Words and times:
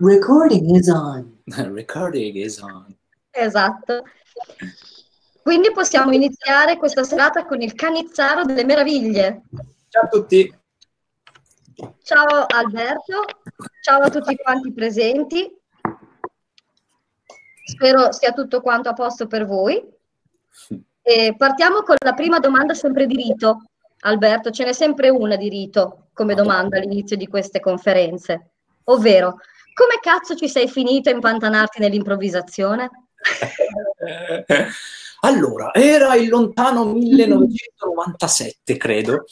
Recording 0.00 0.76
is 0.76 0.88
on. 0.88 1.36
Recording 1.74 2.36
is 2.36 2.60
on. 2.60 2.96
Esatto. 3.32 4.04
Quindi 5.42 5.72
possiamo 5.72 6.12
iniziare 6.12 6.76
questa 6.76 7.02
serata 7.02 7.44
con 7.44 7.60
il 7.60 7.74
canizzaro 7.74 8.44
delle 8.44 8.64
meraviglie. 8.64 9.42
Ciao 9.88 10.04
a 10.04 10.08
tutti. 10.08 10.56
Ciao 12.02 12.46
Alberto, 12.46 13.24
ciao 13.82 14.00
a 14.02 14.10
tutti 14.10 14.36
quanti 14.36 14.72
presenti. 14.72 15.50
Spero 17.64 18.12
sia 18.12 18.32
tutto 18.32 18.60
quanto 18.60 18.88
a 18.88 18.92
posto 18.92 19.26
per 19.26 19.46
voi. 19.46 19.84
E 21.02 21.34
partiamo 21.36 21.82
con 21.82 21.96
la 22.04 22.14
prima 22.14 22.38
domanda 22.38 22.74
sempre 22.74 23.06
di 23.06 23.16
rito. 23.16 23.64
Alberto, 24.00 24.50
ce 24.50 24.64
n'è 24.64 24.72
sempre 24.72 25.08
una 25.08 25.34
di 25.34 25.48
rito 25.48 26.10
come 26.12 26.34
domanda 26.34 26.76
all'inizio 26.76 27.16
di 27.16 27.26
queste 27.26 27.58
conferenze, 27.58 28.50
ovvero 28.84 29.38
come 29.78 30.00
cazzo 30.00 30.34
ci 30.34 30.48
sei 30.48 30.66
finito 30.66 31.08
a 31.08 31.12
impantanarti 31.12 31.78
nell'improvvisazione? 31.80 32.90
allora, 35.20 35.72
era 35.72 36.16
il 36.16 36.28
lontano 36.28 36.92
1997, 36.92 38.76
credo, 38.76 39.24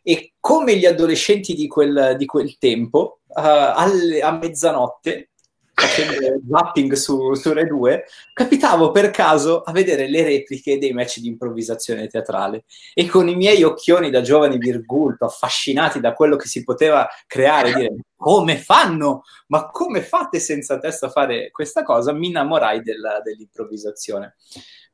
e 0.00 0.34
come 0.38 0.76
gli 0.76 0.86
adolescenti 0.86 1.54
di 1.54 1.66
quel, 1.66 2.14
di 2.16 2.24
quel 2.24 2.56
tempo, 2.58 3.18
uh, 3.26 3.40
alle, 3.74 4.20
a 4.20 4.30
mezzanotte 4.30 5.30
facendo 5.74 6.40
zapping 6.48 6.92
su, 6.92 7.34
su 7.34 7.52
Rai 7.52 7.66
2, 7.66 8.04
capitavo 8.32 8.92
per 8.92 9.10
caso 9.10 9.62
a 9.62 9.72
vedere 9.72 10.08
le 10.08 10.22
repliche 10.22 10.78
dei 10.78 10.92
match 10.92 11.18
di 11.18 11.26
improvvisazione 11.26 12.06
teatrale 12.06 12.64
e 12.94 13.06
con 13.06 13.28
i 13.28 13.34
miei 13.34 13.64
occhioni 13.64 14.08
da 14.10 14.20
giovane 14.20 14.56
virgulto, 14.56 15.24
affascinati 15.24 15.98
da 15.98 16.14
quello 16.14 16.36
che 16.36 16.46
si 16.46 16.62
poteva 16.62 17.08
creare, 17.26 17.74
dire 17.74 17.94
come 18.24 18.56
fanno? 18.56 19.24
Ma 19.48 19.68
come 19.68 20.00
fate 20.00 20.38
senza 20.38 20.78
testa 20.78 21.06
a 21.06 21.10
fare 21.10 21.50
questa 21.50 21.82
cosa? 21.82 22.14
Mi 22.14 22.28
innamorai 22.28 22.80
della, 22.80 23.20
dell'improvvisazione. 23.22 24.36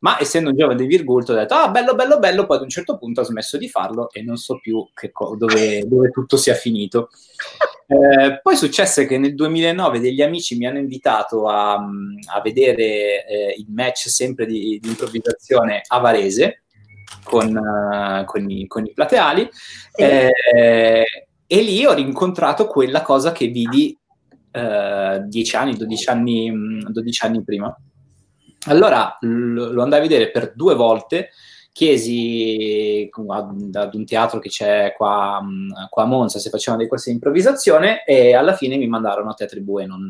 Ma 0.01 0.19
essendo 0.19 0.51
un 0.51 0.57
giovane 0.57 0.81
di 0.81 0.89
virgulto 0.89 1.31
ho 1.31 1.37
detto, 1.37 1.55
ah 1.55 1.69
bello, 1.69 1.95
bello, 1.95 2.19
bello, 2.19 2.45
poi 2.45 2.57
ad 2.57 2.65
un 2.65 2.69
certo 2.69 2.99
punto 2.99 3.21
ho 3.21 3.25
smesso 3.25 3.57
di 3.57 3.69
farlo 3.69 4.11
e 4.11 4.23
non 4.23 4.37
so 4.37 4.59
più 4.59 4.85
co- 5.13 5.37
dove, 5.37 5.87
dove 5.87 6.11
tutto 6.11 6.37
sia 6.37 6.55
finito. 6.55 7.11
Eh, 7.91 8.39
poi 8.41 8.55
successe 8.55 9.05
che 9.05 9.19
nel 9.19 9.35
2009 9.35 9.99
degli 9.99 10.23
amici 10.23 10.57
mi 10.57 10.65
hanno 10.65 10.79
invitato 10.79 11.49
a, 11.49 11.73
a 11.75 12.41
vedere 12.41 13.27
eh, 13.27 13.55
il 13.59 13.67
match 13.69 14.09
sempre 14.09 14.47
di, 14.47 14.79
di, 14.81 14.89
improvvisazione 14.91 15.83
a 15.85 15.99
Varese 15.99 16.63
con, 17.25 17.49
uh, 17.49 18.25
con, 18.27 18.49
i, 18.49 18.69
con 18.69 18.87
i, 18.87 18.93
plateali 18.93 19.51
eh, 19.97 20.31
e 21.53 21.63
lì 21.63 21.85
ho 21.85 21.93
rincontrato 21.93 22.69
quella 22.69 23.03
cosa 23.03 23.33
che 23.33 23.49
vidi 23.49 23.99
uh, 24.53 25.27
10 25.27 25.57
anni, 25.57 25.77
12 25.77 26.09
anni, 26.09 26.81
12 26.89 27.27
anni 27.27 27.43
prima. 27.43 27.77
Allora 28.67 29.19
lo 29.21 29.83
andai 29.83 29.99
a 29.99 30.03
vedere 30.03 30.31
per 30.31 30.53
due 30.55 30.77
volte 30.77 31.31
chiesi 31.73 33.09
ad 33.27 33.95
un 33.95 34.05
teatro 34.05 34.39
che 34.39 34.49
c'è 34.49 34.95
qua, 34.97 35.43
qua, 35.89 36.03
a 36.05 36.07
Monza 36.07 36.39
se 36.39 36.51
facevano 36.51 36.83
dei 36.83 36.89
corsi 36.89 37.09
di 37.09 37.17
improvvisazione 37.17 38.05
e 38.05 38.33
alla 38.35 38.55
fine 38.55 38.77
mi 38.77 38.87
mandarono 38.87 39.31
a 39.31 39.35
Teatri 39.35 39.61
Bue 39.61 39.83
e 39.83 39.87
non, 39.87 40.09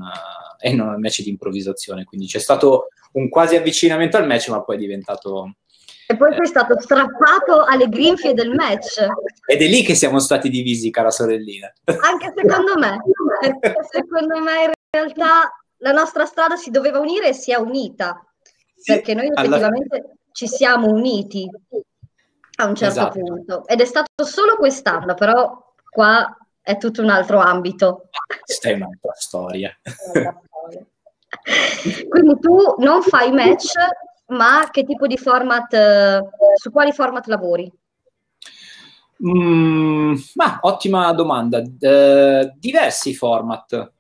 e 0.61 0.75
non 0.75 0.89
al 0.89 0.99
match 0.99 1.23
di 1.23 1.31
improvvisazione. 1.31 2.05
Quindi 2.05 2.27
c'è 2.27 2.39
stato 2.39 2.89
un 3.13 3.31
quasi 3.31 3.57
avvicinamento 3.57 4.19
al 4.19 4.27
match, 4.27 4.51
ma 4.51 4.63
poi 4.63 4.77
è 4.77 4.79
diventato. 4.79 5.55
E 6.11 6.17
poi 6.17 6.35
sei 6.35 6.47
stato 6.47 6.81
strappato 6.81 7.63
alle 7.63 7.89
grinfie 7.89 8.35
del 8.35 8.53
match. 8.53 9.07
Ed 9.47 9.63
è 9.63 9.67
lì 9.67 9.85
che 9.85 9.95
siamo 9.95 10.19
stati 10.19 10.49
divisi, 10.49 10.91
cara 10.91 11.13
sorellina. 11.13 11.73
Anche 11.85 12.33
secondo 12.35 12.77
me. 12.77 12.99
secondo 13.89 14.41
me 14.41 14.65
in 14.65 14.73
realtà 14.91 15.53
la 15.77 15.93
nostra 15.93 16.25
strada 16.25 16.57
si 16.57 16.71
doveva 16.71 16.99
unire 16.99 17.29
e 17.29 17.33
si 17.33 17.53
è 17.53 17.57
unita. 17.57 18.27
Perché 18.85 19.15
noi 19.15 19.29
effettivamente 19.29 19.97
alla 19.97 20.15
ci 20.33 20.49
siamo 20.49 20.89
uniti 20.89 21.49
a 22.57 22.67
un 22.67 22.75
certo 22.75 22.99
esatto. 22.99 23.21
punto. 23.21 23.67
Ed 23.69 23.81
è 23.81 23.85
stato 23.85 24.25
solo 24.25 24.57
quest'anno, 24.57 25.15
però 25.15 25.75
qua 25.89 26.37
è 26.61 26.77
tutto 26.77 27.03
un 27.03 27.11
altro 27.11 27.39
ambito. 27.39 28.09
Questa 28.45 28.71
è 28.71 28.73
un'altra 28.73 29.13
storia. 29.15 29.73
Quindi 32.09 32.39
tu 32.41 32.75
non 32.79 33.01
fai 33.03 33.31
match, 33.31 33.75
ma 34.31 34.69
che 34.71 34.85
tipo 34.85 35.07
di 35.07 35.17
format, 35.17 36.21
su 36.55 36.71
quali 36.71 36.93
format 36.93 37.27
lavori? 37.27 37.71
Mm, 39.27 40.15
ma 40.35 40.59
ottima 40.63 41.13
domanda. 41.13 41.59
Uh, 41.59 42.53
diversi 42.57 43.15
format. 43.15 43.93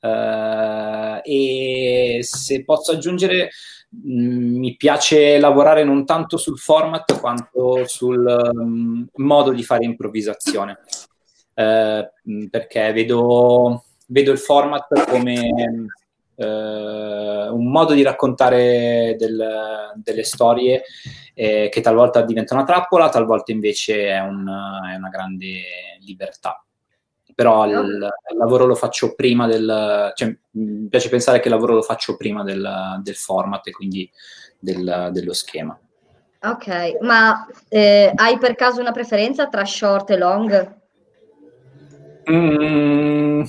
Uh, 0.00 1.18
e 1.24 2.20
se 2.22 2.64
posso 2.64 2.92
aggiungere 2.92 3.50
Mm, 3.96 4.58
mi 4.58 4.76
piace 4.76 5.38
lavorare 5.38 5.82
non 5.82 6.04
tanto 6.04 6.36
sul 6.36 6.58
format 6.58 7.18
quanto 7.18 7.86
sul 7.86 8.50
um, 8.52 9.06
modo 9.14 9.50
di 9.52 9.62
fare 9.62 9.86
improvvisazione, 9.86 10.80
eh, 11.54 12.12
mm, 12.30 12.46
perché 12.48 12.92
vedo, 12.92 13.84
vedo, 14.08 14.30
il 14.32 14.38
format 14.38 15.08
come 15.08 15.86
eh, 16.38 17.48
un 17.50 17.70
modo 17.70 17.92
di 17.92 18.02
raccontare 18.02 19.16
del, 19.18 19.92
delle 19.96 20.24
storie 20.24 20.82
eh, 21.34 21.68
che 21.70 21.80
talvolta 21.80 22.22
diventa 22.22 22.54
una 22.54 22.64
trappola, 22.64 23.08
talvolta 23.08 23.52
invece 23.52 24.08
è, 24.08 24.20
un, 24.20 24.46
è 24.90 24.96
una 24.96 25.08
grande 25.08 25.62
libertà 26.00 26.62
però 27.38 27.66
il, 27.66 27.72
il, 27.72 28.36
lavoro 28.36 28.66
lo 28.66 28.74
faccio 28.74 29.14
prima 29.14 29.46
del... 29.46 30.10
cioè 30.16 30.36
mi 30.50 30.88
piace 30.88 31.08
pensare 31.08 31.38
che 31.38 31.46
il 31.46 31.54
lavoro 31.54 31.74
lo 31.74 31.82
faccio 31.82 32.16
prima 32.16 32.42
del, 32.42 32.98
del 33.00 33.14
format 33.14 33.64
e 33.68 33.70
quindi 33.70 34.10
del, 34.58 35.10
dello 35.12 35.32
schema. 35.32 35.78
Ok, 36.40 36.98
ma 37.00 37.46
eh, 37.68 38.10
hai 38.12 38.38
per 38.38 38.56
caso 38.56 38.80
una 38.80 38.90
preferenza 38.90 39.46
tra 39.46 39.64
short 39.64 40.10
e 40.10 40.16
long? 40.16 40.76
Mm, 42.28 43.42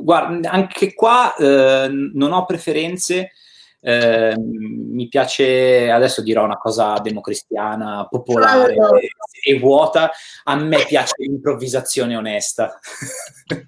guarda, 0.00 0.50
anche 0.50 0.94
qua 0.94 1.34
eh, 1.36 1.88
non 1.88 2.32
ho 2.32 2.44
preferenze, 2.44 3.32
eh, 3.80 4.34
mi 4.38 5.08
piace, 5.08 5.90
adesso 5.90 6.22
dirò 6.22 6.44
una 6.44 6.56
cosa 6.56 6.98
democristiana, 7.00 8.06
popolare 8.08 8.72
allora. 8.72 8.98
e, 8.98 9.58
vuota, 9.58 10.10
a 10.44 10.56
me 10.56 10.84
piace 10.86 11.14
l'improvvisazione 11.18 12.16
onesta. 12.16 12.78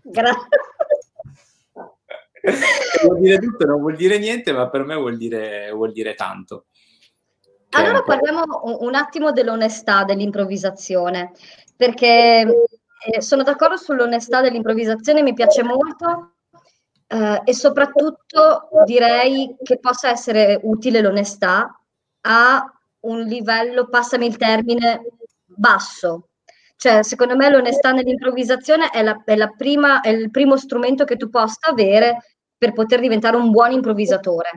Grazie. 0.03 0.49
vuol 3.05 3.21
dire 3.21 3.39
tutto, 3.39 3.67
non 3.67 3.81
vuol 3.81 3.97
dire 3.97 4.19
niente, 4.19 4.53
ma 4.53 4.71
per 4.71 4.85
me 4.85 4.95
vuol 4.95 5.17
dire, 5.17 5.71
vuol 5.73 5.93
dire 5.93 6.15
tanto. 6.15 6.67
Allora 7.71 8.03
parliamo 8.03 8.45
un 8.81 8.95
attimo 8.95 9.33
dell'onestà 9.33 10.05
dell'improvvisazione, 10.05 11.33
perché 11.77 12.47
eh, 13.07 13.23
sono 13.23 13.43
d'accordo 13.43 13.77
sull'onestà 13.77 14.41
dell'improvvisazione, 14.41 15.23
mi 15.23 15.35
piace 15.35 15.63
molto, 15.63 16.33
Uh, 17.09 17.41
e 17.45 17.55
soprattutto 17.55 18.69
direi 18.85 19.55
che 19.63 19.79
possa 19.79 20.11
essere 20.11 20.59
utile 20.65 21.01
l'onestà 21.01 21.81
a 22.23 22.81
un 23.03 23.21
livello, 23.21 23.89
passami 23.89 24.27
il 24.27 24.37
termine, 24.37 25.03
basso. 25.45 26.31
Cioè, 26.75 27.05
secondo 27.05 27.37
me 27.37 27.49
l'onestà 27.49 27.93
nell'improvvisazione 27.93 28.91
è, 28.91 29.03
la, 29.03 29.23
è, 29.25 29.37
la 29.37 29.49
prima, 29.49 30.01
è 30.01 30.09
il 30.09 30.33
primo 30.33 30.57
strumento 30.57 31.05
che 31.05 31.17
tu 31.17 31.31
possa 31.31 31.71
avere 31.71 32.39
per 32.59 32.73
poter 32.73 32.99
diventare 32.99 33.37
un 33.37 33.53
buon 33.53 33.71
improvvisatore. 33.71 34.51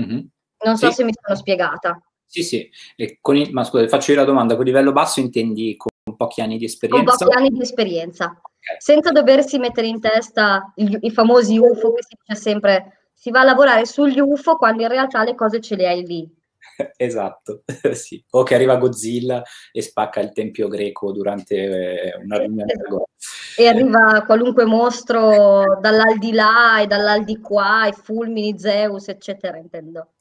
Mm-hmm. 0.00 0.20
Non 0.64 0.78
so 0.78 0.88
sì. 0.88 0.94
se 0.94 1.04
mi 1.04 1.12
sono 1.12 1.36
spiegata. 1.36 2.00
Sì, 2.24 2.42
sì, 2.42 2.70
il, 2.96 3.18
ma 3.52 3.64
scusa, 3.64 3.86
faccio 3.86 4.12
io 4.12 4.18
la 4.18 4.24
domanda, 4.24 4.56
con 4.56 4.64
livello 4.64 4.92
basso 4.92 5.20
intendi 5.20 5.76
con 6.16 6.26
pochi 6.26 6.40
anni 6.40 6.56
di 6.58 6.64
esperienza? 6.64 7.04
Con 7.04 7.26
pochi 7.26 7.36
anni 7.36 7.50
di 7.50 7.60
esperienza 7.60 8.40
senza 8.78 9.10
doversi 9.10 9.58
mettere 9.58 9.86
in 9.86 10.00
testa 10.00 10.72
i, 10.76 10.98
i 11.02 11.10
famosi 11.10 11.58
UFO 11.58 11.92
che 11.92 12.02
si 12.02 12.16
dice 12.18 12.40
sempre 12.40 13.10
si 13.14 13.30
va 13.30 13.40
a 13.40 13.44
lavorare 13.44 13.86
sugli 13.86 14.18
UFO 14.18 14.56
quando 14.56 14.82
in 14.82 14.88
realtà 14.88 15.22
le 15.24 15.34
cose 15.34 15.60
ce 15.60 15.76
le 15.76 15.88
hai 15.88 16.06
lì. 16.06 16.34
Esatto, 16.96 17.62
sì. 17.94 18.22
O 18.30 18.42
che 18.42 18.54
arriva 18.54 18.76
Godzilla 18.76 19.42
e 19.72 19.80
spacca 19.80 20.20
il 20.20 20.32
tempio 20.32 20.68
greco 20.68 21.10
durante 21.10 21.54
eh, 21.54 22.16
una 22.22 22.38
riunione. 22.38 22.72
Esatto. 22.72 23.08
E 23.56 23.66
arriva 23.66 24.24
qualunque 24.26 24.66
mostro 24.66 25.78
dall'aldilà 25.80 26.82
e 26.82 26.86
dall'aldilà 26.86 27.86
e 27.86 27.92
fulmini 27.92 28.58
Zeus, 28.58 29.08
eccetera, 29.08 29.56
intendo. 29.56 30.15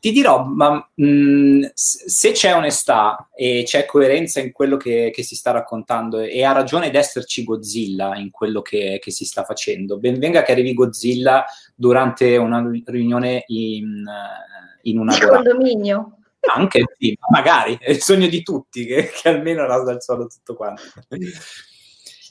Ti 0.00 0.10
dirò, 0.10 0.44
ma 0.44 0.74
mh, 0.94 1.04
mm, 1.04 1.62
se 1.74 2.32
c'è 2.32 2.54
onestà 2.54 3.28
e 3.34 3.62
c'è 3.66 3.84
coerenza 3.84 4.40
in 4.40 4.52
quello 4.52 4.76
che, 4.76 5.10
che, 5.12 5.22
si 5.22 5.36
sta 5.36 5.50
raccontando 5.50 6.18
e 6.18 6.42
ha 6.42 6.52
ragione 6.52 6.90
di 6.90 6.96
esserci 6.96 7.44
Godzilla 7.44 8.16
in 8.16 8.30
quello 8.30 8.62
che, 8.62 8.98
che, 9.00 9.10
si 9.10 9.26
sta 9.26 9.44
facendo, 9.44 9.98
ben 9.98 10.18
venga 10.18 10.42
che 10.42 10.52
arrivi 10.52 10.72
Godzilla 10.72 11.44
durante 11.74 12.36
una 12.38 12.68
riunione 12.86 13.44
in, 13.48 14.04
in 14.82 14.98
una 14.98 15.18
condominio. 15.18 16.16
Anche 16.40 16.84
sì, 16.96 17.16
magari, 17.28 17.76
è 17.78 17.90
il 17.90 18.00
sogno 18.00 18.26
di 18.26 18.42
tutti 18.42 18.86
che, 18.86 19.10
che 19.10 19.28
almeno 19.28 19.66
rasa 19.66 19.92
il 19.92 20.00
suolo 20.00 20.26
tutto 20.26 20.54
quanto. 20.54 20.82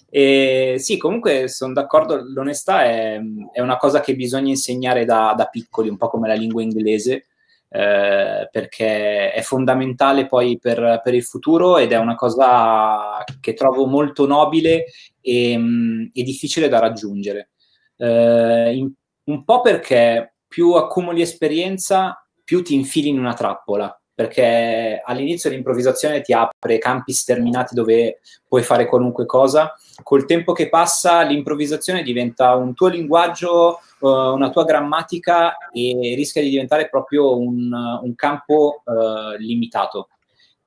E 0.09 0.75
sì, 0.79 0.97
comunque 0.97 1.47
sono 1.47 1.73
d'accordo, 1.73 2.21
l'onestà 2.21 2.83
è, 2.83 3.19
è, 3.51 3.61
una 3.61 3.77
cosa 3.77 3.99
che 3.99 4.15
bisogna 4.15 4.49
insegnare 4.49 5.05
da, 5.05 5.33
da, 5.37 5.45
piccoli, 5.45 5.89
un 5.89 5.97
po' 5.97 6.09
come 6.09 6.27
la 6.27 6.33
lingua 6.33 6.63
inglese, 6.63 7.27
eh, 7.69 8.49
perché 8.51 9.31
è 9.31 9.41
fondamentale 9.41 10.25
poi 10.25 10.57
per, 10.57 11.01
per, 11.03 11.13
il 11.13 11.23
futuro 11.23 11.77
ed 11.77 11.91
è 11.91 11.97
una 11.97 12.15
cosa 12.15 13.23
che 13.39 13.53
trovo 13.53 13.85
molto 13.85 14.25
nobile 14.25 14.85
e, 15.21 16.09
e 16.11 16.23
difficile 16.23 16.67
da 16.67 16.79
raggiungere. 16.79 17.51
Eh, 17.95 18.75
in, 18.75 18.91
un 19.25 19.43
po' 19.43 19.61
perché 19.61 20.37
più 20.47 20.73
accumuli 20.73 21.21
esperienza, 21.21 22.25
più 22.43 22.63
ti 22.63 22.73
infili 22.73 23.09
in 23.09 23.19
una 23.19 23.33
trappola 23.33 23.93
perché 24.19 25.01
all'inizio 25.01 25.49
l'improvvisazione 25.49 26.19
ti 26.19 26.33
apre 26.33 26.77
campi 26.77 27.13
sterminati 27.13 27.73
dove 27.73 28.19
puoi 28.45 28.63
fare 28.63 28.85
qualunque 28.85 29.25
cosa. 29.25 29.73
Col 30.03 30.25
tempo 30.25 30.51
che 30.51 30.67
passa 30.67 31.21
l'improvvisazione 31.21 32.03
diventa 32.03 32.53
un 32.55 32.73
tuo 32.73 32.89
linguaggio, 32.89 33.79
uh, 33.99 34.09
una 34.09 34.49
tua 34.49 34.65
grammatica 34.65 35.55
e 35.71 36.15
rischia 36.17 36.41
di 36.41 36.49
diventare 36.49 36.89
proprio 36.89 37.39
un, 37.39 37.71
un 37.71 38.15
campo 38.15 38.81
uh, 38.83 39.37
limitato. 39.37 40.09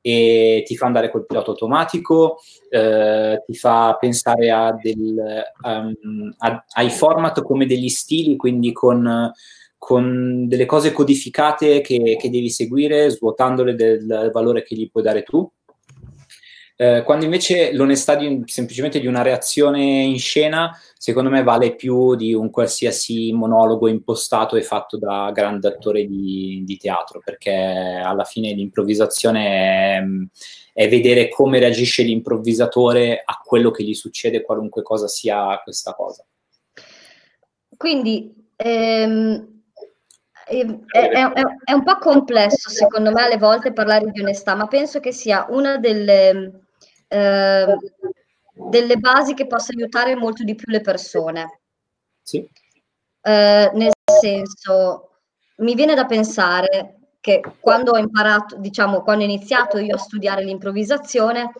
E 0.00 0.62
ti 0.64 0.74
fa 0.74 0.86
andare 0.86 1.10
col 1.10 1.26
pilota 1.26 1.50
automatico, 1.50 2.38
uh, 2.70 3.36
ti 3.44 3.54
fa 3.54 3.94
pensare 4.00 4.50
a 4.50 4.72
del, 4.80 5.44
um, 5.62 6.34
a, 6.38 6.64
ai 6.70 6.88
format 6.88 7.42
come 7.42 7.66
degli 7.66 7.90
stili, 7.90 8.34
quindi 8.34 8.72
con 8.72 9.30
con 9.84 10.46
delle 10.46 10.64
cose 10.64 10.92
codificate 10.92 11.80
che, 11.80 12.16
che, 12.16 12.30
devi 12.30 12.50
seguire, 12.50 13.10
svuotandole 13.10 13.74
del 13.74 14.30
valore 14.32 14.62
che 14.62 14.76
gli 14.76 14.88
puoi 14.88 15.02
dare 15.02 15.24
tu. 15.24 15.50
Eh, 16.76 17.02
quando 17.04 17.24
invece 17.24 17.72
l'onestà 17.72 18.14
di 18.14 18.44
semplicemente 18.46 19.00
di 19.00 19.08
una 19.08 19.22
reazione 19.22 19.82
in 19.82 20.20
scena, 20.20 20.70
secondo 20.96 21.30
me 21.30 21.42
vale 21.42 21.74
più 21.74 22.14
di 22.14 22.32
un 22.32 22.50
qualsiasi 22.50 23.32
monologo 23.32 23.88
impostato 23.88 24.54
e 24.54 24.62
fatto 24.62 24.98
da 24.98 25.32
grande 25.34 25.66
attore 25.66 26.06
di, 26.06 26.62
di 26.64 26.76
teatro, 26.76 27.20
perché 27.24 27.52
alla 27.52 28.22
fine 28.22 28.52
l'improvvisazione 28.52 29.98
è, 30.74 30.84
è, 30.84 30.88
vedere 30.88 31.28
come 31.28 31.58
reagisce 31.58 32.04
l'improvvisatore 32.04 33.20
a 33.24 33.40
quello 33.44 33.72
che 33.72 33.82
gli 33.82 33.94
succede, 33.94 34.42
qualunque 34.42 34.82
cosa 34.82 35.08
sia 35.08 35.60
questa 35.64 35.92
cosa. 35.92 36.24
Quindi 37.76 38.40
Ehm, 38.64 39.51
è, 40.44 40.64
è, 40.64 41.32
è, 41.64 41.72
un 41.72 41.82
po' 41.82 41.98
complesso 41.98 42.70
secondo 42.70 43.12
me 43.12 43.22
alle 43.22 43.38
volte 43.38 43.72
parlare 43.72 44.10
di 44.10 44.20
onestà, 44.20 44.54
ma 44.54 44.66
penso 44.66 45.00
che 45.00 45.12
sia 45.12 45.46
una 45.48 45.78
delle, 45.78 46.64
eh, 47.08 47.76
delle 48.52 48.96
basi 48.96 49.34
che 49.34 49.46
possa 49.46 49.72
aiutare 49.72 50.14
molto 50.14 50.44
di 50.44 50.54
più 50.54 50.70
le 50.70 50.80
persone. 50.80 51.60
Sì. 52.22 52.48
Eh, 53.22 53.70
nel 53.74 53.92
senso, 54.20 55.20
mi 55.56 55.74
viene 55.74 55.94
da 55.94 56.06
pensare 56.06 56.96
che 57.20 57.40
quando 57.60 57.92
ho 57.92 57.98
imparato, 57.98 58.56
diciamo, 58.56 59.02
quando 59.02 59.22
ho 59.22 59.26
iniziato 59.26 59.78
io 59.78 59.94
a 59.94 59.98
studiare 59.98 60.42
l'improvvisazione, 60.44 61.52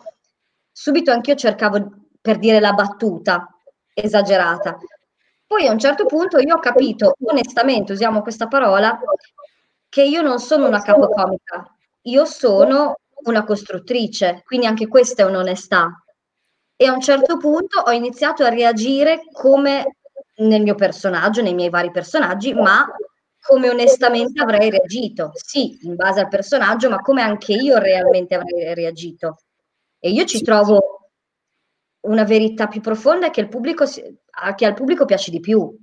subito 0.71 1.11
anch'io 1.11 1.35
cercavo 1.35 1.91
per 2.19 2.37
dire 2.37 2.59
la 2.59 2.73
battuta 2.73 3.47
esagerata, 3.93 4.77
poi 5.53 5.67
a 5.67 5.71
un 5.71 5.77
certo 5.77 6.07
punto 6.07 6.39
io 6.39 6.55
ho 6.55 6.59
capito, 6.59 7.15
onestamente 7.25 7.91
usiamo 7.91 8.23
questa 8.23 8.47
parola, 8.47 8.99
che 9.87 10.01
io 10.01 10.23
non 10.23 10.39
sono 10.39 10.65
una 10.65 10.81
capocomica, 10.81 11.71
io 12.03 12.25
sono 12.25 12.97
una 13.25 13.43
costruttrice, 13.43 14.41
quindi 14.45 14.65
anche 14.65 14.87
questa 14.87 15.21
è 15.21 15.25
un'onestà. 15.27 16.03
E 16.75 16.87
a 16.87 16.91
un 16.91 17.01
certo 17.01 17.37
punto 17.37 17.81
ho 17.81 17.91
iniziato 17.91 18.43
a 18.43 18.49
reagire 18.49 19.25
come 19.31 19.97
nel 20.37 20.63
mio 20.63 20.73
personaggio, 20.73 21.43
nei 21.43 21.53
miei 21.53 21.69
vari 21.69 21.91
personaggi, 21.91 22.51
ma 22.55 22.87
come 23.39 23.69
onestamente 23.69 24.41
avrei 24.41 24.71
reagito. 24.71 25.29
Sì, 25.35 25.77
in 25.83 25.95
base 25.95 26.21
al 26.21 26.29
personaggio, 26.29 26.89
ma 26.89 26.99
come 26.99 27.21
anche 27.21 27.53
io 27.53 27.77
realmente 27.77 28.33
avrei 28.33 28.73
reagito. 28.73 29.37
E 29.99 30.09
io 30.09 30.25
ci 30.25 30.41
trovo 30.41 30.92
una 32.03 32.23
verità 32.23 32.67
più 32.67 32.81
profonda 32.81 33.29
che, 33.29 33.47
pubblico, 33.47 33.85
che 33.85 34.65
al 34.65 34.73
pubblico 34.73 35.05
piace 35.05 35.31
di 35.31 35.39
più. 35.39 35.77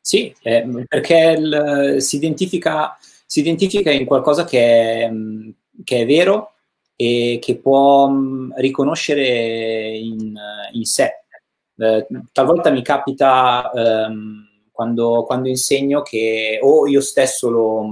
Sì, 0.00 0.34
eh, 0.42 0.66
perché 0.86 1.36
il, 1.38 1.96
si, 1.98 2.16
identifica, 2.16 2.96
si, 3.26 3.40
identifica, 3.40 3.90
in 3.90 4.06
qualcosa 4.06 4.44
che 4.44 4.60
è, 5.04 5.10
che 5.84 6.00
è, 6.00 6.06
vero 6.06 6.54
e 6.96 7.38
che 7.42 7.56
può 7.58 8.10
riconoscere 8.56 9.96
in, 9.96 10.34
in 10.72 10.84
sé. 10.84 11.24
Eh, 11.76 12.06
talvolta 12.32 12.70
mi 12.70 12.82
capita 12.82 13.70
ehm, 13.70 14.47
quando, 14.78 15.24
quando, 15.24 15.48
insegno 15.48 16.02
che 16.02 16.60
o 16.62 16.86
io 16.86 17.00
stesso 17.00 17.50
lo, 17.50 17.82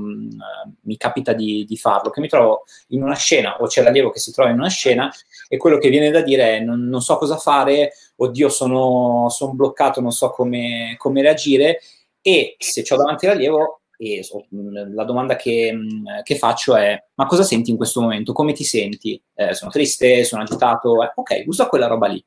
mi 0.83 0.97
capita 0.97 1.33
di, 1.33 1.65
di, 1.65 1.77
farlo, 1.77 2.11
che 2.11 2.21
mi 2.21 2.29
trovo 2.29 2.63
in 2.91 3.03
una 3.03 3.17
scena 3.17 3.57
o 3.57 3.67
c'è 3.67 3.83
l'allievo 3.83 4.11
che 4.11 4.21
si 4.21 4.31
trova 4.31 4.51
in 4.51 4.59
una 4.59 4.69
scena 4.69 5.13
e 5.49 5.57
quello 5.57 5.79
che 5.79 5.89
viene 5.89 6.13
da 6.13 6.21
dire 6.21 6.59
è 6.59 6.61
non, 6.61 6.87
non 6.87 7.01
so 7.01 7.17
cosa 7.17 7.39
fare, 7.39 7.91
oddio 8.15 8.49
sono, 8.49 9.29
sono 9.31 9.55
bloccato, 9.55 10.01
non 10.01 10.13
so 10.13 10.31
come, 10.31 10.95
come, 10.97 11.23
reagire 11.23 11.81
e 12.21 12.55
se 12.57 12.85
ho 12.89 12.97
davanti 12.97 13.27
l'allievo 13.27 13.81
e 13.99 14.25
la 14.95 15.03
domanda 15.03 15.35
che, 15.35 15.77
che, 16.23 16.37
faccio 16.37 16.77
è 16.77 17.05
ma 17.15 17.27
cosa 17.27 17.43
senti 17.43 17.73
in 17.73 17.77
questo 17.77 18.01
momento? 18.01 18.33
Come 18.33 18.53
ti 18.53 18.63
senti? 18.63 19.21
Eh, 19.35 19.55
sono 19.55 19.73
triste? 19.73 20.23
Sono 20.23 20.43
agitato? 20.43 21.03
Eh, 21.03 21.11
ok, 21.13 21.43
usa 21.47 21.67
quella 21.67 21.89
roba 21.89 22.07
lì 22.07 22.25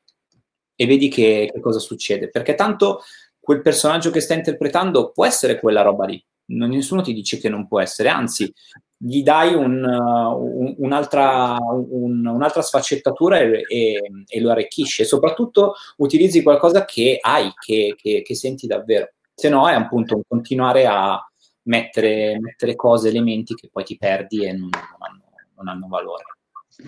e 0.74 0.86
vedi 0.86 1.08
che, 1.08 1.48
che 1.50 1.60
cosa 1.60 1.78
succede 1.78 2.28
perché 2.28 2.54
tanto 2.54 3.00
quel 3.50 3.62
personaggio 3.62 4.10
che 4.10 4.20
stai 4.20 4.36
interpretando 4.36 5.10
può 5.10 5.26
essere 5.26 5.58
quella 5.58 5.82
roba 5.82 6.06
lì 6.06 6.24
nessuno 6.52 7.02
ti 7.02 7.12
dice 7.12 7.38
che 7.38 7.48
non 7.48 7.66
può 7.66 7.80
essere, 7.80 8.08
anzi, 8.08 8.52
gli 8.96 9.22
dai 9.22 9.54
un, 9.54 9.84
un, 9.84 10.74
un'altra, 10.78 11.56
un, 11.60 12.26
un'altra, 12.26 12.62
sfaccettatura 12.62 13.38
e, 13.38 13.62
e, 13.68 14.00
e, 14.26 14.40
lo 14.40 14.50
arricchisce. 14.50 15.04
soprattutto 15.04 15.74
utilizzi 15.98 16.42
qualcosa 16.42 16.84
che 16.84 17.18
hai, 17.20 17.52
che, 17.58 17.94
che, 17.96 18.22
che 18.22 18.34
senti 18.34 18.66
davvero. 18.66 19.10
Se 19.32 19.48
no 19.48 19.68
è 19.68 19.74
appunto 19.74 20.16
un 20.16 20.22
continuare 20.26 20.86
a 20.86 21.18
mettere, 21.62 22.38
mettere, 22.40 22.74
cose, 22.74 23.08
elementi 23.08 23.54
che 23.54 23.68
poi 23.70 23.84
ti 23.84 23.96
perdi 23.96 24.44
e 24.44 24.52
non, 24.52 24.68
non, 24.70 24.98
hanno, 24.98 25.22
non 25.56 25.68
hanno 25.68 25.86
valore. 25.88 26.24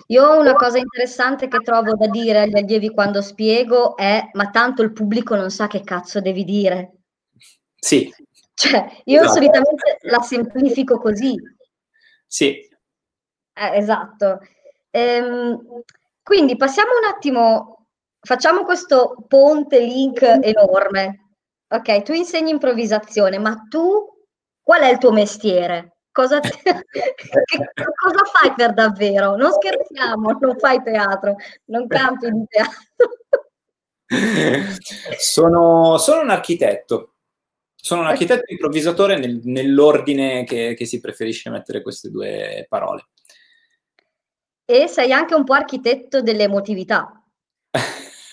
Io 0.07 0.39
una 0.39 0.53
cosa 0.53 0.77
interessante 0.77 1.47
che 1.47 1.57
trovo 1.59 1.95
da 1.95 2.07
dire 2.07 2.41
agli 2.41 2.57
allievi 2.57 2.91
quando 2.91 3.21
spiego 3.21 3.95
è 3.95 4.29
ma 4.33 4.49
tanto 4.49 4.81
il 4.81 4.93
pubblico 4.93 5.35
non 5.35 5.49
sa 5.51 5.67
che 5.67 5.83
cazzo 5.83 6.21
devi 6.21 6.43
dire. 6.43 6.91
Sì, 7.75 8.11
cioè, 8.53 9.01
io 9.05 9.21
esatto. 9.21 9.33
solitamente 9.33 9.97
la 10.01 10.21
semplifico 10.21 10.99
così. 10.99 11.35
Sì. 12.27 12.55
Eh, 13.53 13.77
esatto. 13.77 14.39
Ehm, 14.91 15.81
quindi 16.21 16.55
passiamo 16.55 16.91
un 16.97 17.05
attimo, 17.05 17.87
facciamo 18.19 18.63
questo 18.63 19.25
ponte 19.27 19.79
link 19.79 20.21
enorme. 20.21 21.35
Ok, 21.67 22.03
tu 22.03 22.13
insegni 22.13 22.51
improvvisazione, 22.51 23.39
ma 23.39 23.65
tu 23.67 24.07
qual 24.61 24.81
è 24.81 24.91
il 24.91 24.97
tuo 24.97 25.11
mestiere? 25.11 25.92
Cosa, 26.13 26.39
ti, 26.39 26.49
che, 26.61 27.71
cosa 27.73 28.23
fai 28.31 28.53
per 28.55 28.73
davvero? 28.73 29.35
Non 29.35 29.51
scherziamo, 29.51 30.37
non 30.39 30.59
fai 30.59 30.81
teatro, 30.83 31.35
non 31.65 31.87
canti 31.87 32.29
di 32.29 32.45
teatro. 32.47 32.81
Sono, 35.17 35.97
sono 35.97 36.21
un 36.21 36.29
architetto. 36.29 37.15
Sono 37.73 38.01
un 38.01 38.07
architetto 38.07 38.43
improvvisatore 38.51 39.17
nel, 39.17 39.41
nell'ordine 39.45 40.43
che, 40.43 40.75
che 40.77 40.85
si 40.85 40.99
preferisce 40.99 41.49
mettere 41.49 41.81
queste 41.81 42.11
due 42.11 42.67
parole. 42.69 43.07
E 44.65 44.87
sei 44.87 45.11
anche 45.11 45.33
un 45.33 45.43
po' 45.43 45.53
architetto 45.53 46.21
dell'emotività, 46.21 47.23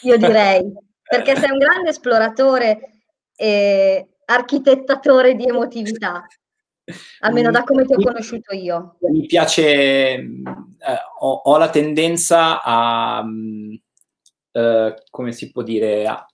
io 0.03 0.17
direi, 0.19 0.71
perché 1.03 1.35
sei 1.35 1.51
un 1.51 1.59
grande 1.59 1.91
esploratore 1.91 3.05
e 3.35 4.09
architettatore 4.27 5.35
di 5.35 5.47
emotività, 5.47 6.27
almeno 7.21 7.51
da 7.51 7.63
come 7.65 7.85
ti 7.85 7.95
ho 7.95 8.03
conosciuto 8.03 8.55
io. 8.55 8.97
Mi 9.01 9.27
piace, 9.27 10.15
eh, 10.15 10.25
ho, 11.21 11.33
ho, 11.45 11.57
la 11.57 11.71
tendenza 11.71 12.63
a, 12.63 13.25
eh, 14.53 14.95
come 15.11 15.33
si 15.33 15.51
può 15.51 15.63
dire, 15.63 16.07
a, 16.07 16.27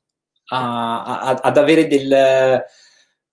a, 0.49 1.39
ad 1.43 1.57
avere 1.57 1.87
del 1.87 2.65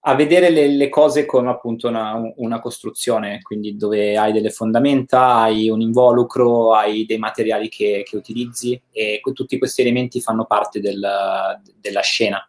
a 0.06 0.15
vedere 0.15 0.50
le, 0.50 0.68
le, 0.68 0.89
cose 0.89 1.25
come 1.25 1.50
appunto 1.50 1.88
una, 1.88 2.20
una, 2.36 2.60
costruzione, 2.60 3.42
quindi 3.42 3.77
dove 3.77 4.18
hai 4.18 4.34
delle 4.34 4.50
fondamenta, 4.50 5.36
hai 5.36 5.70
un 5.70 5.80
involucro, 5.80 6.74
hai 6.74 7.06
dei 7.06 7.18
materiali 7.18 7.70
che, 7.70 8.03
che 8.06 8.18
utilizzi 8.18 8.80
e 8.92 9.22
tutti 9.34 9.58
questi 9.58 9.80
elementi 9.82 10.20
fanno 10.20 10.46
parte 10.46 10.82
del, 10.82 11.01
della 11.80 12.01
scena. 12.01 12.46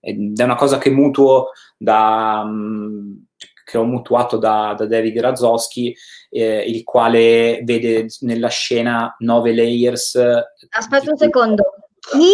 Ed 0.00 0.38
è 0.40 0.42
una 0.42 0.54
cosa 0.54 0.78
che 0.78 0.88
mutuo 0.88 1.50
da, 1.76 2.42
mm, 2.46 3.16
che 3.66 3.78
ho 3.78 3.84
mutuato 3.84 4.36
da, 4.36 4.74
da 4.78 4.86
David 4.86 5.18
Razowski, 5.18 5.94
eh, 6.30 6.60
il 6.60 6.84
quale 6.84 7.62
vede 7.64 8.06
nella 8.20 8.46
scena 8.46 9.16
nove 9.18 9.52
layers. 9.52 10.14
Aspetta 10.70 11.10
un 11.10 11.16
secondo, 11.16 11.64
Chi? 11.98 12.30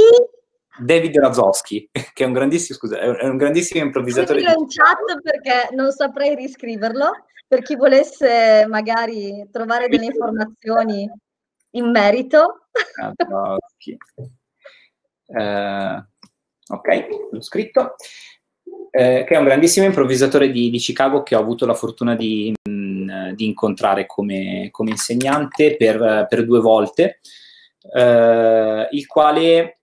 David 0.78 1.18
Razowski, 1.18 1.88
che 2.12 2.24
è 2.24 2.26
un 2.26 2.34
grandissimo, 2.34 2.76
scusa, 2.76 2.98
è 2.98 3.26
un 3.26 3.38
grandissimo 3.38 3.82
improvvisatore. 3.82 4.40
Scrivilo 4.40 4.60
in 4.60 4.68
chat 4.68 5.22
perché 5.22 5.74
non 5.74 5.90
saprei 5.90 6.34
riscriverlo, 6.34 7.10
per 7.48 7.62
chi 7.62 7.76
volesse 7.76 8.66
magari 8.68 9.48
trovare 9.50 9.88
delle 9.88 10.04
informazioni 10.04 11.10
in 11.70 11.90
merito. 11.90 12.68
Razowski. 12.94 13.96
Eh, 15.28 16.04
ok, 16.68 17.08
l'ho 17.30 17.40
scritto. 17.40 17.94
Eh, 18.94 19.24
che 19.26 19.34
è 19.34 19.38
un 19.38 19.44
grandissimo 19.44 19.86
improvvisatore 19.86 20.50
di, 20.50 20.68
di, 20.68 20.76
Chicago 20.76 21.22
che 21.22 21.34
ho 21.34 21.40
avuto 21.40 21.64
la 21.64 21.72
fortuna 21.72 22.14
di, 22.14 22.52
mh, 22.62 22.70
mm, 22.70 23.30
di 23.30 23.46
incontrare 23.46 24.04
come, 24.04 24.68
come, 24.70 24.90
insegnante 24.90 25.76
per, 25.76 26.26
per 26.28 26.44
due 26.44 26.60
volte, 26.60 27.20
eh, 27.90 28.88
il 28.90 29.06
quale 29.06 29.78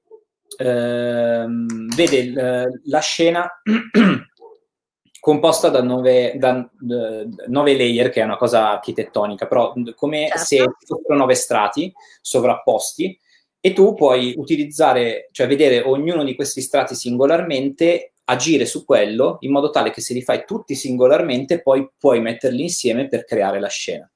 ehm, 0.58 1.96
vede 1.96 2.72
la 2.84 3.00
scena 3.00 3.50
composta 5.20 5.70
da 5.70 5.82
nove, 5.82 6.34
da 6.38 6.70
nove, 6.78 7.76
layer, 7.76 8.10
che 8.10 8.22
è 8.22 8.24
una 8.24 8.38
cosa 8.38 8.70
architettonica, 8.70 9.48
però 9.48 9.74
come 9.96 10.28
certo. 10.28 10.44
se 10.44 10.66
fossero 10.86 11.18
nove 11.18 11.34
strati 11.34 11.92
sovrapposti, 12.22 13.20
e 13.60 13.74
tu 13.74 13.94
puoi 13.94 14.36
utilizzare, 14.38 15.30
cioè 15.32 15.48
vedere 15.48 15.82
ognuno 15.82 16.24
di 16.24 16.36
questi 16.36 16.62
strati 16.62 16.96
singolarmente, 16.96 18.14
agire 18.30 18.66
su 18.66 18.86
quello 18.86 19.38
in 19.42 19.52
modo 19.52 19.72
tale 19.72 19.92
che 19.92 20.02
se 20.02 20.14
li 20.14 20.22
fai 20.22 20.44
tutti 20.46 20.76
singolarmente 20.76 21.62
poi 21.62 21.90
puoi 21.98 22.22
metterli 22.22 22.62
insieme 22.62 23.08
per 23.08 23.26
creare 23.26 23.60
la 23.60 23.68
scena. 23.68 24.10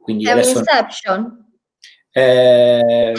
Quindi 0.00 0.26
è 0.26 0.30
adesso... 0.30 0.58
un 0.58 0.64
Inception. 0.66 1.46
Eh, 2.10 3.12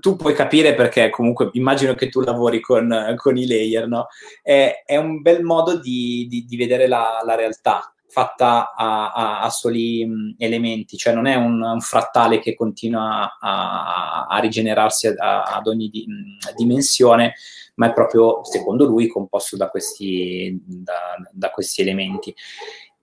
tu 0.00 0.16
puoi 0.16 0.34
capire 0.34 0.74
perché 0.74 1.08
comunque 1.08 1.48
immagino 1.52 1.94
che 1.94 2.08
tu 2.08 2.20
lavori 2.20 2.60
con, 2.60 3.14
con 3.16 3.36
i 3.36 3.46
layer, 3.46 3.86
no? 3.86 4.08
È, 4.42 4.82
è, 4.84 4.96
un 4.96 5.22
bel 5.22 5.42
modo 5.42 5.78
di, 5.78 6.26
di, 6.28 6.44
di 6.44 6.56
vedere 6.56 6.86
la, 6.86 7.22
la, 7.24 7.34
realtà 7.34 7.94
fatta 8.10 8.74
a, 8.74 9.12
a, 9.12 9.40
a 9.42 9.50
soli 9.50 10.04
mh, 10.04 10.34
elementi, 10.36 10.96
cioè 10.96 11.14
non 11.14 11.26
è 11.26 11.36
un, 11.36 11.62
un 11.62 11.80
frattale 11.80 12.40
che 12.40 12.54
continua 12.54 13.38
a, 13.40 14.26
a 14.26 14.38
rigenerarsi 14.40 15.06
ad 15.06 15.66
ogni 15.66 15.88
di, 15.88 16.04
mh, 16.06 16.54
dimensione, 16.56 17.34
ma 17.76 17.88
è 17.88 17.92
proprio, 17.94 18.44
secondo 18.44 18.84
lui, 18.84 19.06
composto 19.06 19.56
da 19.56 19.68
questi, 19.68 20.60
da, 20.64 21.16
da 21.30 21.50
questi 21.50 21.80
elementi. 21.80 22.34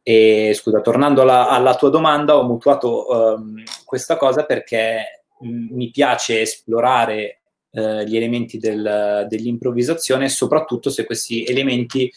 E 0.03 0.53
scusa, 0.53 0.81
tornando 0.81 1.21
alla, 1.21 1.47
alla 1.47 1.75
tua 1.75 1.89
domanda, 1.89 2.37
ho 2.37 2.43
mutuato 2.43 3.07
um, 3.09 3.63
questa 3.85 4.17
cosa 4.17 4.45
perché 4.45 5.23
mh, 5.39 5.73
mi 5.73 5.89
piace 5.89 6.41
esplorare 6.41 7.41
uh, 7.71 8.01
gli 8.01 8.15
elementi 8.15 8.57
del, 8.57 9.25
dell'improvvisazione, 9.27 10.29
soprattutto 10.29 10.89
se 10.89 11.05
questi 11.05 11.43
elementi 11.45 12.11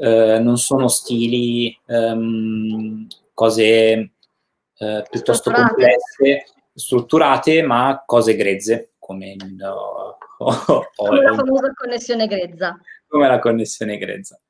eh, 0.00 0.38
non 0.38 0.56
sono 0.56 0.88
stili, 0.88 1.78
um, 1.86 3.06
cose 3.34 3.62
eh, 3.62 5.04
piuttosto 5.10 5.50
strutturate. 5.50 5.74
complesse, 5.74 6.44
strutturate, 6.72 7.62
ma 7.62 8.02
cose 8.06 8.34
grezze, 8.34 8.92
come, 8.98 9.32
il, 9.32 9.62
oh, 9.62 10.16
oh, 10.38 10.90
come 10.94 11.20
la 11.20 11.34
famosa 11.34 11.72
connessione 11.74 12.26
grezza. 12.26 12.80
Come 13.06 13.28
la 13.28 13.38
connessione 13.38 13.98
grezza. 13.98 14.40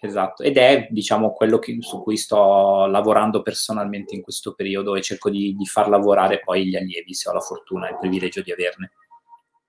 Esatto, 0.00 0.42
ed 0.42 0.56
è 0.58 0.88
diciamo 0.90 1.32
quello 1.32 1.58
che, 1.58 1.78
su 1.80 2.02
cui 2.02 2.16
sto 2.16 2.86
lavorando 2.86 3.42
personalmente 3.42 4.14
in 4.14 4.22
questo 4.22 4.54
periodo 4.54 4.94
e 4.96 5.02
cerco 5.02 5.30
di, 5.30 5.54
di 5.54 5.66
far 5.66 5.88
lavorare 5.88 6.40
poi 6.40 6.66
gli 6.66 6.76
allievi 6.76 7.14
se 7.14 7.30
ho 7.30 7.32
la 7.32 7.40
fortuna 7.40 7.86
e 7.86 7.92
il 7.92 7.98
privilegio 7.98 8.42
di 8.42 8.52
averne. 8.52 8.90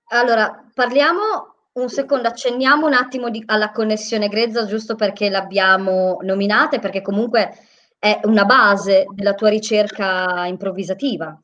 Allora, 0.08 0.68
parliamo 0.74 1.57
un 1.80 1.88
secondo, 1.88 2.28
accenniamo 2.28 2.86
un 2.86 2.94
attimo 2.94 3.30
di, 3.30 3.42
alla 3.46 3.70
connessione 3.70 4.28
grezza, 4.28 4.66
giusto 4.66 4.94
perché 4.94 5.28
l'abbiamo 5.28 6.18
nominata 6.22 6.76
e 6.76 6.80
perché 6.80 7.02
comunque 7.02 7.52
è 7.98 8.20
una 8.24 8.44
base 8.44 9.06
della 9.14 9.34
tua 9.34 9.48
ricerca 9.48 10.46
improvvisativa. 10.46 11.40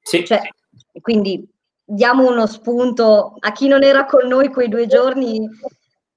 Sì. 0.00 0.24
Cioè, 0.24 0.40
quindi 1.00 1.46
diamo 1.84 2.28
uno 2.28 2.46
spunto 2.46 3.36
a 3.38 3.52
chi 3.52 3.66
non 3.66 3.82
era 3.82 4.04
con 4.04 4.26
noi 4.28 4.48
quei 4.48 4.68
due 4.68 4.86
giorni 4.86 5.48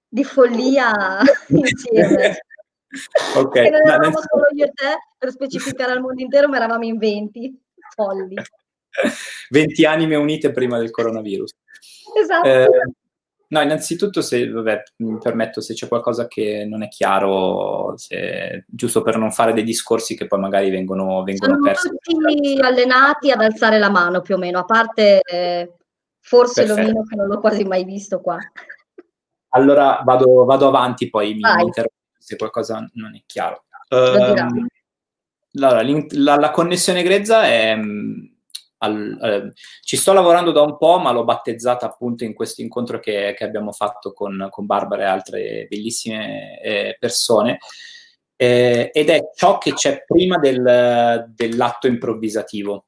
di 0.08 0.24
follia 0.24 1.20
insieme. 1.50 2.44
ok. 3.36 3.52
Che 3.52 3.70
non 3.70 3.82
eravamo 3.82 4.10
no, 4.10 4.24
solo 4.30 4.48
io 4.54 4.66
e 4.66 4.72
te 4.72 4.98
per 5.18 5.32
specificare 5.32 5.92
al 5.92 6.02
mondo 6.02 6.22
intero, 6.22 6.48
ma 6.48 6.58
eravamo 6.58 6.86
in 6.86 6.98
20 6.98 7.60
folli. 7.96 8.36
20 9.50 9.86
anime 9.86 10.16
unite 10.16 10.52
prima 10.52 10.78
del 10.78 10.92
coronavirus. 10.92 11.56
Esatto. 12.18 12.48
Eh, 12.48 12.68
No, 13.52 13.60
innanzitutto, 13.60 14.22
se, 14.22 14.50
vabbè, 14.50 14.84
mi 14.98 15.18
permetto, 15.18 15.60
se 15.60 15.74
c'è 15.74 15.90
qualcosa 15.90 16.26
che 16.28 16.66
non 16.66 16.84
è 16.84 16.88
chiaro, 16.88 17.98
se, 17.98 18.64
giusto 18.66 19.02
per 19.02 19.18
non 19.18 19.32
fare 19.32 19.52
dei 19.52 19.66
discorsi 19.66 20.16
che 20.16 20.26
poi 20.26 20.40
magari 20.40 20.70
vengono, 20.70 21.22
vengono 21.24 21.56
Sono 21.56 21.66
persi. 21.66 21.90
tutti 21.90 22.60
allenati 22.62 23.30
ad 23.30 23.42
alzare 23.42 23.78
la 23.78 23.90
mano 23.90 24.22
più 24.22 24.36
o 24.36 24.38
meno, 24.38 24.60
a 24.60 24.64
parte 24.64 25.20
eh, 25.22 25.74
forse 26.22 26.64
Perfetto. 26.64 26.82
Lomino 26.82 27.04
che 27.04 27.16
non 27.18 27.28
l'ho 27.28 27.40
quasi 27.42 27.66
mai 27.66 27.84
visto 27.84 28.22
qua. 28.22 28.38
Allora 29.50 30.02
vado, 30.06 30.46
vado 30.46 30.70
avanti, 30.70 31.10
poi 31.10 31.34
mi, 31.34 31.42
mi 31.42 31.64
interrompo 31.64 31.96
se 32.18 32.38
qualcosa 32.38 32.90
non 32.94 33.16
è 33.18 33.24
chiaro. 33.26 33.66
Um, 33.90 34.68
allora, 35.56 35.84
la, 36.12 36.38
la, 36.38 36.52
connessione 36.52 37.04
grezza 37.04 37.44
è 37.44 37.78
al, 38.84 39.18
eh, 39.22 39.54
ci 39.82 39.98
sto 39.98 40.14
lavorando 40.14 40.52
da 40.52 40.62
un 40.62 40.78
po', 40.78 41.00
ma 41.00 41.12
l'ho 41.12 41.24
battezzata 41.24 41.86
appunto 41.86 42.24
in 42.24 42.34
questo 42.34 42.62
incontro 42.62 43.00
che, 43.00 43.34
che 43.38 43.44
abbiamo 43.44 43.72
fatto 43.72 44.12
con, 44.12 44.48
con, 44.50 44.66
Barbara 44.66 45.04
e 45.04 45.06
altre 45.06 45.68
bellissime 45.70 46.60
eh, 46.62 46.98
persone. 47.00 47.60
Eh, 48.36 48.90
ed 48.92 49.10
è 49.10 49.30
ciò 49.36 49.60
che 49.60 49.74
c'è 49.74 50.04
prima 50.06 50.38
del, 50.40 51.32
dell'atto 51.36 51.86
improvvisativo, 51.86 52.86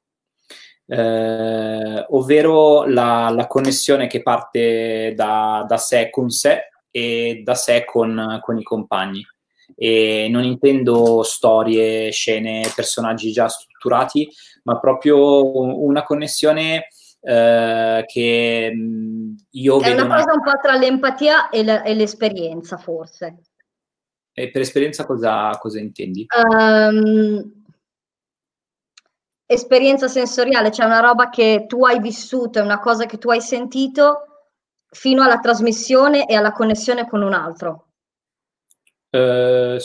eh, 0.86 2.06
ovvero 2.08 2.84
la, 2.86 3.30
la, 3.30 3.46
connessione 3.46 4.08
che 4.08 4.20
parte 4.22 5.12
da, 5.14 5.64
da, 5.66 5.76
sé 5.76 6.10
con 6.10 6.28
sé 6.30 6.70
e 6.90 7.42
da 7.44 7.54
sé 7.54 7.84
con, 7.84 8.40
con 8.42 8.58
i 8.58 8.64
compagni. 8.64 9.24
E 9.76 10.26
non 10.28 10.42
intendo 10.42 11.22
storie, 11.22 12.10
scene, 12.10 12.70
personaggi 12.74 13.30
già 13.30 13.48
strutturati, 13.48 14.28
ma 14.64 14.78
proprio 14.78 15.78
una 15.80 16.02
connessione 16.02 16.88
eh, 17.20 18.04
che 18.06 18.72
io 19.50 19.80
È 19.80 19.90
una 19.92 20.06
cosa 20.06 20.32
un 20.34 20.42
po' 20.42 20.58
tra 20.60 20.76
l'empatia 20.76 21.48
e, 21.48 21.62
l- 21.62 21.82
e 21.84 21.94
l'esperienza, 21.94 22.76
forse. 22.76 23.40
E 24.32 24.50
per 24.50 24.62
esperienza 24.62 25.06
cosa, 25.06 25.56
cosa 25.58 25.78
intendi? 25.78 26.26
Um, 26.36 27.62
esperienza 29.46 30.08
sensoriale, 30.08 30.70
cioè 30.70 30.86
una 30.86 31.00
roba 31.00 31.30
che 31.30 31.64
tu 31.66 31.84
hai 31.84 32.00
vissuto, 32.00 32.58
è 32.58 32.62
una 32.62 32.80
cosa 32.80 33.06
che 33.06 33.18
tu 33.18 33.30
hai 33.30 33.40
sentito 33.40 34.50
fino 34.88 35.22
alla 35.22 35.38
trasmissione 35.38 36.26
e 36.26 36.34
alla 36.34 36.52
connessione 36.52 37.08
con 37.08 37.22
un 37.22 37.32
altro. 37.32 37.86
Uh, 39.10 39.78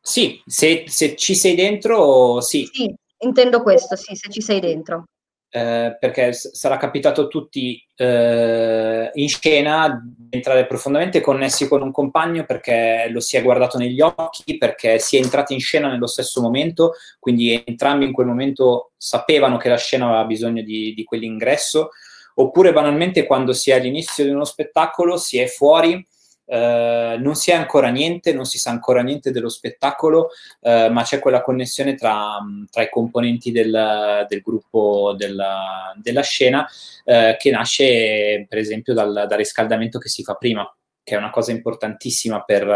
sì, 0.00 0.40
se, 0.46 0.84
se, 0.86 1.16
ci 1.16 1.34
sei 1.34 1.54
dentro, 1.54 2.40
sì. 2.40 2.68
Sì, 2.72 2.94
Intendo 3.18 3.62
questo, 3.62 3.96
sì, 3.96 4.14
se 4.14 4.30
ci 4.30 4.40
sei 4.40 4.60
dentro. 4.60 5.04
Eh, 5.50 5.96
perché 5.98 6.32
s- 6.34 6.52
sarà 6.52 6.76
capitato 6.76 7.22
a 7.22 7.26
tutti 7.26 7.82
eh, 7.96 9.10
in 9.14 9.28
scena 9.30 9.98
di 10.06 10.36
entrare 10.36 10.66
profondamente 10.66 11.22
connessi 11.22 11.66
con 11.66 11.80
un 11.80 11.90
compagno 11.90 12.44
perché 12.44 13.08
lo 13.10 13.20
si 13.20 13.38
è 13.38 13.42
guardato 13.42 13.78
negli 13.78 14.02
occhi, 14.02 14.58
perché 14.58 14.98
si 14.98 15.16
è 15.16 15.22
entrati 15.22 15.54
in 15.54 15.60
scena 15.60 15.88
nello 15.88 16.06
stesso 16.06 16.42
momento, 16.42 16.92
quindi 17.18 17.62
entrambi 17.66 18.04
in 18.04 18.12
quel 18.12 18.26
momento 18.26 18.92
sapevano 18.98 19.56
che 19.56 19.70
la 19.70 19.78
scena 19.78 20.04
aveva 20.06 20.24
bisogno 20.24 20.62
di, 20.62 20.92
di 20.94 21.04
quell'ingresso, 21.04 21.90
oppure 22.34 22.72
banalmente 22.72 23.24
quando 23.24 23.54
si 23.54 23.70
è 23.70 23.74
all'inizio 23.74 24.24
di 24.24 24.30
uno 24.30 24.44
spettacolo, 24.44 25.16
si 25.16 25.38
è 25.38 25.46
fuori 25.46 26.06
eh, 26.50 27.16
non 27.20 27.34
si 27.34 27.50
è 27.50 27.54
ancora 27.54 27.88
niente, 27.88 28.32
non 28.32 28.46
si 28.46 28.58
sa 28.58 28.70
ancora 28.70 29.02
niente 29.02 29.30
dello 29.30 29.50
spettacolo, 29.50 30.30
eh, 30.60 30.88
ma 30.88 31.02
c'è 31.02 31.18
quella 31.18 31.42
connessione 31.42 31.94
tra, 31.94 32.38
tra 32.70 32.82
i 32.82 32.88
componenti 32.88 33.52
del, 33.52 34.24
del 34.26 34.40
gruppo 34.40 35.14
della, 35.16 35.92
della 35.96 36.22
scena 36.22 36.66
eh, 37.04 37.36
che 37.38 37.50
nasce 37.50 38.46
per 38.48 38.58
esempio 38.58 38.94
dal, 38.94 39.26
dal, 39.28 39.38
riscaldamento 39.38 39.98
che 39.98 40.08
si 40.08 40.22
fa 40.22 40.34
prima 40.34 40.70
che 41.02 41.14
è 41.14 41.18
una 41.18 41.30
cosa 41.30 41.52
importantissima 41.52 42.42
per, 42.42 42.66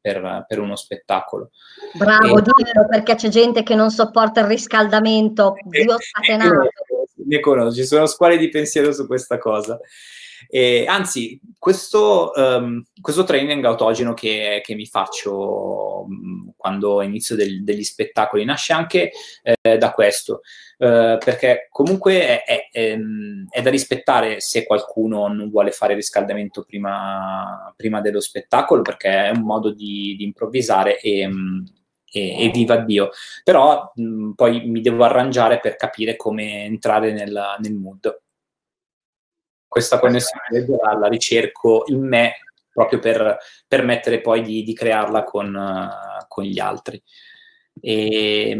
per, 0.00 0.44
per 0.48 0.58
uno 0.58 0.74
spettacolo. 0.74 1.50
Bravo, 1.92 2.38
e, 2.38 2.42
dillo, 2.42 2.88
perché 2.88 3.14
c'è 3.14 3.28
gente 3.28 3.62
che 3.62 3.76
non 3.76 3.90
sopporta 3.90 4.40
il 4.40 4.46
riscaldamento, 4.46 5.54
Dio 5.62 5.94
scatenato. 6.02 6.68
Ne 7.26 7.38
conosco, 7.38 7.76
ci 7.76 7.86
sono 7.86 8.06
scuole 8.06 8.38
di 8.38 8.48
pensiero 8.48 8.92
su 8.92 9.06
questa 9.06 9.38
cosa. 9.38 9.78
E, 10.48 10.84
anzi, 10.86 11.40
questo, 11.58 12.32
um, 12.34 12.82
questo, 13.00 13.24
training 13.24 13.64
autogeno 13.64 14.14
che, 14.14 14.60
che 14.62 14.74
mi 14.74 14.86
faccio 14.86 16.04
um, 16.04 16.52
quando 16.56 17.02
inizio 17.02 17.36
del, 17.36 17.64
degli 17.64 17.82
spettacoli 17.82 18.44
nasce 18.44 18.72
anche 18.72 19.10
eh, 19.42 19.78
da 19.78 19.92
questo, 19.92 20.42
uh, 20.78 21.18
perché 21.18 21.68
comunque 21.70 22.26
è, 22.26 22.44
è, 22.44 22.68
è, 22.70 22.90
ehm, 22.90 23.46
è, 23.48 23.62
da 23.62 23.70
rispettare 23.70 24.40
se 24.40 24.64
qualcuno 24.66 25.26
non 25.28 25.48
vuole 25.50 25.70
fare 25.70 25.94
riscaldamento 25.94 26.64
prima, 26.64 27.72
prima 27.76 28.00
dello 28.00 28.20
spettacolo, 28.20 28.82
perché 28.82 29.26
è 29.26 29.30
un 29.30 29.42
modo 29.42 29.72
di, 29.72 30.14
di 30.16 30.24
improvvisare 30.24 30.98
e... 31.00 31.26
Um, 31.26 31.64
e, 32.14 32.44
e, 32.44 32.50
viva 32.50 32.76
Dio. 32.76 33.10
Però 33.42 33.90
mh, 33.92 34.30
poi 34.34 34.66
mi 34.66 34.80
devo 34.80 35.02
arrangiare 35.02 35.58
per 35.58 35.74
capire 35.74 36.14
come 36.14 36.64
entrare 36.64 37.12
nel, 37.12 37.56
nel 37.58 37.74
mood 37.74 38.22
questa 39.74 39.98
connessione 39.98 40.64
la, 40.68 40.96
la 40.96 41.08
ricerco 41.08 41.82
in 41.88 42.06
me 42.06 42.34
proprio 42.72 43.00
per 43.00 43.38
permettere 43.66 44.20
poi 44.20 44.40
di, 44.42 44.62
di 44.62 44.72
crearla 44.72 45.24
con, 45.24 45.52
uh, 45.52 46.24
con, 46.28 46.44
gli 46.44 46.60
altri. 46.60 47.02
E, 47.80 48.56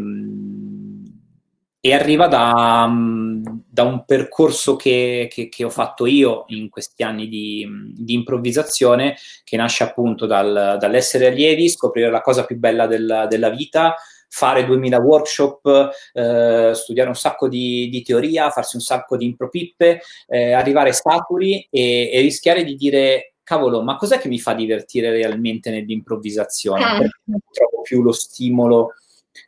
e 1.80 1.92
arriva 1.92 2.26
da, 2.26 2.90
da, 2.90 3.82
un 3.84 4.04
percorso 4.04 4.74
che, 4.74 5.28
che, 5.30 5.48
che, 5.48 5.62
ho 5.62 5.70
fatto 5.70 6.04
io 6.04 6.46
in 6.48 6.68
questi 6.68 7.04
anni 7.04 7.28
di, 7.28 7.64
di 7.94 8.14
improvvisazione, 8.14 9.16
che 9.44 9.56
nasce 9.56 9.84
appunto 9.84 10.26
dal, 10.26 10.78
dall'essere 10.80 11.28
allievi, 11.28 11.68
scoprire 11.68 12.10
la 12.10 12.22
cosa 12.22 12.44
più 12.44 12.56
bella 12.56 12.88
del, 12.88 13.26
della 13.28 13.50
vita, 13.50 13.94
fare 14.34 14.64
2000 14.64 14.98
workshop, 14.98 15.90
eh, 16.12 16.72
studiare 16.74 17.08
un 17.08 17.14
sacco 17.14 17.46
di, 17.46 17.88
di, 17.88 18.02
teoria, 18.02 18.50
farsi 18.50 18.74
un 18.74 18.82
sacco 18.82 19.16
di 19.16 19.26
impropippe, 19.26 20.00
eh, 20.26 20.50
arrivare 20.50 20.92
saturi 20.92 21.68
e, 21.70 22.10
e, 22.12 22.20
rischiare 22.20 22.64
di 22.64 22.74
dire 22.74 23.34
cavolo, 23.44 23.80
ma 23.82 23.94
cos'è 23.94 24.18
che 24.18 24.26
mi 24.26 24.40
fa 24.40 24.54
divertire 24.54 25.10
realmente 25.10 25.70
nell'improvvisazione? 25.70 26.82
Eh. 26.82 26.98
Perché 26.98 27.20
non 27.26 27.40
trovo 27.48 27.82
più 27.82 28.02
lo 28.02 28.10
stimolo, 28.10 28.94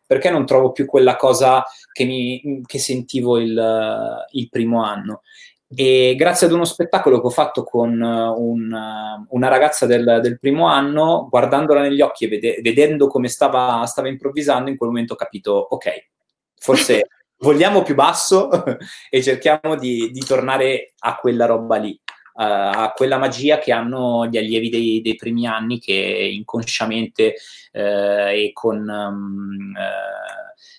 perché 0.07 0.31
non 0.31 0.47
trovo 0.47 0.71
più 0.71 0.87
quella 0.87 1.17
cosa 1.17 1.65
che, 1.91 2.05
mi, 2.05 2.63
che 2.65 2.79
sentivo 2.79 3.39
il, 3.39 4.25
il 4.31 4.49
primo 4.49 4.85
anno? 4.85 5.23
E 5.69 6.15
grazie 6.17 6.47
ad 6.47 6.53
uno 6.53 6.65
spettacolo 6.65 7.21
che 7.21 7.27
ho 7.27 7.31
fatto 7.31 7.65
con 7.65 8.01
uh, 8.01 8.41
un, 8.41 8.73
uh, 8.73 9.27
una 9.31 9.49
ragazza 9.49 9.85
del, 9.85 10.21
del, 10.23 10.39
primo 10.39 10.69
anno, 10.69 11.27
guardandola 11.29 11.81
negli 11.81 12.01
occhi 12.01 12.25
e 12.25 12.29
vede, 12.29 12.61
vedendo 12.63 13.09
come 13.09 13.27
stava, 13.27 13.85
stava, 13.87 14.07
improvvisando, 14.07 14.71
in 14.71 14.77
quel 14.77 14.91
momento 14.91 15.15
ho 15.15 15.17
capito, 15.17 15.53
ok, 15.53 16.07
forse 16.55 17.09
vogliamo 17.39 17.83
più 17.83 17.97
basso 17.97 18.49
e 19.11 19.23
cerchiamo 19.23 19.75
di, 19.75 20.11
di, 20.13 20.21
tornare 20.21 20.93
a 21.01 21.17
quella 21.17 21.47
roba 21.47 21.79
lì, 21.79 21.99
uh, 22.35 22.43
a 22.43 22.93
quella 22.95 23.19
magia 23.19 23.59
che 23.59 23.73
hanno 23.73 24.25
gli 24.27 24.39
allievi 24.39 24.69
dei, 24.69 25.01
dei 25.03 25.17
primi 25.17 25.49
anni 25.49 25.81
che 25.81 25.93
inconsciamente 25.93 27.35
e 27.73 28.51
con... 28.55 28.89
Um, 28.89 29.73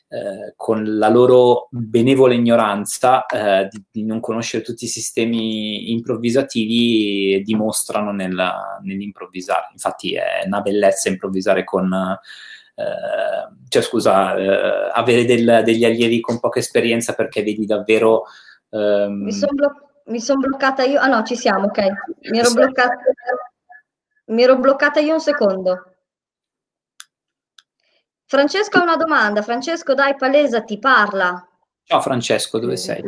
eh, 0.09 0.53
con 0.55 0.97
la 0.97 1.09
loro 1.09 1.67
benevola 1.69 2.33
ignoranza 2.33 3.25
eh, 3.25 3.67
di, 3.69 3.83
di, 3.91 4.05
non 4.05 4.21
conoscere 4.21 4.63
tutti 4.63 4.85
i 4.85 4.87
sistemi 4.87 5.91
improvvisativi 5.91 7.41
dimostrano 7.43 8.13
nella, 8.13 8.79
nell'improvvisare. 8.83 9.67
Infatti 9.73 10.15
è 10.15 10.43
una 10.45 10.61
bellezza 10.61 11.09
improvvisare 11.09 11.65
con... 11.65 11.91
Eh, 12.75 13.55
cioè 13.67 13.81
scusa, 13.81 14.35
eh, 14.37 14.91
avere 14.93 15.25
del, 15.25 15.63
degli 15.65 15.83
allievi 15.83 16.21
con 16.21 16.39
poca 16.39 16.59
esperienza 16.59 17.13
perché 17.13 17.43
vedi 17.43 17.65
davvero... 17.65 18.23
Ehm... 18.69 19.23
Mi 19.23 19.33
sono 19.33 19.51
blo- 19.53 20.19
son 20.19 20.39
bloccata 20.39 20.83
io, 20.83 21.01
ah 21.01 21.07
no 21.07 21.23
ci 21.23 21.35
siamo, 21.35 21.65
ok, 21.65 21.79
mi 22.31 22.39
ero, 22.39 22.51
bloccata, 22.51 22.95
mi 24.27 24.41
ero 24.41 24.57
bloccata 24.57 25.01
io 25.01 25.15
un 25.15 25.19
secondo. 25.19 25.96
Francesco 28.29 28.79
ha 28.79 28.83
una 28.83 28.97
domanda. 28.97 29.41
Francesco, 29.41 29.93
dai, 29.93 30.15
palesa, 30.15 30.61
ti 30.61 30.77
parla. 30.77 31.47
Ciao 31.83 32.01
Francesco, 32.01 32.59
dove 32.59 32.75
sei? 32.75 33.01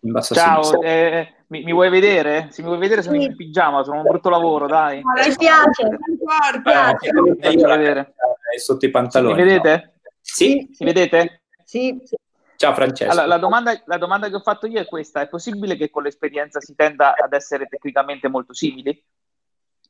In 0.00 0.12
basso 0.12 0.34
Ciao, 0.34 0.80
eh, 0.80 1.44
mi, 1.48 1.62
mi, 1.64 1.72
vuoi 1.72 1.90
vedere? 1.90 2.48
Se 2.50 2.62
mi 2.62 2.68
vuoi 2.68 2.80
vedere 2.80 3.02
sono 3.02 3.20
sì. 3.20 3.26
in 3.26 3.36
pigiama, 3.36 3.84
sono 3.84 3.98
un 3.98 4.04
brutto 4.04 4.30
lavoro, 4.30 4.66
dai. 4.66 5.02
Mi 5.02 5.36
piace, 5.36 5.86
mi 5.86 6.62
piace. 6.62 7.08
Eh, 7.08 7.56
vedere. 7.56 8.14
È 8.54 8.58
sotto 8.58 8.86
i 8.86 8.90
pantaloni. 8.90 9.34
Mi 9.34 9.42
vedete? 9.42 9.92
No? 10.02 10.10
Sì. 10.22 10.66
Si 10.72 10.82
vedete? 10.82 11.42
Sì. 11.62 12.00
Ciao 12.56 12.72
Francesco. 12.72 13.10
Allora, 13.10 13.26
la, 13.26 13.38
domanda, 13.38 13.82
la 13.84 13.98
domanda 13.98 14.28
che 14.30 14.36
ho 14.36 14.40
fatto 14.40 14.66
io 14.66 14.80
è 14.80 14.86
questa. 14.86 15.20
È 15.20 15.28
possibile 15.28 15.76
che 15.76 15.90
con 15.90 16.04
l'esperienza 16.04 16.60
si 16.60 16.74
tenda 16.74 17.14
ad 17.14 17.34
essere 17.34 17.66
tecnicamente 17.66 18.28
molto 18.28 18.54
simili? 18.54 18.98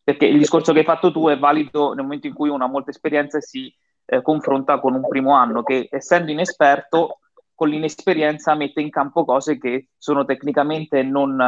Perché 0.02 0.26
il 0.26 0.38
discorso 0.38 0.72
che 0.72 0.80
hai 0.80 0.84
fatto 0.84 1.12
tu 1.12 1.28
è 1.28 1.38
valido 1.38 1.92
nel 1.92 2.02
momento 2.02 2.26
in 2.26 2.34
cui 2.34 2.48
uno 2.48 2.64
ha 2.64 2.68
molta 2.68 2.90
esperienza 2.90 3.38
e 3.38 3.42
si 3.42 3.72
eh, 4.06 4.22
confronta 4.22 4.78
con 4.80 4.94
un 4.94 5.06
primo 5.08 5.32
anno 5.34 5.62
che, 5.62 5.88
essendo 5.90 6.30
inesperto, 6.30 7.20
con 7.54 7.68
l'inesperienza 7.68 8.54
mette 8.54 8.80
in 8.80 8.90
campo 8.90 9.24
cose 9.24 9.58
che 9.58 9.88
sono 9.96 10.24
tecnicamente 10.24 11.02
non, 11.02 11.40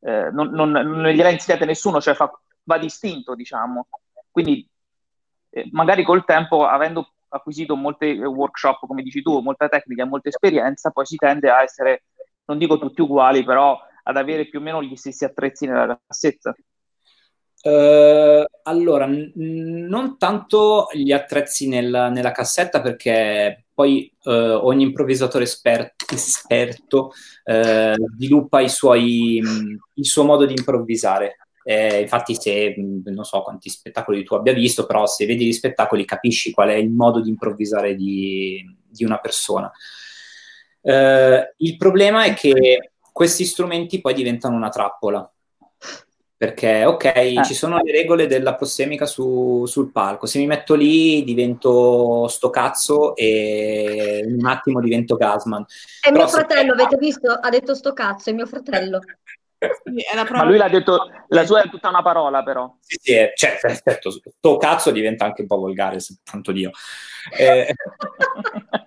eh, 0.00 0.30
non, 0.30 0.48
non, 0.50 0.70
non 0.70 1.06
gliele 1.08 1.28
ha 1.28 1.30
insegnate 1.30 1.64
nessuno, 1.64 2.00
cioè 2.00 2.14
fa, 2.14 2.32
va 2.64 2.78
distinto, 2.78 3.34
diciamo. 3.34 3.88
Quindi, 4.30 4.66
eh, 5.50 5.68
magari 5.72 6.02
col 6.02 6.24
tempo, 6.24 6.66
avendo 6.66 7.12
acquisito 7.28 7.76
molte 7.76 8.12
workshop, 8.12 8.86
come 8.86 9.02
dici 9.02 9.22
tu, 9.22 9.40
molta 9.40 9.68
tecnica 9.68 10.02
e 10.02 10.06
molta 10.06 10.28
esperienza, 10.28 10.90
poi 10.90 11.06
si 11.06 11.16
tende 11.16 11.50
a 11.50 11.62
essere, 11.62 12.04
non 12.46 12.58
dico 12.58 12.78
tutti 12.78 13.00
uguali, 13.00 13.44
però 13.44 13.78
ad 14.04 14.16
avere 14.16 14.46
più 14.46 14.58
o 14.58 14.62
meno 14.62 14.82
gli 14.82 14.96
stessi 14.96 15.24
attrezzi 15.24 15.66
nella 15.66 15.98
cassetta. 16.06 16.54
Uh, 17.64 18.44
allora, 18.64 19.06
n- 19.06 19.30
non 19.34 20.18
tanto 20.18 20.88
gli 20.92 21.12
attrezzi 21.12 21.68
nel, 21.68 22.10
nella 22.12 22.32
cassetta 22.32 22.80
perché 22.80 23.66
poi 23.72 24.12
uh, 24.24 24.30
ogni 24.30 24.82
improvvisatore 24.82 25.44
esperto, 25.44 26.12
esperto 26.12 27.12
uh, 27.44 28.10
sviluppa 28.16 28.66
suoi, 28.66 29.40
mh, 29.40 29.78
il 29.94 30.06
suo 30.06 30.24
modo 30.24 30.44
di 30.44 30.54
improvvisare. 30.56 31.36
Eh, 31.64 32.00
infatti, 32.00 32.34
se 32.34 32.74
non 32.76 33.22
so 33.22 33.40
quanti 33.42 33.68
spettacoli 33.70 34.24
tu 34.24 34.34
abbia 34.34 34.52
visto, 34.52 34.84
però 34.84 35.06
se 35.06 35.24
vedi 35.26 35.46
gli 35.46 35.52
spettacoli 35.52 36.04
capisci 36.04 36.50
qual 36.50 36.70
è 36.70 36.74
il 36.74 36.90
modo 36.90 37.20
di 37.20 37.28
improvvisare 37.28 37.94
di, 37.94 38.60
di 38.88 39.04
una 39.04 39.18
persona. 39.18 39.70
il 40.82 41.76
problema 41.76 42.24
è 42.24 42.34
che 42.34 42.90
questi 43.12 43.44
strumenti 43.44 44.00
poi 44.00 44.14
diventano 44.14 44.56
una 44.56 44.70
trappola 44.70 45.32
perché 46.42 46.84
ok, 46.84 47.04
eh. 47.04 47.40
ci 47.44 47.54
sono 47.54 47.78
le 47.80 47.92
regole 47.92 48.26
della 48.26 48.56
prossemica 48.56 49.06
su, 49.06 49.64
sul 49.64 49.92
palco, 49.92 50.26
se 50.26 50.40
mi 50.40 50.48
metto 50.48 50.74
lì 50.74 51.22
divento 51.22 52.26
sto 52.26 52.50
cazzo 52.50 53.14
e 53.14 54.24
in 54.26 54.38
un 54.40 54.46
attimo 54.46 54.80
divento 54.80 55.14
Gasman. 55.14 55.64
È 56.00 56.10
Però 56.10 56.24
mio 56.24 56.26
fratello, 56.26 56.74
se... 56.74 56.82
avete 56.82 56.96
visto? 56.96 57.30
Ha 57.30 57.48
detto 57.48 57.76
sto 57.76 57.92
cazzo, 57.92 58.30
è 58.30 58.32
mio 58.32 58.46
fratello. 58.46 58.98
Ma 60.32 60.42
lui 60.42 60.56
l'ha 60.56 60.68
detto, 60.68 61.08
la 61.28 61.46
sua 61.46 61.62
è 61.62 61.70
tutta 61.70 61.90
una 61.90 62.02
parola 62.02 62.42
però. 62.42 62.74
Sì, 62.80 62.98
sì, 63.00 63.12
è, 63.12 63.30
cioè, 63.36 63.56
certo, 63.60 64.10
sto 64.10 64.56
cazzo 64.56 64.90
diventa 64.90 65.24
anche 65.24 65.42
un 65.42 65.46
po' 65.46 65.58
volgare, 65.58 65.98
tanto 66.24 66.50
Dio. 66.50 66.72
Eh, 67.38 67.72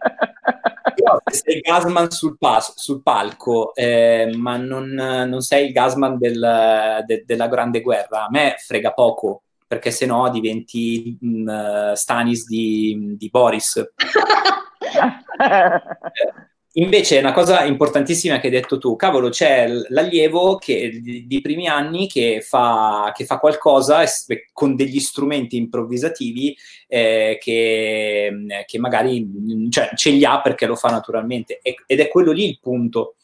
sei 1.25 1.61
Gasman 1.61 2.11
sul, 2.11 2.37
pas- 2.37 2.73
sul 2.75 3.01
palco, 3.01 3.73
eh, 3.73 4.31
ma 4.35 4.57
non, 4.57 4.89
non, 4.89 5.41
sei 5.41 5.67
il 5.67 5.71
Gasman 5.71 6.17
del, 6.17 7.03
de- 7.05 7.23
della 7.25 7.47
Grande 7.47 7.81
Guerra, 7.81 8.25
a 8.25 8.29
me 8.29 8.55
frega 8.57 8.93
poco, 8.93 9.43
perché 9.67 9.91
se 9.91 10.05
no 10.05 10.29
diventi 10.29 11.17
mh, 11.19 11.41
mm, 11.41 11.93
Stanis 11.93 12.45
di, 12.45 13.15
di 13.17 13.29
Boris. 13.29 13.83
Invece 16.77 17.19
una 17.19 17.31
cosa 17.31 17.63
importantissima 17.63 18.37
che 18.37 18.47
hai 18.47 18.53
detto 18.53 18.77
tu, 18.77 18.97
cavolo, 18.97 19.29
c'è 19.29 19.65
l'allievo 19.87 20.57
che, 20.57 20.99
di, 21.01 21.25
di 21.25 21.39
primi 21.39 21.69
anni 21.69 22.05
che 22.05 22.41
fa, 22.41 23.13
che 23.15 23.23
fa 23.23 23.39
qualcosa 23.39 24.03
con 24.51 24.75
degli 24.75 24.99
strumenti 24.99 25.55
improvvisativi 25.55 26.53
eh, 26.87 27.37
che, 27.39 28.29
che, 28.65 28.79
magari 28.79 29.25
cioè, 29.69 29.91
ce 29.95 30.09
li 30.09 30.25
ha 30.25 30.41
perché 30.41 30.65
lo 30.65 30.75
fa 30.75 30.89
naturalmente. 30.89 31.61
Ed 31.61 31.99
è 32.01 32.09
quello 32.09 32.33
lì 32.33 32.49
il 32.49 32.59
punto. 32.59 33.15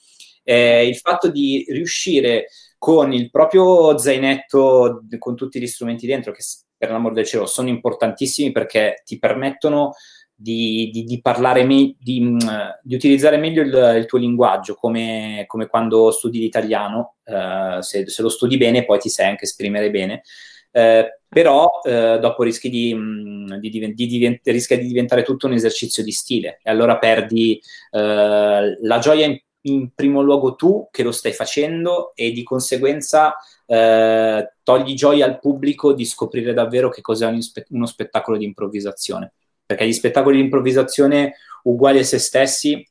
Eh, 0.43 0.87
il 0.87 0.95
fatto 0.95 1.29
di 1.29 1.65
riuscire 1.67 2.47
con 2.77 3.11
il 3.11 3.29
proprio 3.29 3.97
zainetto, 3.97 5.03
con 5.19 5.35
tutti 5.35 5.59
gli 5.59 5.67
strumenti 5.67 6.07
dentro, 6.07 6.31
che 6.31 6.41
per 6.77 6.89
l'amor 6.89 7.11
del 7.11 7.25
cielo 7.25 7.45
sono 7.45 7.67
importantissimi 7.67 8.51
perché 8.51 9.03
ti 9.05 9.19
permettono 9.19 9.93
di, 10.41 10.89
di, 10.91 11.03
di 11.03 11.21
parlare, 11.21 11.63
me- 11.63 11.95
di, 11.99 12.21
mm, 12.21 12.37
di, 12.83 12.95
utilizzare 12.95 13.37
meglio 13.37 13.61
il, 13.61 13.95
il 13.97 14.05
tuo 14.05 14.17
linguaggio, 14.17 14.75
come, 14.75 15.43
come, 15.47 15.67
quando 15.67 16.11
studi 16.11 16.39
l'italiano, 16.39 17.15
eh, 17.23 17.77
se, 17.81 18.07
se, 18.07 18.21
lo 18.21 18.29
studi 18.29 18.57
bene 18.57 18.85
poi 18.85 18.99
ti 18.99 19.09
sai 19.09 19.27
anche 19.27 19.45
esprimere 19.45 19.91
bene, 19.91 20.23
eh, 20.71 21.19
però 21.27 21.69
eh, 21.83 22.17
dopo 22.19 22.43
rischi 22.43 22.69
di, 22.69 22.93
mm, 22.95 23.53
divent- 23.55 24.47
rischia 24.47 24.77
di 24.77 24.87
diventare 24.87 25.23
tutto 25.23 25.47
un 25.47 25.53
esercizio 25.53 26.03
di 26.03 26.11
stile 26.11 26.59
e 26.63 26.69
allora 26.69 26.97
perdi 26.97 27.61
eh, 27.91 28.77
la 28.81 28.99
gioia 28.99 29.25
in 29.25 29.39
in 29.63 29.93
primo 29.93 30.21
luogo 30.21 30.55
tu 30.55 30.87
che 30.89 31.03
lo 31.03 31.11
stai 31.11 31.33
facendo 31.33 32.13
e 32.15 32.31
di 32.31 32.43
conseguenza 32.43 33.35
eh, 33.65 34.53
togli 34.63 34.93
gioia 34.95 35.25
al 35.25 35.39
pubblico 35.39 35.93
di 35.93 36.05
scoprire 36.05 36.53
davvero 36.53 36.89
che 36.89 37.01
cos'è 37.01 37.27
un, 37.27 37.39
uno 37.69 37.85
spettacolo 37.85 38.37
di 38.37 38.45
improvvisazione. 38.45 39.33
Perché 39.71 39.87
gli 39.87 39.93
spettacoli 39.93 40.35
di 40.35 40.43
improvvisazione 40.43 41.35
uguali 41.63 41.99
a 41.99 42.03
se 42.03 42.19
stessi 42.19 42.85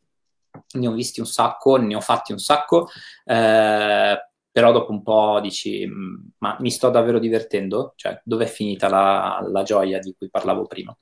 ne 0.73 0.89
ho 0.89 0.93
visti 0.93 1.21
un 1.21 1.27
sacco, 1.27 1.77
ne 1.77 1.95
ho 1.95 2.01
fatti 2.01 2.33
un 2.33 2.39
sacco, 2.39 2.89
eh, 3.27 4.19
però 4.51 4.73
dopo 4.73 4.91
un 4.91 5.03
po' 5.03 5.41
dici, 5.43 5.87
mm, 5.87 6.15
ma 6.39 6.57
mi 6.61 6.71
sto 6.71 6.89
davvero 6.89 7.19
divertendo? 7.19 7.93
Cioè, 7.97 8.19
dov'è 8.25 8.47
finita 8.47 8.89
la, 8.89 9.47
la 9.47 9.63
gioia 9.63 9.99
di 9.99 10.15
cui 10.17 10.31
parlavo 10.31 10.65
prima? 10.65 10.97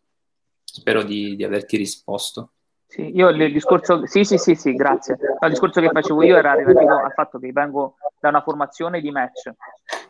Spero 0.64 1.04
di, 1.04 1.36
di 1.36 1.44
averti 1.44 1.76
risposto. 1.76 2.54
Sì, 2.88 3.14
io 3.14 3.28
il 3.28 3.52
discorso, 3.52 4.04
sì, 4.06 4.24
sì, 4.24 4.36
sì, 4.36 4.56
sì, 4.56 4.72
grazie. 4.72 5.16
il 5.42 5.50
discorso 5.50 5.80
che 5.80 5.90
facevo 5.92 6.24
io 6.24 6.38
era 6.38 6.54
relativo 6.54 6.98
al 6.98 7.12
fatto 7.12 7.38
che 7.38 7.52
vengo 7.52 7.98
da 8.18 8.30
una 8.30 8.42
formazione 8.42 9.00
di 9.00 9.12
match, 9.12 9.52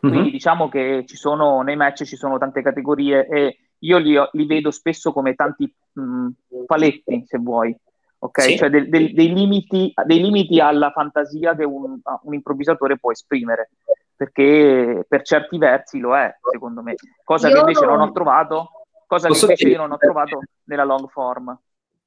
quindi 0.01 0.21
mm-hmm. 0.21 0.31
diciamo 0.31 0.69
che 0.69 1.05
ci 1.05 1.17
sono, 1.17 1.61
nei 1.61 1.77
match 1.77 2.05
ci 2.05 2.17
sono 2.17 2.39
tante 2.39 2.63
categorie 2.63 3.27
e 3.27 3.68
io 3.81 3.99
li, 3.99 4.17
li 4.33 4.47
vedo 4.47 4.71
spesso 4.71 5.13
come 5.13 5.35
tanti 5.35 5.73
mh, 5.93 6.29
paletti, 6.67 7.25
se 7.27 7.39
vuoi, 7.39 7.77
ok? 8.19 8.43
Sì. 8.43 8.57
Cioè 8.57 8.71
de, 8.71 8.89
de, 8.89 9.13
dei, 9.13 9.33
limiti, 9.33 9.93
dei, 10.05 10.21
limiti, 10.21 10.61
alla 10.61 10.91
fantasia 10.91 11.55
che 11.55 11.65
un, 11.65 11.99
un, 12.23 12.35
improvvisatore 12.35 12.99
può 12.99 13.11
esprimere, 13.11 13.71
perché 14.17 15.05
per 15.09 15.23
certi 15.23 15.59
versi 15.59 15.99
lo 15.99 16.17
è, 16.17 16.35
secondo 16.51 16.83
me, 16.83 16.95
cosa 17.25 17.49
io... 17.49 17.55
che 17.55 17.61
invece 17.61 17.85
non 17.85 18.01
ho 18.01 18.13
trovato, 18.13 18.71
cosa 19.07 19.29
che 19.29 19.39
invece 19.39 19.69
io 19.69 19.79
non 19.79 19.93
ho 19.93 19.97
trovato 19.97 20.41
nella 20.65 20.85
long 20.85 21.09
form. 21.09 21.59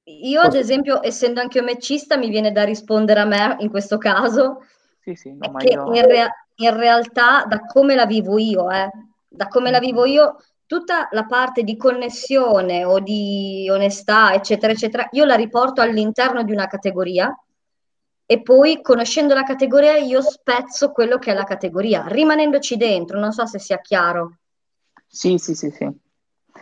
Io, 0.04 0.42
ad 0.42 0.56
esempio, 0.56 1.04
essendo 1.04 1.42
anche 1.42 1.60
io 1.60 1.64
meccista, 1.64 2.18
mi 2.18 2.30
viene 2.30 2.52
da 2.52 2.64
rispondere 2.64 3.20
a 3.20 3.26
me 3.26 3.56
in 3.60 3.70
questo 3.70 3.98
caso. 3.98 4.66
Sì, 5.00 5.16
sì, 5.16 5.34
no, 5.34 5.54
che 5.54 5.70
io... 5.70 5.94
in, 5.94 6.06
rea- 6.06 6.48
in, 6.56 6.76
realtà, 6.76 7.46
da 7.48 7.62
come 7.66 7.96
la 7.96 8.06
vivo 8.06 8.38
io, 8.38 8.70
eh, 8.70 8.90
da 9.28 9.48
come 9.48 9.72
la 9.72 9.80
vivo 9.80 10.06
io, 10.06 10.38
tutta 10.72 11.10
la 11.12 11.26
parte 11.26 11.64
di 11.64 11.76
connessione 11.76 12.86
o 12.86 13.02
di 13.02 13.68
onestà, 13.70 14.34
eccetera, 14.34 14.72
eccetera, 14.72 15.06
io 15.12 15.26
la 15.26 15.36
riporto 15.36 15.82
all'interno 15.82 16.44
di 16.44 16.54
una 16.54 16.68
categoria 16.68 17.38
e 18.26 18.42
poi, 18.42 18.82
conoscendo 18.82 19.34
la 19.34 19.44
categoria, 19.44 19.98
io 19.98 20.22
spezzo 20.22 20.94
quello 20.94 21.18
che 21.18 21.32
è 21.32 21.34
la 21.34 21.44
categoria, 21.44 22.06
rimanendoci 22.08 22.78
dentro. 22.78 23.20
Non 23.20 23.34
so 23.34 23.46
se 23.46 23.60
sia 23.60 23.82
chiaro. 23.82 24.38
Sì, 25.06 25.38
sì, 25.38 25.56
sì, 25.56 25.72
sì. 25.72 25.90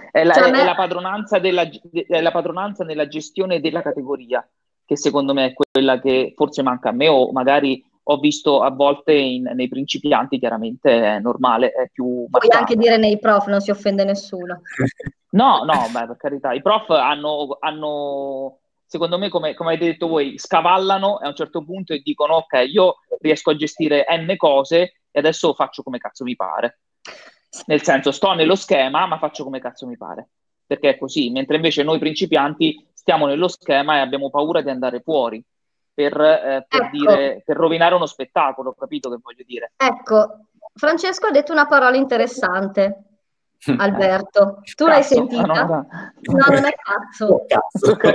È 0.10 0.24
la, 0.24 0.34
cioè, 0.34 0.48
è, 0.48 0.52
me... 0.54 0.63
la 0.63 0.74
padronanza 0.74 1.38
della, 1.38 1.69
è 2.08 2.19
la 2.19 2.32
padronanza 2.32 2.84
nella 2.84 3.08
gestione 3.08 3.60
della 3.60 3.84
categoria, 3.84 4.43
che 4.86 4.98
secondo 4.98 5.36
me 5.36 5.45
è 5.45 5.54
quella 5.54 6.00
che 6.00 6.34
forse 6.36 6.63
manca 6.63 6.89
a 6.89 6.93
me, 6.93 7.08
o 7.08 7.32
magari 7.32 7.88
ho 8.12 8.17
visto 8.17 8.63
a 8.63 8.72
volte 8.72 9.13
in, 9.13 9.52
nei 9.54 9.67
principianti, 9.67 10.39
chiaramente 10.39 10.89
è 10.89 11.19
normale, 11.19 11.72
è 11.72 11.89
più... 11.91 12.26
Puoi 12.28 12.50
anche 12.50 12.76
dire 12.76 12.98
nei 12.98 13.19
prof, 13.19 13.45
non 13.45 13.62
si 13.62 13.69
offende 13.69 14.04
nessuno. 14.04 14.62
no, 15.32 15.63
no, 15.63 15.88
beh, 15.91 16.08
per 16.08 16.17
carità, 16.17 16.52
i 16.54 16.62
prof 16.63 16.89
hanno, 16.89 17.58
hanno 17.60 18.62
secondo 18.84 19.19
me, 19.19 19.30
come, 19.30 19.54
come, 19.54 19.74
avete 19.74 19.91
detto 19.91 20.08
voi, 20.08 20.39
scavallano 20.39 21.17
a 21.17 21.28
un 21.28 21.36
certo 21.36 21.63
punto 21.63 21.93
e 21.93 22.00
dicono, 22.00 22.38
ok, 22.38 22.65
io 22.67 22.95
riesco 23.22 23.52
a 23.52 23.56
gestire 23.56 24.06
n 24.10 24.36
cose 24.38 25.02
e 25.12 25.19
adesso 25.19 25.54
faccio 25.54 25.84
come 25.84 26.00
cazzo 26.00 26.24
mi 26.24 26.36
pare. 26.36 26.80
Nel 27.67 27.84
senso, 27.84 28.12
sto 28.12 28.34
nello 28.34 28.56
schema, 28.56 29.06
ma 29.06 29.19
faccio 29.19 29.43
come 29.43 29.60
cazzo 29.60 29.86
mi 29.86 29.98
pare. 29.98 30.30
Perché 30.65 30.89
è 30.89 30.98
così. 30.98 31.30
Mentre 31.30 31.58
invece 31.58 31.84
noi 31.84 32.00
principianti 32.00 32.88
stiamo 32.91 33.28
nello 33.28 33.48
schema 33.48 33.98
e 33.98 34.00
abbiamo 34.00 34.32
paura 34.32 34.62
di 34.62 34.69
andare 34.72 35.00
fuori 35.02 35.43
per, 36.00 36.22
eh, 36.22 36.66
per, 36.66 36.82
ecco. 36.84 36.98
dire, 36.98 37.44
per 37.46 37.58
rovinare 37.58 37.94
uno 37.94 38.06
spettacolo, 38.06 38.74
capito 38.74 39.10
che 39.10 39.18
voglio 39.22 39.44
dire? 39.46 39.74
Ecco, 39.76 40.46
Francesco 40.74 41.28
ha 41.28 41.32
detto 41.32 41.52
una 41.52 41.68
parola 41.68 41.98
interessante. 41.98 43.04
Alberto, 43.78 44.62
tu 44.64 44.86
cazzo, 44.86 44.88
l'hai 44.88 45.04
sentita? 45.04 45.42
No, 45.42 45.66
no, 45.66 45.86
no. 46.22 46.46
non 46.48 46.64
è 46.64 46.74
cazzo. 46.74 47.44
cazzo. 47.52 47.98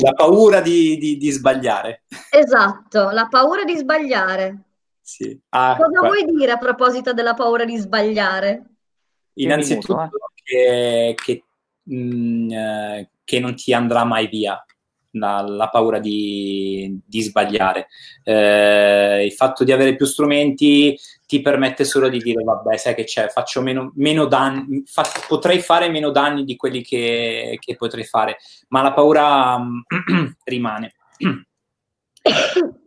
la 0.00 0.12
paura 0.14 0.62
di, 0.62 0.96
di, 0.96 1.18
di, 1.18 1.30
sbagliare. 1.30 2.04
Esatto, 2.30 3.10
la 3.10 3.26
paura 3.28 3.64
di 3.64 3.76
sbagliare. 3.76 4.62
Sì. 5.02 5.38
Ah, 5.50 5.76
Cosa 5.76 5.98
qua... 5.98 6.08
vuoi 6.08 6.24
dire 6.24 6.52
a 6.52 6.56
proposito 6.56 7.12
della 7.12 7.34
paura 7.34 7.66
di 7.66 7.76
sbagliare? 7.76 8.64
Innanzitutto 9.34 10.02
eh? 10.02 10.08
che, 10.42 11.14
che, 11.22 11.44
mh, 11.82 11.94
mm, 11.94 12.50
eh, 12.50 13.10
che, 13.24 13.40
non 13.40 13.54
ti 13.54 13.72
andrà 13.72 14.04
mai 14.04 14.28
via 14.28 14.62
la, 15.18 15.68
paura 15.70 15.98
di, 15.98 17.00
di 17.04 17.20
sbagliare. 17.20 17.88
Eh, 18.22 19.24
il 19.24 19.32
fatto 19.32 19.64
di 19.64 19.72
avere 19.72 19.96
più 19.96 20.06
strumenti 20.06 20.98
ti 21.26 21.40
permette 21.40 21.84
solo 21.84 22.08
di 22.08 22.18
dire 22.18 22.42
vabbè, 22.42 22.76
sai 22.76 22.94
che 22.94 23.04
c'è, 23.04 23.28
faccio 23.28 23.62
meno, 23.62 23.92
meno 23.96 24.26
danni, 24.26 24.82
fa, 24.86 25.04
potrei 25.26 25.60
fare 25.60 25.88
meno 25.88 26.10
danni 26.10 26.44
di 26.44 26.56
quelli 26.56 26.82
che, 26.82 27.56
che 27.60 27.76
potrei 27.76 28.04
fare, 28.04 28.38
ma 28.68 28.82
la 28.82 28.92
paura 28.92 29.58
rimane. 30.44 30.94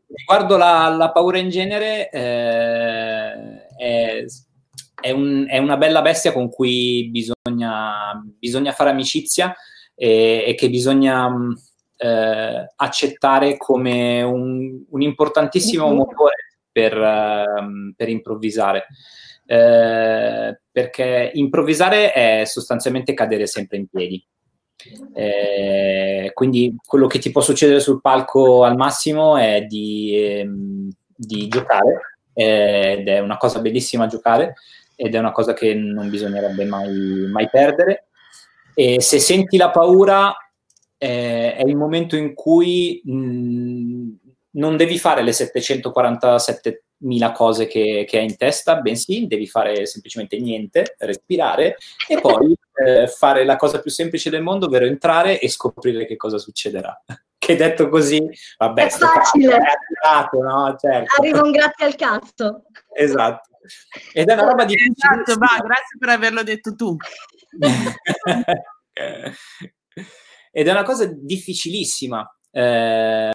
Riguardo 0.07 0.57
la, 0.57 0.87
la, 0.89 1.11
paura 1.11 1.37
in 1.37 1.49
genere, 1.49 2.09
eh, 2.09 3.67
è, 3.77 4.25
è, 4.99 5.11
un, 5.11 5.45
è, 5.47 5.57
una 5.57 5.77
bella 5.77 6.01
bestia 6.01 6.31
con 6.31 6.49
cui 6.49 7.09
bisogna, 7.11 8.19
bisogna 8.39 8.71
fare 8.71 8.89
amicizia 8.89 9.55
e, 9.97 10.43
e 10.45 10.55
che 10.55 10.69
bisogna 10.69 11.27
eh, 11.97 12.67
accettare 12.75 13.57
come 13.57 14.21
un, 14.21 14.83
un 14.87 15.01
importantissimo 15.01 15.87
mm-hmm. 15.87 15.95
motore 15.95 16.35
per, 16.71 16.95
uh, 16.95 17.93
per 17.95 18.07
improvvisare. 18.07 18.85
Eh, 19.49 20.59
perché 20.71 21.31
improvvisare 21.33 22.11
è 22.11 22.43
sostanzialmente 22.45 23.13
cadere 23.13 23.47
sempre 23.47 23.77
in 23.77 23.87
piedi. 23.87 24.23
Eh, 25.13 26.31
quindi 26.33 26.75
quello 26.85 27.07
che 27.07 27.17
ti 27.17 27.31
può 27.31 27.41
succedere 27.41 27.79
sul 27.79 27.99
palco 27.99 28.63
al 28.63 28.75
massimo 28.75 29.35
è 29.37 29.63
di, 29.63 30.13
ehm, 30.15 30.89
di 31.15 31.47
giocare 31.47 32.19
ed 32.33 33.07
è 33.07 33.19
una 33.19 33.37
cosa 33.37 33.59
bellissima 33.59 34.05
giocare 34.05 34.53
ed 34.95 35.15
è 35.15 35.17
una 35.17 35.31
cosa 35.31 35.53
che 35.53 35.73
non 35.73 36.09
bisognerebbe 36.09 36.65
mai, 36.65 37.27
mai 37.31 37.49
perdere. 37.49 38.09
E 38.79 39.01
se 39.01 39.17
senti 39.17 39.57
la 39.57 39.71
paura 39.71 40.35
eh, 40.99 41.55
è 41.55 41.63
il 41.65 41.75
momento 41.75 42.15
in 42.15 42.35
cui 42.35 43.01
mh, 43.03 44.11
non 44.51 44.77
devi 44.77 44.99
fare 44.99 45.23
le 45.23 45.31
747 45.31 46.83
mila 46.97 47.31
cose 47.31 47.65
che, 47.65 48.05
che, 48.07 48.19
hai 48.19 48.25
in 48.25 48.37
testa, 48.37 48.79
bensì 48.79 49.25
devi 49.25 49.47
fare 49.47 49.87
semplicemente 49.87 50.37
niente, 50.37 50.93
respirare 50.99 51.77
e 52.07 52.21
poi 52.21 52.55
eh, 52.85 53.07
fare 53.07 53.45
la 53.45 53.55
cosa 53.55 53.79
più 53.79 53.89
semplice 53.89 54.29
del 54.29 54.43
mondo, 54.43 54.67
ovvero 54.67 54.85
entrare 54.85 55.39
e 55.39 55.49
scoprire 55.49 56.05
che 56.05 56.15
cosa 56.15 56.37
succederà. 56.37 56.95
Che 57.39 57.55
detto 57.55 57.87
così, 57.87 58.19
vabbè, 58.57 58.85
è 58.85 58.89
facile. 58.89 59.55
È 59.55 59.61
arrivato, 60.01 60.41
no? 60.41 60.75
Certo. 60.77 61.21
Arriva 61.21 61.41
un 61.43 61.51
grazie 61.51 61.85
al 61.85 61.95
cazzo. 61.95 62.63
Esatto. 62.93 63.59
Ed 64.11 64.27
è 64.27 64.33
una 64.33 64.47
roba 64.47 64.65
di... 64.65 64.73
Esatto, 64.73 65.37
va, 65.37 65.55
grazie 65.63 65.97
per 65.97 66.09
averlo 66.09 66.43
detto 66.43 66.75
tu. 66.75 66.97
Ed 70.51 70.67
è 70.67 70.71
una 70.71 70.83
cosa 70.83 71.05
difficilissima. 71.05 72.29
Eh, 72.51 73.31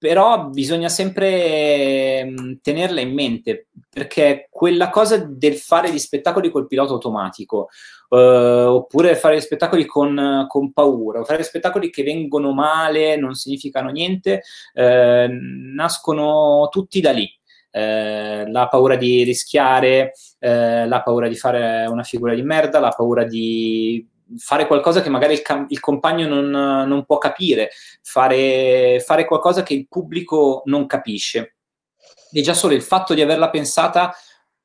però 0.00 0.46
bisogna 0.46 0.88
sempre 0.88 2.24
mm, 2.24 2.54
tenerla 2.62 3.02
in 3.02 3.12
mente 3.12 3.66
perché 3.90 4.48
quella 4.50 4.88
cosa 4.88 5.18
del 5.18 5.56
fare 5.56 5.92
gli 5.92 5.98
spettacoli 5.98 6.50
col 6.50 6.66
pilota 6.66 6.92
automatico 6.92 7.68
eh, 8.08 8.16
oppure 8.16 9.14
fare 9.16 9.36
gli 9.36 9.40
spettacoli 9.40 9.84
con, 9.84 10.46
con, 10.48 10.72
paura 10.72 11.20
o 11.20 11.24
fare 11.24 11.42
spettacoli 11.42 11.90
che 11.90 12.02
vengono 12.02 12.54
male 12.54 13.16
non 13.16 13.34
significano 13.34 13.90
niente 13.90 14.40
eh, 14.72 15.28
nascono 15.28 16.68
tutti 16.70 17.02
da 17.02 17.10
lì 17.10 17.30
eh, 17.70 18.50
la 18.50 18.68
paura 18.68 18.96
di 18.96 19.22
rischiare, 19.22 20.12
eh, 20.38 20.86
la 20.86 21.02
paura 21.02 21.28
di 21.28 21.36
fare 21.36 21.86
una 21.86 22.02
figura 22.02 22.34
di 22.34 22.42
merda, 22.42 22.80
la 22.80 22.90
paura 22.90 23.24
di 23.24 24.06
fare 24.36 24.66
qualcosa 24.66 25.02
che 25.02 25.08
magari 25.08 25.34
il, 25.34 25.42
cam- 25.42 25.66
il 25.68 25.80
compagno 25.80 26.28
non, 26.28 26.48
non, 26.48 27.04
può 27.04 27.18
capire, 27.18 27.70
fare, 28.02 29.00
fare 29.00 29.24
qualcosa 29.24 29.62
che 29.62 29.74
il 29.74 29.88
pubblico 29.88 30.62
non 30.66 30.86
capisce. 30.86 31.56
E 32.32 32.42
già 32.42 32.54
solo 32.54 32.74
il 32.74 32.82
fatto 32.82 33.14
di 33.14 33.22
averla 33.22 33.50
pensata 33.50 34.14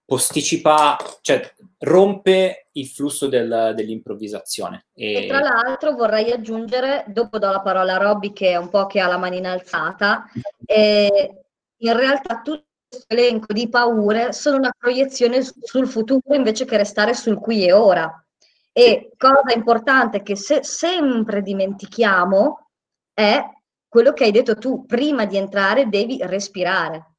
posticipa, 0.05 0.97
cioè 1.21 1.41
rompe 1.79 2.67
il 2.73 2.87
flusso 2.87 3.27
del, 3.27 3.73
dell'improvvisazione. 3.75 4.85
E... 4.93 5.23
e... 5.23 5.27
tra 5.27 5.39
l'altro 5.39 5.95
vorrei 5.95 6.31
aggiungere, 6.31 7.05
dopo 7.07 7.39
do 7.39 7.49
la 7.49 7.61
parola 7.61 7.95
a 7.95 7.97
Robby 7.97 8.31
che 8.33 8.51
è 8.51 8.55
un 8.55 8.69
po' 8.69 8.85
che 8.85 8.99
ha 8.99 9.07
la 9.07 9.17
manina 9.17 9.51
alzata, 9.51 10.25
eh, 10.63 11.45
in 11.77 11.97
realtà 11.97 12.41
tutto 12.43 12.65
questo 12.95 13.05
elenco 13.07 13.53
di 13.53 13.67
paure 13.67 14.31
sono 14.31 14.57
una 14.57 14.73
proiezione 14.77 15.41
sul 15.43 15.87
futuro 15.87 16.33
invece 16.33 16.65
che 16.65 16.77
restare 16.77 17.13
sul 17.13 17.39
qui 17.39 17.65
e 17.65 17.73
ora 17.73 18.25
E 18.71 19.11
cosa 19.17 19.53
importante 19.53 20.21
che 20.21 20.35
se 20.35 20.63
sempre 20.63 21.41
dimentichiamo 21.41 22.69
è 23.13 23.41
quello 23.87 24.11
che 24.11 24.25
hai 24.25 24.31
detto 24.31 24.57
tu, 24.57 24.85
prima 24.85 25.25
di 25.25 25.37
entrare 25.37 25.87
devi 25.87 26.17
respirare. 26.21 27.13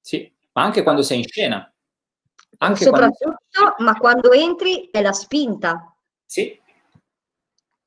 Sì, 0.00 0.32
ma 0.52 0.62
anche 0.62 0.84
quando 0.84 1.02
sei 1.02 1.18
in 1.18 1.24
scena. 1.26 1.74
Anche 2.58 2.84
Soprattutto, 2.84 3.38
quando... 3.50 3.74
ma 3.78 3.96
quando 3.96 4.30
entri 4.30 4.88
è 4.92 5.02
la 5.02 5.12
spinta. 5.12 5.92
Sì. 6.24 6.56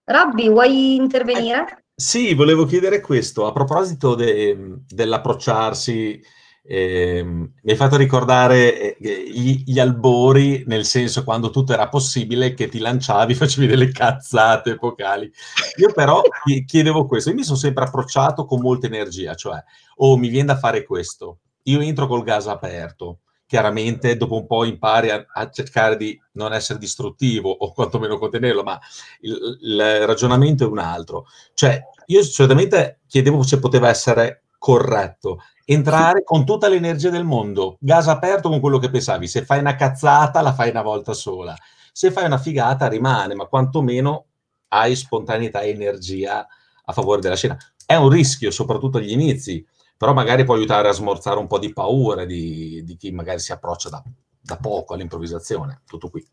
Rabbi, 0.04 0.50
vuoi 0.50 0.96
intervenire? 0.96 1.62
Eh, 1.62 1.84
sì, 1.96 2.34
volevo 2.34 2.66
chiedere 2.66 3.00
questo. 3.00 3.46
A 3.46 3.54
proposito 3.54 4.16
de, 4.16 4.82
dell'approcciarsi 4.86 6.22
eh, 6.66 7.22
mi 7.24 7.52
hai 7.72 7.76
fatto 7.76 7.98
ricordare 7.98 8.98
eh, 8.98 9.30
gli, 9.30 9.64
gli, 9.66 9.80
albori, 9.80 10.64
nel 10.66 10.86
senso 10.86 11.26
quando 11.26 11.50
tutto 11.50 11.74
era 11.74 11.90
possibile 11.90 12.54
che 12.54 12.70
ti 12.70 12.80
lanciavi, 12.80 13.36
facevi 13.36 13.68
delle 13.68 13.92
cazzate 13.92 14.72
epocali. 14.72 15.30
Io 15.78 15.92
però 15.92 16.22
chiedevo 16.66 17.06
questo, 17.06 17.30
io 17.30 17.36
mi 17.36 17.44
sono 17.44 17.58
sempre 17.58 17.84
approcciato 17.84 18.46
con 18.46 18.62
molta 18.62 18.88
energia, 18.88 19.36
cioè, 19.36 19.62
oh, 19.98 20.18
mi 20.18 20.30
viene 20.30 20.48
da 20.48 20.58
fare 20.58 20.86
questo, 20.86 21.40
io 21.64 21.82
entro 21.82 22.08
col 22.08 22.24
gas 22.24 22.48
aperto, 22.48 23.20
chiaramente 23.46 24.16
dopo 24.16 24.38
un 24.38 24.48
po' 24.48 24.64
impari 24.64 25.10
a, 25.10 25.26
a, 25.34 25.50
cercare 25.50 25.98
di 25.98 26.20
non 26.34 26.54
essere 26.54 26.80
distruttivo 26.80 27.52
o 27.52 27.74
quantomeno 27.74 28.18
contenerlo, 28.18 28.64
ma 28.64 28.80
il, 29.22 29.60
il 29.62 30.06
ragionamento 30.08 30.64
è 30.64 30.68
un 30.68 30.80
altro. 30.80 31.26
Cioè, 31.54 31.80
io 32.08 32.24
solitamente 32.24 33.02
chiedevo 33.06 33.44
se 33.44 33.60
poteva 33.60 33.90
essere 33.90 34.46
corretto, 34.58 35.40
entrare 35.66 36.24
con 36.24 36.46
tutta 36.46 36.68
l'energia 36.68 37.10
del 37.10 37.24
mondo, 37.24 37.78
gas 37.80 38.08
aperto 38.08 38.50
con 38.50 38.60
quello 38.60 38.80
che 38.80 38.90
pensavi. 38.90 39.28
Se 39.28 39.46
fai 39.46 39.60
una 39.60 39.76
cazzata, 39.76 40.42
la 40.42 40.54
fai 40.54 40.70
una 40.70 40.82
volta 40.82 41.14
sola. 41.14 41.56
Se 41.92 42.12
fai 42.12 42.26
una 42.26 42.38
figata, 42.38 42.88
rimane, 42.88 43.36
ma 43.36 43.46
quantomeno 43.46 44.26
hai 44.70 44.96
spontaneità 44.96 45.62
e 45.62 45.70
energia 45.70 46.46
a 46.86 46.92
favore 46.92 47.22
della 47.22 47.36
scena. 47.36 47.58
È 47.86 47.96
un 47.96 48.10
rischio, 48.10 48.52
soprattutto 48.52 48.98
agli 48.98 49.12
inizi, 49.12 49.66
però 49.98 50.14
magari 50.14 50.44
può 50.44 50.56
aiutare 50.56 50.90
a 50.90 50.94
smorzare 50.94 51.40
un 51.40 51.48
po' 51.48 51.60
di 51.60 51.72
paura 51.72 52.26
di, 52.26 52.84
di 52.84 52.98
chi 52.98 53.12
magari 53.12 53.40
si 53.40 53.52
approccia 53.52 53.90
da, 53.90 54.04
da, 54.42 54.58
poco 54.58 54.94
all'improvvisazione. 54.94 55.82
Tutto 55.86 56.10
qui. 56.10 56.26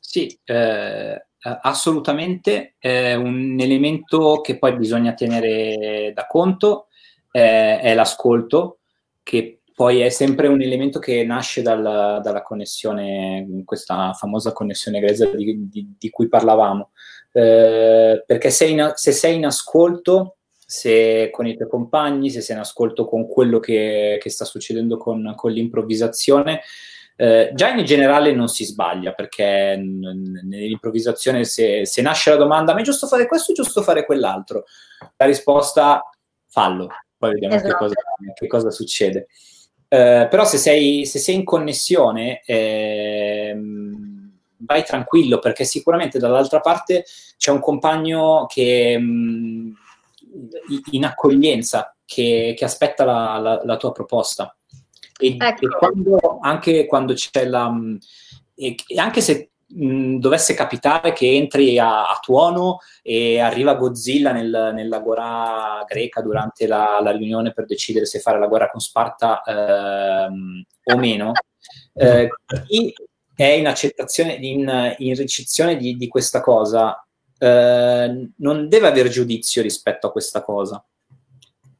Sì, 0.00 0.38
eh, 0.44 1.26
assolutamente. 1.62 2.74
È 2.78 3.14
un 3.14 3.56
elemento 3.60 4.40
che 4.40 4.58
poi 4.58 4.76
bisogna 4.76 5.12
tenere 5.14 6.12
da 6.14 6.26
conto 6.26 6.87
è, 7.30 7.80
è 7.82 7.94
l'ascolto, 7.94 8.78
che 9.22 9.60
poi 9.78 10.00
è 10.00 10.08
sempre 10.08 10.48
un 10.48 10.60
elemento 10.60 10.98
che 10.98 11.22
nasce 11.24 11.62
dal, 11.62 12.20
dalla 12.20 12.42
connessione, 12.42 13.62
questa 13.64 14.12
famosa 14.12 14.52
connessione 14.52 14.98
grezza 14.98 15.26
di, 15.26 15.68
di, 15.68 15.94
di 15.96 16.10
cui 16.10 16.28
parlavamo. 16.28 16.90
Eh, 17.30 18.24
perché 18.26 18.50
sei 18.50 18.72
in, 18.72 18.92
se 18.96 19.12
sei 19.12 19.36
in 19.36 19.46
ascolto, 19.46 20.38
se 20.66 21.30
con 21.30 21.46
i 21.46 21.56
tuoi 21.56 21.68
compagni, 21.68 22.28
se 22.28 22.40
sei 22.40 22.56
in 22.56 22.62
ascolto 22.62 23.04
con 23.06 23.28
quello 23.28 23.60
che, 23.60 24.18
che 24.20 24.30
sta 24.30 24.44
succedendo 24.44 24.96
con, 24.96 25.32
con 25.36 25.52
l'improvvisazione, 25.52 26.62
eh, 27.14 27.50
già 27.54 27.70
in 27.70 27.84
generale 27.84 28.32
non 28.32 28.48
si 28.48 28.64
sbaglia 28.64 29.12
perché 29.12 29.76
nell'improvvisazione 29.76 31.44
se, 31.44 31.84
se, 31.84 32.00
nasce 32.00 32.30
la 32.30 32.36
domanda 32.36 32.74
ma 32.74 32.80
è 32.80 32.84
giusto 32.84 33.08
fare 33.08 33.26
questo 33.26 33.50
o 33.50 33.54
giusto 33.54 33.82
fare 33.82 34.04
quell'altro? 34.04 34.64
La 35.16 35.26
risposta 35.26 36.02
fallo, 36.48 36.88
poi 37.18 37.32
vediamo 37.32 37.54
esatto. 37.56 37.68
che, 37.68 37.78
cosa, 37.78 37.94
che, 38.34 38.46
cosa, 38.46 38.70
succede. 38.70 39.26
Eh, 39.88 40.26
però 40.30 40.44
se 40.44 40.56
sei, 40.56 41.04
se 41.04 41.18
sei 41.18 41.34
in 41.34 41.44
connessione, 41.44 42.42
eh, 42.44 43.56
vai 44.58 44.84
tranquillo 44.84 45.38
perché 45.38 45.64
sicuramente 45.64 46.18
dall'altra 46.18 46.60
parte 46.60 47.04
c'è 47.36 47.50
un 47.50 47.60
compagno 47.60 48.46
che 48.46 48.98
mh, 48.98 49.72
in 50.92 51.04
accoglienza 51.04 51.94
che, 52.04 52.54
che 52.56 52.64
aspetta 52.64 53.04
la, 53.04 53.38
la, 53.38 53.60
la, 53.64 53.76
tua 53.76 53.92
proposta. 53.92 54.56
E, 55.18 55.36
ecco. 55.38 55.66
e 55.66 55.68
quando, 55.78 56.38
anche 56.40 56.86
quando 56.86 57.14
c'è 57.14 57.44
la... 57.44 57.72
E, 58.54 58.74
e 58.86 58.98
anche 58.98 59.20
se 59.20 59.50
dovesse 59.70 60.54
capitare 60.54 61.12
che 61.12 61.30
entri 61.34 61.78
a, 61.78 62.08
a, 62.08 62.18
tuono 62.22 62.78
e 63.02 63.38
arriva 63.38 63.74
Godzilla 63.74 64.32
nel, 64.32 64.70
nell'agora 64.74 65.84
greca 65.86 66.22
durante 66.22 66.66
la, 66.66 66.98
la, 67.02 67.10
riunione 67.10 67.52
per 67.52 67.66
decidere 67.66 68.06
se 68.06 68.18
fare 68.20 68.38
la 68.38 68.46
guerra 68.46 68.70
con 68.70 68.80
Sparta 68.80 69.42
ehm, 69.42 70.64
o 70.84 70.96
meno, 70.96 71.32
eh, 71.92 72.28
chi 72.66 72.94
è 73.34 73.44
in 73.44 73.66
accettazione, 73.66 74.34
in, 74.34 74.94
in 74.98 75.14
ricezione 75.14 75.76
di, 75.76 75.96
di, 75.96 76.08
questa 76.08 76.40
cosa, 76.40 77.06
eh, 77.38 78.30
non 78.36 78.68
deve 78.68 78.88
avere 78.88 79.10
giudizio 79.10 79.60
rispetto 79.60 80.06
a 80.06 80.12
questa 80.12 80.42
cosa. 80.42 80.82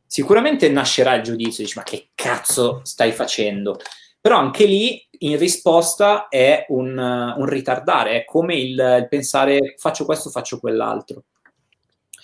Sicuramente 0.07 0.69
nascerà 0.69 1.15
il 1.15 1.23
giudizio, 1.23 1.65
dici 1.65 1.79
ma 1.79 1.85
che 1.85 2.11
cazzo 2.15 2.81
stai 2.85 3.13
facendo? 3.13 3.79
Però 4.21 4.37
anche 4.37 4.67
lì 4.67 5.08
in 5.21 5.39
risposta 5.39 6.29
è 6.29 6.67
un, 6.69 6.97
un 6.99 7.47
ritardare, 7.47 8.21
è 8.21 8.25
come 8.25 8.57
il, 8.57 8.71
il, 8.71 9.07
pensare 9.09 9.75
faccio 9.77 10.05
questo, 10.05 10.31
faccio 10.31 10.59
quell'altro. 10.59 11.25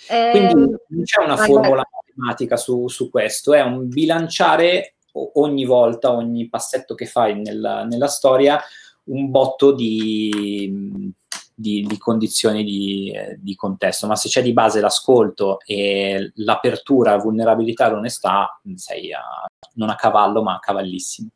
Eh, 0.08 0.30
Quindi 0.30 0.54
non 0.54 1.02
c'è 1.02 1.22
una 1.22 1.36
formula 1.36 1.76
vai. 1.76 2.02
matematica 2.14 2.56
su, 2.56 2.88
su, 2.88 3.10
questo, 3.10 3.54
è 3.54 3.62
un 3.62 3.88
bilanciare 3.88 4.96
ogni 5.34 5.64
volta, 5.64 6.12
ogni 6.12 6.48
passetto 6.48 6.94
che 6.94 7.06
fai 7.06 7.40
nella, 7.40 7.84
nella 7.84 8.08
storia, 8.08 8.60
un 9.04 9.30
botto 9.30 9.72
di, 9.72 11.12
di, 11.54 11.82
di 11.82 11.98
condizioni 11.98 12.64
di, 12.64 13.12
di, 13.38 13.54
contesto, 13.54 14.06
ma 14.06 14.16
se 14.16 14.28
c'è 14.28 14.42
di 14.42 14.52
base 14.52 14.80
l'ascolto 14.80 15.58
e 15.64 16.32
l'apertura, 16.36 17.16
vulnerabilità, 17.16 17.88
l'onestà, 17.88 18.60
sei 18.74 19.12
a, 19.12 19.22
non 19.74 19.88
a 19.88 19.94
cavallo 19.94 20.42
ma 20.42 20.54
a 20.54 20.58
cavallissimo. 20.58 21.28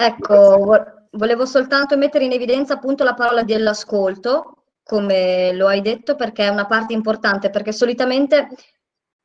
Ecco, 0.00 1.08
volevo 1.10 1.44
soltanto 1.44 1.96
mettere 1.96 2.24
in 2.24 2.30
evidenza 2.30 2.74
appunto 2.74 3.02
la 3.02 3.14
parola 3.14 3.42
dell'ascolto, 3.42 4.66
come 4.84 5.52
lo 5.54 5.66
hai 5.66 5.80
detto, 5.80 6.14
perché 6.14 6.44
è 6.44 6.48
una 6.50 6.66
parte 6.66 6.92
importante, 6.92 7.50
perché 7.50 7.72
solitamente 7.72 8.46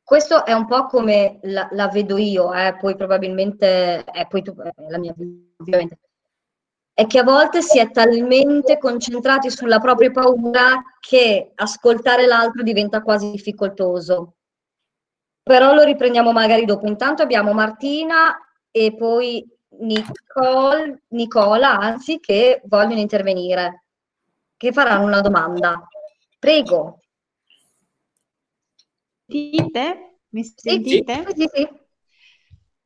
questo 0.02 0.44
è 0.44 0.52
un 0.52 0.66
po' 0.66 0.86
come 0.86 1.38
la, 1.42 1.68
la 1.70 1.86
vedo 1.86 2.16
io, 2.16 2.52
eh, 2.52 2.76
poi 2.76 2.96
probabilmente 2.96 4.02
è 4.02 4.26
tu, 4.26 4.52
è 4.56 4.72
la 4.88 4.98
mia 4.98 5.14
ovviamente. 5.58 6.00
È 6.92 7.06
che 7.06 7.20
a 7.20 7.24
volte 7.24 7.62
si 7.62 7.78
è 7.78 7.92
talmente 7.92 8.76
concentrati 8.76 9.50
sulla 9.50 9.78
propria 9.78 10.10
paura 10.10 10.82
che 10.98 11.52
ascoltare 11.54 12.26
l'altro 12.26 12.64
diventa 12.64 13.00
quasi 13.00 13.30
difficoltoso. 13.30 14.34
Però 15.40 15.72
lo 15.72 15.84
riprendiamo 15.84 16.32
magari 16.32 16.64
dopo. 16.64 16.88
Intanto 16.88 17.22
abbiamo 17.22 17.52
Martina 17.52 18.36
e 18.72 18.94
poi 18.96 19.53
Nicole, 19.80 21.02
Nicola, 21.08 21.78
anzi, 21.78 22.20
che 22.20 22.62
vogliono 22.64 23.00
intervenire, 23.00 23.84
che 24.56 24.72
faranno 24.72 25.04
una 25.04 25.20
domanda. 25.20 25.86
Prego. 26.38 27.00
Sentite? 29.26 30.18
Mi 30.30 30.44
sentite? 30.44 31.24
Sì, 31.28 31.40
sì, 31.40 31.50
sì. 31.52 31.68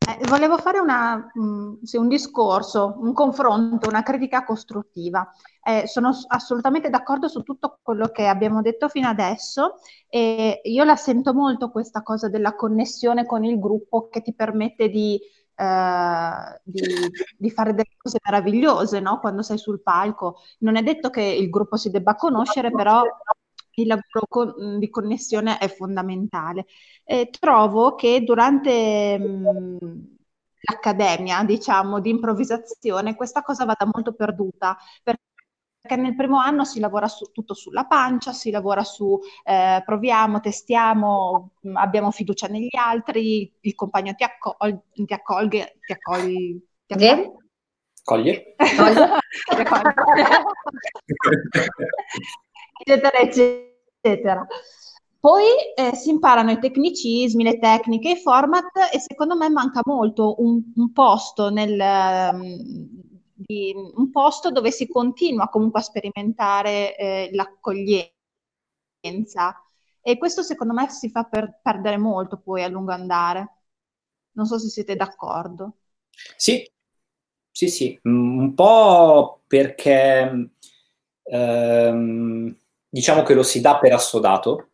Eh, 0.09 0.27
volevo 0.29 0.57
fare 0.57 0.79
una, 0.79 1.31
mh, 1.35 1.83
sì, 1.83 1.99
un 1.99 2.09
discorso, 2.09 2.97
un 2.99 3.13
confronto, 3.13 3.89
una 3.89 4.03
critica 4.03 4.43
costruttiva. 4.45 5.29
Eh, 5.63 5.87
sono 5.87 6.13
assolutamente 6.29 6.89
d'accordo 6.89 7.29
su 7.29 7.43
tutto 7.43 7.79
quello 7.83 8.09
che 8.09 8.27
abbiamo 8.27 8.63
detto 8.63 8.89
fino 8.89 9.09
adesso 9.09 9.75
e 10.09 10.61
io 10.63 10.85
la 10.85 10.97
sento 10.97 11.35
molto 11.35 11.71
questa 11.71 12.03
cosa 12.03 12.29
della 12.31 12.55
connessione 12.55 13.27
con 13.27 13.45
il 13.45 13.59
gruppo 13.59 14.09
che 14.09 14.23
ti 14.23 14.35
permette 14.35 14.89
di 14.89 15.21
eh, 15.59 16.61
di, 16.63 16.83
di, 17.37 17.51
fare 17.51 17.73
delle 17.73 17.97
cose 17.97 18.19
meravigliose 18.25 19.01
no? 19.01 19.19
quando 19.19 19.43
sei 19.43 19.59
sul 19.59 19.83
palco. 19.83 20.37
Non 20.61 20.77
è 20.77 20.83
detto 20.83 21.11
che 21.11 21.23
il 21.23 21.51
gruppo 21.51 21.77
si 21.77 21.91
debba 21.91 22.15
conoscere, 22.15 22.71
però 22.71 23.03
il 23.75 23.87
lavoro 23.87 24.27
con, 24.29 24.79
di 24.79 24.89
connessione 24.89 25.59
è 25.59 25.69
fondamentale. 25.69 26.67
E 27.05 27.31
trovo 27.39 27.95
che 27.95 28.23
durante 28.23 29.19
mh, 29.19 30.17
l'accademia, 30.61 31.43
diciamo, 31.45 32.01
di 32.01 32.11
improvvisazione, 32.11 33.17
questa 33.17 33.43
cosa 33.43 33.65
vada 33.65 33.89
molto 33.93 34.13
perduta, 34.15 34.77
perché 35.03 35.23
perché 35.89 35.97
nel 35.97 36.15
primo 36.15 36.39
anno 36.39 36.67
si 36.67 36.79
lavora 36.81 37.09
su, 37.09 37.31
tutto 37.33 37.55
sulla 37.55 37.87
pancia, 37.87 38.35
si 38.35 38.51
lavora 38.51 38.85
su 38.85 39.19
eh, 39.43 39.83
proviamo, 39.85 40.41
testiamo, 40.41 41.53
mm, 41.67 41.77
abbiamo 41.77 42.11
fiducia 42.11 42.47
negli 42.49 42.77
altri, 42.77 43.51
il 43.61 43.75
compagno 43.75 44.15
ti, 44.15 44.23
accol- 44.23 44.83
ti 44.93 45.15
accolge, 45.15 45.79
ti 45.81 45.93
accoglie, 45.93 46.59
ti 46.87 46.93
accoglie. 46.93 47.33
Coglie. 48.05 48.55
eccetera, 52.81 53.19
eccetera. 53.19 54.47
Poi 55.21 55.45
eh, 55.75 55.95
si 55.95 56.11
imparano 56.11 56.51
i 56.53 56.59
tecnicismi, 56.59 57.43
le 57.43 57.59
tecniche, 57.59 58.11
i 58.11 58.17
format 58.17 58.93
e 58.93 59.01
secondo 59.01 59.37
me 59.37 59.49
manca 59.49 59.81
molto 59.85 60.37
un, 60.39 60.63
un 60.75 60.93
posto 60.93 61.51
nel, 61.51 61.79
um, 62.33 63.08
di 63.49 63.73
un 63.75 64.11
posto 64.11 64.51
dove 64.51 64.71
si 64.71 64.87
continua 64.87 65.49
comunque 65.49 65.81
a 65.81 65.83
sperimentare 65.83 66.95
eh, 66.97 67.31
l'accoglienza. 67.33 68.13
E 70.03 70.19
questo 70.19 70.43
secondo 70.43 70.75
me 70.75 70.91
si 70.91 71.09
fa 71.09 71.25
per 71.25 71.59
perdere 71.63 71.97
molto 71.97 72.39
poi 72.39 72.63
a 72.63 72.69
lungo 72.69 72.93
andare. 72.93 73.63
Non 74.33 74.45
so 74.45 74.59
se 74.59 74.69
siete 74.69 74.97
d'accordo. 74.97 75.79
Sì, 76.37 76.71
sì, 77.51 77.69
sì, 77.69 77.99
un 78.03 78.53
po' 78.53 79.45
perché 79.47 80.51
ehm, 81.23 82.59
diciamo 82.87 83.23
che 83.23 83.35
lo 83.35 83.43
si 83.43 83.63
dà 83.63 83.79
per 83.79 83.95
assodato, 83.95 84.68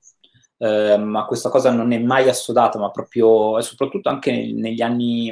eh, 0.65 0.97
ma 0.97 1.27
questa 1.27 1.51
cosa 1.51 1.71
non 1.71 1.93
è 1.93 1.99
mai 1.99 2.27
assodata, 2.27 2.79
ma 2.79 2.91
proprio, 2.91 3.59
e 3.59 3.63
soprattutto 3.63 4.09
anche 4.09 4.33
negli 4.33 4.81
anni, 4.81 5.31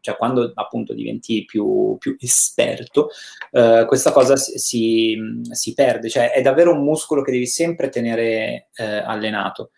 cioè 0.00 0.16
quando 0.16 0.50
appunto 0.54 0.94
diventi 0.94 1.44
più, 1.44 1.96
più 1.98 2.16
esperto, 2.18 3.10
eh, 3.50 3.84
questa 3.86 4.10
cosa 4.10 4.36
si, 4.36 5.18
si, 5.50 5.74
perde, 5.74 6.08
cioè 6.08 6.32
è 6.32 6.40
davvero 6.40 6.72
un 6.72 6.82
muscolo 6.82 7.20
che 7.22 7.32
devi 7.32 7.46
sempre 7.46 7.90
tenere 7.90 8.68
eh, 8.76 8.84
allenato. 8.84 9.72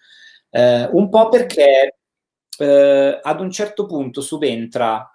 Eh, 0.50 0.88
un 0.92 1.08
po' 1.08 1.28
perché 1.30 1.96
eh, 2.58 3.20
ad 3.20 3.40
un 3.40 3.50
certo 3.50 3.86
punto 3.86 4.20
subentra 4.20 5.10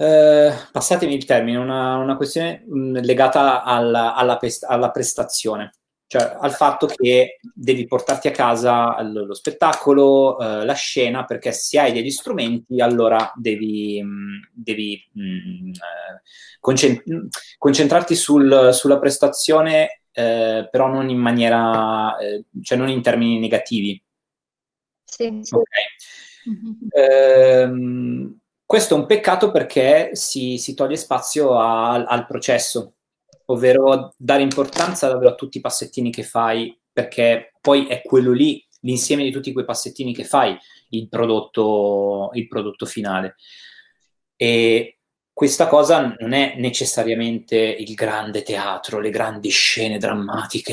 Uh, 0.00 0.52
passatemi 0.70 1.12
il 1.12 1.24
termine, 1.24 1.58
una, 1.58 1.96
una 1.96 2.14
questione 2.16 2.62
mh, 2.64 3.00
legata 3.00 3.64
alla, 3.64 4.14
alla, 4.14 4.36
pest- 4.36 4.62
alla, 4.62 4.92
prestazione 4.92 5.72
cioè 6.08 6.38
al 6.40 6.52
fatto 6.52 6.86
che 6.86 7.38
devi 7.54 7.86
portarti 7.86 8.28
a 8.28 8.32
casa 8.32 9.00
lo 9.02 9.34
spettacolo, 9.34 10.36
uh, 10.36 10.64
la 10.64 10.72
scena, 10.72 11.24
perché 11.24 11.52
se 11.52 11.78
hai 11.78 11.92
degli 11.92 12.10
strumenti 12.10 12.80
allora 12.80 13.30
devi, 13.36 14.02
mh, 14.02 14.50
devi 14.54 15.06
mh, 15.12 15.70
concent- 16.60 17.04
concentrarti 17.58 18.14
sul, 18.14 18.70
sulla 18.72 18.98
prestazione, 18.98 20.00
eh, 20.12 20.66
però 20.70 20.88
non 20.88 21.10
in 21.10 21.18
maniera, 21.18 22.16
eh, 22.16 22.44
cioè 22.62 22.78
non 22.78 22.88
in 22.88 23.02
termini 23.02 23.38
negativi. 23.38 24.02
Sì, 25.04 25.40
sì. 25.42 25.54
Okay. 25.54 25.84
Mm-hmm. 26.48 26.72
Eh, 26.90 28.36
questo 28.64 28.94
è 28.94 28.98
un 28.98 29.04
peccato 29.04 29.50
perché 29.50 30.10
si, 30.14 30.56
si 30.56 30.72
toglie 30.72 30.96
spazio 30.96 31.58
a, 31.58 32.04
al 32.04 32.26
processo 32.26 32.94
ovvero 33.50 34.14
dare 34.16 34.42
importanza 34.42 35.08
davvero 35.08 35.30
a 35.30 35.34
tutti 35.34 35.58
i 35.58 35.62
passettini 35.62 36.10
che 36.10 36.22
fai, 36.22 36.78
perché 36.92 37.52
poi 37.60 37.86
è 37.86 38.02
quello 38.02 38.32
lì, 38.32 38.66
l'insieme 38.80 39.22
di 39.22 39.30
tutti 39.30 39.52
quei 39.52 39.64
passettini 39.64 40.14
che 40.14 40.24
fai, 40.24 40.56
il 40.90 41.08
prodotto, 41.08 42.30
il 42.34 42.46
prodotto 42.46 42.86
finale. 42.86 43.36
E 44.36 44.98
questa 45.32 45.66
cosa 45.66 46.14
non 46.18 46.32
è 46.32 46.54
necessariamente 46.56 47.56
il 47.56 47.94
grande 47.94 48.42
teatro, 48.42 49.00
le 49.00 49.10
grandi 49.10 49.50
scene 49.50 49.98
drammatiche 49.98 50.72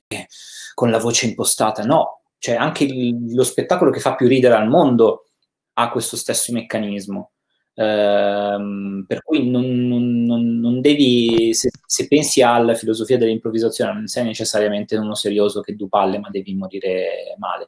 con 0.73 0.89
la 0.89 0.99
voce 0.99 1.27
impostata, 1.27 1.83
no, 1.83 2.23
cioè 2.39 2.55
anche 2.55 2.83
il, 2.83 3.33
lo 3.33 3.43
spettacolo 3.43 3.91
che 3.91 3.99
fa 3.99 4.15
più 4.15 4.27
ridere 4.27 4.55
al 4.55 4.67
mondo 4.67 5.25
ha 5.73 5.89
questo 5.89 6.17
stesso 6.17 6.51
meccanismo. 6.51 7.31
Ehm, 7.77 9.03
per 9.05 9.21
cui 9.21 9.49
non, 9.49 9.65
non, 9.65 10.59
non 10.59 10.79
devi, 10.81 11.53
se, 11.53 11.71
se, 11.85 12.07
pensi 12.07 12.41
alla 12.41 12.73
filosofia 12.73 13.17
dell'improvvisazione, 13.17 13.93
non 13.93 14.07
sei 14.07 14.23
necessariamente 14.23 14.95
uno 14.95 15.13
serioso 15.13 15.59
che 15.61 15.75
du 15.75 15.89
palle, 15.89 16.19
ma 16.19 16.29
devi 16.29 16.55
morire 16.55 17.35
male, 17.37 17.67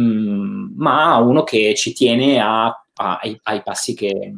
mm, 0.00 0.72
ma 0.76 1.16
uno 1.18 1.44
che 1.44 1.74
ci 1.74 1.92
tiene 1.94 2.40
a, 2.40 2.66
a, 2.66 3.18
ai, 3.22 3.38
ai, 3.44 3.62
passi 3.62 3.94
che, 3.94 4.32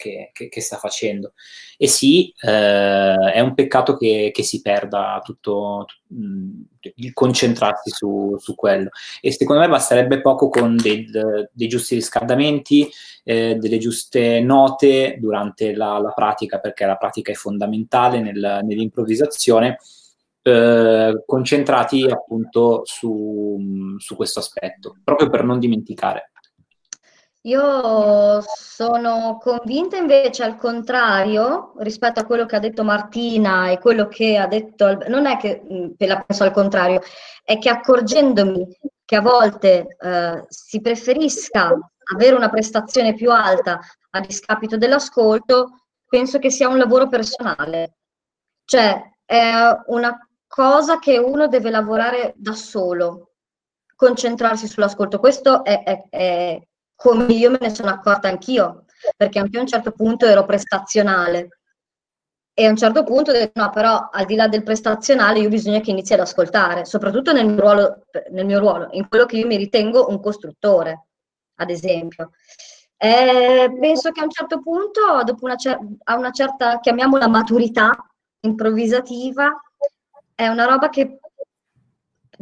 che, 0.00 0.30
che, 0.32 0.48
che, 0.48 0.60
sta 0.62 0.78
facendo. 0.78 1.34
E 1.76 1.86
sì, 1.86 2.32
eh, 2.40 3.32
è 3.32 3.40
un 3.40 3.52
peccato 3.54 3.96
che, 3.98 4.32
si 4.40 4.62
perda 4.62 5.20
tutto, 5.22 5.84
mm, 6.14 6.62
il 6.96 7.12
concentrarsi 7.12 7.90
su, 7.90 8.34
su, 8.38 8.54
quello. 8.54 8.88
E 9.20 9.30
secondo 9.30 9.60
me 9.60 9.68
basterebbe 9.68 10.22
poco 10.22 10.48
con 10.48 10.76
dei, 10.76 11.06
dei 11.52 11.68
giusti 11.68 11.94
riscaldamenti, 11.94 12.88
eh, 13.24 13.56
delle 13.56 13.78
giuste 13.78 14.40
note 14.40 15.18
durante 15.20 15.74
la, 15.74 15.98
la, 15.98 16.12
pratica, 16.12 16.58
perché 16.60 16.86
la 16.86 16.96
pratica 16.96 17.30
è 17.30 17.34
fondamentale 17.34 18.20
nel, 18.20 18.60
nell'improvvisazione. 18.62 19.76
Eh, 20.42 21.22
concentrati 21.26 22.06
appunto 22.10 22.80
su, 22.84 23.94
su 23.98 24.16
questo 24.16 24.38
aspetto, 24.38 24.96
proprio 25.04 25.28
per 25.28 25.44
non 25.44 25.58
dimenticare. 25.58 26.29
Io 27.44 28.42
sono 28.42 29.38
convinta 29.40 29.96
invece 29.96 30.42
al 30.42 30.56
contrario 30.56 31.72
rispetto 31.78 32.20
a 32.20 32.26
quello 32.26 32.44
che 32.44 32.56
ha 32.56 32.58
detto 32.58 32.84
Martina 32.84 33.70
e 33.70 33.78
quello 33.78 34.08
che 34.08 34.36
ha 34.36 34.46
detto, 34.46 34.98
non 35.08 35.24
è 35.24 35.38
che 35.38 35.62
mh, 35.66 36.06
la 36.06 36.22
penso 36.22 36.44
al 36.44 36.52
contrario, 36.52 37.00
è 37.42 37.58
che 37.58 37.70
accorgendomi 37.70 38.76
che 39.06 39.16
a 39.16 39.22
volte 39.22 39.96
eh, 39.98 40.44
si 40.48 40.80
preferisca 40.82 41.74
avere 42.14 42.36
una 42.36 42.50
prestazione 42.50 43.14
più 43.14 43.30
alta 43.30 43.80
a 44.10 44.20
discapito 44.20 44.76
dell'ascolto, 44.76 45.86
penso 46.06 46.38
che 46.38 46.50
sia 46.50 46.68
un 46.68 46.76
lavoro 46.76 47.08
personale. 47.08 47.94
Cioè 48.64 49.02
è 49.24 49.52
una 49.86 50.16
cosa 50.46 50.98
che 50.98 51.16
uno 51.16 51.48
deve 51.48 51.70
lavorare 51.70 52.34
da 52.36 52.52
solo, 52.52 53.32
concentrarsi 53.96 54.66
sull'ascolto. 54.66 55.18
Questo 55.18 55.64
è, 55.64 55.82
è, 55.82 56.04
è 56.10 56.60
come 57.00 57.32
io 57.32 57.50
me 57.50 57.56
ne 57.58 57.74
sono 57.74 57.88
accorta 57.88 58.28
anch'io, 58.28 58.84
perché 59.16 59.38
anche 59.38 59.56
a 59.56 59.62
un 59.62 59.66
certo 59.66 59.92
punto 59.92 60.26
ero 60.26 60.44
prestazionale. 60.44 61.60
E 62.52 62.66
a 62.66 62.68
un 62.68 62.76
certo 62.76 63.04
punto 63.04 63.30
ho 63.30 63.32
detto, 63.32 63.58
no, 63.58 63.70
però 63.70 64.10
al 64.12 64.26
di 64.26 64.34
là 64.34 64.48
del 64.48 64.62
prestazionale 64.62 65.38
io 65.38 65.48
bisogna 65.48 65.80
che 65.80 65.92
inizi 65.92 66.12
ad 66.12 66.20
ascoltare, 66.20 66.84
soprattutto 66.84 67.32
nel 67.32 67.46
mio 67.46 67.58
ruolo, 67.58 68.04
nel 68.32 68.44
mio 68.44 68.58
ruolo 68.58 68.88
in 68.90 69.08
quello 69.08 69.24
che 69.24 69.38
io 69.38 69.46
mi 69.46 69.56
ritengo 69.56 70.08
un 70.10 70.20
costruttore, 70.20 71.06
ad 71.54 71.70
esempio. 71.70 72.32
Eh, 72.98 73.74
penso 73.80 74.10
che 74.10 74.20
a 74.20 74.24
un 74.24 74.30
certo 74.30 74.60
punto, 74.60 75.22
dopo 75.24 75.46
una, 75.46 75.56
cer- 75.56 75.80
a 76.04 76.16
una 76.18 76.32
certa, 76.32 76.80
chiamiamola 76.80 77.28
maturità 77.28 77.96
improvvisativa, 78.40 79.58
è 80.34 80.46
una 80.48 80.66
roba 80.66 80.90
che 80.90 81.18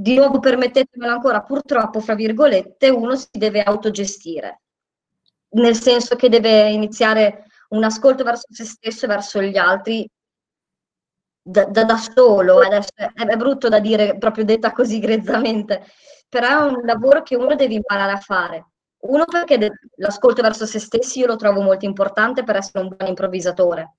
di 0.01 0.15
nuovo 0.15 0.39
permettetemelo 0.39 1.13
ancora, 1.13 1.43
purtroppo, 1.43 1.99
fra 1.99 2.15
virgolette, 2.15 2.89
uno 2.89 3.17
si 3.17 3.27
deve 3.33 3.63
autogestire, 3.63 4.61
nel 5.55 5.75
senso 5.75 6.15
che 6.15 6.29
deve 6.29 6.71
iniziare 6.71 7.47
un 7.71 7.83
ascolto 7.83 8.23
verso 8.23 8.47
se 8.49 8.65
stesso 8.65 9.07
e 9.07 9.09
verso 9.09 9.43
gli 9.43 9.57
altri 9.57 10.09
da, 11.43 11.65
da, 11.65 11.83
da 11.83 11.97
solo. 11.97 12.61
Adesso 12.61 12.93
è, 12.95 13.11
è, 13.13 13.37
brutto 13.37 13.69
da 13.69 13.81
dire 13.81 14.17
proprio 14.19 14.45
detta 14.45 14.71
così 14.71 15.01
grezzamente, 15.01 15.85
però 16.29 16.69
è 16.69 16.71
un 16.71 16.85
lavoro 16.85 17.23
che 17.23 17.35
uno 17.35 17.57
deve 17.57 17.75
imparare 17.75 18.13
a 18.13 18.21
fare. 18.21 18.67
Uno 19.01 19.25
perché 19.25 19.59
de- 19.59 19.73
l'ascolto 19.97 20.43
verso 20.43 20.65
se 20.65 20.79
stessi 20.79 21.19
io 21.19 21.27
lo 21.27 21.37
trovo 21.37 21.61
molto 21.61 21.87
importante 21.87 22.45
per 22.45 22.55
essere 22.55 22.85
un 22.85 22.95
buon 22.97 23.09
improvvisatore. 23.09 23.97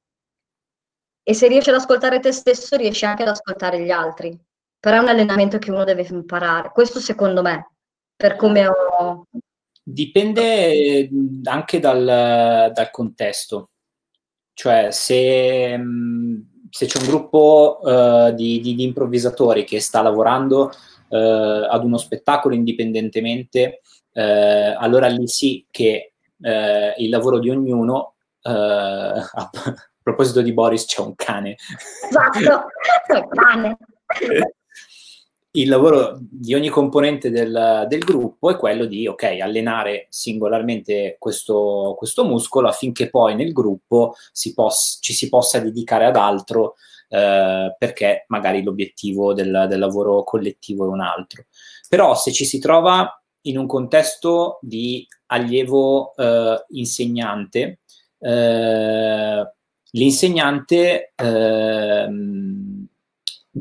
E 1.24 1.34
se 1.34 1.48
riesci 1.50 1.70
ad 1.70 1.76
ascoltare 1.76 2.22
te 2.22 2.32
stesso, 2.32 2.78
riesci 2.78 3.04
anche 3.06 3.24
ad 3.24 3.30
ascoltare 3.30 3.82
gli 3.82 3.92
altri 3.92 4.48
però 4.80 4.98
è 4.98 5.00
un 5.00 5.10
allenamento 5.10 5.58
che 5.58 5.72
uno 5.72 5.84
deve 5.84 6.08
imparare. 6.10 6.72
Questo 6.74 7.00
secondo 7.00 7.42
me, 7.42 7.72
per 8.16 8.36
come 8.36 8.68
ho... 8.68 9.26
Dipende 9.84 11.10
anche 11.44 11.80
dal, 11.80 12.06
dal 12.74 12.92
contesto. 12.92 13.72
Cioè, 14.54 14.92
se, 14.92 15.80
se, 16.70 16.86
c'è 16.86 17.00
un 17.00 17.08
gruppo 17.08 17.80
uh, 17.82 18.32
di, 18.34 18.60
di, 18.60 18.76
di, 18.76 18.84
improvvisatori 18.84 19.64
che 19.64 19.80
sta 19.80 20.02
lavorando 20.02 20.70
uh, 21.10 21.16
ad 21.16 21.84
uno 21.84 21.98
spettacolo 21.98 22.54
indipendentemente, 22.54 23.82
uh, 24.14 24.76
allora 24.78 25.08
lì 25.08 25.28
sì 25.28 25.66
che 25.72 26.14
il 26.42 27.10
lavoro 27.10 27.40
di 27.40 27.50
ognuno, 27.50 28.14
a 28.44 29.50
proposito 30.02 30.42
di 30.42 30.54
Boris, 30.54 30.86
c'è 30.86 31.02
un 31.02 31.16
cane. 31.16 31.58
Esatto, 32.08 32.68
c'è 33.08 33.18
un 33.18 33.28
cane. 33.28 33.78
il 35.52 35.68
lavoro 35.68 36.18
di 36.20 36.54
ogni 36.54 36.70
componente 36.70 37.32
del, 37.32 37.86
del, 37.88 38.04
gruppo 38.04 38.52
è 38.52 38.58
quello 38.58 38.86
di 38.86 39.08
ok, 39.08 39.40
allenare 39.42 40.06
singolarmente 40.10 41.16
questo, 41.18 41.96
questo 41.98 42.24
muscolo 42.24 42.68
affinché 42.68 43.10
poi 43.10 43.34
nel 43.36 43.52
gruppo 43.52 44.14
si 44.32 44.54
poss- 44.54 45.00
ci 45.02 45.14
si 45.14 45.28
possa 45.28 45.60
dedicare 45.60 46.06
ad 46.06 46.16
altro 46.16 46.76
eh, 47.10 47.76
perché 47.78 48.26
magari 48.28 48.62
l'obiettivo 48.62 49.34
del, 49.34 49.66
del, 49.68 49.80
lavoro 49.80 50.24
collettivo 50.24 50.86
è 50.86 50.90
un 50.90 51.02
altro. 51.02 51.46
Però 51.88 52.16
se 52.16 52.32
ci 52.32 52.46
si 52.46 52.60
trova 52.60 53.12
in 53.44 53.58
un 53.58 53.66
contesto 53.66 54.60
di 54.62 55.08
allievo 55.28 56.16
eh, 56.16 56.66
insegnante, 56.70 57.80
eh, 58.20 59.54
l'insegnante 59.92 61.14
ehm, 61.16 62.79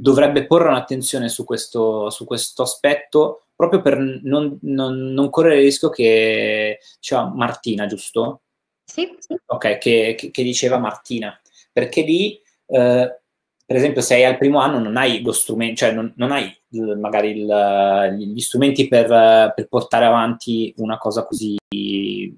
dovrebbe 0.01 0.47
porre 0.47 0.69
un'attenzione 0.69 1.29
su 1.29 1.45
questo, 1.45 2.11
su 2.11 2.25
questo 2.25 2.63
aspetto 2.63 3.45
proprio 3.59 3.83
per 3.83 3.99
non, 3.99 4.57
non, 4.63 5.13
non, 5.13 5.31
correre 5.31 5.57
il 5.57 5.65
rischio 5.65 5.89
che, 5.89 6.79
cioè 7.01 7.29
Martina, 7.35 7.87
giusto? 7.87 8.43
Sì. 8.85 9.09
Ok, 9.47 9.79
che, 9.79 10.15
che, 10.17 10.31
che 10.31 10.43
diceva 10.45 10.79
Martina, 10.79 11.37
perché 11.73 12.03
lì, 12.03 12.41
eh, 12.67 13.19
per 13.67 13.77
esempio, 13.77 14.01
se 14.01 14.15
hai 14.15 14.25
al 14.25 14.39
primo 14.39 14.61
anno 14.61 14.79
non 14.79 14.97
hai 14.97 15.23
lo 15.23 15.33
strumento, 15.33 15.75
cioè 15.75 15.91
non, 15.91 16.13
non 16.17 16.31
hai 16.31 16.57
magari 16.99 17.31
il- 17.31 18.15
gli 18.17 18.41
strumenti 18.41 18.87
per, 18.87 19.53
per 19.55 19.67
portare 19.69 20.05
avanti 20.05 20.73
una 20.79 20.97
cosa 20.97 21.25
così 21.25 21.57
eh, 21.69 22.35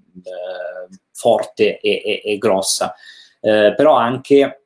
forte 1.13 1.79
e, 1.81 2.03
e- 2.05 2.23
e 2.25 2.39
grossa, 2.39 2.95
Eh, 3.43 3.73
però 3.75 3.95
anche 3.95 4.60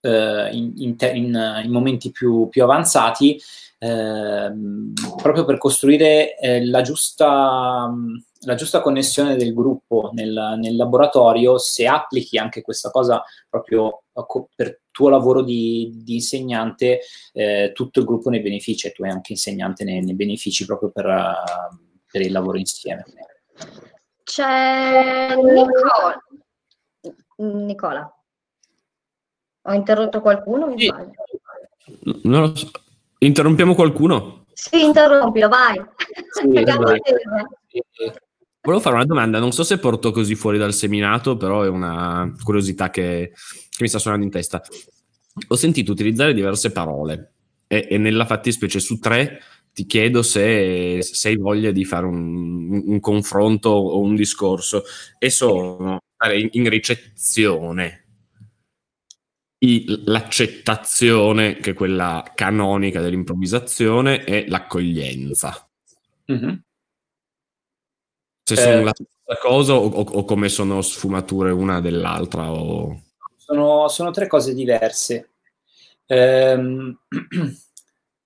eh, 0.00 0.48
in, 0.52 0.72
in 0.76 0.96
te- 0.96 1.10
in- 1.12 1.60
in 1.64 1.70
momenti 1.70 2.10
più, 2.10 2.48
più 2.48 2.62
avanzati, 2.62 3.40
ehm, 3.78 4.92
proprio 5.16 5.44
per 5.44 5.58
costruire 5.58 6.36
eh, 6.38 6.64
la, 6.66 6.82
giusta, 6.82 7.92
la 8.40 8.54
giusta 8.54 8.80
connessione 8.80 9.36
del 9.36 9.54
gruppo 9.54 10.10
nel, 10.12 10.56
nel 10.58 10.76
laboratorio, 10.76 11.58
se 11.58 11.86
applichi 11.86 12.38
anche 12.38 12.62
questa 12.62 12.90
cosa 12.90 13.22
proprio 13.48 14.02
co- 14.12 14.48
per 14.54 14.80
tuo 14.90 15.08
lavoro 15.08 15.42
di, 15.42 15.92
di 16.02 16.14
insegnante, 16.14 17.00
eh, 17.32 17.70
tutto 17.72 18.00
il 18.00 18.04
gruppo 18.04 18.30
ne 18.30 18.40
beneficia 18.40 18.88
e 18.88 18.92
tu 18.92 19.04
hai 19.04 19.10
anche 19.10 19.32
insegnante 19.32 19.84
ne, 19.84 20.00
ne 20.00 20.12
benefici 20.14 20.66
proprio 20.66 20.90
per, 20.90 21.06
eh, 21.06 21.34
per 22.10 22.22
il 22.22 22.32
lavoro 22.32 22.58
insieme. 22.58 23.04
C'è 24.24 25.36
Nicola. 25.36 26.22
Nicola. 27.36 28.12
Ho 29.68 29.74
interrotto 29.74 30.22
qualcuno? 30.22 30.74
Sì. 30.76 30.90
lo 32.22 32.56
so. 32.56 32.70
Interrompiamo 33.18 33.74
qualcuno? 33.74 34.46
Sì, 34.54 34.82
interrompilo, 34.82 35.48
vai. 35.48 35.76
Sì, 36.30 36.48
vai. 36.64 37.00
Volevo 38.62 38.82
fare 38.82 38.96
una 38.96 39.04
domanda, 39.04 39.38
non 39.38 39.52
so 39.52 39.62
se 39.62 39.78
porto 39.78 40.10
così 40.10 40.34
fuori 40.34 40.56
dal 40.56 40.72
seminato, 40.72 41.36
però 41.36 41.62
è 41.62 41.68
una 41.68 42.32
curiosità 42.42 42.90
che, 42.90 43.32
che 43.32 43.82
mi 43.82 43.88
sta 43.88 43.98
suonando 43.98 44.24
in 44.24 44.30
testa. 44.32 44.62
Ho 45.48 45.54
sentito 45.54 45.92
utilizzare 45.92 46.32
diverse 46.32 46.72
parole 46.72 47.32
e, 47.66 47.86
e 47.90 47.98
nella 47.98 48.24
fattispecie 48.24 48.80
su 48.80 48.98
tre 48.98 49.38
ti 49.72 49.84
chiedo 49.84 50.22
se, 50.22 51.02
se 51.02 51.28
hai 51.28 51.36
voglia 51.36 51.70
di 51.70 51.84
fare 51.84 52.06
un, 52.06 52.82
un 52.86 53.00
confronto 53.00 53.68
o 53.68 54.00
un 54.00 54.16
discorso 54.16 54.82
e 55.18 55.30
sono 55.30 56.00
in 56.50 56.68
ricezione, 56.68 58.07
i- 59.58 60.02
l'accettazione, 60.04 61.56
che 61.56 61.70
è 61.70 61.74
quella 61.74 62.32
canonica 62.34 63.00
dell'improvvisazione, 63.00 64.24
e 64.24 64.48
l'accoglienza. 64.48 65.68
Mhm. 66.26 66.62
Se 68.44 68.54
Eh. 68.54 68.56
sono 68.56 68.82
la 68.84 68.92
stessa 68.94 69.40
cosa 69.40 69.74
o, 69.74 69.86
o- 69.86 70.00
o 70.18 70.24
come 70.24 70.48
sono 70.48 70.80
sfumature 70.80 71.50
una 71.50 71.80
dell'altra 71.80 72.50
o... 72.50 73.02
Sono, 73.36 73.88
sono 73.88 74.10
tre 74.10 74.26
cose 74.26 74.54
diverse. 74.54 75.32
Ehm, 76.06 76.98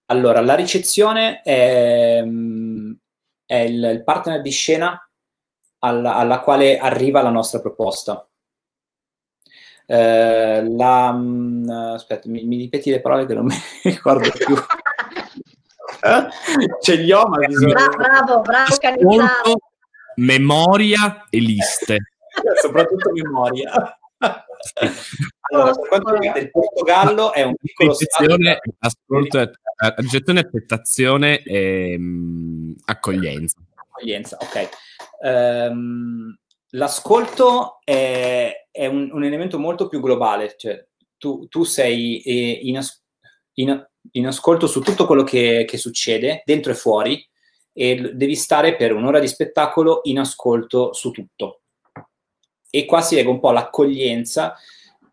allora, 0.06 0.40
la 0.40 0.54
ricezione 0.54 1.42
è, 1.42 2.18
è 2.20 3.56
il, 3.56 3.84
il 3.84 4.02
partner 4.04 4.40
di 4.40 4.50
scena 4.50 5.08
alla, 5.78 6.14
alla 6.16 6.40
quale 6.40 6.78
arriva 6.78 7.22
la 7.22 7.30
nostra 7.30 7.60
proposta. 7.60 8.24
Eh, 9.93 10.64
la, 10.70 11.12
mm, 11.12 11.68
aspetta, 11.68 12.26
mi, 12.30 12.45
mi 12.45 12.57
ripeti 12.57 12.90
le 12.90 13.03
parole 13.03 13.26
che 13.26 13.34
non 13.34 13.45
mi 13.45 13.55
ricordo 13.84 14.30
più. 14.30 14.57
Ce 16.80 16.95
li 16.95 17.12
ho, 17.12 17.26
ma 17.26 17.36
bisogna... 17.47 17.74
Bra- 17.74 17.88
bravo, 17.88 18.40
bravo 18.40 18.76
Canizzaro. 18.80 19.22
Ascolto, 19.22 19.61
memoria 20.16 21.26
e 21.28 21.38
liste. 21.40 21.99
soprattutto 22.62 23.12
memoria. 23.12 23.99
allora, 25.51 25.72
per 25.72 25.88
quanto 25.88 26.14
riguarda 26.14 26.40
il 26.40 26.51
Portogallo, 26.51 27.34
è 27.34 27.43
un 27.43 27.55
piccolo 27.55 27.93
stato. 27.93 28.34
Ascolto, 28.78 29.40
e- 29.40 29.43
eh, 29.43 30.38
accettazione 30.38 31.43
e 31.43 31.97
mm, 31.99 32.72
accoglienza. 32.86 33.59
accoglienza, 33.90 34.38
ok. 34.40 34.68
Ehm, 35.20 36.34
l'ascolto 36.74 37.78
è, 37.84 38.68
è 38.70 38.86
un, 38.86 39.10
un 39.12 39.24
elemento 39.24 39.58
molto 39.58 39.88
più 39.88 40.00
globale, 40.00 40.54
cioè 40.56 40.86
tu, 41.16 41.46
tu 41.48 41.64
sei 41.64 42.20
eh, 42.20 42.60
in, 42.62 42.78
as- 42.78 43.02
in- 43.54 43.88
in 44.12 44.26
ascolto 44.26 44.66
su 44.66 44.80
tutto 44.80 45.06
quello 45.06 45.22
che, 45.22 45.64
che 45.66 45.76
succede, 45.76 46.42
dentro 46.44 46.72
e 46.72 46.74
fuori, 46.74 47.28
e 47.72 48.12
devi 48.14 48.34
stare 48.34 48.76
per 48.76 48.92
un'ora 48.92 49.18
di 49.18 49.28
spettacolo 49.28 50.00
in 50.04 50.18
ascolto 50.18 50.92
su 50.92 51.10
tutto. 51.10 51.62
E 52.70 52.84
qua 52.84 53.00
si 53.00 53.14
lega 53.14 53.30
un 53.30 53.40
po' 53.40 53.50
l'accoglienza, 53.50 54.56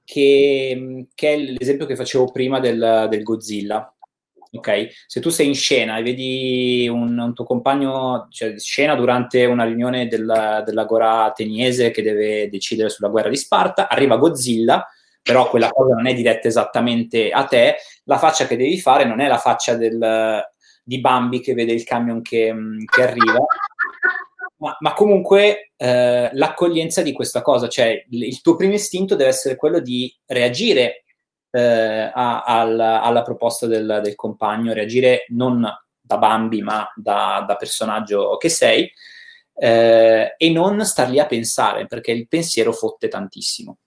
che, 0.04 1.08
che 1.14 1.34
è 1.34 1.38
l'esempio 1.38 1.86
che 1.86 1.96
facevo 1.96 2.32
prima 2.32 2.60
del, 2.60 3.08
del 3.10 3.24
Godzilla. 3.24 3.94
Ok? 4.52 4.88
Se 5.06 5.20
tu 5.20 5.30
sei 5.30 5.48
in 5.48 5.56
scena 5.56 5.98
e 5.98 6.04
vedi 6.04 6.88
un, 6.88 7.18
un 7.18 7.34
tuo 7.34 7.46
compagno, 7.46 8.28
cioè 8.32 8.58
scena 8.58 8.96
durante 8.96 9.46
una 9.46 9.64
riunione 9.64 10.08
della, 10.08 10.64
dell'Agora 10.66 11.26
ateniese 11.26 11.92
che 11.92 12.02
deve 12.02 12.50
decidere 12.50 12.90
sulla 12.90 13.10
guerra 13.10 13.30
di 13.30 13.38
Sparta, 13.38 13.88
arriva 13.88 14.18
Godzilla, 14.18 14.88
però 15.22 15.50
quella 15.50 15.70
cosa 15.70 15.94
non 15.94 16.08
è 16.08 16.14
diretta 16.14 16.48
esattamente 16.48 17.30
a 17.30 17.46
te, 17.46 17.76
la 18.06 18.18
faccia 18.18 18.48
che 18.48 18.58
devi 18.58 18.80
fare 18.80 19.06
non 19.06 19.20
è 19.20 19.28
la 19.28 19.38
faccia 19.38 19.76
del, 19.76 20.44
di 20.84 21.00
Bambi 21.00 21.40
che 21.42 21.54
vede 21.54 21.74
il 21.74 21.84
camion 21.84 22.22
che, 22.24 22.52
che 22.86 23.04
arriva, 23.04 23.46
ma, 24.58 24.76
ma 24.80 24.94
comunque 24.94 25.74
eh, 25.78 26.30
l'accoglienza 26.34 27.04
di 27.04 27.12
questa 27.12 27.44
cosa, 27.44 27.68
cioè 27.68 28.04
il, 28.10 28.24
il 28.24 28.42
tuo 28.42 28.56
primo 28.56 28.74
istinto 28.74 29.16
deve 29.16 29.30
essere 29.30 29.56
quello 29.56 29.80
di 29.80 30.12
reagire 30.26 31.04
eh, 31.52 32.12
a- 32.14 32.44
al- 32.44 32.80
alla 32.80 33.22
proposta 33.22 33.66
del, 33.68 34.00
del 34.04 34.16
compagno, 34.16 34.74
reagire 34.74 35.26
non 35.30 35.66
da 36.02 36.18
Bambi 36.18 36.62
ma 36.62 36.92
da, 36.96 37.44
da 37.48 37.56
personaggio 37.56 38.38
che 38.38 38.50
sei 38.50 38.92
eh, 39.56 40.34
e 40.38 40.50
non 40.52 40.84
star 40.86 41.10
lì 41.10 41.20
a 41.20 41.26
pensare 41.28 41.86
perché 41.86 42.12
il 42.12 42.28
pensiero 42.28 42.72
fotte 42.72 43.08
tantissimo 43.08 43.78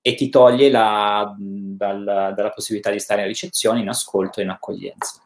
e 0.00 0.14
ti 0.14 0.28
toglie 0.28 0.70
la- 0.70 1.34
dal- 1.38 2.32
dalla 2.36 2.50
possibilità 2.50 2.90
di 2.90 3.00
stare 3.00 3.22
in 3.22 3.26
ricezione, 3.26 3.80
in 3.80 3.88
ascolto 3.88 4.38
e 4.40 4.44
in 4.44 4.50
accoglienza. 4.50 5.20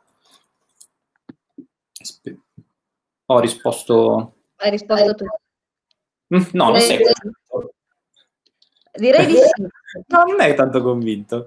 Ho 3.27 3.39
risposto... 3.41 4.35
Hai 4.57 4.71
risposto 4.71 5.15
tu. 5.15 5.25
Mm, 6.35 6.43
No, 6.53 6.71
non 6.71 6.81
sei. 6.81 6.99
Direi 8.93 9.27
di 9.27 9.35
sì. 9.35 9.67
No, 10.07 10.23
non 10.27 10.41
è 10.41 10.55
tanto 10.55 10.83
convinto. 10.83 11.45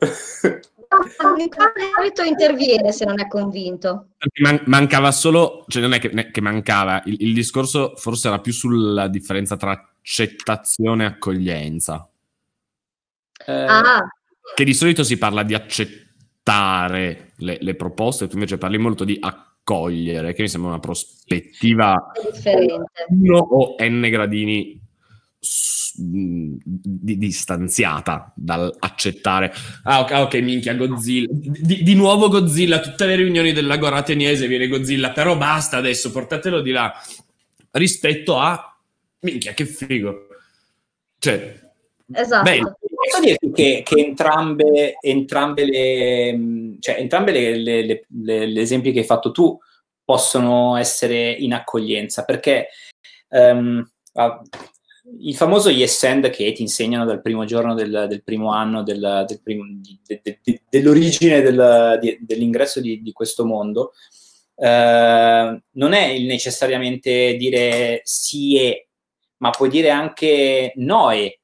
Solito 1.17 2.23
interviene 2.23 2.91
se 2.91 3.05
non 3.05 3.19
è 3.19 3.27
convinto. 3.27 4.09
Man- 4.41 4.61
mancava 4.65 5.11
solo, 5.11 5.65
cioè 5.67 5.81
non 5.81 5.93
è 5.93 5.99
che, 5.99 6.09
ne- 6.13 6.29
che 6.29 6.41
mancava, 6.41 7.01
il, 7.05 7.17
il 7.21 7.33
discorso 7.33 7.93
forse 7.95 8.27
era 8.27 8.39
più 8.39 8.51
sulla 8.53 9.07
differenza 9.07 9.55
tra 9.57 9.71
accettazione 9.71 11.03
e 11.03 11.07
accoglienza. 11.07 12.07
Eh, 13.45 13.51
Ah, 13.67 14.07
Che 14.55 14.63
di 14.63 14.73
solito 14.73 15.03
si 15.03 15.17
parla 15.17 15.43
di 15.43 15.53
accettare 15.55 17.31
le, 17.37 17.57
le 17.59 17.75
proposte, 17.75 18.27
tu 18.27 18.35
invece 18.35 18.57
parli 18.57 18.77
molto 18.77 19.03
di 19.03 19.17
accogliere, 19.19 20.33
che 20.33 20.41
mi 20.43 20.49
sembra 20.49 20.71
una 20.71 20.79
prospettiva 20.79 22.11
differente. 22.31 23.05
uno 23.09 23.37
o 23.37 23.75
n 23.79 24.01
gradini 24.11 24.79
di- 25.95 27.17
distanziata 27.17 28.31
dall'accettare. 28.35 29.53
Ah, 29.83 30.01
ok, 30.01 30.11
ok, 30.11 30.33
minchia, 30.41 30.73
Godzilla. 30.75 31.27
Di, 31.31 31.83
di 31.83 31.95
nuovo 31.95 32.29
Godzilla, 32.29 32.79
tutte 32.79 33.05
le 33.05 33.15
riunioni 33.15 33.51
dell'Agora 33.53 33.97
ateniese 33.97 34.47
viene 34.47 34.67
Godzilla, 34.67 35.11
però 35.11 35.37
basta 35.37 35.77
adesso, 35.77 36.11
portatelo 36.11 36.61
di 36.61 36.71
là. 36.71 36.93
Rispetto 37.71 38.37
a... 38.39 38.75
Minchia, 39.21 39.53
che 39.53 39.65
figo. 39.65 40.27
Cioè, 41.19 41.61
Esatto. 42.15 42.43
Bene. 42.43 42.75
Posso 43.03 43.23
dirti 43.23 43.51
che, 43.51 43.81
che 43.83 43.95
entrambe, 44.05 44.97
entrambe 44.99 45.65
le, 45.65 46.75
cioè, 46.79 46.99
entrambe 46.99 47.31
le, 47.31 47.55
le- 47.57 47.85
le- 47.85 48.05
le- 48.21 48.45
le 48.45 48.61
esempi 48.61 48.91
che 48.91 48.99
hai 48.99 49.05
fatto 49.05 49.31
tu 49.31 49.57
possono 50.03 50.75
essere 50.75 51.31
in 51.31 51.53
accoglienza 51.53 52.23
perché 52.25 52.67
ah, 53.29 54.41
il 55.19 55.35
famoso 55.35 55.69
yes 55.69 56.03
and 56.03 56.29
che 56.29 56.51
ti 56.53 56.61
insegnano 56.61 57.05
dal 57.05 57.21
primo 57.21 57.45
giorno 57.45 57.73
del, 57.75 58.05
del 58.09 58.23
primo 58.23 58.51
anno 58.51 58.83
del, 58.83 59.25
del 59.27 59.41
di- 59.81 59.99
de- 60.05 60.19
de- 60.23 60.39
de- 60.43 60.61
dell'origine 60.69 61.41
dell'ingresso 61.41 62.79
di, 62.81 63.01
di 63.01 63.11
questo 63.11 63.45
mondo 63.45 63.93
eh, 64.55 65.61
non 65.71 65.93
è 65.93 66.19
necessariamente 66.19 67.35
dire 67.35 68.01
sì 68.03 68.57
e 68.59 68.87
ma 69.37 69.49
puoi 69.51 69.69
dire 69.69 69.89
anche 69.89 70.73
no 70.77 71.11
e 71.11 71.39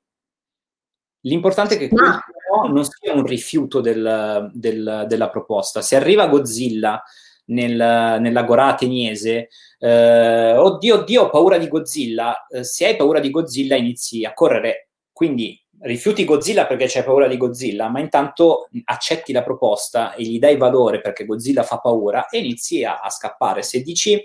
L'importante 1.23 1.75
è 1.75 1.77
che 1.77 1.89
quel 1.89 2.05
No. 2.05 2.63
no 2.63 2.71
non 2.73 2.85
sia 2.85 3.13
un 3.13 3.25
rifiuto 3.25 3.81
del- 3.81 4.49
del- 4.53 5.03
della 5.05 5.29
proposta. 5.29 5.81
Se 5.81 5.97
arriva 5.97 6.27
Godzilla 6.27 7.03
nel, 7.49 7.75
nell'agorà 8.19 8.67
ateniese, 8.67 9.49
eh, 9.79 10.57
oddio, 10.57 10.95
oddio, 10.95 11.23
ho 11.23 11.29
paura 11.29 11.57
di 11.57 11.67
Godzilla. 11.67 12.47
Eh, 12.47 12.63
se 12.63 12.87
hai 12.87 12.95
paura 12.95 13.19
di 13.19 13.29
Godzilla 13.29 13.75
inizi 13.75 14.25
a 14.25 14.33
correre. 14.33 14.89
Quindi 15.11 15.61
rifiuti 15.81 16.25
Godzilla 16.25 16.65
perché 16.65 16.85
c'hai 16.87 17.03
paura 17.03 17.27
di 17.27 17.37
Godzilla, 17.37 17.89
ma 17.89 17.99
intanto 17.99 18.67
accetti 18.85 19.31
la 19.31 19.43
proposta 19.43 20.13
e 20.13 20.23
gli 20.23 20.39
dai 20.39 20.57
valore 20.57 21.01
perché 21.01 21.25
Godzilla 21.25 21.63
fa 21.63 21.79
paura 21.79 22.27
e 22.27 22.39
inizi 22.39 22.83
a, 22.83 22.99
a 22.99 23.09
scappare. 23.09 23.61
Se 23.61 23.81
dici 23.81 24.21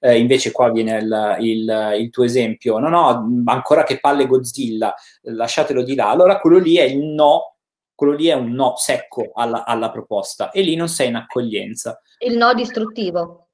eh, 0.00 0.18
invece 0.18 0.52
qua 0.52 0.70
viene 0.70 0.98
il, 0.98 1.36
il, 1.40 1.94
il, 1.98 2.10
tuo 2.10 2.24
esempio, 2.24 2.78
no, 2.78 2.88
no, 2.88 3.42
ancora 3.46 3.82
che 3.82 3.98
palle 3.98 4.26
Godzilla, 4.26 4.94
lasciatelo 5.22 5.82
di 5.82 5.94
là, 5.94 6.10
allora 6.10 6.38
quello 6.38 6.58
lì 6.58 6.76
è 6.76 6.84
il 6.84 6.98
no, 6.98 7.56
quello 7.94 8.12
lì 8.12 8.26
è 8.26 8.34
un 8.34 8.52
no 8.52 8.74
secco 8.76 9.32
alla, 9.34 9.64
alla 9.64 9.90
proposta 9.90 10.50
e 10.50 10.62
lì 10.62 10.76
non 10.76 10.88
sei 10.88 11.08
in 11.08 11.16
accoglienza. 11.16 12.00
Il 12.18 12.36
no 12.36 12.54
distruttivo 12.54 13.46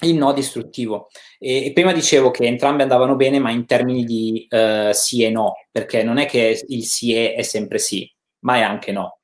il 0.00 0.16
no 0.16 0.32
distruttivo. 0.32 1.08
E, 1.38 1.66
e, 1.66 1.72
prima 1.72 1.92
dicevo 1.92 2.30
che 2.30 2.44
entrambe 2.46 2.82
andavano 2.82 3.16
bene, 3.16 3.38
ma 3.38 3.50
in 3.50 3.64
termini 3.66 4.04
di 4.04 4.46
uh, 4.50 4.92
sì 4.92 5.22
e 5.22 5.30
no, 5.30 5.54
perché 5.70 6.02
non 6.02 6.18
è 6.18 6.26
che 6.26 6.62
il 6.68 6.84
sì 6.84 7.14
è, 7.14 7.34
è 7.34 7.42
sempre 7.42 7.78
sì, 7.78 8.10
ma 8.40 8.56
è 8.56 8.60
anche 8.60 8.92
no. 8.92 9.20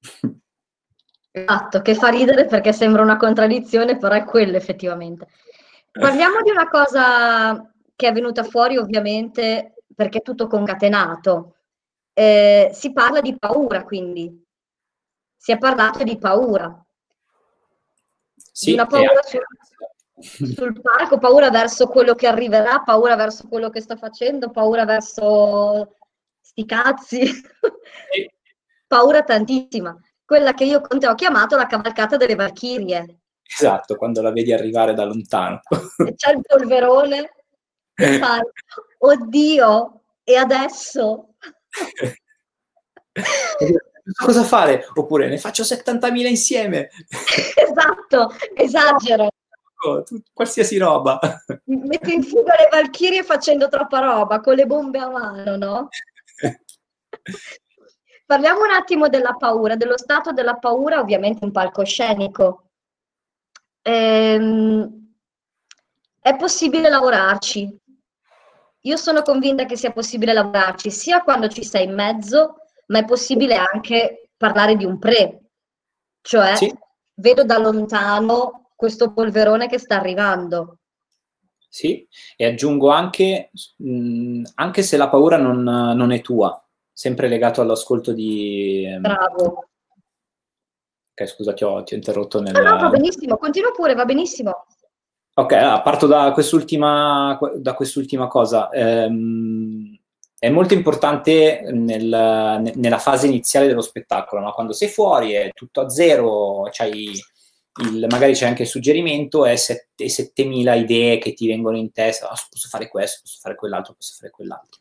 Esatto, 1.30 1.82
che 1.82 1.94
fa 1.94 2.08
ridere 2.08 2.46
perché 2.46 2.72
sembra 2.72 3.02
una 3.02 3.16
contraddizione, 3.16 3.96
però 3.96 4.14
è 4.14 4.24
quello 4.24 4.56
effettivamente. 4.56 5.28
Parliamo 5.92 6.42
di 6.42 6.50
una 6.50 6.68
cosa 6.68 7.72
che 7.94 8.08
è 8.08 8.12
venuta 8.12 8.42
fuori 8.42 8.76
ovviamente 8.76 9.74
perché 9.94 10.18
è 10.18 10.22
tutto 10.22 10.48
concatenato. 10.48 11.58
Eh, 12.12 12.70
si 12.72 12.92
parla 12.92 13.20
di 13.20 13.36
paura, 13.38 13.84
quindi. 13.84 14.44
Si 15.36 15.52
è 15.52 15.58
parlato 15.58 16.02
di 16.02 16.18
paura. 16.18 16.84
Sì, 18.58 18.72
una 18.72 18.86
paura 18.86 19.20
su, 19.22 19.38
sul 20.52 20.80
palco, 20.80 21.18
paura 21.18 21.48
verso 21.48 21.86
quello 21.86 22.16
che 22.16 22.26
arriverà, 22.26 22.80
paura 22.80 23.14
verso 23.14 23.46
quello 23.46 23.70
che 23.70 23.80
sto 23.80 23.96
facendo, 23.96 24.50
paura 24.50 24.84
verso 24.84 25.94
sti 26.40 26.64
cazzi. 26.64 27.22
paura 28.88 29.22
tantissima. 29.22 29.96
Quella 30.24 30.54
che 30.54 30.64
io 30.64 30.80
con 30.80 30.98
te 30.98 31.06
ho 31.06 31.14
chiamato 31.14 31.54
la 31.54 31.66
cavalcata 31.66 32.16
delle 32.16 32.34
Valchirie. 32.34 33.20
Esatto, 33.44 33.94
quando 33.94 34.22
la 34.22 34.32
vedi 34.32 34.52
arrivare 34.52 34.92
da 34.92 35.04
lontano. 35.04 35.60
E 36.04 36.14
c'è 36.16 36.32
il 36.32 36.40
polverone, 36.44 37.30
oddio, 38.98 40.02
e 40.24 40.34
adesso? 40.34 41.34
Cosa 44.16 44.42
fare? 44.42 44.86
Oppure 44.94 45.28
ne 45.28 45.38
faccio 45.38 45.62
70.000 45.62 46.26
insieme. 46.26 46.88
esatto, 47.54 48.34
esagero. 48.54 49.28
Qualsiasi 50.32 50.78
roba. 50.78 51.18
Metti 51.64 52.14
in 52.14 52.22
fuga 52.22 52.54
le 52.56 52.68
Valchirie 52.70 53.22
facendo 53.22 53.68
troppa 53.68 54.00
roba, 54.00 54.40
con 54.40 54.54
le 54.54 54.66
bombe 54.66 54.98
a 54.98 55.08
mano, 55.08 55.56
no? 55.56 55.88
Parliamo 58.26 58.60
un 58.60 58.70
attimo 58.70 59.08
della 59.08 59.34
paura, 59.34 59.76
dello 59.76 59.96
stato 59.96 60.32
della 60.32 60.56
paura, 60.56 60.98
ovviamente 61.00 61.44
un 61.44 61.52
palcoscenico 61.52 62.68
ehm, 63.88 65.06
è 66.20 66.36
possibile 66.36 66.88
lavorarci. 66.88 67.80
Io 68.82 68.96
sono 68.96 69.22
convinta 69.22 69.64
che 69.64 69.76
sia 69.76 69.92
possibile 69.92 70.32
lavorarci 70.32 70.90
sia 70.90 71.22
quando 71.22 71.48
ci 71.48 71.64
sei 71.64 71.84
in 71.86 71.94
mezzo, 71.94 72.57
ma 72.88 72.98
è 72.98 73.04
possibile 73.04 73.54
anche 73.54 74.30
parlare 74.36 74.76
di 74.76 74.84
un 74.84 74.98
pre, 74.98 75.50
cioè 76.20 76.56
sì. 76.56 76.72
vedo 77.14 77.44
da 77.44 77.58
lontano 77.58 78.70
questo 78.76 79.12
polverone 79.12 79.68
che 79.68 79.78
sta 79.78 79.96
arrivando. 79.96 80.78
Sì, 81.68 82.06
e 82.36 82.46
aggiungo 82.46 82.90
anche, 82.90 83.50
mh, 83.76 84.42
anche 84.54 84.82
se 84.82 84.96
la 84.96 85.08
paura 85.08 85.36
non, 85.36 85.62
non, 85.62 86.12
è 86.12 86.20
tua, 86.22 86.64
sempre 86.92 87.28
legato 87.28 87.60
all'ascolto 87.60 88.12
di... 88.12 88.84
Ehm, 88.86 89.02
Bravo. 89.02 89.68
Ok, 91.12 91.26
scusa, 91.26 91.52
ti 91.52 91.64
ho, 91.64 91.82
ti 91.82 91.92
ho 91.92 91.96
interrotto 91.96 92.40
nel... 92.40 92.52
No, 92.52 92.60
no, 92.62 92.78
va 92.78 92.88
benissimo, 92.88 93.36
continua 93.36 93.72
pure, 93.72 93.94
va 93.94 94.04
benissimo. 94.06 94.66
Ok, 95.34 95.52
allora, 95.52 95.82
parto 95.82 96.06
da 96.06 96.32
quest'ultima, 96.32 97.38
da 97.56 97.74
quest'ultima 97.74 98.28
cosa. 98.28 98.70
Ehm, 98.70 99.97
è 100.38 100.48
molto 100.50 100.74
importante 100.74 101.62
nel, 101.72 102.70
nella 102.74 102.98
fase 102.98 103.26
iniziale 103.26 103.66
dello 103.66 103.80
spettacolo, 103.80 104.40
no? 104.40 104.52
quando 104.52 104.72
sei 104.72 104.88
fuori 104.88 105.32
è 105.32 105.50
tutto 105.52 105.80
a 105.80 105.88
zero, 105.88 106.68
il, 106.86 108.06
magari 108.08 108.34
c'è 108.34 108.46
anche 108.46 108.62
il 108.62 108.68
suggerimento 108.68 109.44
e, 109.46 109.56
set, 109.56 109.88
7000 109.96 110.74
idee 110.74 111.18
che 111.18 111.32
ti 111.32 111.48
vengono 111.48 111.76
in 111.76 111.90
testa, 111.90 112.26
oh, 112.26 112.36
posso 112.50 112.68
fare 112.68 112.88
questo, 112.88 113.20
posso 113.22 113.38
fare 113.40 113.56
quell'altro, 113.56 113.94
posso 113.94 114.14
fare 114.16 114.30
quell'altro. 114.30 114.80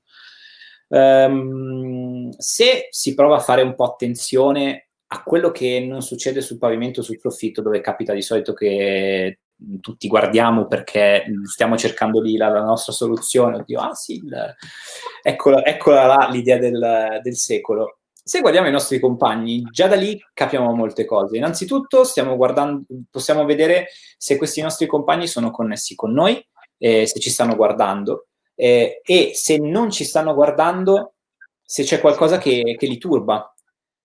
Um, 0.89 2.29
se 2.37 2.87
si 2.91 3.13
prova 3.13 3.37
a 3.37 3.41
fare 3.41 3.61
un 3.61 3.75
po' 3.75 3.85
attenzione 3.85 4.89
a 5.07 5.23
quello 5.23 5.51
che 5.51 5.79
non 5.79 6.01
succede 6.01 6.41
sul 6.41 6.59
pavimento 6.59 7.01
sul 7.01 7.19
soffitto, 7.19 7.61
dove 7.61 7.81
capita 7.81 8.13
di 8.13 8.21
solito 8.21 8.53
che 8.53 9.39
tutti 9.81 10.07
guardiamo 10.07 10.67
perché 10.67 11.25
stiamo 11.45 11.77
cercando 11.77 12.21
lì 12.21 12.37
la, 12.37 12.49
la 12.49 12.63
nostra 12.63 12.93
soluzione. 12.93 13.57
Oddio, 13.57 13.79
ah 13.79 13.93
sì, 13.93 14.15
il, 14.15 14.55
eccola, 15.21 15.65
eccola 15.65 16.05
là 16.05 16.27
l'idea 16.29 16.57
del, 16.57 17.19
del, 17.21 17.35
secolo. 17.35 17.99
Se 18.11 18.41
guardiamo 18.41 18.67
i 18.67 18.71
nostri 18.71 18.99
compagni, 18.99 19.63
già 19.71 19.87
da 19.87 19.95
lì 19.95 20.19
capiamo 20.33 20.73
molte 20.73 21.05
cose. 21.05 21.37
Innanzitutto 21.37 22.03
possiamo 23.09 23.45
vedere 23.45 23.87
se 24.17 24.37
questi 24.37 24.61
nostri 24.61 24.85
compagni 24.85 25.27
sono 25.27 25.49
connessi 25.51 25.95
con 25.95 26.11
noi, 26.11 26.45
eh, 26.77 27.07
se 27.07 27.19
ci 27.19 27.29
stanno 27.29 27.55
guardando 27.55 28.27
eh, 28.59 29.01
e 29.03 29.31
se 29.35 29.57
non 29.57 29.91
ci 29.91 30.03
stanno 30.03 30.33
guardando, 30.33 31.13
se 31.63 31.83
c'è 31.83 32.01
qualcosa 32.01 32.39
che, 32.39 32.75
che 32.77 32.87
li 32.87 32.97
turba, 32.97 33.53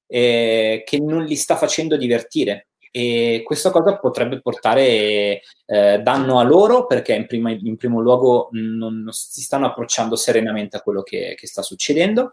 eh, 0.07 0.83
che 0.85 0.99
non 1.01 1.25
li 1.25 1.37
sta 1.37 1.57
facendo 1.57 1.97
divertire. 1.97 2.69
E 2.95 3.41
questa 3.43 3.71
cosa 3.71 3.97
potrebbe 3.97 4.43
portare 4.43 5.41
eh, 5.65 5.99
danno 6.03 6.39
a 6.39 6.43
loro 6.43 6.87
perché 6.87 7.15
in, 7.15 7.27
prima, 7.27 7.51
in 7.51 7.77
primo 7.79 8.01
luogo 8.01 8.51
non, 8.53 9.01
non, 9.01 9.13
si 9.13 9.41
stanno 9.41 9.65
approcciando 9.65 10.15
serenamente 10.15 10.77
a 10.77 10.83
quello 10.83 11.03
che, 11.03 11.35
che 11.35 11.47
sta 11.47 11.63
succedendo, 11.63 12.33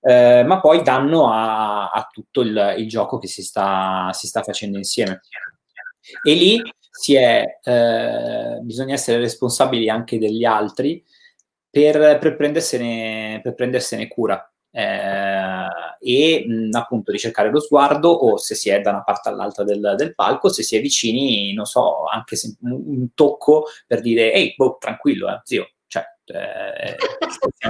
eh, 0.00 0.42
ma 0.44 0.60
poi 0.60 0.82
danno 0.82 1.32
a, 1.32 1.90
a 1.90 2.08
tutto 2.12 2.40
il, 2.40 2.74
il, 2.78 2.88
gioco 2.88 3.18
che 3.18 3.28
si 3.28 3.44
sta, 3.44 4.10
si 4.12 4.26
sta 4.26 4.42
facendo 4.42 4.76
insieme. 4.76 5.20
E 6.24 6.34
lì 6.34 6.60
è, 7.14 7.44
eh, 7.62 8.58
bisogna 8.60 8.94
essere 8.94 9.18
responsabili 9.18 9.88
anche 9.88 10.18
degli 10.18 10.44
altri 10.44 11.00
per, 11.70 12.18
per, 12.18 12.34
prendersene, 12.36 13.40
per 13.40 13.54
prendersene 13.54 14.08
cura 14.08 14.52
eh, 14.72 15.66
e 16.02 16.44
mh, 16.46 16.74
appunto 16.76 17.12
ricercare 17.12 17.50
lo 17.50 17.60
sguardo 17.60 18.10
o 18.10 18.36
se 18.36 18.54
si 18.54 18.70
è 18.70 18.80
da 18.80 18.90
una 18.90 19.04
parte 19.04 19.28
all'altra 19.28 19.62
del, 19.62 19.94
del 19.96 20.14
palco, 20.14 20.48
se 20.48 20.62
si 20.62 20.76
è 20.76 20.80
vicini, 20.80 21.52
non 21.52 21.64
so, 21.64 22.04
anche 22.06 22.36
se, 22.36 22.56
un, 22.60 23.14
tocco 23.14 23.66
per 23.86 24.00
dire 24.00 24.32
ehi, 24.32 24.54
boh, 24.56 24.76
tranquillo, 24.80 25.28
eh, 25.28 25.40
zio, 25.44 25.70
cioè, 25.86 26.04
eh, 26.24 26.96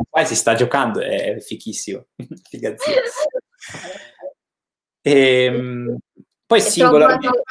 qua 0.09 0.25
si 0.25 0.35
sta 0.35 0.55
giocando, 0.55 1.01
è 1.01 1.39
fichissimo, 1.41 2.07
figa 2.49 2.75
zio. 2.77 2.95
E, 5.03 5.45
ehm, 5.45 5.99
poi 6.47 6.61
singolarmente... 6.61 7.43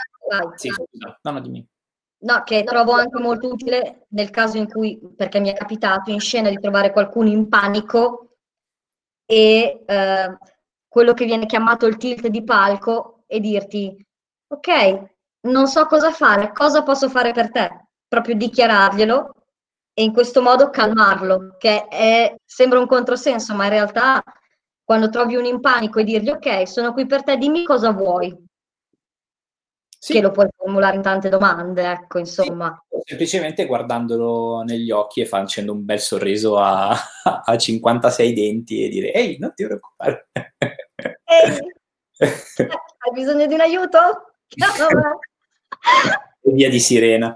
Sì, 0.55 0.69
scusa, 0.69 1.19
no, 1.21 1.31
no, 1.31 1.41
dimmi. 1.41 1.67
No, 2.19 2.43
che 2.43 2.63
trovo 2.63 2.93
anche 2.93 3.19
molto 3.19 3.49
utile 3.49 4.05
nel 4.09 4.29
caso 4.29 4.57
in 4.57 4.69
cui, 4.69 4.99
perché 5.15 5.39
mi 5.39 5.49
è 5.49 5.53
capitato 5.53 6.11
in 6.11 6.19
scena 6.19 6.49
di 6.49 6.59
trovare 6.59 6.91
qualcuno 6.91 7.29
in 7.29 7.49
panico 7.49 8.37
e 9.25 9.83
eh, 9.85 10.37
quello 10.91 11.13
che 11.13 11.23
viene 11.23 11.45
chiamato 11.45 11.85
il 11.85 11.95
tilt 11.95 12.27
di 12.27 12.43
palco 12.43 13.23
e 13.25 13.39
dirti 13.39 13.95
ok, 14.49 15.03
non 15.47 15.65
so 15.67 15.85
cosa 15.85 16.11
fare, 16.11 16.51
cosa 16.51 16.83
posso 16.83 17.07
fare 17.07 17.31
per 17.31 17.49
te? 17.49 17.87
Proprio 18.09 18.35
dichiararglielo 18.35 19.33
e 19.93 20.03
in 20.03 20.11
questo 20.11 20.41
modo 20.41 20.69
calmarlo, 20.69 21.55
che 21.57 21.87
è, 21.87 22.35
sembra 22.43 22.77
un 22.77 22.87
controsenso, 22.87 23.55
ma 23.55 23.63
in 23.63 23.69
realtà 23.69 24.21
quando 24.83 25.09
trovi 25.09 25.37
un 25.37 25.45
in 25.45 25.61
panico 25.61 25.99
e 25.99 26.03
dirgli 26.03 26.29
ok, 26.29 26.67
sono 26.67 26.91
qui 26.91 27.05
per 27.05 27.23
te, 27.23 27.37
dimmi 27.37 27.63
cosa 27.63 27.91
vuoi. 27.91 28.37
Sì. 30.03 30.13
Che 30.13 30.21
lo 30.21 30.31
puoi 30.31 30.47
formulare 30.57 30.95
in 30.95 31.03
tante 31.03 31.29
domande, 31.29 31.91
ecco, 31.91 32.17
insomma. 32.17 32.75
Sì, 32.89 33.01
semplicemente 33.05 33.67
guardandolo 33.67 34.63
negli 34.63 34.89
occhi 34.89 35.21
e 35.21 35.27
facendo 35.27 35.73
un 35.73 35.85
bel 35.85 35.99
sorriso 35.99 36.57
a, 36.57 36.89
a 37.45 37.55
56 37.55 38.33
denti 38.33 38.83
e 38.83 38.89
dire 38.89 39.13
ehi, 39.13 39.37
non 39.37 39.53
ti 39.53 39.63
preoccupare. 39.63 40.29
Ehi, 40.33 41.59
hai 42.17 43.11
bisogno 43.13 43.45
di 43.45 43.53
un 43.53 43.59
aiuto? 43.59 43.97
e 46.41 46.51
via 46.51 46.69
di 46.71 46.79
sirena. 46.79 47.35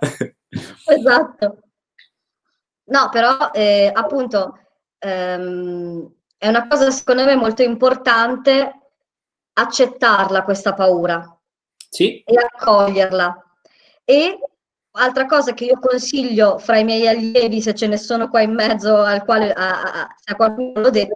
esatto. 0.88 1.60
No, 2.86 3.10
però 3.12 3.52
eh, 3.54 3.92
appunto 3.94 4.58
ehm, 4.98 6.14
è 6.36 6.48
una 6.48 6.68
cosa 6.68 6.90
secondo 6.90 7.26
me 7.26 7.36
molto 7.36 7.62
importante 7.62 8.74
accettarla 9.54 10.42
questa 10.42 10.74
paura 10.74 11.30
sì. 11.96 12.22
e 12.26 12.36
accoglierla. 12.36 13.44
E 14.04 14.38
altra 14.98 15.26
cosa 15.26 15.54
che 15.54 15.66
io 15.66 15.80
consiglio 15.80 16.58
fra 16.58 16.78
i 16.78 16.84
miei 16.84 17.08
allievi, 17.08 17.62
se 17.62 17.74
ce 17.74 17.88
ne 17.88 17.98
sono 17.98 18.30
qua 18.30 18.42
in 18.42 18.54
mezzo 18.54 18.98
al 18.98 19.24
quale 19.24 19.54
a, 19.54 19.82
a, 19.82 20.16
a 20.24 20.36
qualcuno 20.36 20.82
l'ho 20.82 20.90
detto, 20.90 21.16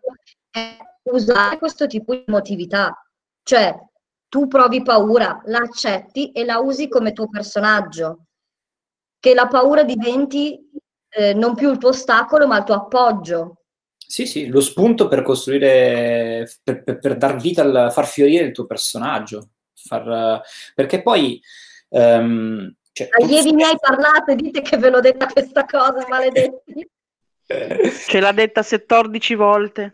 è 0.49 0.77
usare 1.11 1.57
questo 1.57 1.86
tipo 1.86 2.15
di 2.15 2.23
emotività. 2.25 2.95
Cioè, 3.43 3.75
tu 4.30 4.47
provi 4.47 4.82
paura, 4.82 5.41
la 5.45 5.59
accetti 5.59 6.32
e 6.32 6.45
la 6.45 6.59
usi 6.59 6.88
come 6.88 7.11
tuo 7.11 7.27
personaggio. 7.27 8.25
Che 9.19 9.34
la 9.34 9.47
paura 9.47 9.84
diventi 9.84 10.57
eh, 11.09 11.34
non 11.34 11.55
più 11.55 11.71
il 11.71 11.77
tuo 11.77 11.89
ostacolo, 11.89 12.47
ma 12.47 12.57
il 12.57 12.63
tuo 12.63 12.75
appoggio. 12.75 13.55
Sì, 13.97 14.25
sì, 14.25 14.47
lo 14.47 14.61
spunto 14.61 15.07
per 15.07 15.23
costruire, 15.23 16.49
per, 16.63 16.84
per, 16.84 16.99
per 16.99 17.17
dar 17.17 17.36
vita, 17.36 17.61
al, 17.61 17.91
far 17.91 18.07
fiorire 18.07 18.45
il 18.45 18.53
tuo 18.53 18.65
personaggio. 18.65 19.49
Far, 19.86 20.41
perché 20.75 21.01
poi... 21.01 21.41
Um, 21.89 22.73
cioè, 22.91 23.07
Allievi 23.11 23.53
miei 23.53 23.75
parlate, 23.80 24.36
dite 24.36 24.61
che 24.61 24.77
ve 24.77 24.89
l'ho 24.89 24.99
detta 24.99 25.27
questa 25.27 25.65
cosa, 25.65 26.05
maledetti. 26.07 26.88
Ce 28.07 28.19
l'ha 28.19 28.32
detta 28.32 28.61
14 28.63 29.36
volte. 29.36 29.91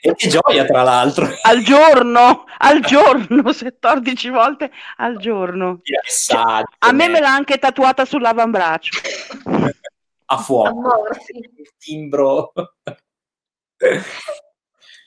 e 0.00 0.14
che 0.14 0.28
gioia, 0.28 0.64
tra 0.64 0.82
l'altro. 0.82 1.28
Al 1.42 1.62
giorno, 1.62 2.44
al 2.58 2.80
giorno, 2.80 3.42
14 3.52 4.28
volte 4.30 4.70
al 4.96 5.18
giorno. 5.18 5.80
Cioè, 5.82 6.62
a 6.78 6.92
me 6.92 7.08
me 7.08 7.20
l'ha 7.20 7.34
anche 7.34 7.58
tatuata 7.58 8.04
sull'avambraccio. 8.04 8.98
a 10.26 10.36
fuoco. 10.38 11.08
Il 11.28 11.72
timbro. 11.78 12.52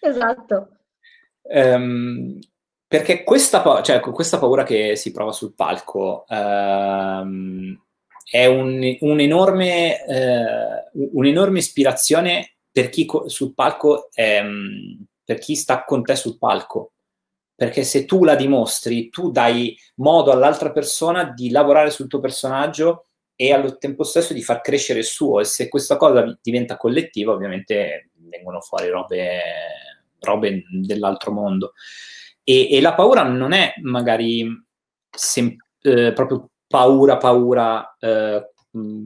esatto. 0.01 0.69
Um, 1.41 2.37
perché 2.89 3.23
questa, 3.23 3.61
pa- 3.61 3.83
cioè, 3.83 3.99
questa, 3.99 4.39
paura 4.39 4.63
che 4.63 4.95
si 4.95 5.11
prova 5.11 5.31
sul 5.31 5.53
palco 5.53 6.25
um, 6.27 7.79
è 8.27 8.47
un, 8.47 8.97
un'enorme, 9.01 9.97
uh, 10.07 11.09
un'enorme, 11.13 11.59
ispirazione 11.59 12.55
per 12.71 12.89
chi 12.89 13.05
co- 13.05 13.29
sul 13.29 13.53
palco, 13.53 14.09
um, 14.15 15.05
per 15.23 15.37
chi 15.37 15.53
sta 15.55 15.83
con 15.83 16.01
te 16.01 16.15
sul 16.15 16.39
palco. 16.39 16.93
Perché 17.53 17.83
se 17.83 18.05
tu 18.05 18.23
la 18.23 18.33
dimostri, 18.33 19.09
tu 19.09 19.29
dai 19.29 19.77
modo 19.97 20.31
all'altra 20.31 20.71
persona 20.71 21.25
di 21.25 21.51
lavorare 21.51 21.91
sul 21.91 22.07
tuo 22.07 22.19
personaggio 22.19 23.05
e 23.35 23.53
allo 23.53 23.77
tempo 23.77 24.03
stesso 24.03 24.33
di 24.33 24.41
far 24.41 24.61
crescere 24.61 24.97
il 24.97 25.05
suo. 25.05 25.41
E 25.41 25.43
se 25.43 25.69
questa 25.69 25.95
cosa 25.95 26.35
diventa 26.41 26.75
collettiva, 26.75 27.33
ovviamente 27.33 28.09
vengono 28.15 28.61
fuori 28.61 28.89
robe, 28.89 29.41
robe 30.21 30.63
dell'altro 30.71 31.31
mondo. 31.31 31.73
E, 32.49 32.75
e, 32.75 32.81
la 32.81 32.95
paura 32.95 33.21
non 33.21 33.51
è 33.51 33.75
magari 33.83 34.47
sem- 35.09 35.55
eh, 35.81 36.13
proprio 36.13 36.49
paura, 36.65 37.17
paura, 37.17 37.95
eh, 37.99 38.51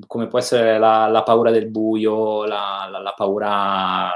come 0.08 0.28
può 0.28 0.40
essere 0.40 0.78
la, 0.80 1.08
la 1.08 1.24
paura 1.24 1.52
del 1.52 1.70
buio, 1.70 2.46
la, 2.46 2.88
la, 2.90 3.00
la 3.00 3.14
paura 3.14 4.12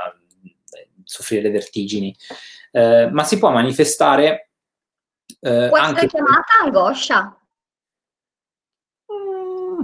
soffrire 1.04 1.42
le 1.42 1.52
vertigini, 1.52 2.16
eh, 2.72 3.10
ma 3.12 3.24
si 3.24 3.38
può 3.38 3.52
manifestare 3.52 4.48
eh, 5.42 5.68
può 5.70 5.78
essere 5.78 6.08
chiamata 6.08 6.60
angoscia 6.64 7.38
mm. 9.12 9.82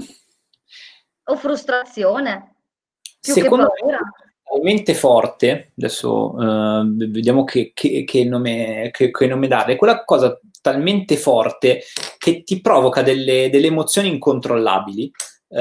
o 1.25 1.35
frustrazione 1.35 2.55
più 3.19 3.33
Secondo 3.33 3.69
che 3.69 3.81
paura. 3.81 3.99
Me, 4.53 4.59
talmente 4.59 4.93
forte, 4.93 5.71
adesso 5.77 6.33
uh, 6.33 6.95
vediamo 7.09 7.43
che, 7.43 7.71
che, 7.73 8.03
che, 8.05 8.23
nome, 8.25 8.89
che, 8.91 9.27
nome 9.27 9.47
dare, 9.47 9.75
quella 9.75 10.03
cosa 10.03 10.39
talmente 10.61 11.17
forte 11.17 11.83
che 12.17 12.43
ti 12.43 12.61
provoca 12.61 13.01
delle, 13.01 13.49
delle 13.49 13.67
emozioni 13.67 14.09
incontrollabili, 14.09 15.11
uh, 15.47 15.57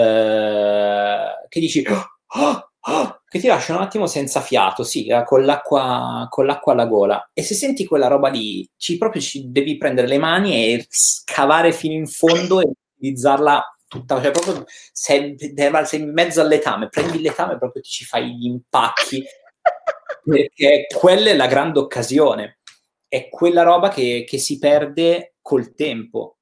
che 1.48 1.60
dici, 1.60 1.84
oh, 1.86 2.68
oh, 2.84 3.22
che 3.32 3.38
ti 3.38 3.46
lasciano 3.46 3.78
un 3.78 3.84
attimo 3.84 4.06
senza 4.06 4.40
fiato, 4.40 4.82
sì, 4.82 5.06
eh, 5.06 5.24
con 5.24 5.44
l'acqua, 5.44 6.26
con 6.28 6.44
l'acqua 6.44 6.72
alla 6.72 6.86
gola. 6.86 7.30
E 7.32 7.42
se 7.42 7.54
senti 7.54 7.86
quella 7.86 8.08
roba 8.08 8.28
lì, 8.28 8.68
ci, 8.76 8.98
proprio 8.98 9.22
ci 9.22 9.50
devi 9.50 9.76
prendere 9.78 10.06
le 10.06 10.18
mani 10.18 10.54
e 10.54 10.86
scavare 10.88 11.72
fino 11.72 11.94
in 11.94 12.06
fondo 12.06 12.60
e 12.60 12.70
utilizzarla 12.96 13.71
tutta, 13.92 14.22
cioè 14.22 14.30
proprio 14.30 14.64
sei, 14.66 15.36
sei 15.38 16.00
in 16.00 16.12
mezzo 16.12 16.40
al 16.40 16.48
letame, 16.48 16.88
prendi 16.88 17.20
letame 17.20 17.52
e 17.52 17.58
proprio 17.58 17.82
ti 17.82 17.90
ci 17.90 18.04
fai 18.06 18.34
gli 18.34 18.46
impacchi, 18.46 19.22
perché 20.24 20.86
quella 20.96 21.28
è 21.28 21.36
la 21.36 21.46
grande 21.46 21.78
occasione, 21.78 22.60
è 23.06 23.28
quella 23.28 23.62
roba 23.62 23.90
che, 23.90 24.24
che 24.26 24.38
si 24.38 24.58
perde 24.58 25.34
col 25.42 25.74
tempo. 25.74 26.38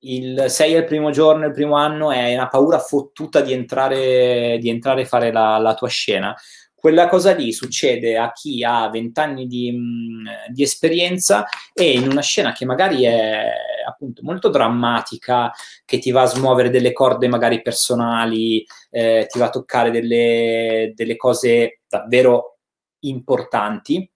Il 0.00 0.44
6 0.46 0.74
è 0.74 0.76
il 0.76 0.84
primo 0.84 1.10
giorno, 1.10 1.46
il 1.46 1.52
primo 1.52 1.74
anno 1.74 2.12
è 2.12 2.34
una 2.34 2.46
paura 2.46 2.78
fottuta 2.78 3.40
di 3.40 3.52
entrare, 3.52 4.58
di 4.60 4.68
entrare 4.68 5.00
e 5.00 5.06
fare 5.06 5.32
la, 5.32 5.58
la 5.58 5.74
tua 5.74 5.88
scena. 5.88 6.36
Quella 6.72 7.08
cosa 7.08 7.34
lì 7.34 7.52
succede 7.52 8.16
a 8.16 8.30
chi 8.30 8.62
ha 8.62 8.88
vent'anni 8.88 9.48
di, 9.48 9.72
mm, 9.72 10.26
di, 10.52 10.62
esperienza 10.62 11.46
e 11.74 11.94
in 11.94 12.08
una 12.08 12.20
scena 12.20 12.52
che 12.52 12.64
magari 12.64 13.02
è 13.02 13.50
appunto 13.86 14.22
molto 14.22 14.48
drammatica, 14.48 15.52
che 15.84 15.98
ti 15.98 16.10
va 16.10 16.22
a 16.22 16.26
smuovere 16.26 16.70
delle 16.70 16.92
corde 16.92 17.28
magari 17.28 17.62
personali, 17.62 18.64
eh, 18.90 19.26
ti 19.28 19.38
va 19.38 19.46
a 19.46 19.50
toccare 19.50 19.90
delle, 19.90 20.92
delle 20.94 21.16
cose 21.16 21.80
davvero 21.88 22.58
importanti, 23.00 24.10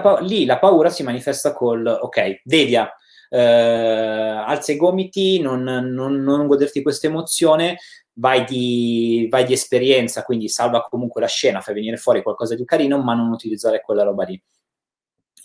pa- 0.00 0.20
lì 0.20 0.44
la 0.44 0.58
paura 0.58 0.90
si 0.90 1.02
manifesta 1.02 1.52
col 1.52 1.86
ok, 1.86 2.40
devia, 2.44 2.90
eh, 3.28 3.38
alza 3.38 4.72
i 4.72 4.76
gomiti, 4.76 5.40
non, 5.40 5.62
non, 5.62 6.22
non 6.22 6.46
goderti 6.46 6.82
questa 6.82 7.06
emozione, 7.08 7.78
vai 8.14 8.44
di, 8.44 9.26
vai 9.30 9.44
di, 9.44 9.52
esperienza, 9.52 10.22
quindi 10.22 10.48
salva 10.48 10.82
comunque 10.82 11.20
la 11.20 11.26
scena, 11.26 11.60
fai 11.60 11.74
venire 11.74 11.96
fuori 11.96 12.22
qualcosa 12.22 12.54
di 12.54 12.64
carino, 12.64 13.02
ma 13.02 13.14
non 13.14 13.30
utilizzare 13.30 13.80
quella 13.82 14.04
roba 14.04 14.24
lì. 14.24 14.40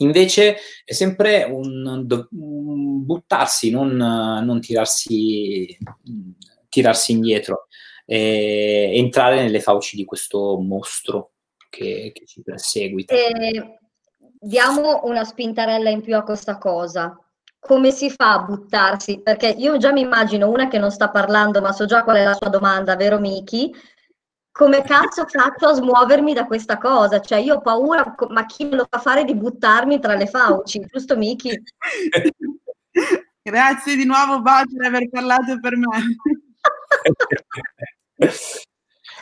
Invece 0.04 0.58
è 0.84 0.94
sempre 0.94 1.44
un, 1.44 2.06
un 2.32 3.06
buttarsi, 3.06 3.70
non, 3.70 3.96
non 3.96 4.60
tirarsi, 4.60 5.78
tirarsi, 6.70 7.12
indietro, 7.12 7.68
e 8.06 8.92
entrare 8.96 9.42
nelle 9.42 9.60
fauci 9.60 9.96
di 9.96 10.06
questo 10.06 10.58
mostro 10.60 11.32
che, 11.70 12.12
che 12.14 12.26
ci 12.26 12.42
perseguita. 12.42 13.14
E 13.14 13.80
diamo 14.40 15.02
una 15.04 15.24
spintarella 15.24 15.90
in 15.90 16.02
più 16.02 16.16
a 16.16 16.24
questa 16.24 16.58
cosa 16.58 17.16
come 17.62 17.92
si 17.92 18.10
fa 18.10 18.34
a 18.34 18.40
buttarsi? 18.40 19.22
Perché 19.22 19.50
io 19.56 19.78
già 19.78 19.92
mi 19.92 20.02
immagino 20.02 20.50
una 20.50 20.68
che 20.68 20.80
non 20.80 20.90
sta 20.90 21.12
parlando, 21.12 21.62
ma 21.62 21.72
so 21.72 21.86
già 21.86 22.04
qual 22.04 22.18
è 22.18 22.24
la 22.24 22.34
sua 22.34 22.50
domanda, 22.50 22.96
vero 22.96 23.20
Miki? 23.20 23.72
Come 24.52 24.82
cazzo 24.84 25.26
faccio 25.28 25.68
a 25.68 25.74
smuovermi 25.74 26.34
da 26.34 26.46
questa 26.46 26.78
cosa? 26.78 27.22
Cioè, 27.22 27.40
io 27.40 27.56
ho 27.56 27.62
paura, 27.62 28.16
ma 28.30 28.46
chi 28.46 28.66
me 28.66 28.76
lo 28.76 28.88
fa 28.90 29.00
fare 29.00 29.24
di 29.24 29.34
buttarmi 29.34 30.00
tra 30.00 30.14
le 30.16 30.28
fauci, 30.28 30.86
giusto 30.86 31.16
Miki? 31.16 31.62
Grazie 33.42 33.96
di 33.96 34.06
nuovo, 34.06 34.42
Bo, 34.42 34.52
per 34.76 34.86
aver 34.86 35.10
parlato 35.10 35.60
per 35.60 35.78
me. 35.78 35.88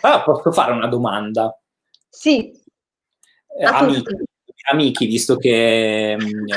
allora, 0.01 0.23
posso 0.25 0.51
fare 0.51 0.71
una 0.71 0.87
domanda? 0.87 1.57
Sì. 2.09 2.51
Eh, 3.57 3.65
amici, 3.65 4.15
amici, 4.69 5.05
visto 5.05 5.37
che 5.37 6.17
mm, 6.19 6.51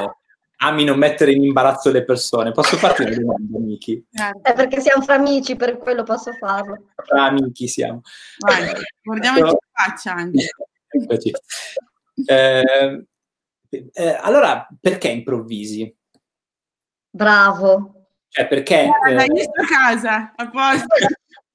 ami 0.63 0.85
non 0.85 0.99
mettere 0.99 1.33
in 1.33 1.43
imbarazzo 1.43 1.91
le 1.91 2.05
persone. 2.05 2.53
Posso 2.53 2.77
farti 2.77 3.03
una 3.03 3.15
domanda, 3.15 3.59
Miki? 3.59 4.05
È 4.11 4.51
eh, 4.51 4.53
perché 4.53 4.81
siamo 4.81 5.03
fra 5.03 5.15
amici, 5.15 5.57
per 5.57 5.79
quello 5.79 6.03
posso 6.05 6.33
farlo. 6.33 6.87
Fra 6.95 7.25
amici 7.25 7.67
siamo. 7.67 8.01
Vai, 8.39 8.71
guardiamoci 9.03 9.53
in 9.53 9.59
faccia 9.73 10.13
anche. 10.15 10.49
Eh, 12.27 13.07
eh, 13.93 14.19
allora, 14.21 14.67
perché 14.81 15.09
improvvisi? 15.09 15.95
Bravo. 17.11 18.07
Cioè, 18.29 18.47
perché... 18.47 18.89
Eh, 19.09 19.25
io 19.25 19.43
sto 19.43 19.61
a 19.61 19.67
casa, 19.67 20.33
a 20.37 20.49
posto. 20.49 20.87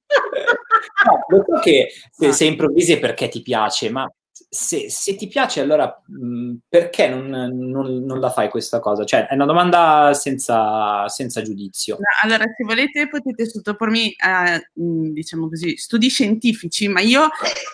no, 1.06 1.24
lo 1.28 1.44
so 1.46 1.60
che 1.60 1.90
se, 2.10 2.32
se 2.32 2.44
improvvisi 2.44 2.92
è 2.92 2.98
perché 2.98 3.28
ti 3.28 3.42
piace, 3.42 3.90
ma 3.90 4.10
se, 4.50 4.88
se, 4.88 5.14
ti 5.14 5.28
piace, 5.28 5.60
allora 5.60 6.02
mh, 6.06 6.54
perché 6.68 7.06
non, 7.08 7.28
non, 7.28 8.04
non, 8.04 8.18
la 8.18 8.30
fai 8.30 8.48
questa 8.48 8.80
cosa? 8.80 9.04
Cioè, 9.04 9.26
è 9.26 9.34
una 9.34 9.44
domanda 9.44 10.14
senza, 10.14 11.06
senza 11.08 11.42
giudizio. 11.42 11.96
No, 11.96 12.06
allora, 12.22 12.44
se 12.44 12.64
volete, 12.64 13.08
potete 13.08 13.46
sottopormi 13.46 14.14
a, 14.18 14.58
diciamo 14.72 15.48
così, 15.48 15.76
studi 15.76 16.08
scientifici, 16.08 16.88
ma 16.88 17.00
io 17.00 17.28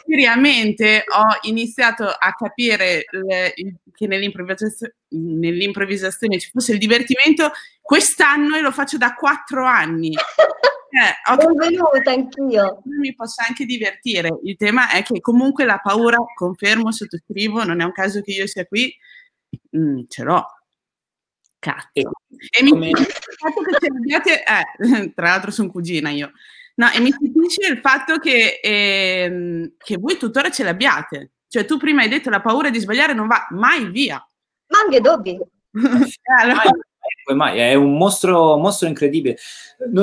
seriamente 0.04 1.04
ho 1.06 1.48
iniziato 1.48 2.04
a 2.04 2.32
capire 2.32 3.04
le, 3.10 3.54
che 3.92 4.06
nell'improvvisazione, 4.08 4.94
nell'improvvisazione 5.10 6.40
ci 6.40 6.50
fosse 6.50 6.72
il 6.72 6.78
divertimento 6.78 7.52
quest'anno 7.80 8.56
e 8.56 8.60
lo 8.60 8.72
faccio 8.72 8.98
da 8.98 9.14
quattro 9.14 9.64
anni. 9.64 10.12
Eh, 10.94 11.32
ho 11.32 11.54
venuta 11.54 12.12
anch'io. 12.12 12.80
Mi 12.84 13.12
posso 13.16 13.42
anche 13.46 13.64
divertire. 13.64 14.38
Il 14.44 14.56
tema 14.56 14.90
è 14.90 15.02
che 15.02 15.20
comunque 15.20 15.64
la 15.64 15.80
paura, 15.82 16.18
confermo, 16.34 16.92
sottoscrivo, 16.92 17.64
non 17.64 17.80
è 17.80 17.84
un 17.84 17.90
caso 17.90 18.20
che 18.20 18.30
io 18.30 18.46
sia 18.46 18.64
qui, 18.64 18.94
mm, 19.76 20.02
ce 20.06 20.22
l'ho. 20.22 20.46
Cazzo. 21.58 21.90
E, 21.94 22.62
mi 22.62 22.92
fatto 22.94 23.62
che 23.62 23.76
ce 23.80 23.92
l'abbiate, 23.92 24.44
eh, 24.44 24.74
tra 25.14 25.28
l'altro 25.30 25.50
sono 25.50 25.70
cugina 25.70 26.10
io, 26.10 26.30
no, 26.76 26.90
e 26.90 27.00
mi 27.00 27.10
stupisce 27.10 27.66
il 27.68 27.78
fatto 27.78 28.18
che, 28.18 28.60
eh, 28.62 29.74
che 29.76 29.96
voi 29.96 30.16
tuttora 30.16 30.50
ce 30.50 30.62
l'abbiate. 30.62 31.32
Cioè, 31.48 31.64
tu 31.64 31.76
prima 31.76 32.02
hai 32.02 32.08
detto 32.08 32.30
la 32.30 32.40
paura 32.40 32.70
di 32.70 32.78
sbagliare 32.78 33.14
non 33.14 33.26
va 33.26 33.48
mai 33.50 33.90
via. 33.90 34.16
Ma 34.68 34.78
anche 34.78 35.00
Dobby. 35.00 35.38
Allora, 36.40 36.62
Mai, 36.62 36.80
come 37.24 37.38
mai? 37.38 37.58
È 37.58 37.74
un 37.74 37.96
mostro, 37.96 38.56
mostro 38.56 38.88
incredibile. 38.88 39.36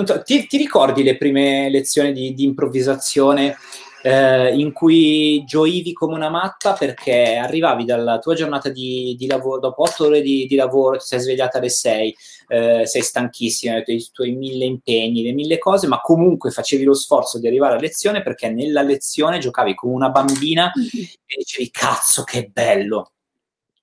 So, 0.06 0.22
ti, 0.24 0.48
ti 0.48 0.58
ricordi 0.58 1.04
le 1.04 1.18
prime 1.18 1.70
lezioni 1.70 2.12
di, 2.14 2.34
di 2.34 2.44
improvvisazione 2.44 3.56
eh, 4.04 4.56
in 4.56 4.72
cui 4.72 5.44
gioivi 5.46 5.94
come 5.94 6.16
una 6.16 6.30
matta 6.30 6.74
perché 6.74 7.36
arrivavi 7.36 7.86
dalla 7.86 8.20
tua 8.20 8.34
giornata 8.34 8.70
di, 8.70 9.16
di 9.18 9.28
lavoro, 9.28 9.60
dopo 9.60 9.84
otto 9.84 10.06
ore 10.06 10.22
di, 10.22 10.46
di 10.48 10.56
lavoro, 10.56 10.98
ti 10.98 11.06
sei 11.06 11.20
svegliata 11.20 11.60
alle 11.60 11.70
sei, 11.70 12.16
eh, 12.48 12.86
sei 12.86 13.02
stanchissima, 13.02 13.76
hai 13.76 13.84
i 13.86 14.10
tuoi 14.12 14.32
mille 14.32 14.66
impegni, 14.66 15.24
le 15.24 15.34
mille 15.34 15.58
cose, 15.58 15.88
ma 15.88 16.02
comunque 16.02 16.52
facevi 16.52 16.84
lo 16.84 16.94
sforzo 16.94 17.40
di 17.40 17.48
arrivare 17.48 17.76
a 17.76 17.80
lezione 17.80 18.22
perché 18.24 18.50
nella 18.50 18.82
lezione 18.82 19.40
giocavi 19.40 19.76
come 19.76 19.94
una 19.94 20.10
bambina 20.10 20.72
e 20.72 21.36
dicevi 21.38 21.70
cazzo 21.70 22.24
che 22.24 22.50
bello. 22.52 23.12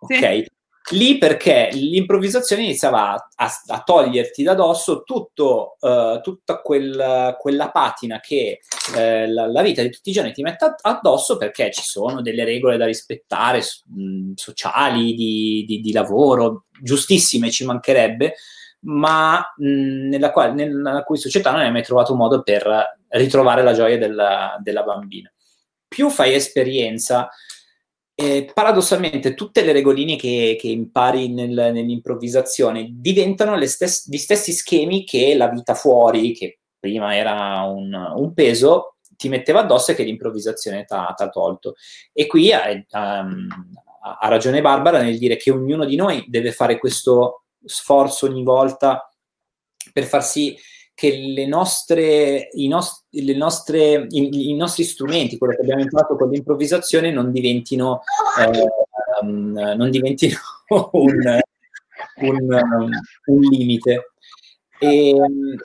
Sì. 0.06 0.56
Lì 0.92 1.18
perché 1.18 1.68
l'improvvisazione 1.72 2.62
iniziava 2.62 3.10
a, 3.12 3.28
a- 3.36 3.62
a 3.74 3.82
toglierti 3.82 4.42
da 4.42 4.54
dosso 4.54 5.02
tutto, 5.02 5.76
eh, 5.80 6.20
tutta 6.22 6.62
quel- 6.62 7.36
quella 7.38 7.70
patina 7.70 8.20
che 8.20 8.60
eh, 8.96 9.28
la, 9.30 9.46
la 9.50 9.60
vita 9.62 9.82
di 9.82 9.90
tutti 9.90 10.08
i 10.08 10.12
giorni 10.12 10.32
ti 10.32 10.40
mette 10.40 10.64
ad- 10.64 10.76
addosso 10.80 11.36
perché 11.36 11.70
ci 11.72 11.82
sono 11.82 12.22
delle 12.22 12.42
regole 12.44 12.78
da 12.78 12.86
rispettare, 12.86 13.60
mh, 13.94 14.32
sociali, 14.34 15.12
di, 15.14 15.64
di- 15.66 15.80
di 15.80 15.92
lavoro, 15.92 16.64
giustissime, 16.82 17.50
ci 17.50 17.66
mancherebbe, 17.66 18.34
ma 18.80 19.40
mh, 19.56 20.08
nella, 20.08 20.30
quale- 20.30 20.52
nella 20.54 21.02
cui 21.02 21.18
società 21.18 21.50
non 21.50 21.60
hai 21.60 21.70
mai 21.72 21.82
trovato 21.82 22.14
modo 22.14 22.42
per 22.42 22.98
ritrovare 23.08 23.62
la 23.62 23.74
gioia 23.74 23.98
della, 23.98 24.56
della 24.62 24.82
bambina. 24.84 25.30
Più 25.86 26.08
fai 26.10 26.34
esperienza, 26.34 27.28
eh, 28.20 28.50
paradossalmente 28.52 29.34
tutte 29.34 29.62
le 29.62 29.70
regoline 29.70 30.16
che, 30.16 30.56
che 30.58 30.66
impari 30.66 31.28
nel- 31.28 31.70
nell'improvvisazione 31.72 32.88
diventano 32.90 33.64
stes- 33.66 34.08
gli 34.08 34.16
stessi 34.16 34.50
schemi 34.50 35.04
che 35.04 35.36
la 35.36 35.48
vita 35.48 35.74
fuori, 35.74 36.32
che 36.32 36.58
prima 36.80 37.14
era 37.14 37.62
un, 37.62 37.94
un 37.94 38.34
peso, 38.34 38.96
ti 39.16 39.28
metteva 39.28 39.60
addosso 39.60 39.92
e 39.92 39.94
che 39.94 40.02
l'improvvisazione 40.02 40.84
ti 40.84 40.94
ha 40.94 41.28
tolto. 41.28 41.74
E 42.12 42.26
qui 42.26 42.50
eh, 42.50 42.86
um, 42.90 43.46
ha 44.02 44.18
ha 44.20 44.28
ragione 44.28 44.60
Barbara 44.62 45.00
nel 45.00 45.18
dire 45.18 45.36
che 45.36 45.52
ognuno 45.52 45.84
di 45.84 45.94
noi 45.94 46.24
deve 46.26 46.50
fare 46.50 46.78
questo 46.78 47.44
sforzo 47.64 48.26
ogni 48.26 48.42
volta 48.42 49.08
per 49.92 50.04
far 50.04 50.24
sì 50.24 50.56
che 50.98 51.16
le 51.16 51.46
nostre, 51.46 52.48
i, 52.54 52.66
nos- 52.66 53.04
le 53.10 53.36
nostre, 53.36 54.08
i, 54.10 54.50
i 54.50 54.56
nostri 54.56 54.82
strumenti, 54.82 55.38
quello 55.38 55.54
che 55.54 55.60
abbiamo 55.60 55.82
imparato 55.82 56.16
con 56.16 56.28
l'improvvisazione, 56.28 57.12
non 57.12 57.30
diventino, 57.30 58.00
eh, 58.36 58.64
um, 59.22 59.52
non 59.52 59.90
diventino 59.92 60.34
un, 60.90 61.40
un, 62.16 62.52
um, 62.52 62.90
un 63.26 63.40
limite. 63.42 64.14
E, 64.76 65.14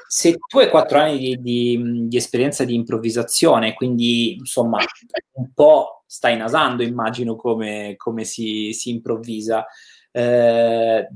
se 0.07 0.37
tu 0.37 0.59
hai 0.59 0.69
quattro 0.69 0.99
anni 0.99 1.17
di, 1.17 1.41
di- 1.41 2.07
di 2.09 2.15
esperienza 2.15 2.63
di 2.63 2.75
improvvisazione, 2.75 3.73
quindi 3.73 4.35
insomma 4.35 4.83
un 5.31 5.51
po' 5.51 6.03
stai 6.05 6.37
nasando, 6.37 6.83
immagino, 6.83 7.35
come, 7.35 7.95
come 7.97 8.23
si, 8.23 8.71
si 8.71 8.91
improvvisa, 8.91 9.65
eh, 10.11 11.07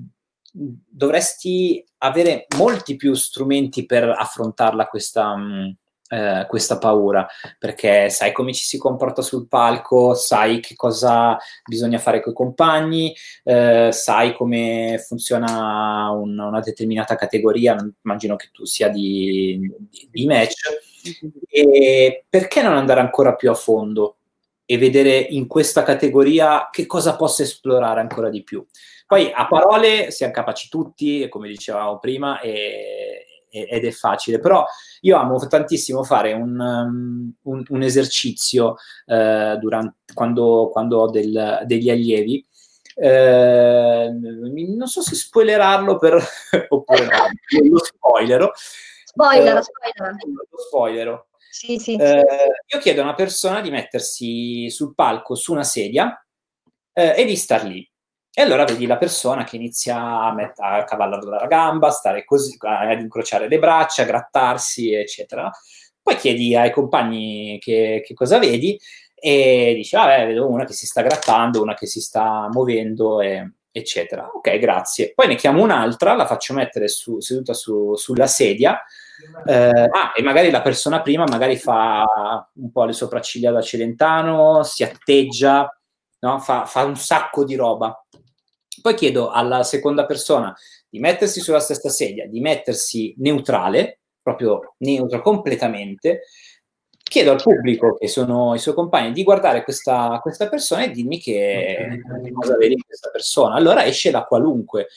dovresti 0.58 1.84
avere 2.00 2.48
molti 2.58 2.96
più 2.96 3.14
strumenti 3.14 3.86
per 3.86 4.10
affrontarla 4.10 4.88
questa, 4.88 5.36
mh, 5.36 5.76
eh, 6.10 6.46
questa 6.48 6.78
paura, 6.78 7.28
perché 7.60 8.10
sai 8.10 8.32
come 8.32 8.54
ci 8.54 8.64
si 8.66 8.78
comporta 8.78 9.22
sul 9.22 9.48
palco, 9.48 10.14
sai 10.14 10.60
che 10.60 10.76
cosa 10.76 11.38
bisogna 11.66 12.00
fare 12.00 12.22
con 12.22 12.32
i 12.32 12.36
compagni, 12.36 13.14
eh, 13.44 13.90
sai 13.92 14.34
come 14.34 15.04
funziona 15.06 16.10
un- 16.12 16.40
una 16.40 16.60
determinata 16.62 17.16
categoria, 17.16 17.76
immagino 18.04 18.36
che 18.36 18.50
tu 18.52 18.66
sia 18.66 18.88
di, 18.90 19.60
di- 19.90 20.08
di 20.10 20.26
match, 20.26 20.62
e 21.50 22.26
perché 22.30 22.62
non 22.62 22.76
andare 22.78 23.00
ancora 23.00 23.36
più 23.36 23.50
a 23.50 23.54
fondo 23.54 24.18
e 24.66 24.78
vedere 24.78 25.18
in 25.18 25.48
questa 25.48 25.84
categoria 25.84 26.68
che 26.72 26.86
cosa 26.86 27.16
possa 27.16 27.44
esplorare 27.44 28.02
ancora 28.02 28.30
di 28.30 28.44
più? 28.44 28.66
Poi 29.08 29.32
a 29.34 29.48
parole 29.48 30.12
siamo 30.12 30.34
capaci 30.34 30.68
tutti, 30.68 31.28
come 31.30 31.48
dicevamo 31.48 31.98
prima, 31.98 32.42
e- 32.42 33.26
e- 33.50 33.68
ed 33.70 33.86
è 33.86 33.92
facile, 33.92 34.38
però 34.40 34.66
io 35.02 35.16
amo 35.18 35.38
tantissimo 35.48 36.04
fare 36.04 36.34
un, 36.34 36.60
um, 36.60 37.34
un- 37.44 37.64
un 37.70 37.82
esercizio 37.82 38.76
eh, 39.06 39.56
durante, 39.62 39.96
quando, 40.14 40.68
quando 40.72 41.00
ho 41.00 41.10
del- 41.10 41.62
degli 41.66 41.90
allievi. 41.90 42.46
Eh, 42.96 44.10
non 44.12 44.88
so 44.88 45.02
se 45.02 45.16
spoilerarlo 45.16 45.98
per, 45.98 46.22
oppure 46.70 47.06
no, 47.06 47.70
lo 47.70 47.78
spoilero. 47.84 48.52
Spoiler, 49.06 49.58
Eh, 49.58 49.62
spoiler. 49.62 50.16
Lo 50.50 50.58
spoilero. 50.68 51.28
Sì, 51.50 51.80
sì. 51.80 51.96
Eh, 51.96 52.24
io 52.68 52.80
chiedo 52.80 53.02
a 53.02 53.06
una 53.06 53.16
persona 53.16 53.62
di 53.62 53.70
mettersi 53.72 54.70
sul 54.70 54.94
palco 54.94 55.34
su 55.36 55.54
una 55.54 55.64
sedia 55.64 56.22
eh, 56.94 57.14
e 57.16 57.26
di 57.26 57.36
star 57.38 57.64
lì. 57.64 57.90
E 58.40 58.44
allora 58.44 58.66
vedi 58.66 58.86
la 58.86 58.98
persona 58.98 59.44
che 59.44 59.56
inizia 59.56 59.98
a, 59.98 60.32
met- 60.32 60.60
a 60.60 60.84
cavallare 60.84 61.26
la 61.26 61.48
gamba, 61.48 61.90
stare 61.90 62.24
così, 62.24 62.56
ad 62.60 63.02
incrociare 63.02 63.48
le 63.48 63.58
braccia, 63.58 64.04
grattarsi, 64.04 64.94
eccetera. 64.94 65.50
Poi 66.00 66.16
chiedi 66.18 66.56
ai 66.56 66.70
compagni 66.70 67.58
che, 67.60 68.04
che 68.06 68.14
cosa 68.14 68.38
vedi 68.38 68.80
e 69.16 69.74
dici, 69.76 69.96
vabbè, 69.96 70.28
vedo 70.28 70.48
una 70.48 70.66
che 70.66 70.74
si 70.74 70.86
sta 70.86 71.02
grattando, 71.02 71.64
una 71.64 71.74
che 71.74 71.88
si 71.88 72.00
sta 72.00 72.48
muovendo, 72.52 73.22
e- 73.22 73.54
eccetera. 73.72 74.30
Ok, 74.32 74.56
grazie. 74.60 75.14
Poi 75.16 75.26
ne 75.26 75.36
chiamo 75.36 75.64
un'altra, 75.64 76.14
la 76.14 76.28
faccio 76.28 76.54
mettere 76.54 76.90
su- 76.90 77.20
seduta 77.20 77.56
su- 77.56 77.96
sulla 77.96 78.28
sedia 78.28 78.80
eh, 79.48 79.90
ah, 79.92 80.14
e 80.16 80.22
magari 80.22 80.52
la 80.52 80.62
persona 80.62 81.02
prima 81.02 81.24
magari 81.28 81.58
fa 81.58 82.06
un 82.54 82.72
po' 82.72 82.84
le 82.86 82.94
sopracciglia 82.94 83.50
da 83.50 83.62
Celentano, 83.64 84.62
si 84.62 84.84
atteggia, 84.84 85.76
no? 86.20 86.38
fa, 86.38 86.66
fa 86.66 86.84
un 86.84 86.96
sacco 86.96 87.44
di 87.44 87.56
roba. 87.56 88.00
Poi 88.82 88.94
chiedo 88.94 89.30
alla 89.30 89.64
seconda 89.64 90.06
persona 90.06 90.56
di 90.90 91.00
mettersi 91.00 91.40
sulla 91.40 91.60
stessa 91.60 91.90
sedia, 91.90 92.28
di 92.28 92.40
mettersi 92.40 93.14
neutrale, 93.18 94.00
proprio 94.22 94.76
neutro 94.80 95.22
completamente. 95.22 96.24
Chiedo 97.08 97.32
al 97.32 97.42
pubblico, 97.42 97.96
che 97.96 98.08
sono 98.08 98.54
i 98.54 98.60
suoi 98.60 98.74
compagni, 98.74 99.14
di 99.14 99.24
guardare 99.24 99.64
questa, 99.64 100.20
questa 100.22 100.50
persona 100.50 100.84
e 100.84 100.92
dirmi 100.92 101.20
che 101.20 102.02
cosa 102.34 102.58
vedi 102.58 102.74
in 102.74 102.84
questa 102.86 103.10
persona. 103.10 103.56
Allora 103.56 103.86
esce 103.86 104.12
la 104.12 104.26
qualunque 104.26 104.88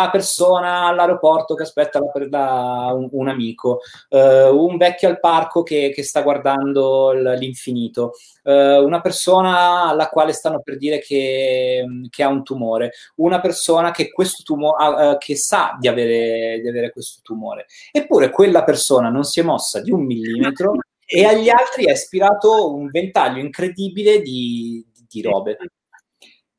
la 0.00 0.10
persona 0.10 0.86
all'aeroporto 0.86 1.54
che 1.54 1.62
aspetta 1.64 1.98
la- 2.00 2.10
la- 2.28 2.92
un, 2.94 3.08
un 3.12 3.28
amico, 3.28 3.80
eh, 4.08 4.48
un 4.48 4.76
vecchio 4.76 5.08
al 5.08 5.20
parco 5.20 5.62
che, 5.62 5.90
che 5.94 6.02
sta 6.02 6.22
guardando 6.22 7.12
l'infinito, 7.12 8.12
eh, 8.44 8.78
una 8.78 9.00
persona 9.00 9.84
alla 9.88 10.08
quale 10.08 10.32
stanno 10.32 10.60
per 10.62 10.76
dire 10.78 10.98
che, 11.00 11.84
che 12.10 12.22
ha 12.22 12.28
un 12.28 12.42
tumore, 12.42 12.92
una 13.16 13.40
persona 13.40 13.90
che, 13.90 14.10
tumo- 14.44 14.72
ha- 14.72 15.12
eh, 15.12 15.18
che 15.18 15.36
sa 15.36 15.76
di 15.78 15.88
avere, 15.88 16.60
di 16.60 16.68
avere 16.68 16.90
questo 16.90 17.20
tumore. 17.22 17.66
Eppure 17.90 18.30
quella 18.30 18.64
persona 18.64 19.08
non 19.08 19.24
si 19.24 19.40
è 19.40 19.42
mossa 19.42 19.80
di 19.80 19.90
un 19.90 20.04
millimetro 20.04 20.72
e 21.04 21.24
agli 21.24 21.48
altri 21.50 21.88
ha 21.88 21.92
ispirato 21.92 22.72
un 22.74 22.88
ventaglio 22.90 23.40
incredibile 23.40 24.20
di, 24.22 24.84
di 25.08 25.20
robe. 25.22 25.56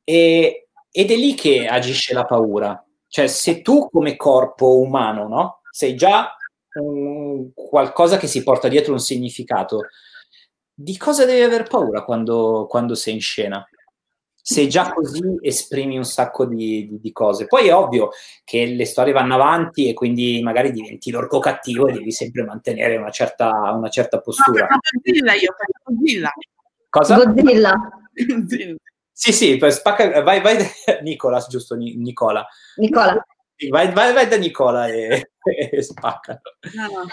E- 0.04 0.68
ed 0.92 1.10
è 1.10 1.16
lì 1.16 1.34
che 1.34 1.66
agisce 1.66 2.14
la 2.14 2.24
paura. 2.26 2.84
Cioè, 3.14 3.28
se 3.28 3.62
tu 3.62 3.90
come 3.92 4.16
corpo 4.16 4.80
umano, 4.80 5.28
no? 5.28 5.62
Sei 5.70 5.94
già 5.96 6.36
un- 6.80 7.54
qualcosa 7.54 8.18
che 8.18 8.26
si 8.26 8.42
porta 8.42 8.68
dietro 8.68 8.92
un 8.92 9.00
significato, 9.00 9.82
di 10.74 10.98
cosa 10.98 11.24
devi 11.24 11.44
aver 11.44 11.68
paura 11.68 12.04
quando, 12.04 12.66
quando 12.68 12.96
sei 12.96 13.14
in 13.14 13.22
scena? 13.22 13.64
Se 14.34 14.66
già 14.66 14.92
così 14.92 15.22
esprimi 15.42 15.96
un 15.96 16.06
sacco 16.06 16.46
di, 16.48 16.88
di- 16.88 17.00
di 17.00 17.12
cose. 17.12 17.46
Poi 17.46 17.68
è 17.68 17.76
ovvio 17.76 18.10
che 18.44 18.66
le 18.66 18.86
storie 18.86 19.14
vanno 19.14 19.36
avanti 19.36 19.88
e 19.88 19.94
quindi 19.94 20.42
magari 20.42 20.72
diventi 20.72 21.12
l'orco 21.12 21.38
cattivo 21.38 21.86
e 21.88 21.94
devi 21.94 22.12
sempre 22.12 22.44
mantenere 22.44 22.98
una 22.98 23.12
certa, 23.12 23.52
una 23.76 23.90
certa 23.90 24.18
No, 24.18 24.24
postura. 24.24 24.66
per 24.66 24.80
Godzilla 24.92 25.34
io, 25.36 25.54
per 25.56 25.68
Godzilla. 25.84 26.32
Cosa? 26.90 27.24
Godzilla. 27.24 27.74
Godzilla. 28.28 28.76
Sì, 29.16 29.32
sì, 29.32 29.60
spacca, 29.70 30.22
vai, 30.24 30.42
vai, 30.42 30.58
Nicola, 31.04 31.40
giusto, 31.48 31.76
Ni- 31.76 31.96
Nicola. 31.96 32.46
Nicola. 32.78 33.24
Vai, 33.70 33.92
vai, 33.94 34.12
vai 34.12 34.28
da 34.28 34.36
Nicola 34.38 34.88
e, 34.88 35.32
e 35.72 35.82
spaccalo. 35.82 36.40
No. 36.74 37.06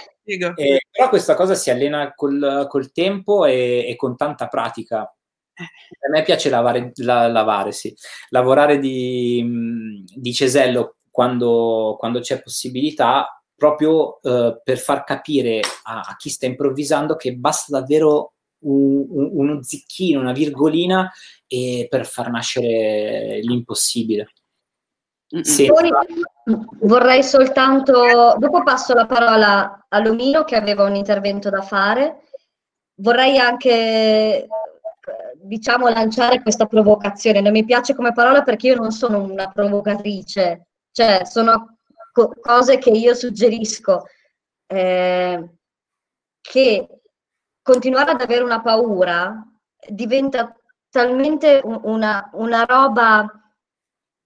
E- 0.57 0.81
però 0.91 1.09
questa 1.11 1.35
cosa 1.35 1.55
si 1.55 1.71
allena 1.71 2.13
col, 2.15 2.67
col 2.69 2.91
tempo 2.93 3.45
e, 3.45 3.85
e 3.87 3.97
con 3.97 4.17
tanta 4.17 4.49
pratica. 4.49 5.01
A 5.03 6.09
me 6.11 6.23
piace 6.23 6.49
lavare, 6.49 6.93
la- 6.97 7.29
lavare, 7.29 7.73
sì. 7.73 7.95
lavorare 8.31 8.79
di, 8.79 10.03
di 10.07 10.33
cesello 10.33 10.97
quando, 11.11 11.97
quando 11.99 12.21
c'è 12.21 12.41
possibilità, 12.41 13.43
proprio 13.55 14.21
eh, 14.23 14.59
per 14.65 14.79
far 14.79 15.05
capire 15.05 15.61
a, 15.83 16.01
a 16.01 16.17
chi 16.17 16.31
sta 16.31 16.47
improvvisando 16.47 17.15
che 17.17 17.35
basta 17.35 17.79
davvero 17.79 18.33
un- 18.61 19.07
un- 19.09 19.31
uno 19.33 19.63
zicchino, 19.63 20.21
una 20.21 20.33
virgolina 20.33 21.11
e 21.47 21.87
per 21.89 22.07
far 22.07 22.31
nascere 22.31 23.41
l'impossibile. 23.43 24.33
Senza- 25.27 25.73
Poi, 25.73 25.91
vorrei 26.81 27.23
soltanto, 27.23 27.93
dopo 28.39 28.63
passo 28.65 28.95
la 28.95 29.07
parola 29.07 29.87
a 29.89 29.99
Lomino 30.01 30.45
che 30.45 30.57
aveva 30.57 30.85
un 30.85 30.97
intervento 30.97 31.51
da 31.51 31.63
fare. 31.63 32.23
Vorrei 32.97 33.39
anche, 33.39 34.47
diciamo, 35.37 35.89
lanciare 35.89 36.43
questa 36.43 36.67
provocazione. 36.67 37.41
Non 37.41 37.53
mi 37.53 37.65
piace 37.65 37.95
come 37.95 38.13
parola 38.13 38.43
perché 38.43 38.69
io 38.69 38.75
non 38.77 38.91
sono 38.91 39.23
una 39.23 39.51
provocatrice, 39.51 40.67
cioè 40.91 41.23
sono 41.25 41.77
co- 42.13 42.33
cose 42.41 42.79
che 42.79 42.91
io 42.91 43.15
suggerisco. 43.15 44.05
eh, 44.73 45.51
che 46.41 46.87
continuare 47.63 48.13
ad 48.13 48.21
avere 48.21 48.43
una 48.43 48.61
paura 48.61 49.45
diventa 49.89 50.55
talmente 50.91 51.61
un- 51.63 51.81
una, 51.85 52.31
una 52.35 52.65
roba 52.65 53.27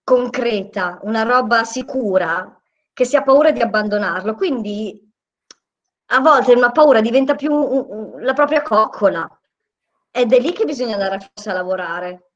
concreta, 0.03 0.99
una 1.03 1.22
roba 1.22 1.64
sicura, 1.64 2.61
che 2.93 3.05
si 3.05 3.16
ha 3.16 3.22
paura 3.22 3.51
di 3.51 3.61
abbandonarlo. 3.61 4.35
Quindi 4.35 5.01
a 6.07 6.20
volte 6.20 6.53
una 6.55 6.70
paura 6.70 7.01
diventa 7.01 7.35
più 7.35 8.18
la 8.18 8.35
propria 8.35 8.62
coccola 8.62 9.28
ed 10.11 10.32
è 10.32 10.39
lì 10.39 10.53
che 10.53 10.64
bisogna 10.64 10.95
andare 10.95 11.32
a 11.35 11.53
lavorare, 11.53 12.30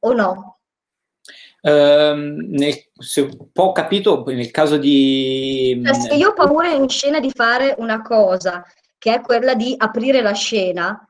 o 0.00 0.12
no? 0.12 0.58
Ehm, 1.62 2.48
nel- 2.50 2.90
se 2.98 3.28
po' 3.50 3.62
ho 3.62 3.72
capito, 3.72 4.22
nel 4.26 4.50
caso 4.50 4.76
di... 4.76 5.80
Cioè, 5.82 5.94
se 5.94 6.14
io 6.14 6.30
ho 6.30 6.34
paura 6.34 6.68
in 6.68 6.88
scena 6.88 7.20
di 7.20 7.30
fare 7.30 7.74
una 7.78 8.02
cosa 8.02 8.62
che 9.04 9.16
è 9.16 9.20
quella 9.20 9.54
di 9.54 9.74
aprire 9.76 10.22
la 10.22 10.32
scena, 10.32 11.06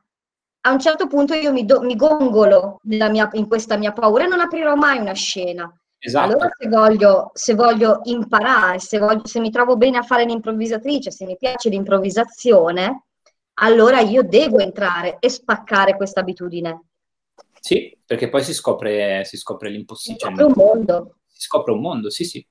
a 0.67 0.71
un 0.73 0.79
certo 0.81 1.07
punto 1.07 1.33
io 1.33 1.53
mi, 1.53 1.63
do- 1.63 1.79
mi 1.81 1.95
gongolo 1.95 2.81
nella 2.83 3.07
mia- 3.07 3.29
in 3.35 3.47
questa 3.47 3.77
mia 3.77 3.93
paura 3.93 4.25
e 4.25 4.27
non 4.27 4.41
aprirò 4.41 4.75
mai 4.75 4.97
una 4.97 5.13
scena. 5.13 5.73
Esatto. 5.97 6.29
Allora 6.29 6.49
se 6.57 6.67
voglio, 6.67 7.31
se 7.33 7.53
voglio 7.55 8.01
imparare, 8.03 8.79
se, 8.79 8.99
voglio- 8.99 9.25
se 9.25 9.39
mi 9.39 9.49
trovo 9.49 9.77
bene 9.77 9.97
a 9.97 10.01
fare 10.01 10.25
l'improvvisatrice, 10.25 11.09
se 11.09 11.23
mi 11.23 11.37
piace 11.37 11.69
l'improvvisazione, 11.69 13.03
allora 13.61 14.01
io 14.01 14.23
devo 14.23 14.59
entrare 14.59 15.15
e 15.21 15.29
spaccare 15.29 15.95
questa 15.95 16.19
abitudine. 16.19 16.87
Sì, 17.61 17.97
perché 18.05 18.27
poi 18.27 18.43
si 18.43 18.53
scopre, 18.53 19.23
si 19.23 19.37
scopre 19.37 19.69
l'impossibile. 19.69 20.33
È 20.35 20.43
un 20.43 20.51
mondo. 20.53 21.15
Si 21.27 21.43
scopre 21.43 21.71
un 21.71 21.79
mondo, 21.79 22.09
sì, 22.09 22.25
sì, 22.25 22.45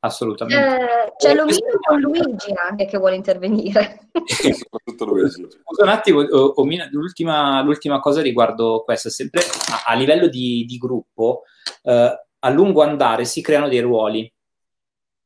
assolutamente. 0.00 0.76
Eh, 0.76 1.12
c'è 1.16 1.30
Eh, 1.30 1.34
Lomino 1.34 1.58
questo- 1.58 1.78
con 1.82 2.00
Luigi 2.00 2.52
anche 2.68 2.86
che 2.86 2.98
vuole 2.98 3.16
intervenire. 3.16 4.08
Soprattutto 4.26 5.04
Luigi. 5.04 5.46
Scusa 5.62 5.82
un 5.82 5.88
attimo, 5.88 6.20
o- 6.20 6.52
Omina, 6.60 6.88
l'ultima, 6.90 7.62
l'ultima 7.62 8.00
cosa 8.00 8.20
riguardo 8.22 8.82
questo, 8.84 9.10
sempre 9.10 9.40
a, 9.42 9.84
a 9.86 9.94
livello 9.94 10.28
di, 10.28 10.64
di 10.66 10.76
gruppo, 10.78 11.42
eh, 11.82 12.22
a 12.40 12.48
lungo 12.50 12.82
andare 12.82 13.24
si 13.24 13.42
creano 13.42 13.68
dei 13.68 13.80
ruoli 13.80 14.32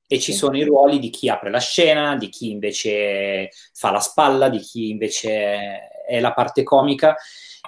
e 0.07 0.18
ci 0.18 0.33
sono 0.35 0.57
i 0.57 0.64
ruoli 0.64 0.99
di 0.99 1.09
chi 1.11 1.29
apre 1.29 1.51
la 1.51 1.59
scena, 1.61 2.16
di 2.16 2.29
chi 2.29 2.51
invece 2.51 3.51
fa 3.73 3.91
la 3.91 4.01
spalla, 4.01 4.49
di 4.49 4.59
chi 4.59 4.91
invece 4.91 5.89
è 6.07 6.20
la 6.20 6.33
parte 6.35 6.62
comica 6.62 7.14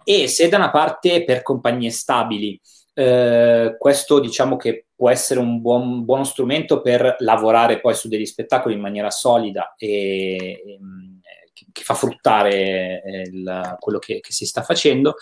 e 0.02 0.28
se 0.28 0.48
da 0.48 0.56
una 0.58 0.70
parte 0.70 1.24
per 1.24 1.40
compagnie 1.42 1.90
stabili 1.90 2.60
eh, 2.94 3.76
questo 3.78 4.18
diciamo 4.20 4.56
che 4.56 4.83
può 4.96 5.10
essere 5.10 5.40
un 5.40 5.60
buon, 5.60 6.04
buono 6.04 6.24
strumento 6.24 6.80
per 6.80 7.16
lavorare 7.20 7.80
poi 7.80 7.94
su 7.94 8.08
degli 8.08 8.26
spettacoli 8.26 8.74
in 8.74 8.80
maniera 8.80 9.10
solida 9.10 9.74
e, 9.76 10.62
e, 10.66 10.78
mh, 10.80 11.20
che, 11.72 11.82
fa 11.82 11.94
fruttare 11.94 13.02
eh, 13.02 13.20
il- 13.22 13.76
quello 13.80 13.98
che, 13.98 14.20
che 14.20 14.32
si 14.32 14.46
sta 14.46 14.62
facendo, 14.62 15.16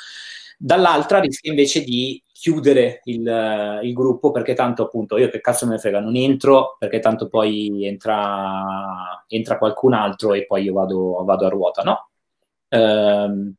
dall'altra 0.58 1.18
rischia 1.20 1.50
invece 1.50 1.82
di 1.82 2.22
chiudere 2.32 3.00
il, 3.04 3.80
il 3.82 3.92
gruppo 3.92 4.30
perché 4.32 4.54
tanto 4.54 4.84
appunto 4.84 5.16
io 5.16 5.28
che 5.28 5.40
cazzo 5.40 5.66
me 5.66 5.72
ne 5.72 5.78
frega 5.78 6.00
non 6.00 6.16
entro 6.16 6.76
perché 6.78 6.98
tanto 6.98 7.28
poi 7.28 7.86
entra, 7.86 9.24
entra 9.28 9.58
qualcun 9.58 9.92
altro 9.94 10.34
e 10.34 10.44
poi 10.46 10.64
io 10.64 10.72
vado, 10.72 11.22
vado 11.24 11.46
a 11.46 11.48
ruota 11.48 11.82
no 11.82 12.10
Ehm, 12.74 13.54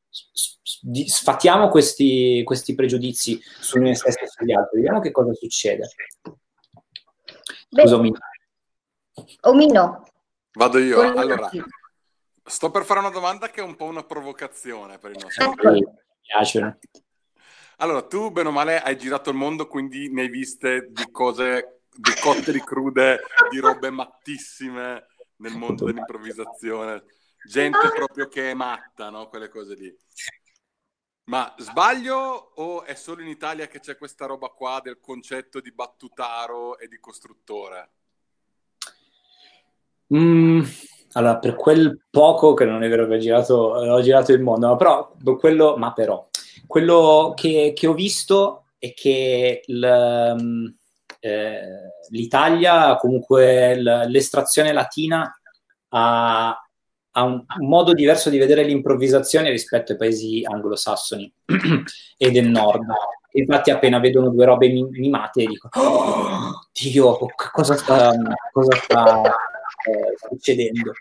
sfatiamo 1.06 1.70
questi, 1.70 2.42
questi 2.44 2.74
pregiudizi 2.74 3.40
su 3.40 3.78
noi 3.78 3.96
stessi 3.96 4.24
e 4.24 4.28
sugli 4.28 4.54
altri 4.54 4.78
vediamo 4.78 5.02
che 5.02 5.12
cosa 5.12 5.34
succede 5.34 5.88
Scusa, 7.70 7.96
Omino. 7.96 8.18
Omino, 9.42 10.04
Vado 10.54 10.80
io. 10.80 10.96
con 10.96 11.18
Allora, 11.18 11.50
sto 12.44 12.72
per 12.72 12.86
fare 12.86 13.02
una 13.02 13.12
domanda 13.12 13.50
che 13.50 13.62
è 13.62 13.64
un 13.64 13.76
po' 13.76 13.86
una 13.86 14.04
provocazione 14.04 14.98
per 14.98 15.12
il 15.12 15.18
nostro 15.22 15.52
Ecco. 15.52 15.72
mi 15.72 15.84
piace 16.22 16.80
Allora, 17.78 18.02
tu, 18.08 18.32
bene 18.32 18.48
o 18.50 18.52
male, 18.52 18.82
hai 18.82 18.98
girato 18.98 19.30
il 19.30 19.36
mondo, 19.36 19.68
quindi 19.68 20.12
ne 20.12 20.22
hai 20.22 20.30
viste 20.30 20.90
di 20.90 21.12
cose, 21.12 21.82
di 21.96 22.14
cotte, 22.20 22.52
di 22.52 22.62
crude, 22.64 23.22
di 23.52 23.60
robe 23.60 23.92
mattissime 23.92 25.06
nel 25.38 25.56
mondo 25.56 25.86
dell'improvvisazione. 25.86 27.04
Gente 27.46 27.92
proprio 27.96 28.28
che 28.28 28.52
è 28.52 28.54
matta, 28.54 29.10
no? 29.10 29.28
Quelle 29.28 29.50
cose 29.50 29.76
lì. 29.76 29.98
Ma 31.26 31.54
sbaglio 31.58 32.18
o 32.56 32.84
è 32.84 32.96
solo 32.96 33.22
in 33.22 33.30
Italia 33.30 33.68
che 33.68 33.80
c'è 33.80 33.98
questa 33.98 34.26
roba 34.26 34.50
qua 34.50 34.82
del 34.84 35.00
concetto 35.00 35.62
di 35.62 35.72
battutaro 35.72 36.78
e 36.78 36.88
di 36.88 37.00
costruttore? 37.00 37.92
Mm, 40.14 40.62
allora, 41.14 41.38
per 41.38 41.56
quel 41.56 42.06
poco 42.10 42.54
che 42.54 42.66
non 42.66 42.84
è 42.84 42.90
vero 42.90 43.08
che 43.08 43.16
ho 43.16 43.20
girato, 43.20 43.56
ho 43.56 44.02
girato 44.02 44.34
il 44.34 44.42
mondo, 44.42 44.68
ma 44.68 44.76
però 44.76 45.16
quello, 45.40 45.78
ma 45.78 45.94
però, 45.94 46.28
quello 46.68 47.34
che, 47.36 47.72
che 47.74 47.88
ho 47.88 47.94
visto 47.94 48.66
è 48.78 48.94
che 48.94 49.64
mm, 49.72 50.68
eh, 51.20 51.62
l'Italia, 52.10 52.98
comunque 52.98 53.78
l- 53.78 54.08
l'estrazione 54.08 54.74
latina 54.74 55.32
ha, 55.90 56.63
ha 57.16 57.24
un, 57.24 57.44
modo 57.60 57.94
diverso 57.94 58.30
di 58.30 58.38
vedere 58.38 58.64
l'improvvisazione 58.64 59.50
rispetto 59.50 59.92
ai 59.92 59.98
paesi 59.98 60.44
anglosassoni 60.44 61.32
e 62.18 62.32
del 62.32 62.48
nord. 62.50 62.86
Infatti, 63.36 63.72
appena 63.72 64.00
vedono 64.00 64.30
due 64.30 64.46
robe 64.46 64.70
mi- 64.70 64.88
mimate, 64.90 65.46
dicono: 65.46 65.88
"Oh, 65.88 66.68
Dio, 66.72 67.18
cosa 67.52 67.76
sta, 67.76 68.12
cosa 68.52 68.76
sta 68.78 69.22
eh, 69.26 70.28
succedendo? 70.30 70.92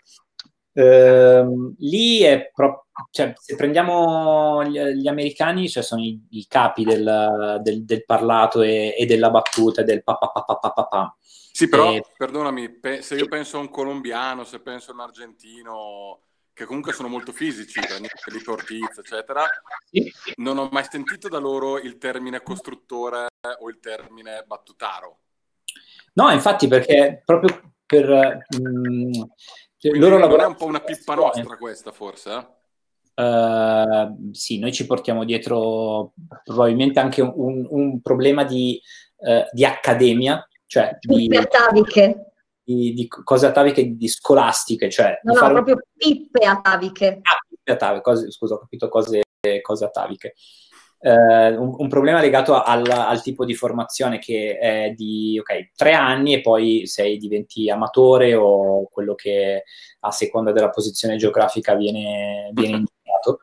Ehm, 0.75 1.75
lì 1.79 2.21
è 2.21 2.49
proprio, 2.53 2.85
cioè, 3.11 3.33
se 3.37 3.55
prendiamo 3.55 4.63
gli, 4.65 4.79
gli 4.79 5.07
americani, 5.07 5.69
cioè 5.69 5.83
sono 5.83 6.01
i, 6.01 6.19
i 6.31 6.45
capi 6.47 6.83
del, 6.83 7.59
del- 7.61 7.85
del 7.85 8.05
parlato 8.05 8.61
e, 8.61 8.95
e 8.97 9.05
della 9.05 9.29
battuta 9.29 9.83
del 9.83 10.03
pa 10.03 10.15
pa 10.15 10.29
pa 10.29 10.43
pa 10.43 10.55
pa 10.57 10.71
pa 10.71 10.85
pa. 10.85 11.15
Sì, 11.55 11.69
però, 11.69 11.91
Eh, 11.91 12.03
perdonami, 12.17 12.67
pe- 12.71 13.03
se 13.03 13.13
io 13.13 13.27
penso 13.27 13.57
a 13.57 13.59
un 13.59 13.69
colombiano, 13.69 14.43
se 14.43 14.59
penso 14.59 14.89
a 14.89 14.95
un 14.95 15.01
argentino, 15.01 16.21
che 16.51 16.65
comunque 16.65 16.93
sono 16.93 17.07
molto 17.07 17.31
fisici, 17.31 17.79
prendi 17.79 18.07
Felipe 18.11 18.49
Ortiz, 18.49 18.97
eccetera, 18.97 19.45
non 20.37 20.57
ho 20.57 20.69
mai 20.71 20.83
sentito 20.89 21.27
da 21.29 21.37
loro 21.37 21.77
il 21.77 21.99
termine 21.99 22.41
costruttore 22.41 23.27
o 23.59 23.69
il 23.69 23.79
termine 23.79 24.43
battutaro. 24.47 25.19
No, 26.13 26.31
infatti, 26.31 26.67
perché 26.67 27.21
proprio 27.23 27.73
per 27.85 28.47
mm, 28.59 29.11
cioè, 29.77 29.91
loro 29.93 30.17
non 30.17 30.17
è 30.17 30.21
lavorano 30.21 30.49
un 30.49 30.55
po' 30.55 30.65
una 30.65 30.81
pippa 30.81 31.13
nostra 31.13 31.55
questa, 31.57 31.91
forse? 31.91 32.31
eh? 32.31 32.47
Eh, 33.23 34.07
sì, 34.31 34.57
noi 34.57 34.73
ci 34.73 34.87
portiamo 34.87 35.23
dietro 35.23 36.13
probabilmente 36.43 36.99
anche 36.99 37.21
un, 37.21 37.67
un 37.69 38.01
problema 38.01 38.43
di, 38.43 38.81
eh, 39.19 39.47
di 39.51 39.65
accademia, 39.65 40.47
cioè 40.73 40.97
di, 40.99 41.27
pippe 41.27 41.37
ataviche. 41.37 42.25
di- 42.63 42.93
di 42.93 43.07
cose 43.07 43.45
ataviche, 43.45 43.95
di 43.95 44.07
scolastiche, 44.07 44.89
cioè 44.89 45.19
No, 45.23 45.33
no, 45.33 45.39
fare 45.39 45.53
proprio 45.53 45.77
pippe 45.95 46.45
ataviche. 46.45 47.19
ataviche, 47.63 48.01
cose- 48.01 48.31
scusa, 48.31 48.55
ho 48.55 48.57
capito 48.57 48.89
cose, 48.89 49.21
cose 49.61 49.85
ataviche. 49.85 50.33
Eh, 50.99 51.55
un, 51.57 51.75
un 51.77 51.87
problema 51.89 52.21
legato 52.21 52.59
al, 52.59 52.89
al 52.89 53.21
tipo 53.21 53.43
di 53.45 53.53
formazione 53.53 54.17
che 54.19 54.57
è 54.57 54.93
di 54.95 55.37
ok, 55.37 55.71
tre 55.75 55.93
anni 55.93 56.33
e 56.33 56.41
poi 56.41 56.87
sei 56.87 57.17
diventi 57.17 57.69
amatore 57.69 58.33
o 58.33 58.87
quello 58.89 59.13
che 59.13 59.63
a 59.99 60.11
seconda 60.11 60.51
della 60.53 60.69
posizione 60.69 61.17
geografica 61.17 61.75
viene, 61.75 62.49
viene 62.53 62.77
indicato. 62.77 63.41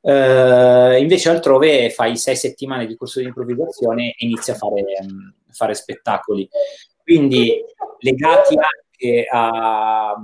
Eh, 0.00 0.98
invece 1.00 1.28
altrove 1.30 1.90
fai 1.90 2.16
sei 2.16 2.34
settimane 2.36 2.86
di 2.86 2.96
corso 2.96 3.18
di 3.20 3.26
improvvisazione 3.26 4.10
e 4.16 4.24
inizi 4.24 4.52
a 4.52 4.54
fare, 4.54 4.82
mm, 5.02 5.28
fare 5.56 5.74
spettacoli. 5.74 6.48
Quindi 7.02 7.64
legati 8.00 8.54
anche 8.56 9.26
a, 9.30 10.14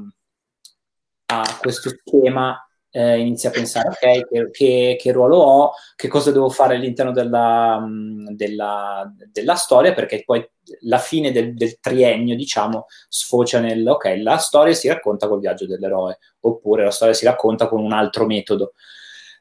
a 1.27 1.43
questo 1.61 1.89
schema 1.91 2.57
eh, 2.95 3.19
inizi 3.21 3.47
a 3.47 3.51
pensare, 3.51 3.89
ok, 3.89 4.29
che, 4.29 4.51
che- 4.51 4.97
che 5.01 5.13
ruolo 5.13 5.37
ho, 5.39 5.71
che 5.97 6.09
cosa 6.09 6.31
devo 6.31 6.51
fare 6.51 6.75
all'interno 6.75 7.11
della, 7.11 7.79
mh, 7.81 8.35
della- 8.35 9.11
della 9.33 9.55
storia, 9.55 9.95
perché 9.95 10.23
poi 10.27 10.47
la 10.83 10.99
fine 10.99 11.33
del, 11.33 11.55
del 11.55 11.81
triennio, 11.81 12.37
diciamo, 12.37 12.85
sfocia 13.09 13.61
nel, 13.61 13.87
ok, 13.89 14.17
la 14.19 14.37
storia 14.37 14.75
si 14.75 14.89
racconta 14.89 15.27
col 15.27 15.41
viaggio 15.41 15.67
dell'eroe, 15.67 16.19
oppure 16.41 16.85
la 16.85 16.91
storia 16.91 17.15
si 17.15 17.25
racconta 17.25 17.67
con 17.67 17.81
un 17.83 17.93
altro 17.93 18.27
metodo. 18.27 18.75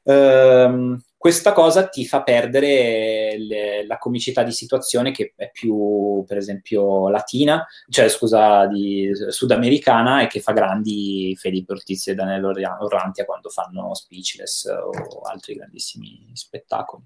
ehm, 0.04 0.98
questa 1.22 1.53
cosa 1.53 1.88
ti 1.88 2.03
fa 2.07 2.24
perdere 2.24 3.38
le- 3.38 3.86
la 3.86 3.99
comicità 3.99 4.41
di 4.41 4.51
situazione 4.51 5.11
che 5.11 5.34
è 5.36 5.51
più, 5.51 6.24
per 6.26 6.38
esempio, 6.38 7.09
latina, 7.09 7.63
cioè 7.89 8.09
scusa, 8.09 8.65
di 8.65 9.11
sudamericana 9.30 10.24
e 10.24 10.28
che 10.28 10.39
fa 10.39 10.51
grandi 10.51 11.36
Felipe 11.39 11.74
Ortiz 11.74 12.07
e 12.07 12.15
Daniele 12.15 12.47
Orra- 12.47 12.78
Orrantia 12.82 13.26
quando 13.26 13.49
fanno 13.49 13.93
Speechless 13.93 14.65
o 14.65 15.22
altri 15.22 15.53
grandissimi 15.55 16.32
spettacoli. 16.34 17.03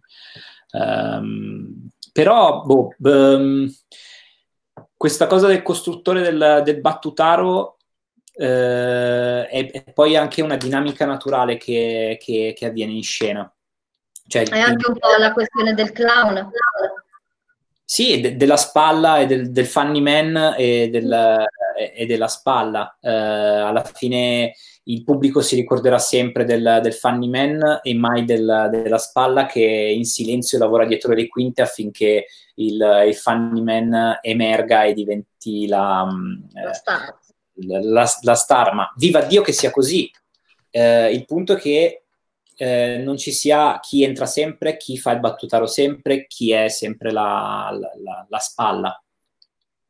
Ehm, 0.71 1.89
però, 2.13 2.61
boh, 2.63 2.95
ehm, 3.03 3.69
questa 4.95 5.27
cosa 5.27 5.47
del 5.47 5.61
costruttore 5.61 6.21
del, 6.21 6.61
del 6.63 6.79
battutaro 6.81 7.77
eh, 8.37 9.47
è, 9.47 9.71
è 9.71 9.83
poi 9.93 10.15
anche 10.15 10.41
una 10.41 10.57
dinamica 10.57 11.05
naturale 11.05 11.57
che, 11.57 12.17
che- 12.21 12.53
che 12.55 12.65
avviene 12.65 12.93
in 12.93 13.03
scena. 13.03 13.49
Cioè, 14.27 14.43
È 14.47 14.59
anche 14.59 14.89
un 14.89 14.97
po' 14.97 15.07
la 15.19 15.31
questione 15.33 15.73
del 15.73 15.91
clown. 15.91 16.49
Sì, 17.87 18.19
de- 18.19 18.35
della 18.35 18.57
spalla 18.57 19.19
e 19.19 19.27
del, 19.27 19.51
del 19.51 19.67
funny 19.67 20.01
man 20.01 20.55
e, 20.57 20.89
del- 20.89 21.45
e 21.95 22.05
della 22.07 22.27
spalla. 22.27 22.97
Eh, 22.99 23.09
alla 23.11 23.83
fine 23.83 24.53
il 24.87 25.03
pubblico 25.03 25.41
si 25.41 25.55
ricorderà 25.55 25.99
sempre 25.99 26.45
del, 26.45 26.79
del 26.81 26.93
funny 26.93 27.29
man 27.29 27.79
e 27.83 27.93
mai 27.93 28.25
del- 28.25 28.69
della 28.71 28.97
spalla 28.97 29.45
che 29.45 29.61
in 29.61 30.05
silenzio 30.05 30.57
lavora 30.57 30.85
dietro 30.85 31.13
le 31.13 31.27
quinte 31.27 31.61
affinché 31.61 32.25
il, 32.55 33.03
il 33.07 33.15
funny 33.15 33.61
man 33.61 34.17
emerga 34.21 34.83
e 34.83 34.93
diventi 34.93 35.67
la, 35.67 36.05
mm, 36.11 36.33
La 36.53 36.71
eh, 36.71 36.73
star. 36.73 37.19
la, 37.67 38.09
la 38.21 38.33
star. 38.35 38.73
Ma 38.73 38.91
viva 38.97 39.21
Dio 39.21 39.43
che 39.43 39.51
sia 39.51 39.69
così! 39.69 40.09
Eh, 40.71 41.11
il 41.11 41.25
punto 41.25 41.53
è 41.53 41.57
che 41.57 42.04
eh, 42.55 42.97
non 43.03 43.17
ci 43.17 43.31
sia 43.31 43.79
chi 43.79 44.03
entra 44.03 44.25
sempre, 44.25 44.77
chi 44.77 44.97
fa 44.97 45.11
il 45.11 45.19
battutaro 45.19 45.67
sempre, 45.67 46.25
chi 46.27 46.51
è 46.51 46.67
sempre 46.69 47.11
la, 47.11 47.69
la- 47.71 47.91
la- 48.03 48.25
la 48.27 48.39
spalla. 48.39 49.03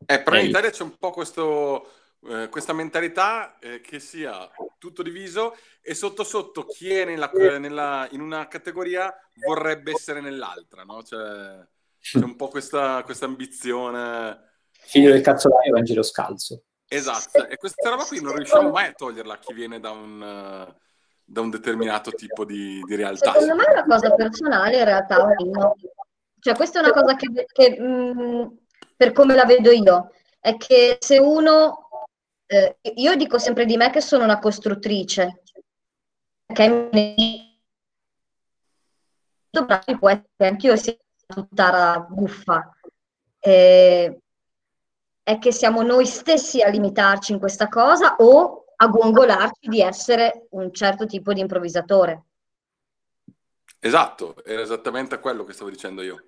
Eh, 0.08 0.22
però 0.22 0.38
in 0.38 0.46
Italia 0.50 0.70
c'è 0.70 0.84
un 0.84 0.98
po' 0.98 1.12
questo, 1.12 1.90
eh, 2.28 2.48
questa 2.50 2.74
mentalità 2.74 3.58
eh, 3.60 3.82
che 3.82 4.00
sia 4.00 4.50
tutto 4.78 5.02
diviso 5.02 5.56
e 5.82 5.96
sotto 5.96 6.24
sotto 6.24 6.66
chi 6.66 6.92
è 6.94 7.06
nella- 7.06 7.32
nella- 7.58 8.08
in 8.12 8.22
una 8.22 8.48
categoria 8.48 9.14
vorrebbe 9.46 9.92
essere 9.92 10.22
nell'altra, 10.22 10.84
no? 10.84 11.02
Cioè, 11.02 11.66
c'è 12.00 12.20
un 12.20 12.36
po' 12.36 12.50
questa, 12.50 13.02
questa 13.04 13.26
ambizione. 13.26 14.54
Figlio 14.72 15.12
del 15.12 15.22
cazzolaio 15.22 15.72
Vangelo 15.72 16.04
scalzo. 16.04 16.62
Esatto, 16.88 17.48
e 17.48 17.58
questa 17.58 17.90
roba 17.90 18.06
qui 18.06 18.22
non 18.22 18.36
riusciamo 18.36 18.70
mai 18.70 18.88
a 18.88 18.94
toglierla 18.94 19.34
a 19.34 19.40
chi 19.40 19.54
viene 19.54 19.80
da 19.80 19.90
un, 19.90 20.22
eh, 20.22 20.76
da 21.26 21.42
un 21.42 21.50
determinato 21.50 22.12
tipo 22.12 22.46
di, 22.46 22.82
di 22.86 22.96
realtà. 22.96 23.34
Secondo 23.34 23.56
me 23.56 23.66
è 23.66 23.72
una 23.72 23.86
cosa 23.86 24.14
personale, 24.14 24.78
in 24.78 24.86
realtà, 24.86 25.18
no. 25.18 25.76
Cioè, 26.40 26.56
questa 26.56 26.80
è 26.80 26.84
una 26.84 26.94
cosa 26.94 27.16
che, 27.16 27.48
che, 27.52 27.80
mh, 27.80 28.58
per 28.96 29.12
come 29.12 29.34
la 29.34 29.46
vedo 29.46 29.72
io, 29.72 30.12
è 30.40 30.56
che 30.58 30.98
se 31.00 31.18
uno, 31.18 31.90
eh, 32.46 32.78
io 32.96 33.16
dico 33.16 33.40
sempre 33.40 33.66
di 33.66 33.76
me 33.78 33.90
che 33.90 34.02
sono 34.02 34.24
una 34.24 34.38
costruttrice, 34.38 35.42
perché 36.46 36.70
bravi 39.66 39.98
può 39.98 40.10
essere 40.10 40.50
anch'io 40.50 40.76
sia 40.76 40.96
tutta 41.26 42.06
buffa. 42.08 42.70
Eh, 43.40 44.20
è 45.24 45.40
che 45.40 45.52
siamo 45.52 45.82
noi 45.82 46.06
stessi 46.06 46.62
a 46.62 46.70
limitarci 46.70 47.32
in 47.32 47.40
questa 47.40 47.68
cosa 47.68 48.16
o 48.18 48.65
a 48.78 48.88
gongolarci 48.88 49.68
di 49.70 49.82
essere 49.82 50.48
un 50.52 50.72
certo 50.74 51.06
tipo 51.06 51.34
di 51.34 51.40
improvvisatore. 51.42 52.24
Esatto, 53.80 54.36
era 54.46 54.62
esattamente 54.62 55.20
quello 55.20 55.44
che 55.44 55.54
stavo 55.54 55.70
dicendo 55.70 56.02
io. 56.02 56.24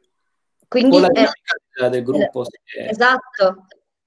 Quindi 0.67 0.99
la 0.99 1.07
è- 1.07 1.11
dinamica 1.11 1.89
del- 1.89 2.03
gruppo. 2.03 2.43
se- 2.43 2.87
esatto, 2.89 3.65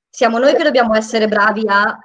siamo 0.08 0.38
noi 0.38 0.54
che 0.54 0.62
dobbiamo 0.62 0.94
essere 0.94 1.26
bravi 1.26 1.64
a 1.66 1.98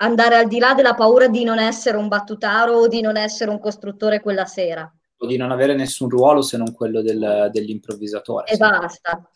andare 0.00 0.36
al 0.36 0.46
di 0.48 0.58
là 0.58 0.74
della 0.74 0.94
paura 0.94 1.28
di 1.28 1.44
non 1.44 1.58
essere 1.58 1.96
un 1.96 2.08
battutaro 2.08 2.72
o 2.74 2.88
di 2.88 3.00
non 3.00 3.16
essere 3.16 3.50
un 3.50 3.58
costruttore 3.60 4.20
quella 4.20 4.44
sera. 4.46 4.90
o 5.20 5.26
di 5.26 5.36
non 5.36 5.50
avere 5.50 5.74
nessun 5.74 6.08
ruolo 6.08 6.42
se 6.42 6.56
non 6.56 6.72
quello 6.72 7.02
del- 7.02 7.48
dell'improvvisatore. 7.52 8.46
E 8.52 8.56
basta. 8.56 9.28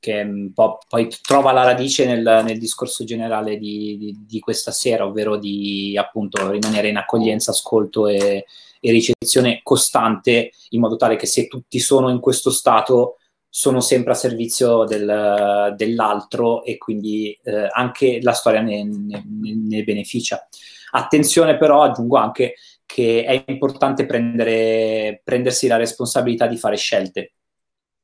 Che 0.00 0.20
un 0.22 0.52
po' 0.52 0.78
poi 0.88 1.08
trova 1.22 1.52
la 1.52 1.64
radice 1.64 2.06
nel, 2.06 2.42
nel 2.44 2.58
discorso 2.58 3.04
generale 3.04 3.56
di, 3.56 3.96
di- 3.98 4.16
di 4.26 4.40
questa 4.40 4.70
sera, 4.70 5.04
ovvero 5.06 5.36
di 5.36 5.96
appunto 5.98 6.50
rimanere 6.50 6.88
in 6.88 6.96
accoglienza, 6.96 7.50
ascolto 7.50 8.06
e, 8.06 8.44
e 8.80 8.90
ricezione 8.92 9.60
costante, 9.62 10.52
in 10.70 10.80
modo 10.80 10.96
tale 10.96 11.16
che 11.16 11.26
se 11.26 11.46
tutti 11.48 11.78
sono 11.78 12.10
in 12.10 12.20
questo 12.20 12.50
stato 12.50 13.16
sono 13.48 13.80
sempre 13.80 14.12
a 14.12 14.14
servizio 14.14 14.84
del- 14.84 15.74
dell'altro 15.76 16.62
e 16.64 16.76
quindi 16.76 17.36
eh, 17.42 17.66
anche 17.72 18.20
la 18.22 18.32
storia 18.32 18.60
ne, 18.60 18.84
ne- 18.84 19.24
ne 19.26 19.82
beneficia. 19.84 20.46
Attenzione 20.90 21.56
però, 21.56 21.82
aggiungo 21.82 22.16
anche 22.16 22.54
che 22.86 23.24
è 23.24 23.44
importante 23.48 24.06
prendere, 24.06 25.20
prendersi 25.22 25.66
la 25.66 25.76
responsabilità 25.76 26.46
di 26.46 26.56
fare 26.56 26.76
scelte 26.76 27.32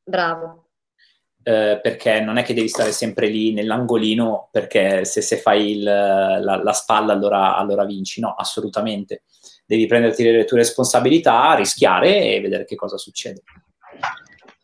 Bravo. 0.04 0.63
Eh, 1.44 1.78
perché 1.82 2.20
non 2.20 2.36
è 2.38 2.42
che 2.42 2.54
devi 2.54 2.68
stare 2.68 2.90
sempre 2.92 3.28
lì 3.28 3.52
nell'angolino 3.52 4.48
perché 4.50 5.04
se, 5.04 5.20
se 5.20 5.36
fai 5.36 5.72
il- 5.78 5.82
la, 5.82 6.60
la 6.62 6.72
spalla 6.72 7.12
allora, 7.12 7.56
allora 7.56 7.84
vinci, 7.84 8.20
no, 8.20 8.34
assolutamente. 8.34 9.22
Devi 9.66 9.86
prenderti 9.86 10.24
le 10.24 10.44
tue 10.44 10.58
responsabilità, 10.58 11.54
rischiare 11.54 12.34
e 12.34 12.40
vedere 12.40 12.64
che 12.64 12.74
cosa 12.76 12.96
succede. 12.98 13.42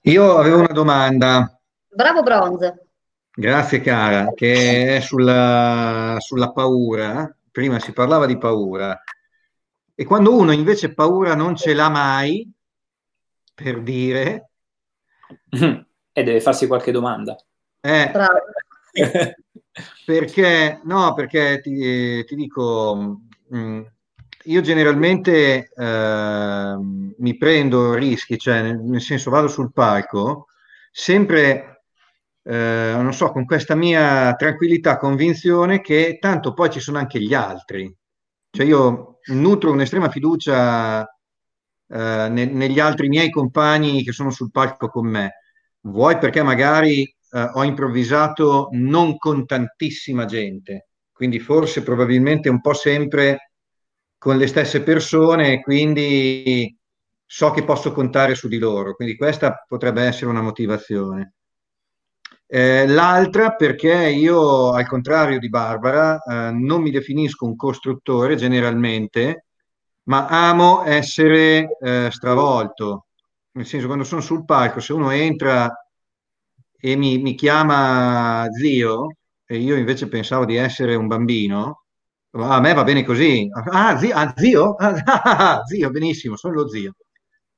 Io 0.03 0.37
avevo 0.37 0.59
una 0.59 0.73
domanda, 0.73 1.61
Bravo 1.89 2.23
Bronze. 2.23 2.87
grazie 3.33 3.81
cara, 3.81 4.33
che 4.35 4.97
è 4.97 5.01
sulla, 5.01 6.17
sulla 6.19 6.53
paura. 6.53 7.35
Prima 7.51 7.79
si 7.81 7.93
parlava 7.93 8.27
di 8.27 8.39
paura. 8.39 8.99
E 9.95 10.05
quando 10.05 10.35
uno 10.37 10.53
invece 10.53 10.95
paura 10.95 11.35
non 11.35 11.57
ce 11.57 11.75
l'ha 11.75 11.89
mai, 11.91 12.51
per 13.55 13.83
dire, 13.83 14.51
e 16.21 16.25
deve 16.25 16.41
farsi 16.41 16.67
qualche 16.67 16.93
domanda. 16.93 17.37
eh. 17.83 18.13
Perché, 20.05 20.81
no, 20.85 21.15
perché 21.15 21.61
ti, 21.63 22.25
ti 22.25 22.35
dico, 22.35 23.21
mh, 23.49 23.81
io 24.45 24.61
generalmente 24.63 25.71
ehm, 25.75 27.15
mi 27.19 27.37
prendo 27.37 27.95
rischi, 27.95 28.37
cioè 28.39 28.63
nel, 28.63 28.79
nel 28.81 29.01
senso 29.01 29.31
vado 29.31 29.47
sul 29.49 29.73
palco 29.73 30.47
sempre, 30.91 31.85
eh, 32.43 32.93
non 32.97 33.13
so, 33.15 33.31
con 33.31 33.45
questa 33.45 33.75
mia 33.77 34.35
tranquillità, 34.35 34.97
convinzione 34.99 35.81
che 35.81 36.19
tanto 36.21 36.53
poi 36.53 36.71
ci 36.71 36.81
sono 36.81 36.99
anche 36.99 37.21
gli 37.21 37.35
altri. 37.35 37.93
Cioè 38.51 38.67
io 38.67 39.19
nutro 39.33 39.71
un'estrema 39.73 40.11
fiducia 40.11 41.03
eh, 41.89 42.29
ne- 42.29 42.47
negli 42.47 42.81
altri 42.81 43.09
miei 43.09 43.31
compagni 43.31 44.03
che 44.03 44.13
sono 44.13 44.31
sul 44.31 44.51
palco 44.51 44.89
con 44.89 45.07
me. 45.09 45.35
Vuoi 45.83 46.19
perché 46.19 46.43
magari 46.43 47.03
eh, 47.03 47.51
ho 47.55 47.65
improvvisato 47.65 48.69
non 48.73 49.17
con 49.17 49.47
tantissima 49.47 50.25
gente, 50.25 50.89
quindi 51.13 51.39
forse 51.39 51.83
probabilmente 51.83 52.49
un 52.49 52.61
po' 52.61 52.75
sempre 52.75 53.53
con 54.19 54.37
le 54.37 54.47
stesse 54.47 54.83
persone, 54.83 55.61
quindi 55.63 56.77
so 57.25 57.51
che 57.53 57.65
posso 57.65 57.93
contare 57.93 58.35
su 58.35 58.49
di 58.49 58.59
loro, 58.59 58.95
quindi 58.95 59.17
questa 59.17 59.65
potrebbe 59.67 60.03
essere 60.03 60.27
una 60.27 60.43
motivazione. 60.43 61.35
Eh, 62.47 62.87
l'altra 62.89 63.55
perché 63.55 64.09
io, 64.09 64.73
al 64.73 64.87
contrario 64.87 65.39
di 65.39 65.49
Barbara, 65.49 66.21
eh, 66.21 66.51
non 66.51 66.83
mi 66.83 66.91
definisco 66.91 67.47
un 67.47 67.55
costruttore 67.55 68.35
generalmente, 68.35 69.47
ma 70.05 70.27
amo 70.27 70.83
essere 70.85 71.77
eh, 71.81 72.09
stravolto. 72.11 73.07
Nel 73.53 73.67
senso, 73.67 73.87
quando 73.87 74.05
sono 74.05 74.21
sul 74.21 74.45
palco, 74.45 74.81
se 74.81 74.93
uno 74.93 75.11
entra 75.11 75.69
e 76.79 76.97
mi, 76.97 77.19
mi 77.19 77.35
chiama 77.35 78.47
zio, 78.51 79.17
e 79.45 79.59
io 79.59 79.77
invece 79.77 80.09
pensavo 80.09 80.45
di 80.45 80.57
essere 80.57 80.95
un 80.95 81.07
bambino, 81.07 81.85
a 82.33 82.61
me 82.61 82.73
va 82.73 82.85
bene 82.85 83.05
così. 83.05 83.49
Ah, 83.53 83.99
zio? 83.99 84.15
Ah, 84.15 84.33
zio? 84.37 84.75
Ah, 84.79 85.63
zio, 85.65 85.91
benissimo, 85.91 86.37
sono 86.37 86.55
lo 86.55 86.69
zio. 86.69 86.95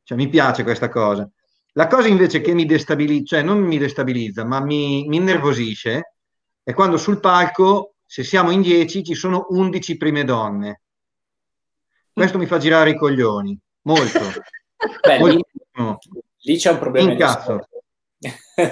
Cioè, 0.02 0.16
mi 0.16 0.28
piace 0.28 0.62
questa 0.62 0.88
cosa. 0.88 1.28
La 1.74 1.86
cosa 1.86 2.08
invece 2.08 2.40
che 2.40 2.54
mi 2.54 2.66
destabilizza, 2.66 3.36
cioè 3.36 3.44
non 3.44 3.60
mi 3.60 3.78
destabilizza, 3.78 4.44
ma 4.44 4.60
mi, 4.60 5.06
mi 5.06 5.16
innervosisce, 5.16 6.14
è 6.62 6.72
quando 6.74 6.96
sul 6.96 7.20
palco, 7.20 7.94
se 8.04 8.24
siamo 8.24 8.50
in 8.50 8.60
10, 8.62 9.04
ci 9.04 9.14
sono 9.14 9.46
11 9.50 9.96
prime 9.96 10.24
donne. 10.24 10.80
Questo 12.12 12.38
mi 12.38 12.46
fa 12.46 12.58
girare 12.58 12.90
i 12.90 12.96
coglioni, 12.96 13.58
molto. 13.82 14.20
Beh, 15.06 15.18
lì, 15.28 15.42
Moltissimo. 15.84 16.20
lì 16.42 16.56
c'è 16.56 16.70
un 16.70 16.78
problema. 16.78 17.06
di 17.06 17.12
Incazzo. 17.12 17.66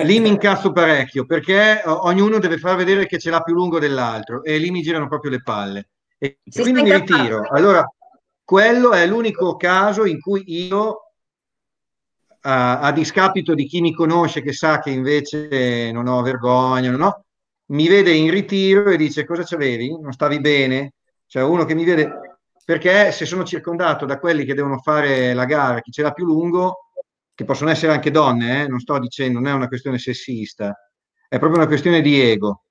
Lì 0.03 0.21
mi 0.21 0.29
incazzo 0.29 0.73
parecchio 0.73 1.27
perché 1.27 1.83
o- 1.85 2.05
ognuno 2.07 2.39
deve 2.39 2.59
far 2.59 2.77
vedere 2.77 3.07
che 3.07 3.19
ce 3.19 3.31
l'ha 3.31 3.41
più 3.43 3.55
lungo 3.55 3.79
dell'altro 3.79 4.43
e 4.45 4.59
lì 4.59 4.71
mi 4.71 4.83
girano 4.83 5.09
proprio 5.09 5.31
le 5.33 5.43
palle. 5.43 5.89
E 6.19 6.39
Si 6.45 6.61
quindi 6.61 6.83
mi 6.83 6.93
ritiro. 6.93 7.43
Allora, 7.51 7.87
quello 8.45 8.93
è 8.93 9.07
l'unico 9.07 9.57
caso 9.57 10.05
in 10.05 10.21
cui 10.21 10.43
io, 10.47 11.13
a, 12.43 12.81
a 12.81 12.93
discapito 12.93 13.55
di 13.55 13.67
chi 13.67 13.81
mi 13.81 13.93
conosce, 13.95 14.43
che 14.43 14.53
sa 14.53 14.79
che 14.81 14.91
invece 14.91 15.91
non 15.93 16.07
ho 16.07 16.23
vergogna, 16.23 16.91
non 16.91 17.03
ho, 17.03 17.25
mi 17.67 17.89
vede 17.89 18.13
in 18.13 18.31
ritiro 18.31 18.91
e 18.91 18.97
dice 18.97 19.25
cosa 19.25 19.43
c'avevi? 19.45 19.99
Non 20.01 20.13
stavi 20.13 20.41
bene? 20.41 20.95
Cioè 21.27 21.43
uno 21.43 21.65
che 21.65 21.75
mi 21.75 21.85
vede, 21.85 22.39
perché 22.65 23.13
se 23.13 23.27
sono 23.27 23.45
circondato 23.45 24.07
da 24.07 24.19
quelli 24.19 24.45
che 24.45 24.55
devono 24.55 24.79
fare 24.79 25.35
la 25.35 25.45
gara, 25.45 25.81
chi 25.81 25.91
ce 25.93 26.03
l'ha 26.03 26.13
più 26.13 26.25
lungo, 26.25 26.90
che 27.41 27.47
possono 27.47 27.71
essere 27.71 27.93
anche 27.93 28.11
donne, 28.11 28.65
eh, 28.65 28.69
non 28.69 28.81
sto 28.81 28.99
dicendo, 28.99 29.39
non 29.39 29.49
è 29.49 29.55
una 29.55 29.67
questione 29.67 29.97
sessista, 29.97 30.77
è 31.27 31.39
proprio 31.39 31.59
una 31.59 31.67
questione 31.67 32.03
di 32.03 32.21
ego. 32.21 32.65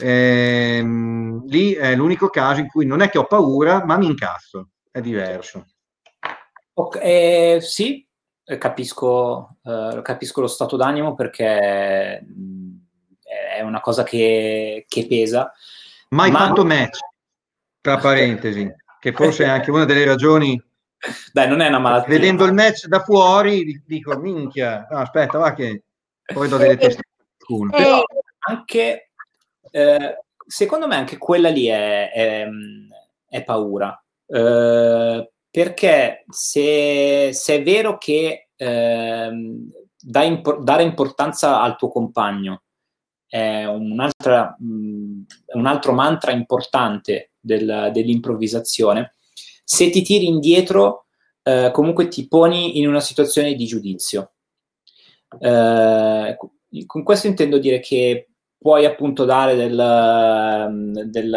Ehm, 0.00 1.44
lì 1.48 1.72
è 1.72 1.96
l'unico 1.96 2.28
caso 2.28 2.60
in 2.60 2.68
cui 2.68 2.86
non 2.86 3.00
è 3.00 3.10
che 3.10 3.18
ho 3.18 3.26
paura, 3.26 3.84
ma 3.84 3.96
mi 3.96 4.06
incazzo, 4.06 4.68
è 4.92 5.00
diverso. 5.00 5.66
Ok, 6.74 7.00
eh, 7.02 7.58
sì, 7.60 8.06
eh, 8.44 8.58
capisco, 8.58 9.56
eh, 9.64 10.00
capisco 10.04 10.40
lo 10.40 10.46
stato 10.46 10.76
d'animo 10.76 11.16
perché 11.16 12.24
mh, 12.24 12.76
è 13.56 13.60
una 13.60 13.80
cosa 13.80 14.04
che, 14.04 14.84
che 14.86 15.06
pesa. 15.08 15.52
Mai 16.10 16.30
Ma- 16.30 16.46
fatto 16.46 16.64
match, 16.64 16.98
tra 17.80 17.96
parentesi, 17.96 18.72
che 19.00 19.12
forse 19.12 19.42
è 19.42 19.48
anche 19.48 19.72
una 19.72 19.84
delle 19.84 20.04
ragioni. 20.04 20.62
Dai, 21.32 21.48
non 21.48 21.60
è 21.60 21.68
una 21.68 21.78
malattia. 21.78 22.14
Vedendo 22.14 22.44
il 22.44 22.52
match 22.52 22.86
da 22.86 23.00
fuori, 23.00 23.82
dico, 23.86 24.16
minchia, 24.18 24.86
no, 24.90 24.98
aspetta, 24.98 25.38
va 25.38 25.52
che 25.52 25.82
poi 26.32 26.48
do 26.48 26.56
delle 26.56 26.76
teste 26.76 27.02
al 27.18 27.46
culo. 27.46 27.70
Però 27.70 28.02
anche, 28.46 29.10
eh, 29.70 30.18
secondo 30.46 30.86
me 30.86 30.96
anche 30.96 31.18
quella 31.18 31.48
lì 31.48 31.66
è, 31.66 32.10
è- 32.10 32.48
è 33.28 33.44
paura. 33.44 34.02
Eh, 34.26 35.30
perché 35.50 36.24
se, 36.28 37.30
se 37.32 37.54
è 37.54 37.62
vero 37.62 37.98
che 37.98 38.48
dai 38.56 40.26
impor- 40.28 40.62
dare 40.62 40.82
importanza 40.84 41.60
al 41.60 41.76
tuo 41.76 41.88
compagno 41.90 42.62
è 43.26 43.64
un'altra, 43.64 44.54
mh, 44.58 45.22
è 45.46 45.56
un 45.56 45.66
altro 45.66 45.92
mantra 45.92 46.30
importante 46.30 47.32
del- 47.40 47.90
dell'improvvisazione, 47.92 49.13
se 49.64 49.90
ti 49.90 50.02
tiri 50.02 50.26
indietro 50.26 51.06
eh, 51.42 51.70
comunque 51.72 52.08
ti 52.08 52.28
poni 52.28 52.78
in 52.78 52.86
una 52.88 53.00
situazione 53.00 53.54
di 53.54 53.64
giudizio. 53.66 54.32
Eh, 55.38 56.36
con 56.86 57.02
questo 57.02 57.26
intendo 57.26 57.58
dire 57.58 57.80
che 57.80 58.28
puoi 58.58 58.84
appunto 58.84 59.24
dare 59.24 59.54
del, 59.56 61.06
del 61.10 61.34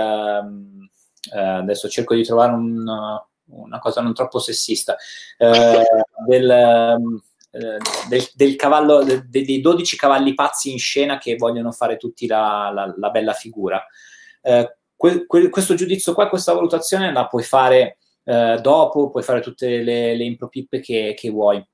eh, 1.34 1.40
adesso 1.40 1.90
cerco 1.90 2.14
di 2.16 2.24
trovare 2.24 2.54
un- 2.54 2.86
una 3.50 3.80
cosa 3.80 4.02
non 4.02 4.14
troppo 4.14 4.40
sessista 4.40 4.96
eh, 5.38 5.84
del, 6.26 6.50
eh, 6.50 7.78
del- 8.10 8.30
del 8.36 8.56
cavallo 8.56 9.04
de- 9.04 9.24
dei 9.28 9.62
12 9.62 9.96
cavalli 9.98 10.34
pazzi 10.34 10.72
in 10.72 10.80
scena 10.80 11.18
che 11.18 11.36
vogliono 11.36 11.72
fare 11.72 11.98
tutti 11.98 12.28
la, 12.28 12.72
la- 12.74 12.94
la 12.98 13.10
bella 13.10 13.34
figura 13.34 13.84
Eh, 14.42 14.78
que- 14.96 15.26
que- 15.26 15.50
questo 15.50 15.74
giudizio 15.76 16.14
qua 16.14 16.30
questa 16.30 16.54
valutazione 16.54 17.12
la 17.12 17.28
puoi 17.28 17.44
fare 17.44 17.98
eh, 18.28 18.60
dopo 18.62 19.10
puoi 19.10 19.24
fare 19.24 19.40
tutte 19.40 19.82
le, 19.82 20.16
le 20.16 20.24
impropippe 20.26 20.82
che, 20.82 21.14
che 21.18 21.30
vuoi 21.30 21.66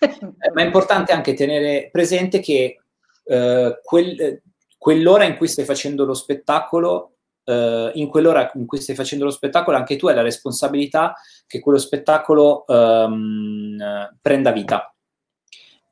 eh, 0.00 0.50
ma 0.52 0.62
è 0.62 0.64
importante 0.64 1.12
anche 1.12 1.34
tenere 1.34 1.88
presente 1.90 2.40
che 2.40 2.80
eh, 3.24 3.80
quel- 3.82 4.42
quell'ora 4.76 5.24
in 5.24 5.36
cui 5.36 5.48
stai 5.48 5.64
facendo 5.64 6.04
lo 6.04 6.14
spettacolo, 6.14 7.16
eh, 7.44 7.92
in 7.94 8.08
quell'ora 8.08 8.50
in 8.54 8.66
cui 8.66 8.80
stai 8.80 8.94
facendo 8.94 9.24
lo 9.24 9.30
spettacolo, 9.30 9.76
anche 9.76 9.96
tu 9.96 10.08
hai 10.08 10.14
la 10.14 10.22
responsabilità 10.22 11.14
che 11.46 11.60
quello 11.60 11.78
spettacolo 11.78 12.66
eh, 12.66 13.08
prenda 14.20 14.52
vita. 14.52 14.94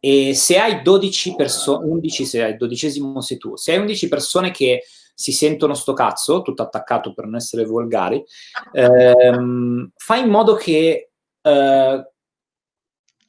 E 0.04 0.34
se 0.34 0.58
hai 0.58 0.82
12 0.82 1.36
persone, 1.36 1.86
11 1.86 2.24
se 2.24 2.42
hai 2.42 2.50
il 2.50 2.56
dodicesimo 2.56 3.20
sei 3.20 3.38
tu, 3.38 3.56
se 3.56 3.72
hai 3.72 3.78
11 3.78 4.08
persone 4.08 4.50
che 4.50 4.82
si 5.14 5.32
sentono 5.32 5.74
sto 5.74 5.92
cazzo, 5.92 6.42
tutto 6.42 6.62
attaccato 6.62 7.12
per 7.12 7.24
non 7.24 7.36
essere 7.36 7.64
volgari, 7.64 8.22
ehm, 8.72 9.92
fai 9.96 10.20
in 10.22 10.28
modo 10.28 10.54
che 10.54 11.10
eh, 11.40 12.12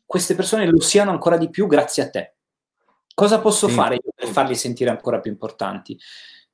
queste 0.05 0.35
persone 0.35 0.67
lo 0.67 0.79
siano 0.79 1.11
ancora 1.11 1.37
di 1.37 1.49
più 1.49 1.67
grazie 1.67 2.03
a 2.03 2.09
te. 2.09 2.35
Cosa 3.15 3.39
posso 3.39 3.67
Sì. 3.67 3.73
fare 3.73 3.95
io 3.95 4.11
per 4.15 4.27
farli 4.29 4.55
sentire 4.55 4.89
ancora 4.89 5.19
più 5.19 5.31
importanti? 5.31 5.97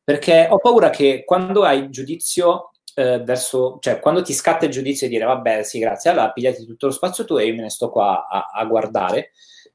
Perché 0.04 0.48
ho 0.50 0.58
paura 0.58 0.90
che 0.90 1.24
quando 1.26 1.64
hai 1.64 1.90
giudizio 1.90 2.72
eh, 2.96 3.20
verso, 3.20 3.78
cioè 3.80 4.00
quando 4.00 4.22
ti 4.22 4.34
scatta 4.34 4.66
il 4.66 4.72
giudizio 4.72 5.08
e 5.08 5.10
dire 5.10 5.26
vabbè, 5.26 5.64
sì, 5.64 5.80
grazie, 5.80 6.10
allora 6.10 6.32
pigliati 6.32 6.66
tutto 6.66 6.88
lo 6.88 6.92
spazio 6.92 7.24
tu 7.26 7.38
e 7.38 7.46
io 7.46 7.56
me 7.56 7.62
ne 7.62 7.70
sto 7.70 7.90
qua 7.90 8.28
a, 8.28 8.50
a 8.54 8.66
guardare, 8.66 9.32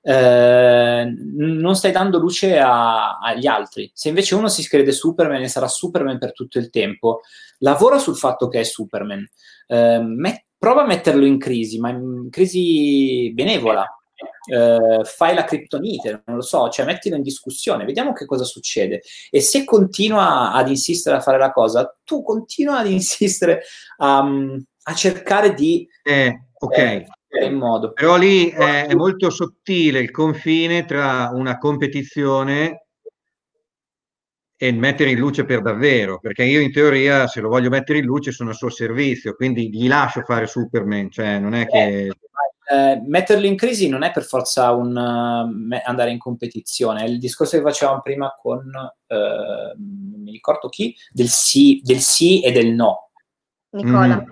eh, 0.07 1.15
non 1.35 1.75
stai 1.75 1.91
dando 1.93 2.19
luce 2.19 2.59
a- 2.59 3.19
agli 3.19 3.47
altri. 3.47 3.91
Se 3.95 4.09
invece 4.09 4.35
uno 4.35 4.49
si 4.49 4.67
crede 4.69 4.93
Superman 4.93 5.43
e 5.43 5.49
sarà 5.49 5.67
Superman 5.67 6.19
per 6.19 6.33
tutto 6.33 6.59
il 6.59 6.69
tempo, 6.71 7.21
lavora 7.59 7.99
sul 7.99 8.17
fatto 8.17 8.49
che 8.49 8.61
è 8.61 8.65
Superman, 8.65 9.27
eh, 9.69 9.99
met- 9.99 10.45
prova 10.59 10.83
a 10.83 10.87
metterlo 10.87 11.25
in 11.25 11.39
crisi, 11.39 11.79
ma 11.79 11.89
in 11.91 12.29
crisi 12.31 13.33
benevola. 13.33 13.87
Eh, 14.47 15.05
fai 15.05 15.35
la 15.35 15.45
criptonite, 15.45 16.23
non 16.27 16.37
lo 16.37 16.43
so, 16.43 16.69
cioè 16.69 16.85
mettilo 16.85 17.17
in 17.17 17.23
discussione, 17.23 17.85
vediamo 17.87 18.13
che 18.13 18.27
cosa 18.27 18.45
succede. 18.45 19.01
E 19.31 19.41
se 19.41 19.65
continua 19.65 20.53
ad 20.53 20.69
insistere 20.69 21.17
a 21.17 21.21
fare 21.21 21.39
la 21.39 21.51
cosa, 21.51 21.97
tu 22.05 22.23
continua 22.23 22.79
ad 22.79 22.91
insistere 22.91 23.63
a, 23.99 24.19
a 24.83 24.95
cercare 24.95 25.55
di 25.55 25.89
Eh, 26.03 26.41
ok. 26.59 27.05
Eh, 27.41 27.47
in 27.47 27.55
modo. 27.55 27.93
Però 27.93 28.17
lì 28.17 28.49
è, 28.51 28.87
è 28.87 28.95
molto 28.95 29.31
sottile 29.31 30.01
il 30.01 30.11
confine 30.11 30.85
tra 30.85 31.31
una 31.33 31.59
competizione 31.59 32.87
e 34.57 34.73
mettere 34.73 35.11
in 35.11 35.19
luce 35.19 35.45
per 35.45 35.61
davvero, 35.63 36.21
perché 36.21 36.45
io 36.45 36.61
in 36.61 36.73
teoria 36.73 37.27
se 37.27 37.41
lo 37.41 37.49
voglio 37.49 37.69
mettere 37.69 37.99
in 37.99 38.05
luce 38.05 38.33
sono 38.33 38.51
a 38.51 38.55
suo 38.55 38.71
servizio, 38.71 39.35
quindi 39.35 39.69
gli 39.69 39.89
lascio 39.89 40.23
fare 40.23 40.47
Superman, 40.47 41.11
cioè 41.11 41.39
non 41.39 41.55
è 41.55 41.67
che... 41.67 42.13
Eh, 42.67 43.03
metterlo 43.07 43.45
in 43.45 43.57
crisi 43.57 43.91
non 43.91 44.03
è 44.03 44.11
per 44.11 44.23
forza 44.23 44.71
un 44.73 44.97
uh, 44.97 45.79
andare 45.85 46.11
in 46.13 46.19
competizione, 46.19 47.03
è 47.03 47.07
il 47.07 47.19
discorso 47.19 47.59
che 47.59 47.63
facevamo 47.63 48.01
prima 48.01 48.35
con, 48.41 48.71
eh, 49.07 49.75
non 49.77 50.23
mi 50.23 50.31
ricordo 50.31 50.71
chi, 50.71 50.97
del 51.13 51.29
sì, 51.29 51.83
del 51.85 51.99
sì 51.99 52.41
e 52.41 52.53
del 52.53 52.69
no. 52.69 53.11
Nicola. 53.71 54.17
Mm. 54.17 54.31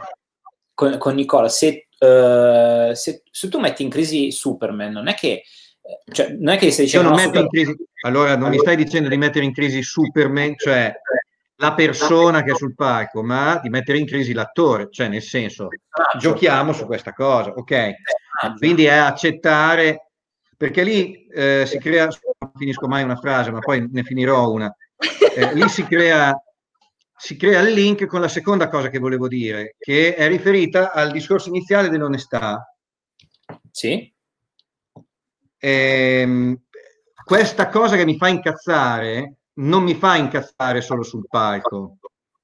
Con, 0.72 0.96
con 0.96 1.14
Nicola, 1.14 1.50
se, 1.50 1.88
eh, 2.02 2.94
se, 2.94 3.22
se 3.30 3.48
tu 3.48 3.58
metti 3.58 3.82
in 3.82 3.90
crisi 3.90 4.30
Superman, 4.32 4.92
non 4.92 5.08
è 5.08 5.14
che, 5.14 5.42
eh, 5.80 6.12
cioè, 6.12 6.36
non 6.38 6.54
è 6.54 6.58
che 6.58 6.70
stai 6.70 6.86
dicendo 6.86 7.10
no, 7.10 7.18
Superman- 7.18 7.48
crisi, 7.48 7.76
allora 8.04 8.36
non 8.36 8.50
mi 8.50 8.58
stai 8.58 8.76
dicendo 8.76 9.08
di 9.08 9.16
mettere 9.16 9.44
in 9.44 9.52
crisi 9.52 9.82
Superman, 9.82 10.56
cioè 10.56 10.92
la 11.56 11.74
persona 11.74 12.42
che 12.42 12.52
è 12.52 12.56
sul 12.56 12.74
palco, 12.74 13.22
ma 13.22 13.60
di 13.62 13.68
mettere 13.68 13.98
in 13.98 14.06
crisi 14.06 14.32
l'attore, 14.32 14.88
cioè 14.90 15.06
nel 15.06 15.22
senso 15.22 15.68
giochiamo 16.18 16.72
su 16.72 16.86
questa 16.86 17.12
cosa, 17.12 17.50
ok? 17.50 17.92
Quindi 18.58 18.86
è 18.86 18.94
accettare, 18.94 20.08
perché 20.56 20.82
lì 20.82 21.26
eh, 21.28 21.62
si 21.66 21.78
crea, 21.78 22.06
non 22.06 22.52
finisco 22.56 22.88
mai 22.88 23.04
una 23.04 23.16
frase, 23.16 23.52
ma 23.52 23.60
poi 23.60 23.86
ne 23.88 24.02
finirò 24.02 24.50
una, 24.50 24.74
Eh, 25.34 25.54
lì 25.54 25.68
si 25.68 25.84
crea, 25.84 26.32
si 27.22 27.36
crea 27.36 27.60
il 27.60 27.72
link 27.72 28.06
con 28.06 28.20
la 28.20 28.26
seconda 28.26 28.68
cosa 28.68 28.88
che 28.88 28.98
volevo 28.98 29.28
dire, 29.28 29.76
che 29.78 30.16
è 30.16 30.26
riferita 30.26 30.90
al 30.90 31.12
discorso 31.12 31.50
iniziale 31.50 31.88
dell'onestà. 31.88 32.74
Sì. 33.70 34.12
Ehm, 35.56 36.60
questa 37.24 37.68
cosa 37.68 37.94
che 37.94 38.04
mi 38.04 38.16
fa 38.16 38.26
incazzare 38.26 39.36
non 39.54 39.84
mi 39.84 39.94
fa 39.94 40.16
incazzare 40.16 40.80
solo 40.80 41.04
sul 41.04 41.28
palco, 41.28 41.98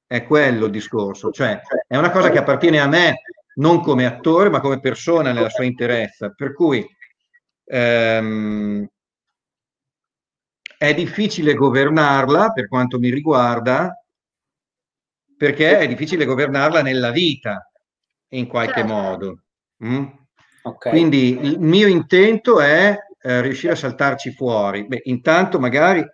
è 0.06 0.24
quello 0.24 0.66
il 0.66 0.70
discorso, 0.70 1.32
cioè 1.32 1.60
è 1.88 1.96
una 1.96 2.12
cosa 2.12 2.30
che 2.30 2.38
appartiene 2.38 2.78
a 2.78 2.86
me 2.86 3.22
non 3.56 3.80
come 3.80 4.06
attore 4.06 4.48
ma 4.48 4.60
come 4.60 4.78
persona 4.78 5.32
nella 5.32 5.48
sua 5.48 5.64
interezza, 5.64 6.30
per 6.30 6.54
cui 6.54 6.88
ehm, 7.64 8.86
è 10.78 10.94
difficile 10.94 11.54
governarla 11.54 12.52
per 12.52 12.68
quanto 12.68 13.00
mi 13.00 13.10
riguarda, 13.10 13.92
perché 15.38 15.78
è 15.78 15.86
difficile 15.86 16.24
governarla 16.26 16.82
nella 16.82 17.10
vita 17.10 17.70
in 18.30 18.46
qualche 18.46 18.80
Certo. 18.80 18.92
modo. 18.92 19.42
mm? 19.84 20.04
Ok. 20.62 20.88
Quindi 20.90 21.38
il 21.40 21.60
mio 21.60 21.86
intento 21.86 22.60
è 22.60 22.94
eh, 23.22 23.40
riuscire 23.40 23.72
a 23.72 23.76
saltarci 23.76 24.32
fuori. 24.32 24.86
Beh, 24.86 25.02
intanto 25.04 25.58
magari 25.58 26.04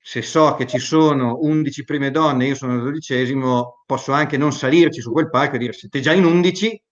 se 0.00 0.22
so 0.22 0.54
che 0.54 0.66
ci 0.66 0.78
sono 0.78 1.38
11 1.40 1.84
prime 1.84 2.10
donne, 2.10 2.46
io 2.46 2.54
sono 2.54 2.74
il 2.74 2.82
dodicesimo, 2.82 3.82
posso 3.86 4.12
anche 4.12 4.36
non 4.36 4.52
salirci 4.52 5.00
su 5.00 5.12
quel 5.12 5.30
palco 5.30 5.54
e 5.56 5.58
dire 5.58 5.72
siete 5.72 6.00
già 6.00 6.12
in 6.12 6.24
11, 6.24 6.82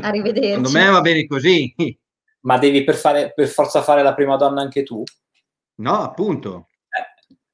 Arrivederci. 0.00 0.48
secondo 0.48 0.70
me 0.70 0.90
va 0.90 1.00
bene 1.00 1.26
così. 1.26 1.74
Ma 2.40 2.58
devi 2.58 2.82
per, 2.82 2.96
fare, 2.96 3.32
per 3.34 3.46
forza 3.46 3.82
fare 3.82 4.02
la 4.02 4.14
prima 4.14 4.36
donna 4.36 4.62
anche 4.62 4.82
tu? 4.82 5.02
No, 5.76 6.00
appunto. 6.00 6.68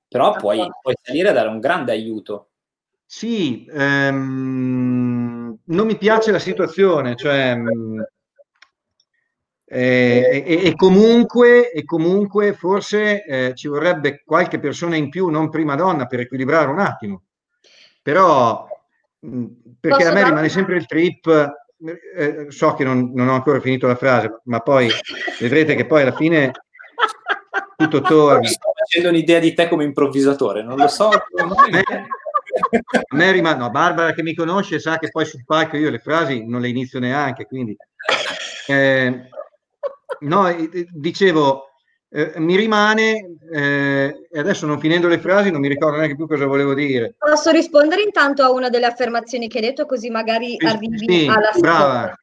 Però 0.08 0.34
puoi, 0.36 0.64
puoi 0.80 0.94
salire 1.02 1.28
a 1.28 1.32
dare 1.32 1.48
un 1.48 1.58
grande 1.58 1.92
aiuto. 1.92 2.52
Sì, 3.08 3.64
ehm, 3.72 5.56
non 5.64 5.86
mi 5.86 5.96
piace 5.96 6.32
la 6.32 6.40
situazione, 6.40 7.14
cioè, 7.14 7.54
mh, 7.54 8.04
eh, 9.68 10.44
e, 10.44 10.66
e 10.66 10.74
comunque, 10.74 11.70
e 11.70 11.84
comunque 11.84 12.52
forse 12.52 13.24
eh, 13.24 13.54
ci 13.54 13.68
vorrebbe 13.68 14.22
qualche 14.24 14.58
persona 14.58 14.96
in 14.96 15.08
più, 15.08 15.28
non 15.28 15.50
prima 15.50 15.76
donna, 15.76 16.06
per 16.06 16.20
equilibrare 16.20 16.68
un 16.68 16.80
attimo. 16.80 17.22
Però, 18.02 18.66
mh, 19.20 19.44
perché 19.80 19.96
Posso 19.96 20.08
a 20.08 20.12
me 20.12 20.14
darti- 20.14 20.28
rimane 20.28 20.48
sempre 20.48 20.76
il 20.76 20.86
trip, 20.86 21.54
eh, 22.16 22.46
so 22.48 22.74
che 22.74 22.82
non, 22.84 23.12
non 23.14 23.28
ho 23.28 23.34
ancora 23.34 23.60
finito 23.60 23.86
la 23.86 23.96
frase, 23.96 24.40
ma 24.44 24.60
poi 24.60 24.88
vedrete 25.38 25.76
che 25.76 25.86
poi 25.86 26.02
alla 26.02 26.14
fine 26.14 26.50
tutto 27.76 28.00
torna. 28.00 28.40
Mi 28.40 28.46
sto 28.48 28.72
facendo 28.74 29.08
un'idea 29.10 29.38
di 29.38 29.52
te 29.54 29.68
come 29.68 29.84
improvvisatore, 29.84 30.62
non 30.62 30.76
lo 30.76 30.88
so. 30.88 31.10
Me, 31.70 31.82
a 32.56 33.16
me 33.16 33.32
rimane, 33.32 33.58
no, 33.58 33.70
Barbara 33.70 34.12
che 34.12 34.22
mi 34.22 34.34
conosce 34.34 34.78
sa 34.78 34.98
che 34.98 35.10
poi 35.10 35.26
sul 35.26 35.44
palco 35.44 35.76
io 35.76 35.90
le 35.90 35.98
frasi 35.98 36.46
non 36.46 36.60
le 36.60 36.68
inizio 36.68 36.98
neanche, 36.98 37.46
quindi 37.46 37.76
eh, 38.68 39.28
no, 40.20 40.56
dicevo, 40.90 41.64
eh, 42.08 42.32
mi 42.36 42.56
rimane, 42.56 43.36
eh, 43.52 44.28
e 44.30 44.38
adesso 44.38 44.66
non 44.66 44.80
finendo 44.80 45.08
le 45.08 45.18
frasi 45.18 45.50
non 45.50 45.60
mi 45.60 45.68
ricordo 45.68 45.98
neanche 45.98 46.16
più 46.16 46.26
cosa 46.26 46.46
volevo 46.46 46.74
dire. 46.74 47.14
Posso 47.18 47.50
rispondere 47.50 48.02
intanto 48.02 48.42
a 48.42 48.50
una 48.50 48.68
delle 48.68 48.86
affermazioni 48.86 49.48
che 49.48 49.58
hai 49.58 49.64
detto, 49.64 49.86
così 49.86 50.10
magari 50.10 50.56
Sì, 50.58 50.66
arrivi 50.66 51.06
sì, 51.06 51.26
alla 51.26 51.50
brava. 51.58 51.78
seconda. 51.78 52.20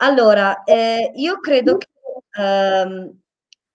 Allora, 0.00 0.62
eh, 0.62 1.10
io 1.16 1.40
credo 1.40 1.76
che 1.76 1.88
ehm, 2.40 3.18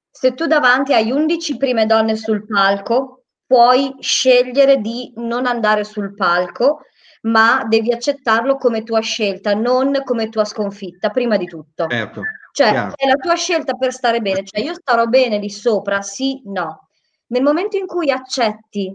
se 0.10 0.34
tu 0.34 0.46
davanti 0.46 0.94
hai 0.94 1.12
11 1.12 1.58
prime 1.58 1.86
donne 1.86 2.16
sul 2.16 2.46
palco, 2.46 3.23
puoi 3.46 3.96
scegliere 4.00 4.78
di 4.78 5.12
non 5.18 5.46
andare 5.46 5.84
sul 5.84 6.14
palco, 6.16 6.82
ma 7.24 7.64
devi 7.68 7.92
accettarlo 7.94 8.58
come 8.58 8.84
tua 8.84 9.00
scelta, 9.00 9.54
non 9.54 10.02
come 10.04 10.30
tua 10.30 10.44
sconfitta, 10.46 11.10
prima 11.10 11.38
di 11.38 11.46
tutto. 11.46 11.88
Certo, 11.88 12.22
Cioè, 12.52 12.70
chiaro. 12.70 12.94
è 12.96 13.08
la 13.08 13.16
tua 13.16 13.36
scelta 13.36 13.74
per 13.76 13.94
stare 13.94 14.20
bene, 14.20 14.44
cioè 14.44 14.62
io 14.62 14.74
starò 14.74 15.06
bene 15.06 15.38
lì 15.38 15.50
sopra, 15.50 16.02
sì, 16.02 16.42
no. 16.46 16.90
Nel 17.28 17.42
momento 17.44 17.78
in 17.78 17.88
cui 17.88 18.12
accetti 18.12 18.92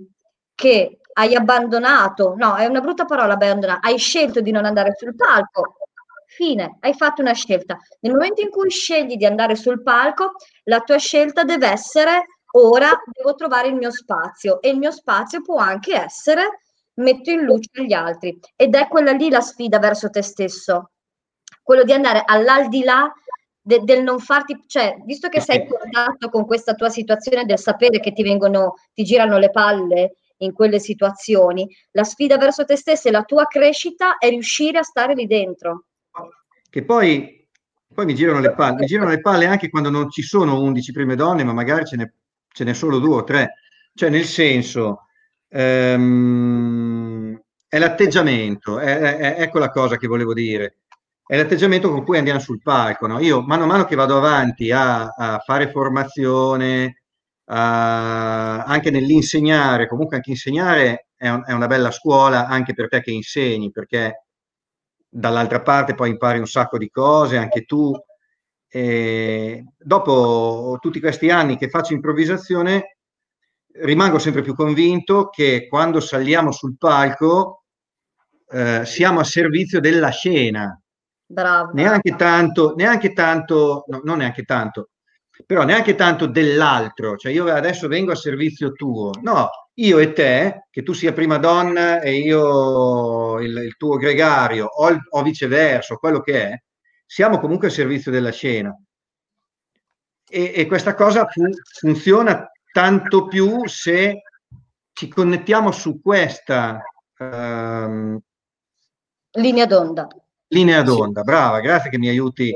che 0.55 1.01
hai 1.15 1.35
abbandonato, 1.35 2.35
no, 2.37 2.55
è 2.57 2.67
una 2.67 2.81
brutta 2.81 3.05
parola 3.05 3.33
abbandonare, 3.33 3.81
hai 3.83 3.97
scelto 3.99 4.41
di 4.41 4.51
non 4.51 4.65
andare 4.65 4.93
sul 4.97 5.17
palco, 5.17 5.77
fine, 6.27 6.77
hai 6.81 6.95
fatto 6.95 7.23
una 7.23 7.33
scelta. 7.33 7.79
Nel 8.01 8.13
momento 8.13 8.43
in 8.43 8.51
cui 8.51 8.71
scegli 8.71 9.17
di 9.17 9.25
andare 9.25 9.57
sul 9.57 9.83
palco, 9.83 10.33
la 10.65 10.81
tua 10.81 10.99
scelta 10.99 11.43
deve 11.43 11.69
essere 11.69 12.38
ora 12.53 12.91
devo 13.13 13.35
trovare 13.35 13.69
il 13.69 13.75
mio 13.75 13.91
spazio 13.91 14.61
e 14.61 14.71
il 14.71 14.79
mio 14.79 14.91
spazio 14.91 15.43
può 15.43 15.59
anche 15.59 15.95
essere 15.95 16.61
metto 16.95 17.31
in 17.31 17.43
luce 17.43 17.85
gli 17.85 17.93
altri. 17.93 18.39
Ed 18.57 18.75
è 18.75 18.89
quella 18.89 19.13
lì 19.13 19.31
la 19.31 19.41
sfida 19.41 19.79
verso 19.79 20.11
te 20.11 20.23
stesso, 20.23 20.91
quello 21.63 21.85
di 21.85 21.93
andare 21.93 22.23
all'aldilà 22.25 23.13
de- 23.61 23.83
del 23.85 24.03
non 24.03 24.19
farti, 24.19 24.63
cioè, 24.67 24.97
visto 25.05 25.29
che 25.29 25.41
sei 25.41 25.61
in 25.61 25.69
contatto 25.69 26.31
con 26.31 26.47
questa 26.47 26.75
tua 26.75 26.89
situazione 26.89 27.45
del 27.45 27.59
sapere 27.59 28.01
che 28.01 28.13
ti 28.13 28.23
vengono, 28.23 28.77
ti 28.95 29.05
girano 29.05 29.39
le 29.39 29.51
palle 29.51 30.17
in 30.39 30.53
quelle 30.53 30.79
situazioni, 30.79 31.69
la 31.91 32.05
sfida 32.05 32.39
verso 32.39 32.65
te 32.65 32.77
stessa 32.77 33.09
e 33.09 33.13
la 33.13 33.25
tua 33.25 33.47
crescita 33.47 34.17
è 34.19 34.29
riuscire 34.29 34.79
a 34.79 34.83
stare 34.83 35.15
lì 35.15 35.27
dentro. 35.27 35.85
Che 36.71 36.85
poi, 36.85 37.47
poi 37.93 38.05
mi 38.07 38.15
girano 38.15 38.41
le 38.41 38.55
palle, 38.55 38.77
mi 38.79 38.87
girano 38.87 39.11
le 39.11 39.21
palle 39.21 39.47
anche 39.47 39.69
quando 39.69 39.91
non 39.91 40.11
ci 40.11 40.23
sono 40.23 40.61
11 40.61 40.93
prime 40.93 41.17
donne, 41.17 41.45
ma 41.45 41.53
magari 41.53 41.85
ce 41.85 41.97
n'è, 41.97 42.11
ce 42.59 42.65
n'è 42.65 42.75
solo 42.75 42.99
due 42.99 43.17
o 43.17 43.25
tre. 43.25 43.55
Cioè, 43.95 44.11
nel 44.11 44.25
senso, 44.25 45.07
ehm, 45.49 47.41
è 47.69 47.79
l'atteggiamento, 47.79 48.79
è, 48.79 48.99
è- 49.17 49.43
ecco 49.43 49.59
la 49.59 49.71
cosa 49.71 49.97
che 49.97 50.07
volevo 50.07 50.33
dire. 50.35 50.79
È 51.27 51.37
l'atteggiamento 51.37 51.91
con 51.91 52.05
cui 52.05 52.19
andiamo 52.19 52.41
sul 52.41 52.61
palco. 52.63 53.07
no? 53.07 53.19
Io, 53.21 53.43
mano 53.43 53.65
a 53.65 53.67
mano 53.67 53.85
che 53.85 53.95
vado 53.97 54.17
avanti 54.17 54.71
a, 54.73 55.07
a 55.09 55.39
fare 55.45 55.71
formazione, 55.71 57.03
a- 57.47 58.65
anche 58.65 58.91
nell'insegnare, 58.91 59.87
comunque 59.89 60.17
anche 60.17 60.31
insegnare 60.31 61.09
è, 61.17 61.29
un- 61.29 61.45
è 61.47 61.53
una 61.53 61.67
bella 61.67 61.91
scuola 61.91 62.47
anche 62.49 62.75
per 62.75 62.89
te 62.89 63.01
che 63.03 63.11
insegni, 63.11 63.71
perché 63.71 64.25
dall'altra 65.09 65.63
parte 65.63 65.95
poi 65.95 66.11
impari 66.11 66.39
un 66.39 66.47
sacco 66.47 66.79
di 66.79 66.89
cose, 66.91 67.37
anche 67.37 67.65
tu. 67.65 67.93
E 68.71 69.65
dopo 69.79 70.77
tutti 70.81 71.01
questi 71.01 71.31
anni 71.31 71.57
che 71.57 71.69
faccio 71.71 71.95
improvvisazione, 71.95 72.97
rimango 73.81 74.19
sempre 74.19 74.43
più 74.43 74.55
convinto 74.55 75.29
che 75.29 75.67
quando 75.69 76.01
saliamo 76.01 76.51
sul 76.53 76.77
palco 76.77 77.65
eh, 78.51 78.85
siamo 78.85 79.21
a 79.21 79.25
servizio 79.25 79.81
della 79.81 80.11
scena, 80.11 80.79
Bravo. 81.27 81.73
neanche 81.75 82.15
tanto, 82.17 82.75
neanche 82.77 83.13
tanto, 83.13 83.85
no, 83.89 84.01
non 84.05 84.19
neanche 84.19 84.43
tanto, 84.45 84.91
però 85.47 85.63
neanche 85.65 85.95
tanto 85.95 86.27
dell'altro, 86.27 87.17
cioè 87.17 87.33
io 87.33 87.47
adesso 87.53 87.87
vengo 87.89 88.13
a 88.13 88.17
servizio 88.17 88.73
tuo, 88.73 89.11
no, 89.23 89.49
io 89.75 89.99
e 89.99 90.13
te, 90.13 90.67
che 90.71 90.83
tu 90.83 90.93
sia 90.93 91.13
prima 91.13 91.39
donna 91.39 92.01
e 92.01 92.17
io 92.19 93.39
il, 93.41 93.57
il 93.59 93.77
tuo 93.77 93.97
gregario, 93.97 94.67
o, 94.67 94.89
il- 94.91 95.01
o 95.11 95.23
viceversa, 95.23 95.95
quello 95.97 96.21
che 96.21 96.49
è, 96.51 96.63
siamo 97.09 97.41
comunque 97.41 97.69
a 97.69 97.71
servizio 97.71 98.11
della 98.11 98.31
scena. 98.31 98.79
E, 100.31 100.53
e 100.55 100.67
questa 100.67 100.95
cosa 100.95 101.27
fu- 101.27 101.51
funziona 101.81 102.51
tanto 102.71 103.27
più 103.27 103.67
se 103.67 104.23
ci 104.93 105.09
connettiamo 105.09 105.71
su 105.71 106.03
questa 106.03 106.83
ehm, 107.17 108.21
Linea 109.33 109.65
d'onda. 109.65 110.07
linea 110.49 110.83
d'onda. 110.83 111.23
Brava, 111.23 111.61
grazie 111.61 111.89
che 111.89 111.99
mi 111.99 112.09
aiuti. 112.09 112.55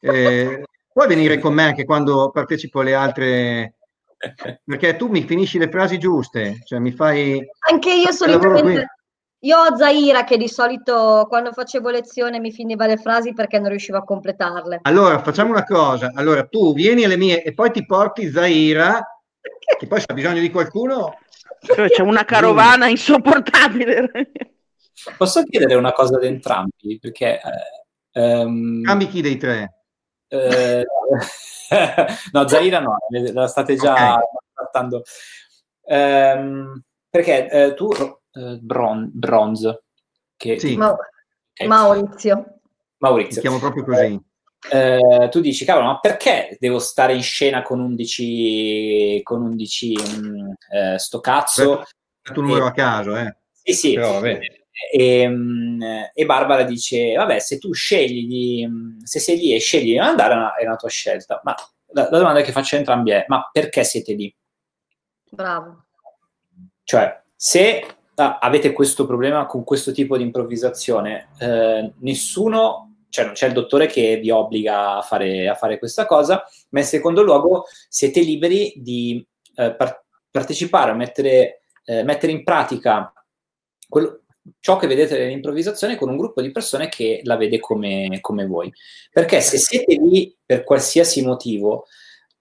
Eh, 0.00 0.64
puoi 0.92 1.06
venire 1.06 1.38
con 1.38 1.54
me 1.54 1.62
anche 1.62 1.84
quando 1.84 2.30
partecipo 2.32 2.80
alle 2.80 2.94
altre, 2.94 3.74
perché 4.64 4.96
tu 4.96 5.06
mi 5.06 5.22
finisci 5.22 5.58
le 5.58 5.68
frasi 5.70 5.98
giuste, 5.98 6.58
cioè 6.64 6.80
mi 6.80 6.90
fai... 6.90 7.40
Anche 7.70 7.92
io 7.92 8.10
solitamente, 8.10 9.01
io 9.44 9.58
ho 9.58 9.76
Zaira 9.76 10.24
che 10.24 10.36
di 10.36 10.48
solito 10.48 11.26
quando 11.28 11.52
facevo 11.52 11.90
lezione 11.90 12.38
mi 12.38 12.52
finiva 12.52 12.86
le 12.86 12.96
frasi 12.96 13.32
perché 13.32 13.58
non 13.58 13.70
riuscivo 13.70 13.98
a 13.98 14.04
completarle. 14.04 14.80
Allora, 14.82 15.20
facciamo 15.20 15.50
una 15.50 15.64
cosa. 15.64 16.12
Allora, 16.14 16.44
tu 16.44 16.72
vieni 16.74 17.04
alle 17.04 17.16
mie 17.16 17.42
e 17.42 17.52
poi 17.52 17.72
ti 17.72 17.84
porti 17.84 18.30
Zaira, 18.30 19.00
che 19.78 19.86
poi 19.86 20.00
se 20.00 20.06
ha 20.08 20.14
bisogno 20.14 20.40
di 20.40 20.50
qualcuno... 20.50 21.18
Cioè, 21.60 21.88
c'è 21.88 22.02
una 22.02 22.24
carovana 22.24 22.86
insopportabile. 22.88 24.10
Posso 25.16 25.42
chiedere 25.42 25.74
una 25.74 25.92
cosa 25.92 26.16
ad 26.16 26.24
entrambi? 26.24 26.98
Perché... 27.00 27.40
eh, 28.12 28.20
ehm, 28.20 28.82
Cambi 28.82 29.08
chi 29.08 29.22
dei 29.22 29.36
tre? 29.38 29.82
eh, 30.32 30.84
no, 32.32 32.48
Zaira 32.48 32.80
no, 32.80 32.96
la 33.32 33.46
state 33.48 33.74
già 33.74 34.18
trattando. 34.54 35.02
Ehm, 35.84 36.82
perché 37.10 37.48
eh, 37.50 37.74
tu, 37.74 37.90
eh, 38.32 38.58
Bron- 38.60 39.10
Bronze, 39.12 39.84
che 40.36 40.58
Sì. 40.58 40.76
Ma- 40.76 40.92
ok. 40.92 41.66
Maurizio. 41.66 42.44
Ti 42.44 42.60
Maurizio, 42.98 43.40
chiamo 43.40 43.58
proprio 43.58 43.84
così. 43.84 44.20
eh, 44.70 45.28
tu 45.30 45.40
dici, 45.40 45.64
cavolo, 45.64 45.86
ma 45.86 45.98
perché 45.98 46.56
devo 46.60 46.78
stare 46.78 47.14
in 47.14 47.22
scena 47.22 47.62
con 47.62 47.80
11, 47.80 49.20
con 49.22 49.42
11 49.42 49.92
mm, 49.96 50.50
eh, 50.72 50.98
sto 50.98 51.20
cazzo? 51.20 51.82
Un 52.34 52.44
numero 52.44 52.66
a 52.66 52.72
caso, 52.72 53.16
eh. 53.16 53.36
Sì, 53.50 53.72
sì. 53.72 53.94
Però, 53.94 54.12
vabbè. 54.12 54.38
E, 54.92 55.28
mm, 55.28 55.82
e 56.14 56.24
Barbara 56.24 56.62
dice: 56.62 57.14
Vabbè, 57.14 57.38
se 57.40 57.58
tu 57.58 57.72
scegli 57.72 58.26
di 58.26 58.66
mm, 58.66 59.00
se 59.02 59.18
sei 59.18 59.36
lì 59.36 59.52
e 59.54 59.58
scegli 59.58 59.90
di 59.92 59.96
non 59.96 60.06
andare, 60.06 60.32
è 60.34 60.36
una, 60.36 60.54
è 60.54 60.64
una 60.64 60.76
tua 60.76 60.88
scelta. 60.88 61.40
Ma 61.44 61.54
la, 61.88 62.08
la 62.10 62.18
domanda 62.18 62.40
che 62.42 62.52
faccio 62.52 62.76
a 62.76 62.78
entrambi 62.78 63.10
è: 63.10 63.24
ma 63.28 63.48
perché 63.52 63.82
siete 63.84 64.14
lì? 64.14 64.34
Bravo. 65.30 65.86
Cioè, 66.84 67.22
se 67.36 67.84
ah, 68.16 68.38
avete 68.38 68.72
questo 68.72 69.06
problema 69.06 69.46
con 69.46 69.64
questo 69.64 69.92
tipo 69.92 70.16
di 70.16 70.22
improvvisazione, 70.22 71.28
eh, 71.38 71.92
nessuno, 71.98 72.96
cioè 73.08 73.26
non 73.26 73.34
c'è 73.34 73.46
il 73.46 73.52
dottore 73.52 73.86
che 73.86 74.16
vi 74.16 74.30
obbliga 74.30 74.96
a 74.96 75.02
fare, 75.02 75.48
a 75.48 75.54
fare 75.54 75.78
questa 75.78 76.06
cosa, 76.06 76.44
ma 76.70 76.80
in 76.80 76.86
secondo 76.86 77.22
luogo 77.22 77.64
siete 77.88 78.20
liberi 78.20 78.72
di 78.76 79.24
eh, 79.56 79.74
par- 79.74 80.02
partecipare, 80.30 80.94
mettere, 80.94 81.60
eh, 81.84 82.02
mettere 82.02 82.32
in 82.32 82.42
pratica 82.42 83.12
quello- 83.88 84.22
ciò 84.58 84.76
che 84.76 84.86
vedete 84.86 85.18
nell'improvvisazione 85.18 85.96
con 85.96 86.08
un 86.08 86.16
gruppo 86.16 86.40
di 86.42 86.50
persone 86.50 86.88
che 86.88 87.20
la 87.24 87.36
vede 87.36 87.60
come, 87.60 88.18
come 88.20 88.46
voi. 88.46 88.72
Perché 89.12 89.40
se 89.40 89.58
siete 89.58 89.94
lì 89.94 90.34
per 90.44 90.64
qualsiasi 90.64 91.22
motivo, 91.22 91.86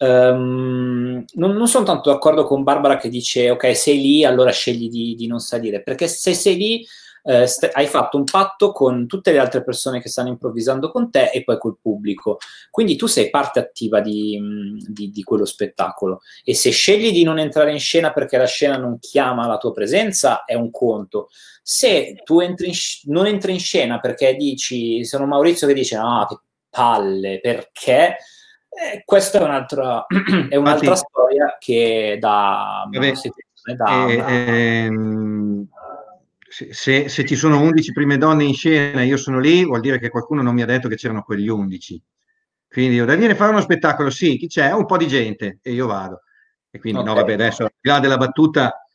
ehm, 0.02 1.26
non, 1.34 1.52
non 1.52 1.68
sono 1.68 1.86
tanto 1.86 2.10
d'accordo 2.10 2.44
con 2.44 2.64
Barbara 2.64 2.98
che 2.98 3.10
dice 3.10 3.52
ok, 3.52 3.76
sei 3.76 4.02
lì, 4.02 4.26
allora 4.26 4.52
scegli 4.52 4.90
di, 4.90 5.16
di 5.16 5.28
non 5.28 5.40
salire, 5.40 5.82
perché 5.84 6.08
se 6.08 6.34
sei 6.34 6.56
lì 6.56 6.86
eh, 7.24 7.46
st- 7.46 7.70
hai 7.74 7.86
fatto 7.86 8.18
un 8.18 8.24
patto 8.24 8.72
con 8.72 9.06
tutte 9.06 9.32
le 9.32 9.38
altre 9.38 9.64
persone 9.64 10.02
che 10.02 10.10
stanno 10.10 10.30
improvvisando 10.30 10.90
con 10.90 11.12
te 11.12 11.30
e 11.32 11.44
poi 11.44 11.60
col 11.60 11.78
pubblico. 11.80 12.38
Quindi 12.72 12.96
tu 12.96 13.06
sei 13.06 13.30
parte 13.30 13.60
attiva 13.60 14.00
di, 14.00 14.40
di- 14.88 15.12
di 15.12 15.24
quello 15.24 15.46
spettacolo 15.46 16.22
e 16.44 16.56
se 16.56 16.72
scegli 16.72 17.12
di 17.12 17.24
non 17.24 17.38
entrare 17.38 17.72
in 17.72 17.80
scena 17.80 18.12
perché 18.12 18.38
la 18.38 18.48
scena 18.48 18.78
non 18.78 18.98
chiama 19.00 19.46
la 19.48 19.58
tua 19.58 19.72
presenza 19.72 20.46
è 20.46 20.56
un 20.56 20.72
conto. 20.72 21.30
Se 21.62 22.16
tu 22.24 22.40
entri 22.40 22.68
in 22.70 22.74
non 23.06 23.28
entri 23.28 23.54
in 23.54 23.60
scena 23.60 24.00
perché 24.00 24.34
dici, 24.36 25.06
sono 25.06 25.28
Maurizio 25.28 25.68
che 25.68 25.74
dice, 25.74 25.96
ah, 25.98 26.26
che 26.28 26.40
palle, 26.70 27.40
perché... 27.40 28.18
Eh, 28.74 29.04
questa 29.04 29.40
è 29.40 29.44
un'altra, 29.44 30.06
è 30.50 30.56
un'altra 30.56 30.88
Infatti- 30.90 31.08
storia 31.10 31.58
che 31.60 32.18
da, 32.20 32.88
Vabbè, 32.90 33.12
da- 33.76 34.08
eh, 34.08 34.16
da- 34.16 34.28
ehm, 34.30 35.68
se, 36.48 37.08
se- 37.10 37.26
ci 37.26 37.36
sono 37.36 37.60
11 37.62 37.92
prime 37.92 38.18
donne 38.18 38.44
in 38.46 38.54
scena 38.54 39.02
e 39.02 39.06
io 39.06 39.18
sono 39.18 39.40
lì, 39.40 39.66
vuol 39.66 39.82
dire 39.82 40.00
che 40.00 40.10
qualcuno 40.10 40.42
non 40.42 40.54
mi 40.54 40.62
ha 40.62 40.66
detto 40.66 40.88
che 40.88 40.96
c'erano 40.96 41.24
quegli 41.24 41.48
11. 41.50 42.02
Quindi 42.68 42.96
io 42.96 43.06
da 43.06 43.16
viene 43.16 43.34
a 43.34 43.36
fare 43.36 43.52
uno 43.52 43.62
spettacolo, 43.62 44.10
sì, 44.10 44.38
chi 44.38 44.48
c'è? 44.48 44.72
Un 44.72 44.86
po' 44.86 44.96
di 44.98 45.08
gente 45.08 45.60
e 45.62 45.72
io 45.74 45.88
vado. 45.88 46.22
E 46.70 46.80
quindi, 46.80 47.04
no, 47.04 47.12
Ok. 47.12 47.18
vabbè, 47.20 47.34
adesso 47.34 47.64
al 47.64 47.72
di 47.80 47.90
là 47.90 48.00
della 48.00 48.18
battuta, 48.18 48.86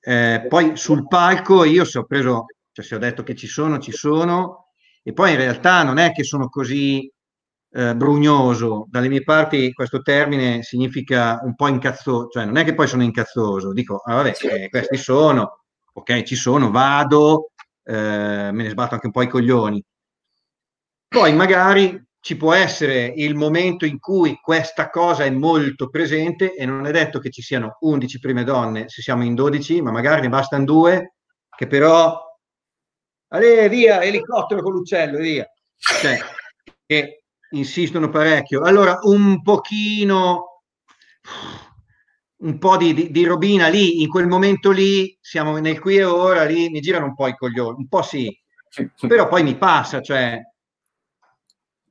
eh, 0.00 0.44
poi 0.48 0.76
sul 0.76 1.06
palco 1.06 1.62
io 1.64 1.84
se 1.84 1.98
ho 1.98 2.04
preso, 2.04 2.46
cioè 2.72 2.84
se 2.84 2.94
ho 2.96 2.98
detto 2.98 3.22
che 3.22 3.36
ci 3.36 3.46
sono, 3.46 3.78
ci 3.78 3.92
sono, 3.92 4.72
e 5.02 5.12
poi 5.12 5.30
in 5.32 5.36
realtà 5.36 5.84
non 5.84 5.98
è 5.98 6.10
che 6.12 6.24
sono 6.24 6.48
così 6.48 7.08
eh, 7.72 7.94
brugnoso. 7.94 8.86
Dalle 8.88 9.08
mie 9.08 9.22
parti 9.22 9.72
questo 9.72 10.02
termine 10.02 10.62
significa 10.62 11.40
un 11.42 11.54
po' 11.54 11.68
incazzoso, 11.68 12.28
cioè 12.28 12.44
non 12.44 12.56
è 12.56 12.64
che 12.64 12.74
poi 12.74 12.86
sono 12.86 13.02
incazzoso, 13.02 13.72
dico, 13.72 14.02
ah, 14.04 14.14
vabbè, 14.16 14.32
eh, 14.42 14.68
questi 14.68 14.96
sono, 14.96 15.60
ok, 15.92 16.22
ci 16.22 16.36
sono, 16.36 16.70
vado, 16.70 17.50
eh, 17.84 18.50
me 18.52 18.62
ne 18.62 18.68
sbatto 18.70 18.94
anche 18.94 19.06
un 19.06 19.12
po' 19.12 19.22
i 19.22 19.28
coglioni. 19.28 19.82
Poi 21.08 21.32
magari 21.34 22.02
ci 22.20 22.36
può 22.36 22.52
essere 22.52 23.12
il 23.16 23.34
momento 23.34 23.84
in 23.86 23.98
cui 23.98 24.38
questa 24.40 24.90
cosa 24.90 25.24
è 25.24 25.30
molto 25.30 25.88
presente 25.88 26.54
e 26.54 26.66
non 26.66 26.86
è 26.86 26.90
detto 26.92 27.18
che 27.18 27.30
ci 27.30 27.42
siano 27.42 27.78
11 27.80 28.18
prime 28.20 28.44
donne 28.44 28.88
se 28.88 29.02
siamo 29.02 29.24
in 29.24 29.34
12, 29.34 29.80
ma 29.82 29.90
magari 29.90 30.20
ne 30.20 30.28
bastano 30.28 30.64
due 30.64 31.14
che 31.56 31.66
però 31.66 32.28
Ale, 33.32 33.68
via, 33.68 34.02
elicottero 34.02 34.60
con 34.60 34.72
l'uccello, 34.72 35.18
via. 35.18 35.46
Cioè, 35.76 36.18
che 36.84 37.19
insistono 37.50 38.08
parecchio. 38.08 38.62
Allora, 38.62 38.98
un 39.02 39.42
pochino, 39.42 40.62
un 42.42 42.58
po' 42.58 42.76
di, 42.76 42.94
di- 42.94 43.10
di 43.10 43.24
robina 43.24 43.68
lì, 43.68 44.00
in 44.02 44.08
quel 44.08 44.26
momento 44.26 44.70
lì, 44.70 45.16
siamo 45.20 45.58
nel 45.58 45.78
qui 45.78 45.96
e 45.96 46.04
ora, 46.04 46.44
lì 46.44 46.70
mi 46.70 46.80
girano 46.80 47.06
un 47.06 47.14
po' 47.14 47.26
i 47.28 47.36
coglioni, 47.36 47.76
un 47.78 47.88
po' 47.88 48.02
sì, 48.02 48.34
però 49.06 49.28
poi 49.28 49.42
mi 49.42 49.56
passa, 49.56 50.00
cioè 50.00 50.40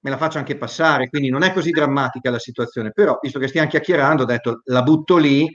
me 0.01 0.09
la 0.09 0.17
faccio 0.17 0.37
anche 0.37 0.57
passare, 0.57 1.09
quindi 1.09 1.29
non 1.29 1.43
è 1.43 1.51
così 1.51 1.71
drammatica 1.71 2.29
la 2.31 2.39
situazione, 2.39 2.91
però 2.91 3.19
visto 3.21 3.37
che 3.39 3.47
stiamo 3.49 3.67
chiacchierando, 3.67 4.23
ho 4.23 4.25
detto 4.25 4.61
la 4.65 4.81
butto 4.81 5.17
lì 5.17 5.47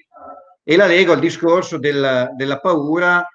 e 0.62 0.76
la 0.76 0.86
lego 0.86 1.12
al 1.12 1.20
discorso 1.20 1.78
del- 1.78 2.30
della 2.36 2.60
paura, 2.60 3.26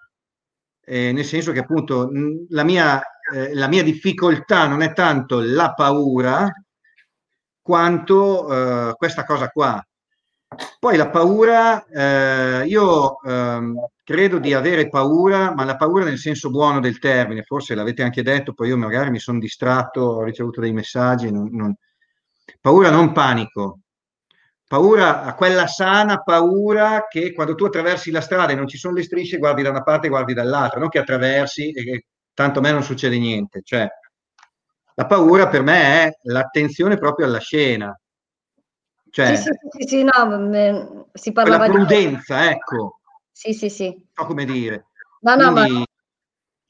eh, 0.86 1.12
nel 1.12 1.26
senso 1.26 1.52
che 1.52 1.60
appunto 1.60 2.10
la 2.50 2.64
mia, 2.64 3.02
eh, 3.34 3.54
la 3.56 3.68
mia 3.68 3.84
difficoltà 3.84 4.68
non 4.68 4.82
è 4.82 4.94
tanto 4.94 5.40
la 5.42 5.74
paura 5.74 6.52
quanto 7.62 8.90
eh, 8.90 8.94
questa 8.96 9.24
cosa 9.24 9.50
qua. 9.50 9.84
Poi 10.80 10.98
la 10.98 11.10
paura, 11.10 11.86
eh, 11.86 12.66
io 12.68 13.22
ehm, 13.22 13.76
credo 14.04 14.40
di 14.40 14.54
avere 14.54 14.90
paura, 14.90 15.54
ma 15.54 15.64
la 15.64 15.76
paura 15.76 16.06
nel 16.06 16.18
senso 16.18 16.50
buono 16.50 16.80
del 16.80 16.98
termine, 17.00 17.44
forse 17.44 17.76
l'avete 17.76 18.02
anche 18.02 18.24
detto, 18.24 18.54
poi 18.54 18.70
io 18.70 18.78
magari 18.78 19.12
mi 19.12 19.20
sono 19.20 19.38
distratto, 19.40 20.02
ho 20.02 20.24
ricevuto 20.24 20.62
dei 20.62 20.72
messaggi, 20.74 21.32
non- 21.32 21.50
non- 21.52 21.76
paura 22.60 22.90
non 22.90 23.12
panico, 23.12 23.80
paura 24.68 25.24
a 25.24 25.36
quella 25.36 25.68
sana 25.68 26.22
paura 26.24 27.06
che 27.08 27.34
quando 27.34 27.56
tu 27.56 27.66
attraversi 27.66 28.10
la 28.12 28.22
strada 28.22 28.52
e 28.54 28.56
non 28.56 28.68
ci 28.68 28.78
sono 28.78 28.96
le 28.96 29.04
strisce, 29.04 29.38
guardi 29.38 29.62
da 29.64 29.70
una 29.70 29.84
parte 29.84 30.08
e 30.08 30.10
guardi 30.10 30.34
dall'altra, 30.34 30.80
non 30.80 30.90
che 30.90 31.00
attraversi 31.00 31.72
e 31.72 32.06
tanto 32.40 32.60
a 32.60 32.62
me 32.62 32.72
non 32.72 32.84
succede 32.84 33.20
niente. 33.20 33.60
Cioè, 33.62 33.86
la 34.96 35.06
paura 35.06 35.50
per 35.50 35.62
me 35.62 36.04
è 36.06 36.18
l'attenzione 36.24 36.98
proprio 36.98 37.26
alla 37.26 37.40
scena. 37.40 37.94
Cioè, 39.12 39.36
Sì, 39.36 39.42
sì, 39.44 39.52
sì, 39.70 39.88
sì, 39.88 40.04
no, 40.04 41.10
si 41.12 41.34
parlava 41.34 41.68
di... 41.68 41.74
prudenza, 41.74 42.50
ecco, 42.50 43.00
Sì, 43.30 43.54
sì, 43.54 43.70
sì. 43.70 43.88
non 43.90 44.06
so 44.14 44.26
come 44.26 44.46
dire. 44.46 44.86
No, 45.22 45.36
no, 45.36 45.52
ma 45.52 45.66
Quindi 45.66 45.86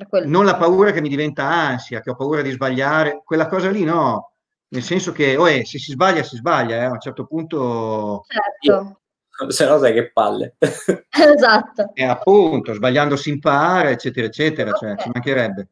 quello. 0.10 0.28
non 0.28 0.46
la 0.46 0.56
paura 0.56 0.92
che 0.92 1.02
mi 1.02 1.10
diventa 1.10 1.44
ansia, 1.44 2.00
che 2.00 2.10
ho 2.10 2.16
paura 2.16 2.42
di 2.42 2.50
sbagliare, 2.50 3.22
quella 3.24 3.48
cosa 3.48 3.70
lì 3.70 3.84
no, 3.84 4.32
nel 4.70 4.82
senso 4.82 5.12
che 5.12 5.38
oh, 5.38 5.48
eh, 5.48 5.66
se 5.66 5.78
si 5.78 5.92
sbaglia, 5.92 6.24
si 6.24 6.38
sbaglia, 6.38 6.78
eh, 6.78 6.86
a 6.86 6.92
un 6.92 7.00
certo 7.00 7.28
punto, 7.28 8.24
Certo, 8.26 8.99
se 9.48 9.66
no 9.66 9.78
sai 9.80 9.94
che 9.94 10.12
palle. 10.12 10.56
esatto. 10.60 11.92
e 11.94 12.04
appunto, 12.04 12.74
sbagliando 12.74 13.16
si 13.16 13.30
impara, 13.30 13.90
eccetera, 13.90 14.28
eccetera, 14.28 14.72
cioè, 14.74 14.92
Ok. 14.92 15.02
ci 15.02 15.10
mancherebbe. 15.14 15.68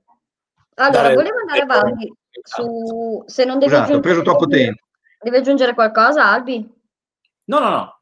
Allora, 0.75 1.01
Dare- 1.01 1.15
volevo 1.15 1.37
andare 1.39 1.61
avanti 1.61 2.13
su... 2.43 3.23
Se 3.25 3.43
non 3.45 3.57
devi 3.59 3.71
Scusate, 3.71 3.95
ho 3.95 3.99
preso 3.99 4.21
troppo 4.21 4.45
tempo. 4.45 4.83
Devi 5.19 5.37
aggiungere 5.37 5.73
qualcosa, 5.73 6.25
Albi? 6.31 6.67
No, 7.45 7.59
no, 7.59 7.69
no. 7.69 8.01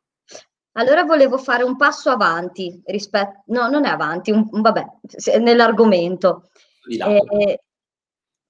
Allora 0.74 1.04
volevo 1.04 1.38
fare 1.38 1.64
un 1.64 1.78
passo 1.78 2.10
avanti 2.10 2.82
rispetto... 2.86 3.44
No, 3.48 3.70
non 3.70 3.86
è 3.86 3.90
avanti, 3.90 4.32
un, 4.32 4.46
un- 4.52 4.62
vabbè, 4.62 4.86
nell'argomento. 5.40 6.50
Eh, 7.00 7.60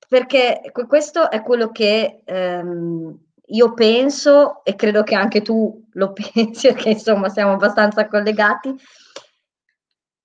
perché 0.07 0.61
que- 0.71 0.87
questo 0.87 1.29
è 1.29 1.41
quello 1.43 1.69
che 1.71 2.21
ehm, 2.25 3.24
io 3.47 3.73
penso 3.73 4.63
e 4.63 4.75
credo 4.75 5.03
che 5.03 5.15
anche 5.15 5.41
tu 5.41 5.85
lo 5.93 6.13
pensi, 6.13 6.67
perché 6.73 6.89
insomma 6.89 7.29
siamo 7.29 7.53
abbastanza 7.53 8.07
collegati, 8.07 8.75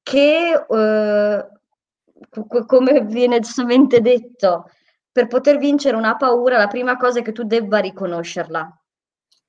che 0.03 0.53
eh, 0.53 1.49
co- 2.29 2.47
co- 2.47 2.65
come 2.67 3.05
viene 3.05 3.41
giustamente 3.41 4.01
detto, 4.01 4.71
per 5.13 5.27
poter 5.27 5.59
vincere 5.59 5.97
una 5.97 6.17
paura, 6.17 6.59
la 6.59 6.69
prima 6.69 6.97
cosa 6.97 7.21
è 7.21 7.23
che 7.23 7.33
tu 7.33 7.45
debba 7.45 7.79
riconoscerla 7.79 8.75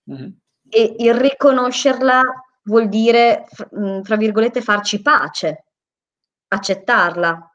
Mhm. 0.05 0.37
e 0.69 0.95
il 0.99 1.13
riconoscerla 1.13 2.21
vuol 2.63 2.87
dire, 2.89 3.45
fra 4.03 4.15
virgolette, 4.15 4.61
farci 4.61 5.01
pace, 5.01 5.65
accettarla. 6.47 7.51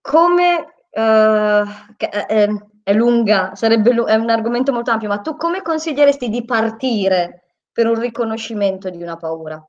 Come, 0.00 0.74
eh, 0.90 1.64
che- 1.96 2.08
eh, 2.08 2.42
eh, 2.42 2.48
è 2.88 2.94
lunga, 2.94 3.54
sarebbe 3.54 3.92
lu- 3.92 4.06
è 4.06 4.14
un 4.14 4.30
argomento 4.30 4.72
molto 4.72 4.90
ampio, 4.90 5.08
ma 5.08 5.18
tu 5.18 5.36
come 5.36 5.60
consiglieresti 5.60 6.30
di 6.30 6.42
partire 6.46 7.42
per 7.70 7.86
un 7.86 8.00
riconoscimento 8.00 8.88
di 8.88 9.02
una 9.02 9.18
paura? 9.18 9.62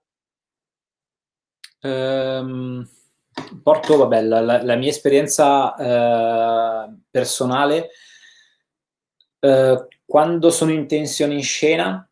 Ehm, 1.82 2.88
porto, 3.62 3.98
vabbè, 3.98 4.22
la, 4.22 4.64
la- 4.64 4.76
mia 4.78 4.88
esperienza 4.88 5.76
eh, 5.76 6.96
personale, 7.12 7.90
eh, 9.42 9.88
quando 10.06 10.50
sono 10.50 10.72
in 10.72 10.88
tensione 10.88 11.34
in 11.34 11.44
scena, 11.44 12.10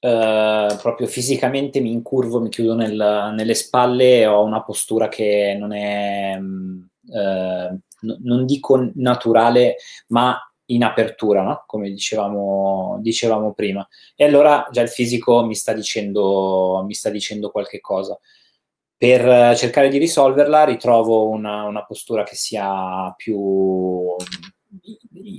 eh, 0.00 0.76
proprio 0.82 1.06
fisicamente 1.06 1.78
mi 1.78 1.92
incurvo, 1.92 2.40
mi 2.40 2.48
chiudo 2.48 2.74
nel- 2.74 3.32
nelle 3.36 3.54
spalle 3.54 4.26
ho 4.26 4.42
una 4.42 4.64
postura 4.64 5.06
che 5.06 5.56
non 5.56 5.72
è, 5.72 6.36
mm, 6.36 6.82
eh, 7.14 7.78
non 8.22 8.46
dico 8.46 8.90
naturale, 8.94 9.76
ma 10.08 10.36
in 10.66 10.84
apertura, 10.84 11.42
no? 11.42 11.64
Come 11.66 11.90
dicevamo, 11.90 12.98
dicevamo 13.00 13.52
prima. 13.52 13.86
E 14.14 14.24
allora 14.24 14.66
già 14.70 14.82
il 14.82 14.88
fisico 14.88 15.44
mi 15.44 15.54
sta 15.54 15.72
dicendo, 15.72 16.82
mi 16.86 16.94
sta 16.94 17.10
dicendo 17.10 17.50
qualche 17.50 17.80
cosa 17.80 18.18
per 19.02 19.56
cercare 19.56 19.88
di 19.88 19.98
risolverla 19.98 20.62
ritrovo 20.62 21.26
una, 21.26 21.64
una 21.64 21.84
postura 21.84 22.22
che 22.22 22.36
sia 22.36 23.12
più 23.16 24.14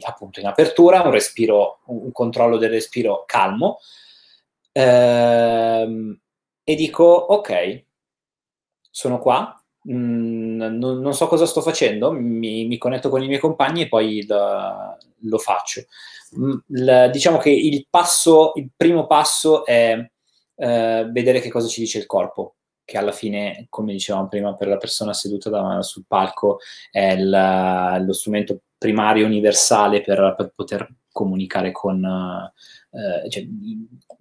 appunto 0.01 0.41
in 0.41 0.47
apertura, 0.47 1.01
un 1.01 1.11
respiro, 1.11 1.79
un 1.85 2.11
controllo 2.11 2.57
del 2.57 2.71
respiro 2.71 3.23
calmo 3.25 3.79
ehm, 4.69 6.19
e 6.61 6.75
dico 6.75 7.05
ok, 7.05 7.85
sono 8.89 9.19
qua, 9.19 9.62
mm, 9.91 10.55
non, 10.77 10.99
non 10.99 11.13
so 11.13 11.27
cosa 11.27 11.45
sto 11.45 11.61
facendo, 11.61 12.11
mi, 12.11 12.65
mi 12.65 12.77
connetto 12.77 13.09
con 13.09 13.21
i 13.23 13.27
miei 13.27 13.39
compagni 13.39 13.81
e 13.83 13.87
poi 13.87 14.25
lo, 14.27 14.97
lo 15.19 15.37
faccio. 15.37 15.83
Mm, 16.37 16.51
il- 16.69 17.09
diciamo 17.11 17.37
che 17.37 17.49
il 17.51 17.85
passo, 17.89 18.51
il 18.55 18.69
primo 18.75 19.05
passo 19.07 19.65
è 19.65 20.09
eh, 20.55 21.07
vedere 21.11 21.39
che 21.39 21.49
cosa 21.49 21.67
ci 21.67 21.79
dice 21.81 21.97
il 21.97 22.05
corpo 22.05 22.55
che 22.85 22.97
alla 22.97 23.11
fine, 23.11 23.65
come 23.69 23.93
dicevamo 23.93 24.27
prima, 24.27 24.55
per 24.55 24.67
la 24.67 24.77
persona 24.77 25.13
seduta 25.13 25.49
da- 25.49 25.81
sul 25.81 26.05
palco 26.07 26.59
è 26.91 27.13
il- 27.13 28.03
lo 28.05 28.13
strumento 28.13 28.61
primario 28.77 29.25
universale 29.25 30.01
per, 30.01 30.33
per 30.37 30.51
poter 30.55 30.87
comunicare 31.11 31.71
con, 31.71 32.03
eh, 32.91 33.29
cioè, 33.29 33.45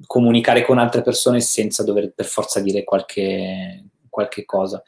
comunicare 0.06 0.64
con 0.64 0.78
altre 0.78 1.02
persone 1.02 1.40
senza 1.40 1.82
dover 1.84 2.12
per 2.12 2.26
forza 2.26 2.60
dire 2.60 2.84
qualche, 2.84 3.84
qualche 4.08 4.44
cosa. 4.44 4.82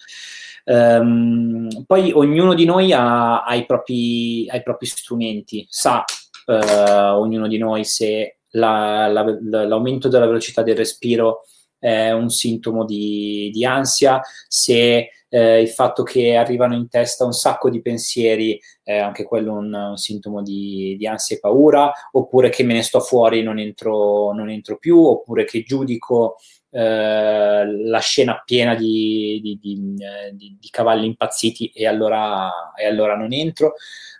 Ehm, 0.65 1.85
poi 1.87 2.11
ognuno 2.13 2.55
di 2.55 2.65
noi 2.65 2.93
ha, 2.93 3.45
ha, 3.45 3.55
i 3.55 3.67
propri, 3.67 4.49
ha, 4.49 4.57
i 4.57 4.63
propri, 4.63 4.87
strumenti, 4.87 5.67
sa 5.69 6.05
eh, 6.47 7.09
ognuno 7.11 7.47
di 7.49 7.59
noi 7.59 7.85
se 7.85 8.39
la, 8.51 9.07
la, 9.09 9.25
l'aumento 9.67 10.09
della 10.09 10.27
velocità 10.27 10.63
del 10.63 10.77
respiro 10.77 11.43
è 11.79 12.13
un 12.13 12.31
sintomo 12.31 12.85
di, 12.85 13.51
di 13.53 13.65
ansia, 13.65 14.21
se 14.49 15.11
eh, 15.29 15.61
il 15.61 15.69
fatto 15.69 16.03
che 16.03 16.35
arrivano 16.35 16.75
in 16.75 16.89
testa 16.89 17.25
un 17.27 17.33
sacco 17.33 17.69
di 17.69 17.83
pensieri 17.83 18.59
è 18.83 18.97
anche 18.97 19.25
quello 19.25 19.55
un, 19.55 19.75
un 19.75 19.97
sintomo 19.97 20.43
di, 20.43 20.95
di, 20.97 21.07
ansia 21.07 21.37
e 21.37 21.41
paura, 21.41 21.93
oppure 22.13 22.49
che 22.49 22.63
me 22.63 22.73
ne 22.73 22.83
sto 22.83 23.01
fuori, 23.01 23.43
non 23.43 23.59
entro, 23.59 24.33
non 24.33 24.49
entro 24.49 24.79
più, 24.79 24.99
oppure 24.99 25.45
che 25.45 25.63
giudico 25.63 26.37
eh, 26.77 27.65
la 27.85 28.01
scena 28.01 28.43
piena 28.45 28.75
di, 28.75 29.39
di, 29.41 29.59
di, 29.63 30.57
di, 30.59 30.69
cavalli 30.71 31.07
impazziti 31.07 31.69
e 31.69 31.87
allora, 31.87 32.51
e 32.75 32.85
allora 32.85 33.17
non 33.17 33.33
entro. 33.33 33.75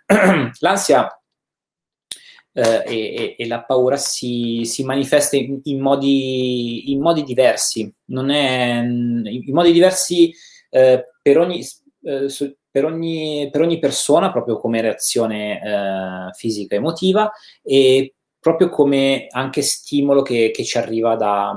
L'ansia 0.59 1.19
eh, 2.53 2.83
e, 2.87 3.35
e, 3.37 3.47
la 3.47 3.61
paura 3.61 3.97
si, 3.97 4.61
si 4.63 4.85
manifesta 4.85 5.35
in, 5.35 5.59
in, 5.63 5.81
modi, 5.81 6.93
in, 6.93 7.01
modi, 7.01 7.23
diversi, 7.23 7.93
non 8.05 8.29
è, 8.29 8.79
in 8.79 9.51
modi 9.51 9.73
diversi 9.73 10.33
eh, 10.69 11.03
per, 11.21 11.37
ogni, 11.37 11.61
eh, 12.03 12.29
su, 12.29 12.55
per, 12.71 12.85
ogni, 12.85 13.49
per, 13.51 13.59
ogni, 13.59 13.79
persona, 13.79 14.31
proprio 14.31 14.57
come 14.57 14.79
reazione 14.79 15.61
eh, 15.61 16.33
fisica 16.37 16.75
emotiva, 16.75 17.29
e 17.61 18.13
proprio 18.39 18.69
come 18.69 19.27
anche 19.29 19.61
stimolo 19.61 20.21
che, 20.21 20.51
che 20.51 20.63
ci 20.63 20.77
arriva 20.77 21.17
da, 21.17 21.53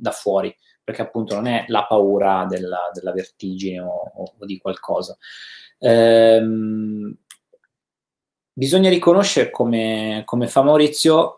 da, 0.00 0.10
fuori, 0.10 0.54
perché 0.82 1.02
appunto 1.02 1.34
non 1.34 1.46
è 1.46 1.64
la 1.68 1.86
paura 1.86 2.46
della, 2.48 2.90
della 2.92 3.12
vertigine 3.12 3.80
o, 3.80 4.12
o, 4.14 4.44
di 4.46 4.58
qualcosa. 4.58 5.16
Ehm, 5.78 7.16
bisogna 8.52 8.90
riconoscere, 8.90 9.50
come, 9.50 10.22
come, 10.24 10.48
fa 10.48 10.62
Maurizio, 10.62 11.36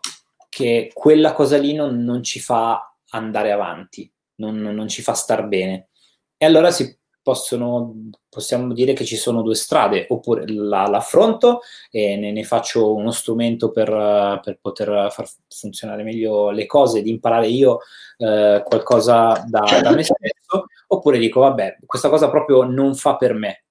che 0.49 0.91
quella 0.93 1.33
cosa 1.33 1.57
lì 1.57 1.73
non, 1.73 2.03
non 2.03 2.23
ci 2.23 2.39
fa 2.39 2.95
andare 3.09 3.51
avanti, 3.51 4.11
non, 4.35 4.57
non, 4.57 4.87
ci 4.87 5.01
fa 5.01 5.13
star 5.13 5.47
bene. 5.47 5.89
E 6.37 6.45
allora 6.45 6.71
si 6.71 6.97
possono, 7.23 8.11
possiamo 8.29 8.73
dire 8.73 8.93
che 8.93 9.05
ci 9.05 9.15
sono 9.15 9.41
due 9.41 9.55
strade, 9.55 10.05
oppure 10.09 10.43
la, 10.47 10.85
l'affronto 10.87 11.61
e 11.89 12.17
ne, 12.17 12.31
ne, 12.31 12.43
faccio 12.43 12.93
uno 12.93 13.11
strumento 13.11 13.71
per, 13.71 14.39
per, 14.43 14.59
poter 14.61 15.11
far 15.11 15.27
funzionare 15.47 16.03
meglio 16.03 16.51
le 16.51 16.65
cose, 16.65 17.01
di 17.01 17.09
imparare 17.09 17.47
io 17.47 17.79
eh, 18.17 18.61
qualcosa 18.65 19.43
da, 19.47 19.79
da 19.81 19.91
me 19.91 20.03
stesso, 20.03 20.65
oppure 20.87 21.17
dico, 21.17 21.39
vabbè, 21.39 21.77
questa 21.85 22.09
cosa 22.09 22.29
proprio 22.29 22.63
non 22.63 22.93
fa 22.93 23.15
per 23.15 23.33
me, 23.33 23.63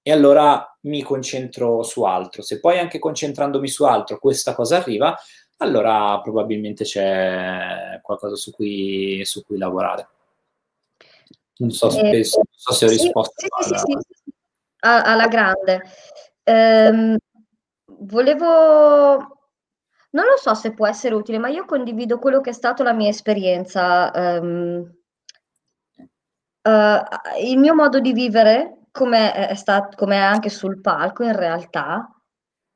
e 0.00 0.12
allora 0.12 0.76
mi 0.82 1.02
concentro 1.02 1.82
su 1.82 2.04
altro. 2.04 2.42
Se 2.42 2.60
poi 2.60 2.78
anche 2.78 2.98
concentrandomi 2.98 3.68
su 3.68 3.84
altro 3.84 4.18
questa 4.18 4.54
cosa 4.54 4.76
arriva, 4.76 5.16
allora 5.58 6.20
probabilmente 6.22 6.84
c'è 6.84 8.00
qualcosa 8.02 8.36
su 8.36 8.52
cui, 8.52 9.22
su 9.24 9.42
cui 9.44 9.58
lavorare. 9.58 10.08
Non 11.56 11.70
so, 11.70 11.90
se, 11.90 12.00
eh, 12.00 12.12
non 12.12 12.46
so 12.50 12.72
se 12.72 12.84
ho 12.84 12.88
risposto 12.88 13.34
sì, 13.36 13.46
alla... 13.50 13.78
Sì, 13.78 13.96
sì, 14.10 14.32
alla 14.80 15.28
grande. 15.28 15.82
Ehm, 16.42 17.16
volevo 18.00 19.34
non 20.14 20.26
lo 20.26 20.36
so 20.36 20.54
se 20.54 20.72
può 20.72 20.86
essere 20.86 21.14
utile, 21.14 21.38
ma 21.38 21.48
io 21.48 21.64
condivido 21.64 22.18
quello 22.18 22.40
che 22.40 22.50
è 22.50 22.52
stato 22.52 22.82
la 22.82 22.92
mia 22.92 23.08
esperienza. 23.08 24.10
Um, 24.14 24.94
uh, 26.62 27.02
il 27.42 27.58
mio 27.58 27.74
modo 27.74 27.98
di 27.98 28.12
vivere 28.12 28.86
come 28.92 29.32
è, 29.32 29.54
stato, 29.54 29.96
come 29.96 30.16
è 30.16 30.20
anche 30.20 30.50
sul 30.50 30.80
palco 30.80 31.24
in 31.24 31.34
realtà, 31.34 32.08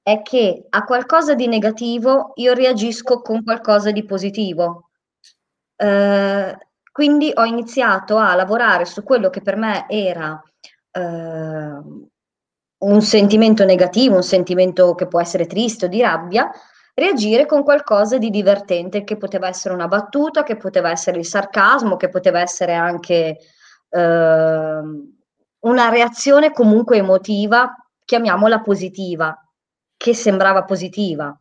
è 0.02 0.20
che 0.22 0.66
a 0.68 0.84
qualcosa 0.84 1.34
di 1.34 1.46
negativo 1.46 2.32
io 2.36 2.54
reagisco 2.54 3.22
con 3.22 3.44
qualcosa 3.44 3.92
di 3.92 4.04
positivo. 4.04 4.90
Eh, 5.76 6.58
quindi 6.98 7.30
ho 7.32 7.44
iniziato 7.44 8.16
a 8.16 8.34
lavorare 8.34 8.84
su 8.84 9.04
quello 9.04 9.30
che 9.30 9.40
per 9.40 9.54
me 9.54 9.86
era 9.88 10.42
eh, 10.90 11.00
un 12.78 13.02
sentimento 13.02 13.64
negativo, 13.64 14.16
un 14.16 14.24
sentimento 14.24 14.96
che 14.96 15.06
può 15.06 15.20
essere 15.20 15.46
triste 15.46 15.84
o 15.84 15.88
di 15.88 16.00
rabbia, 16.00 16.50
reagire 16.94 17.46
con 17.46 17.62
qualcosa 17.62 18.18
di 18.18 18.30
divertente, 18.30 19.04
che 19.04 19.16
poteva 19.16 19.46
essere 19.46 19.74
una 19.74 19.86
battuta, 19.86 20.42
che 20.42 20.56
poteva 20.56 20.90
essere 20.90 21.18
il 21.18 21.24
sarcasmo, 21.24 21.94
che 21.96 22.08
poteva 22.08 22.40
essere 22.40 22.74
anche... 22.74 23.38
Eh, 23.88 24.80
una 25.60 25.88
reazione 25.88 26.50
comunque 26.50 26.96
emotiva, 26.96 27.76
chiamiamola 28.04 28.60
positiva, 28.60 29.40
che 29.96 30.14
sembrava 30.14 30.64
positiva. 30.64 31.36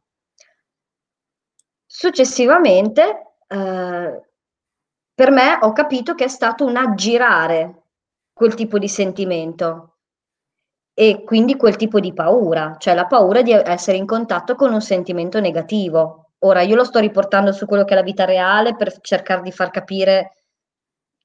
Successivamente, 1.84 3.34
eh, 3.48 4.27
per 5.20 5.32
me 5.32 5.58
ho 5.62 5.72
capito 5.74 6.14
che 6.14 6.26
è 6.26 6.28
stato 6.28 6.64
un 6.64 6.76
aggirare 6.78 7.84
quel 8.34 8.54
tipo 8.54 8.78
di 8.78 8.88
sentimento 8.88 9.96
e 10.94 11.24
quindi 11.26 11.56
quel 11.56 11.76
tipo 11.76 12.00
di 12.00 12.14
paura, 12.14 12.76
cioè 12.80 12.94
la 12.94 13.06
paura 13.08 13.42
di 13.42 13.52
essere 13.52 13.98
in 13.98 14.06
contatto 14.06 14.56
con 14.56 14.74
un 14.74 14.82
sentimento 14.82 15.40
negativo. 15.40 16.32
Ora 16.40 16.62
io 16.62 16.76
lo 16.76 16.84
sto 16.84 17.00
riportando 17.00 17.52
su 17.52 17.66
quello 17.66 17.84
che 17.84 17.94
è 17.94 17.96
la 17.96 18.04
vita 18.04 18.26
reale 18.26 18.76
per 18.76 19.00
cercare 19.02 19.42
di 19.42 19.52
far 19.52 19.72
capire 19.72 20.34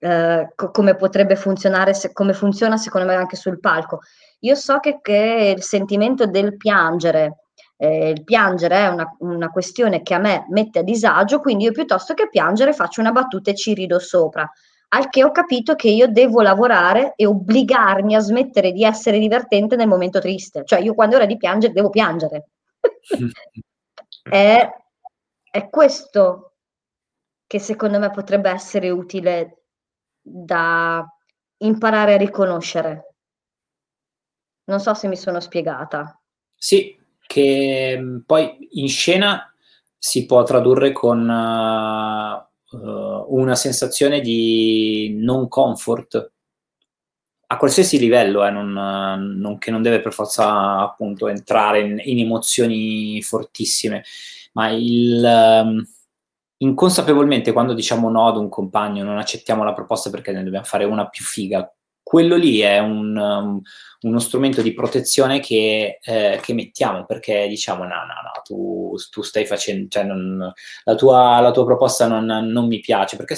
eh, 0.01 0.52
co- 0.55 0.70
come 0.70 0.94
potrebbe 0.97 1.36
funzionare, 1.36 1.94
se- 1.94 2.12
come 2.12 2.32
funziona 2.32 2.77
secondo 2.77 3.06
me 3.06 3.14
anche 3.14 3.36
sul 3.36 3.60
palco. 3.60 4.01
Io 4.40 4.55
so 4.55 4.78
che, 4.78 5.01
che 5.01 5.52
il 5.56 5.62
sentimento 5.62 6.27
del 6.27 6.56
piangere, 6.56 7.41
eh, 7.83 8.11
il 8.11 8.23
piangere 8.23 8.77
è 8.77 8.87
una, 8.87 9.17
una, 9.19 9.51
questione 9.51 10.03
che 10.03 10.15
a 10.15 10.19
me 10.19 10.47
mette 10.51 10.79
a 10.79 10.83
disagio, 10.83 11.41
quindi 11.41 11.65
io 11.65 11.73
piuttosto 11.73 12.15
che 12.15 12.29
piangere 12.29 12.73
faccio 12.73 13.01
una 13.01 13.11
battuta 13.11 13.51
e 13.51 13.57
ci 13.57 13.75
rido 13.75 13.99
sopra. 13.99 14.49
Al 14.91 15.09
che 15.09 15.25
ho 15.25 15.33
capito 15.33 15.75
che 15.75 15.89
io 15.89 16.07
devo 16.07 16.43
lavorare 16.43 17.15
e 17.17 17.27
obbligarmi 17.27 18.15
a 18.15 18.21
smettere 18.21 18.71
di 18.71 18.85
essere 18.85 19.19
divertente 19.19 19.75
nel 19.75 19.89
momento 19.89 20.21
triste. 20.21 20.63
Cioè, 20.65 20.79
io 20.79 20.95
quando 20.95 21.17
è 21.17 21.19
ora 21.19 21.27
di 21.27 21.37
piangere 21.37 21.73
devo 21.73 21.91
piangere. 21.91 22.51
è, 24.31 24.71
è 25.51 25.69
questo 25.69 26.53
che 27.49 27.59
secondo 27.59 27.99
me 27.99 28.11
potrebbe 28.11 28.51
essere 28.51 28.91
utile 28.91 29.65
da 30.21 31.05
imparare 31.57 32.15
a 32.15 32.19
riconoscere. 32.19 33.15
Non 34.67 34.79
so 34.79 34.95
se 34.95 35.09
mi 35.09 35.17
sono 35.17 35.41
spiegata. 35.41 36.17
Sì, 36.55 37.01
che 37.33 37.97
mm, 37.99 38.19
poi 38.27 38.69
in 38.73 38.89
scena 38.89 39.51
si 39.97 40.27
può 40.27 40.43
tradurre 40.43 40.93
con 40.93 41.21
uh, 41.21 42.77
una 43.29 43.55
sensazione 43.55 44.21
di 44.21 45.17
non 45.19 45.49
comfort. 45.49 46.31
A 47.47 47.57
qualsiasi 47.57 47.99
livello, 47.99 48.45
eh, 48.45 48.51
non, 48.51 48.73
non, 48.73 49.59
che 49.59 49.71
non 49.71 49.81
deve 49.81 50.01
per 50.01 50.13
forza 50.13 50.81
appunto 50.81 51.29
entrare 51.29 51.81
in, 51.81 51.99
in 52.03 52.19
emozioni 52.19 53.23
fortissime, 53.23 54.05
ma 54.53 54.69
il... 54.69 55.23
Um, 55.25 55.87
inconsapevolmente 56.59 57.51
quando 57.51 57.73
diciamo 57.75 58.09
no 58.09 58.29
ad 58.29 58.37
un 58.37 58.49
compagno, 58.49 59.03
non 59.03 59.19
accettiamo 59.19 59.65
la 59.65 59.73
proposta 59.73 60.11
perché 60.11 60.31
ne 60.31 60.45
dobbiamo 60.45 60.65
fare 60.65 60.85
una 60.85 61.09
più 61.09 61.25
figa, 61.25 61.69
quello 62.12 62.36
lì 62.36 62.59
è 62.59 62.78
un, 62.78 63.16
um, 63.16 63.62
uno 64.02 64.18
strumento 64.18 64.60
di 64.60 64.74
protezione 64.74 65.40
che, 65.40 65.98
eh, 66.02 66.39
che, 66.43 66.52
mettiamo 66.52 67.06
perché 67.06 67.48
diciamo 67.48 67.84
no, 67.84 67.89
no, 67.89 68.20
no, 68.22 68.43
tu, 68.44 68.94
tu 69.10 69.22
stai 69.22 69.47
facendo, 69.47 69.86
cioè 69.89 70.05
non, 70.05 70.52
la, 70.84 70.94
tua, 70.94 71.40
la, 71.40 71.51
tua, 71.52 71.64
proposta 71.64 72.06
non, 72.06 72.26
non, 72.26 72.66
mi 72.66 72.80
piace. 72.80 73.16
Perché 73.16 73.36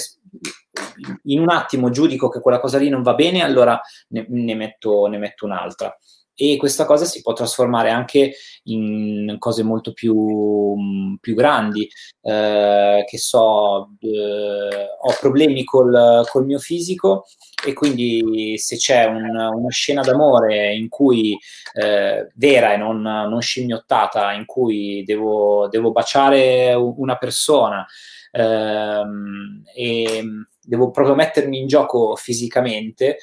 in 1.23 1.39
un 1.39 1.49
attimo 1.51 1.89
giudico 1.89 2.27
che 2.27 2.41
quella 2.41 2.59
cosa 2.59 2.77
lì 2.77 2.89
non 2.89 3.01
va 3.01 3.13
bene, 3.13 3.43
allora 3.43 3.79
ne, 4.09 4.25
ne, 4.27 4.55
metto, 4.55 5.05
ne 5.07 5.19
metto 5.19 5.45
un'altra 5.45 5.97
e 6.35 6.57
questa 6.57 6.85
cosa 6.85 7.05
si 7.05 7.21
può 7.21 7.33
trasformare 7.33 7.89
anche 7.89 8.33
in 8.63 9.37
cose 9.39 9.63
molto 9.63 9.93
più, 9.93 10.75
più 11.21 11.33
grandi. 11.33 11.89
Eh, 12.21 13.03
che 13.07 13.17
so, 13.17 13.91
eh, 13.99 14.87
ho 14.99 15.15
problemi 15.19 15.63
col, 15.63 16.25
col, 16.29 16.45
mio 16.45 16.59
fisico 16.59 17.25
e 17.65 17.73
quindi 17.73 18.57
se 18.57 18.75
c'è 18.77 19.05
un, 19.05 19.35
una 19.35 19.69
scena 19.69 20.01
d'amore 20.01 20.73
in 20.73 20.89
cui 20.89 21.37
eh, 21.73 22.31
vera 22.35 22.73
e 22.73 22.77
non, 22.77 23.01
non, 23.01 23.41
scimmiottata, 23.41 24.33
in 24.33 24.45
cui 24.45 25.03
devo, 25.05 25.67
devo 25.69 25.91
baciare 25.91 26.73
una 26.73 27.15
persona 27.17 27.85
ehm, 28.31 29.63
e 29.73 30.23
devo 30.61 30.91
proprio 30.91 31.15
mettermi 31.15 31.59
in 31.59 31.67
gioco 31.67 32.15
fisicamente. 32.15 33.17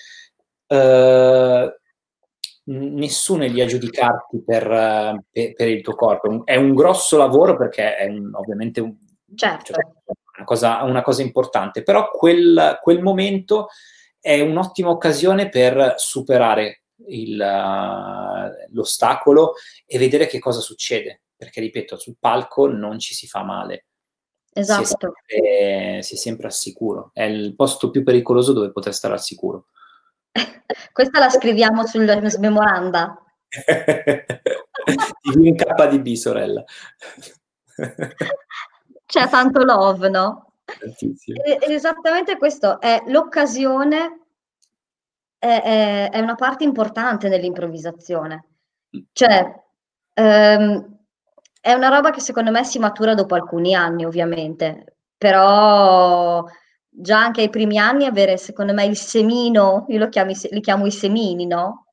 Uh, 0.67 1.69
nessuno 2.65 3.45
è 3.45 3.49
lì 3.49 3.61
a 3.61 3.67
giudicarti 3.67 4.43
per, 4.45 5.25
per, 5.31 5.53
per, 5.55 5.69
il 5.69 5.83
tuo 5.83 5.95
corpo. 5.95 6.45
È 6.45 6.57
un 6.57 6.75
grosso 6.75 7.17
lavoro 7.17 7.57
perché 7.57 7.97
è 7.97 8.07
un, 8.07 8.31
ovviamente 8.35 8.81
un, 8.81 8.95
certo. 9.35 9.73
cioè, 9.73 9.85
una, 10.37 10.45
cosa, 10.45 10.83
una, 10.83 11.03
cosa, 11.03 11.23
importante, 11.23 11.83
però 11.83 12.11
quel, 12.11 12.79
quel 12.81 13.03
momento 13.03 13.69
è 14.21 14.41
un'ottima 14.41 14.91
occasione 14.91 15.49
per 15.49 15.95
superare 15.97 16.83
il, 17.09 17.39
uh, 17.41 18.73
l'ostacolo 18.73 19.55
e 19.85 19.99
vedere 19.99 20.27
che 20.27 20.39
cosa 20.39 20.61
succede, 20.61 21.23
perché 21.37 21.61
ripeto, 21.61 21.97
sul 21.99 22.17
palco 22.19 22.69
non 22.69 22.99
ci 22.99 23.15
si 23.15 23.27
fa 23.27 23.43
male. 23.43 23.87
Esatto. 24.55 24.85
Si 24.85 24.93
è, 24.93 24.97
sempre, 24.99 26.03
si 26.03 26.15
è 26.15 26.17
sempre 26.17 26.47
al 26.47 26.53
sicuro. 26.53 27.11
È 27.15 27.23
il 27.23 27.55
posto 27.55 27.91
più 27.91 28.03
pericoloso 28.05 28.53
dove 28.53 28.71
poter 28.71 28.95
stare 28.95 29.15
al 29.15 29.23
sicuro. 29.23 29.69
Questa 30.93 31.19
la 31.19 31.29
scriviamo 31.29 31.87
sul 31.87 32.05
memoranda. 32.39 33.17
in 35.35 35.55
KDB, 35.57 36.13
sorella. 36.15 36.65
C'è 39.07 39.29
tanto 39.29 39.63
love, 39.65 40.09
no? 40.09 40.53
Ed 40.65 41.71
esattamente 41.71 42.37
questo 42.39 42.81
è 42.81 43.03
l'occasione, 43.07 44.21
è, 45.39 45.63
è, 45.63 46.11
è, 46.11 46.21
una 46.21 46.35
parte 46.35 46.65
importante 46.65 47.29
dell'improvvisazione. 47.29 48.45
Cioè, 49.13 49.63
ehm, 50.15 50.99
è 51.61 51.73
una 51.73 51.89
roba 51.89 52.11
che 52.11 52.21
secondo 52.21 52.51
me 52.51 52.65
si 52.65 52.79
matura 52.79 53.15
dopo 53.15 53.35
alcuni 53.35 53.75
anni, 53.75 54.05
ovviamente, 54.05 54.97
però 55.19 56.45
già 56.95 57.19
anche 57.19 57.41
ai 57.41 57.51
primi 57.51 57.79
anni 57.79 58.05
avere, 58.05 58.37
secondo 58.37 58.75
me, 58.75 58.85
il 58.85 58.97
semino, 58.97 59.87
io 59.89 60.09
chiamo, 60.09 60.33
li 60.51 60.61
chiamo 60.61 60.87
i 60.87 60.91
semini, 60.91 61.47
no? 61.47 61.87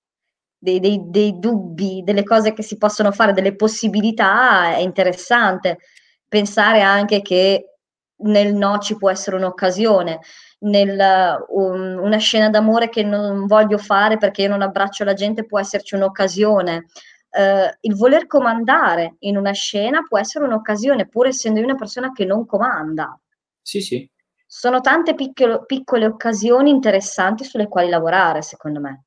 Dei, 0.58 0.80
dei, 0.82 1.00
dei, 1.06 1.40
dubbi, 1.40 2.02
delle 2.04 2.24
cose 2.24 2.52
che 2.54 2.64
si 2.64 2.78
possono 2.78 3.12
fare, 3.12 3.32
delle 3.32 3.56
possibilità, 3.56 4.74
è 4.76 4.80
interessante. 4.80 5.80
Pensare 6.28 6.82
anche 6.82 7.22
che 7.22 7.76
nel 8.24 8.54
no 8.54 8.78
ci 8.80 8.98
può 8.98 9.10
essere 9.10 9.38
un'occasione, 9.38 10.20
nel, 10.60 11.46
um, 11.50 12.00
una 12.02 12.18
scena 12.18 12.50
d'amore 12.50 12.90
che 12.90 13.04
non 13.04 13.46
voglio 13.46 13.78
fare 13.78 14.18
perché 14.18 14.42
io 14.42 14.50
non 14.50 14.62
abbraccio 14.62 15.06
la 15.06 15.14
gente 15.14 15.46
può 15.46 15.60
esserci 15.60 15.96
un'occasione. 15.96 16.88
Uh, 17.32 17.70
il 17.82 17.96
voler 17.96 18.26
comandare 18.28 19.16
in 19.20 19.38
una 19.38 19.52
scena 19.54 20.04
può 20.08 20.20
essere 20.20 20.46
un'occasione, 20.46 21.08
pur 21.08 21.28
essendo 21.28 21.60
io 21.60 21.66
una 21.66 21.76
persona 21.76 22.12
che 22.12 22.26
non 22.26 22.46
comanda. 22.46 23.18
Sì, 23.62 23.80
sì. 23.82 24.10
Sono 24.52 24.82
tante 24.82 25.14
piccolo, 25.14 25.64
piccole 25.64 26.08
occasioni 26.08 26.72
interessanti 26.72 27.44
sulle 27.44 27.68
quali 27.68 27.88
lavorare, 27.88 28.42
secondo 28.42 28.80
me. 28.80 29.04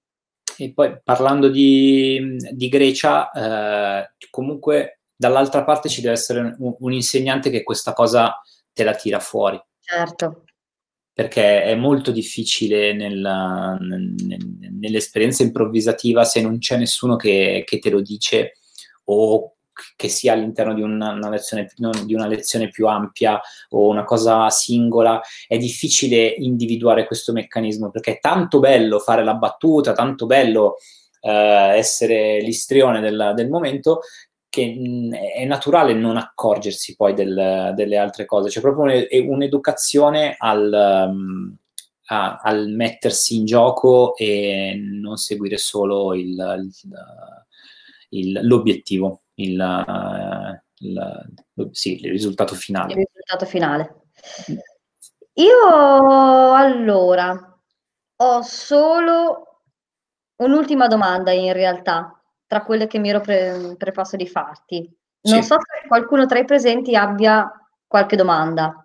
E 0.56 0.72
poi 0.72 1.00
parlando 1.02 1.48
di, 1.48 2.36
di 2.52 2.68
Grecia, 2.68 3.28
eh, 3.32 4.14
comunque 4.30 5.00
dall'altra 5.16 5.64
parte 5.64 5.88
ci 5.88 6.00
deve 6.00 6.14
essere 6.14 6.54
un, 6.56 6.76
un, 6.78 6.92
insegnante 6.92 7.50
che 7.50 7.64
questa 7.64 7.92
cosa 7.92 8.40
te 8.72 8.84
la 8.84 8.94
tira 8.94 9.18
fuori. 9.18 9.60
Certo. 9.80 10.44
Perché 11.12 11.64
è 11.64 11.74
molto 11.74 12.12
difficile 12.12 12.92
nella, 12.92 13.76
nell'esperienza 13.80 15.42
improvvisativa 15.42 16.22
se 16.22 16.40
non 16.40 16.58
c'è 16.58 16.76
nessuno 16.76 17.16
che, 17.16 17.64
che 17.66 17.80
te 17.80 17.90
lo 17.90 18.00
dice 18.00 18.58
o 19.06 19.56
che 19.96 20.08
sia 20.08 20.32
all'interno 20.32 20.74
di 20.74 20.82
una, 20.82 21.12
una 21.12 21.28
lezione, 21.28 21.68
di 22.04 22.14
una, 22.14 22.26
lezione, 22.26 22.68
più 22.68 22.86
ampia 22.86 23.40
o 23.70 23.88
una 23.88 24.04
cosa 24.04 24.48
singola, 24.50 25.20
è 25.46 25.56
difficile 25.56 26.26
individuare 26.26 27.06
questo 27.06 27.32
meccanismo 27.32 27.90
perché 27.90 28.12
è 28.12 28.20
tanto 28.20 28.58
bello 28.58 28.98
fare 28.98 29.24
la 29.24 29.34
battuta, 29.34 29.92
tanto 29.92 30.26
bello 30.26 30.76
eh, 31.20 31.30
essere 31.76 32.40
l'istrione 32.40 33.00
del, 33.00 33.32
del 33.34 33.48
momento 33.48 34.00
che 34.52 34.66
mh, 34.66 35.14
è 35.14 35.44
naturale 35.46 35.94
non 35.94 36.18
accorgersi 36.18 36.94
poi 36.94 37.14
del, 37.14 37.72
delle 37.74 37.96
altre 37.96 38.26
cose, 38.26 38.50
c'è 38.50 38.60
proprio 38.60 38.84
un, 38.84 39.30
un'educazione 39.30 40.34
al, 40.36 41.08
um, 41.08 41.56
a, 42.08 42.38
al, 42.42 42.68
mettersi 42.68 43.36
in 43.36 43.46
gioco 43.46 44.14
e 44.14 44.78
non 44.78 45.16
seguire 45.16 45.56
solo 45.56 46.12
il, 46.12 46.70
il, 48.10 48.40
l'obiettivo 48.42 49.21
il, 49.34 50.62
il, 50.78 51.68
sì, 51.70 52.00
il 52.00 52.10
risultato 52.10 52.54
finale. 52.54 52.92
Il 52.92 53.06
risultato 53.06 53.46
finale. 53.46 54.02
Io 55.34 56.54
allora 56.54 57.60
ho 58.16 58.42
solo 58.42 59.62
un'ultima 60.36 60.86
domanda 60.86 61.32
in 61.32 61.52
realtà, 61.52 62.20
tra 62.46 62.62
quelle 62.64 62.86
che 62.86 62.98
mi 62.98 63.08
ero 63.08 63.20
pre- 63.20 63.74
preposto 63.76 64.16
di 64.16 64.26
farti. 64.26 64.78
Non 65.22 65.42
sì. 65.42 65.48
so 65.48 65.56
se 65.58 65.86
qualcuno 65.88 66.26
tra 66.26 66.38
i 66.38 66.44
presenti 66.44 66.94
abbia 66.94 67.50
qualche 67.86 68.16
domanda. 68.16 68.76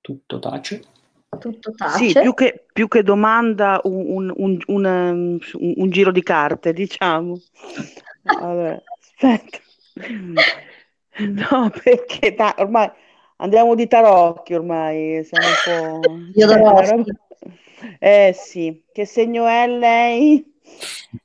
Tutto 0.00 0.38
tace 0.38 0.94
tutto 1.38 1.72
tace. 1.72 2.08
Sì, 2.08 2.20
più 2.20 2.34
che, 2.34 2.66
più 2.72 2.88
che 2.88 3.02
domanda, 3.02 3.80
un, 3.84 4.32
un, 4.36 4.62
un, 4.66 4.84
um, 4.84 5.38
un, 5.76 5.90
giro 5.90 6.10
di 6.10 6.22
carte, 6.22 6.72
diciamo. 6.72 7.40
Allora, 8.40 8.80
aspetta. 9.00 9.58
No, 11.18 11.70
perché 11.82 12.34
ta- 12.34 12.54
ormai 12.58 12.90
andiamo 13.36 13.74
di 13.74 13.86
tarocchi 13.88 14.54
ormai, 14.54 15.24
siamo 15.24 15.46
un 15.46 15.54
po'... 15.64 16.38
Io 16.38 16.48
cioè, 16.48 17.04
Eh 17.98 18.34
sì, 18.36 18.84
che 18.92 19.06
segno 19.06 19.46
è 19.46 19.66
lei? 19.66 20.44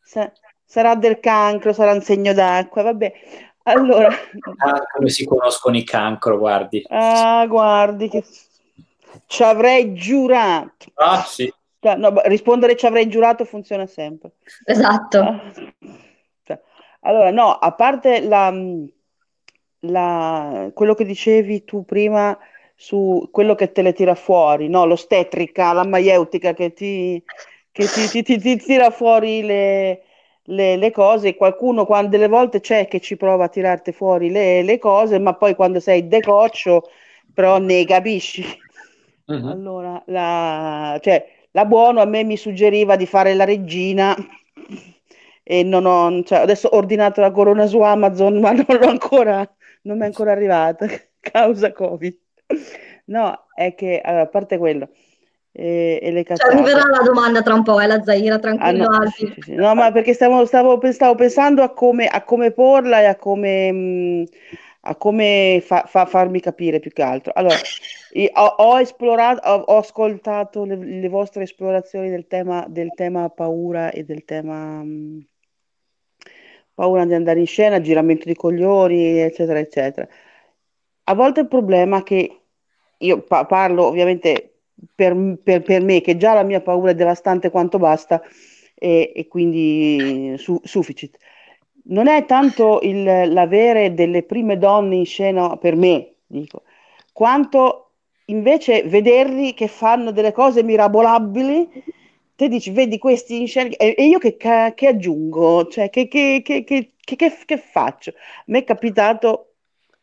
Sa- 0.02 0.32
sarà 0.64 0.96
del 0.96 1.20
cancro, 1.20 1.74
sarà 1.74 1.92
un 1.92 2.02
segno 2.02 2.34
d'acqua, 2.34 2.84
vabbè. 2.84 3.14
Allora... 3.64 4.08
Ah, 4.08 4.82
come 4.94 5.10
si 5.10 5.26
conoscono 5.26 5.76
i 5.76 5.84
cancro, 5.84 6.38
guardi. 6.38 6.84
Ah, 6.90 7.46
guardi 7.48 8.08
che 8.08 8.24
ci 9.26 9.44
avrei 9.44 9.94
giurato. 9.94 10.92
Ah, 10.96 11.24
sì. 11.24 11.52
Cioè, 11.80 11.96
no, 11.96 12.14
rispondere 12.26 12.76
ci 12.76 12.86
avrei 12.86 13.08
giurato 13.08 13.44
funziona 13.44 13.88
sempre. 13.88 14.34
Esatto. 14.66 15.20
Ah, 15.20 15.52
cioè, 16.44 16.60
allora, 17.02 17.32
no, 17.32 17.54
a 17.54 17.72
parte 17.74 18.22
la, 18.22 18.54
la, 19.80 20.70
quello 20.74 20.94
che 20.94 21.06
dicevi 21.06 21.64
tu 21.64 21.84
prima 21.84 22.38
su 22.76 23.30
quello 23.32 23.56
che 23.56 23.72
te 23.72 23.82
le 23.82 23.94
tira 23.94 24.16
fuori, 24.16 24.68
no? 24.68 24.86
L'ostetrica, 24.86 25.74
la 25.74 25.86
maieutica 25.86 26.54
che 26.54 26.74
ti, 26.74 27.24
che 27.72 27.86
ti, 27.86 28.24
ti, 28.24 28.40
ti 28.40 28.58
tira 28.58 28.92
fuori 28.92 29.42
le, 29.44 30.04
le, 30.44 30.76
le, 30.78 30.92
cose. 30.92 31.36
Qualcuno, 31.36 31.86
quando 31.86 32.10
delle 32.10 32.28
volte 32.28 32.60
c'è 32.60 32.88
che 32.88 33.00
ci 33.00 33.18
prova 33.18 33.46
a 33.46 33.50
tirarti 33.50 33.92
fuori 33.92 34.30
le, 34.30 34.62
le 34.62 34.78
cose, 34.78 35.20
ma 35.20 35.34
poi 35.34 35.56
quando 35.56 35.80
sei 35.80 36.08
decoccio, 36.08 36.90
però 37.34 37.58
ne 37.58 37.86
capisci 37.86 38.44
Uh-huh. 39.26 39.48
Allora, 39.48 40.02
la, 40.08 40.98
cioè, 41.02 41.26
la 41.52 41.66
buono 41.66 42.02
a 42.02 42.06
me 42.06 42.24
mi 42.24 42.38
suggeriva 42.38 42.96
di 42.96 43.06
fare 43.06 43.34
la 43.34 43.46
regina 43.46 44.16
e 45.44 45.64
non 45.64 45.86
ho, 45.86 46.24
cioè, 46.24 46.40
adesso 46.40 46.68
ho 46.68 46.78
ordinato 46.78 47.22
la 47.22 47.32
corona 47.32 47.66
su 47.66 47.80
Amazon, 47.82 48.40
ma 48.40 48.52
non 48.54 48.66
l'ho 48.68 48.88
ancora, 48.88 49.48
non 49.84 49.98
mi 49.98 50.04
è 50.04 50.06
ancora 50.06 50.32
arrivata, 50.32 50.88
causa 51.20 51.72
Covid. 51.72 52.18
No, 53.06 53.46
è 53.54 53.74
che, 53.76 54.02
allora, 54.04 54.24
a 54.24 54.28
parte 54.28 54.58
quello, 54.58 54.90
e, 55.52 56.00
e 56.02 56.12
le 56.12 56.24
cazzate. 56.24 56.52
Cioè, 56.52 56.62
arriverà 56.62 56.86
la 56.90 57.04
domanda 57.04 57.42
tra 57.42 57.54
un 57.54 57.64
po', 57.64 57.80
eh, 57.82 57.88
la 57.88 58.02
Zaira, 58.02 58.40
tranquillo. 58.40 58.88
Ah, 58.88 58.98
no, 58.98 59.10
sì, 59.10 59.32
sì, 59.36 59.42
sì. 59.42 59.54
no, 59.56 59.74
ma 59.76 59.92
perché 59.92 60.14
stavo, 60.14 60.46
stavo, 60.46 60.80
stavo, 60.92 61.16
pensando 61.16 61.64
a 61.64 61.74
come, 61.74 62.08
a 62.08 62.24
come 62.24 62.52
porla 62.52 63.02
e 63.02 63.06
a 63.06 63.16
come... 63.16 63.72
Mh, 63.72 64.24
a 64.82 64.96
come 64.96 65.62
fa, 65.64 65.86
fa, 65.88 66.06
farmi 66.06 66.40
capire 66.40 66.80
più 66.80 66.92
che 66.92 67.04
altro. 67.04 67.32
Allora, 67.36 67.56
ho, 68.34 68.46
ho, 68.46 68.80
esplorato, 68.80 69.48
ho, 69.48 69.62
ho 69.62 69.78
ascoltato 69.78 70.64
le, 70.66 70.76
le, 70.76 71.10
vostre 71.10 71.44
esplorazioni 71.44 72.10
del 72.10 72.28
tema, 72.28 72.66
del 72.68 72.92
tema 72.96 73.30
paura 73.30 73.92
e 73.92 74.04
del 74.04 74.26
tema 74.26 74.84
mh, 74.84 74.88
mm, 74.88 75.20
paura 76.74 77.06
di 77.06 77.14
andare 77.14 77.40
in 77.40 77.48
scena, 77.48 77.82
giramento 77.82 78.26
di 78.26 78.36
coglioni, 78.36 79.20
eccetera, 79.20 79.60
eccetera. 79.60 80.08
A 81.04 81.14
volte 81.14 81.42
il 81.42 81.48
problema 81.48 82.00
è 82.00 82.04
che 82.04 82.42
io 82.98 83.22
pa- 83.24 83.46
parlo 83.46 83.86
ovviamente 83.86 84.62
per, 84.96 85.38
per, 85.44 85.62
per, 85.62 85.82
me, 85.84 86.02
che 86.02 86.18
già 86.18 86.34
la 86.34 86.44
mia 86.44 86.62
paura 86.62 86.92
è 86.92 86.96
devastante 86.96 87.50
quanto 87.52 87.78
basta, 87.78 88.22
e, 88.74 89.12
e 89.16 89.28
quindi 89.28 90.36
su, 90.38 90.60
sufficit 90.64 91.18
non 91.86 92.08
è 92.08 92.26
tanto 92.26 92.80
il, 92.84 93.04
l'avere 93.04 93.94
delle 93.94 94.24
prime 94.24 94.58
donne 94.58 94.96
in 94.96 95.06
scena 95.06 95.56
per 95.58 95.76
me, 95.76 96.14
dico, 96.28 96.64
quanto 97.14 97.92
invece 98.32 98.84
vederli 98.84 99.54
che 99.54 99.68
fanno 99.68 100.12
delle 100.12 100.32
cose 100.32 100.64
mirabolabili. 100.64 101.84
Te 102.36 102.48
dici, 102.48 102.72
vedi 102.72 102.98
questi 102.98 103.40
in 103.42 103.48
scena, 103.48 103.76
e, 103.76 103.94
e 103.96 104.06
io 104.06 104.18
che, 104.18 104.36
che, 104.38 104.88
aggiungo? 104.88 105.68
Cioè, 105.68 105.90
che, 105.90 106.08
che, 106.08 106.42
che, 106.42 107.58
faccio? 107.58 108.14
Mi 108.48 108.62
è 108.62 108.64
capitato 108.64 109.54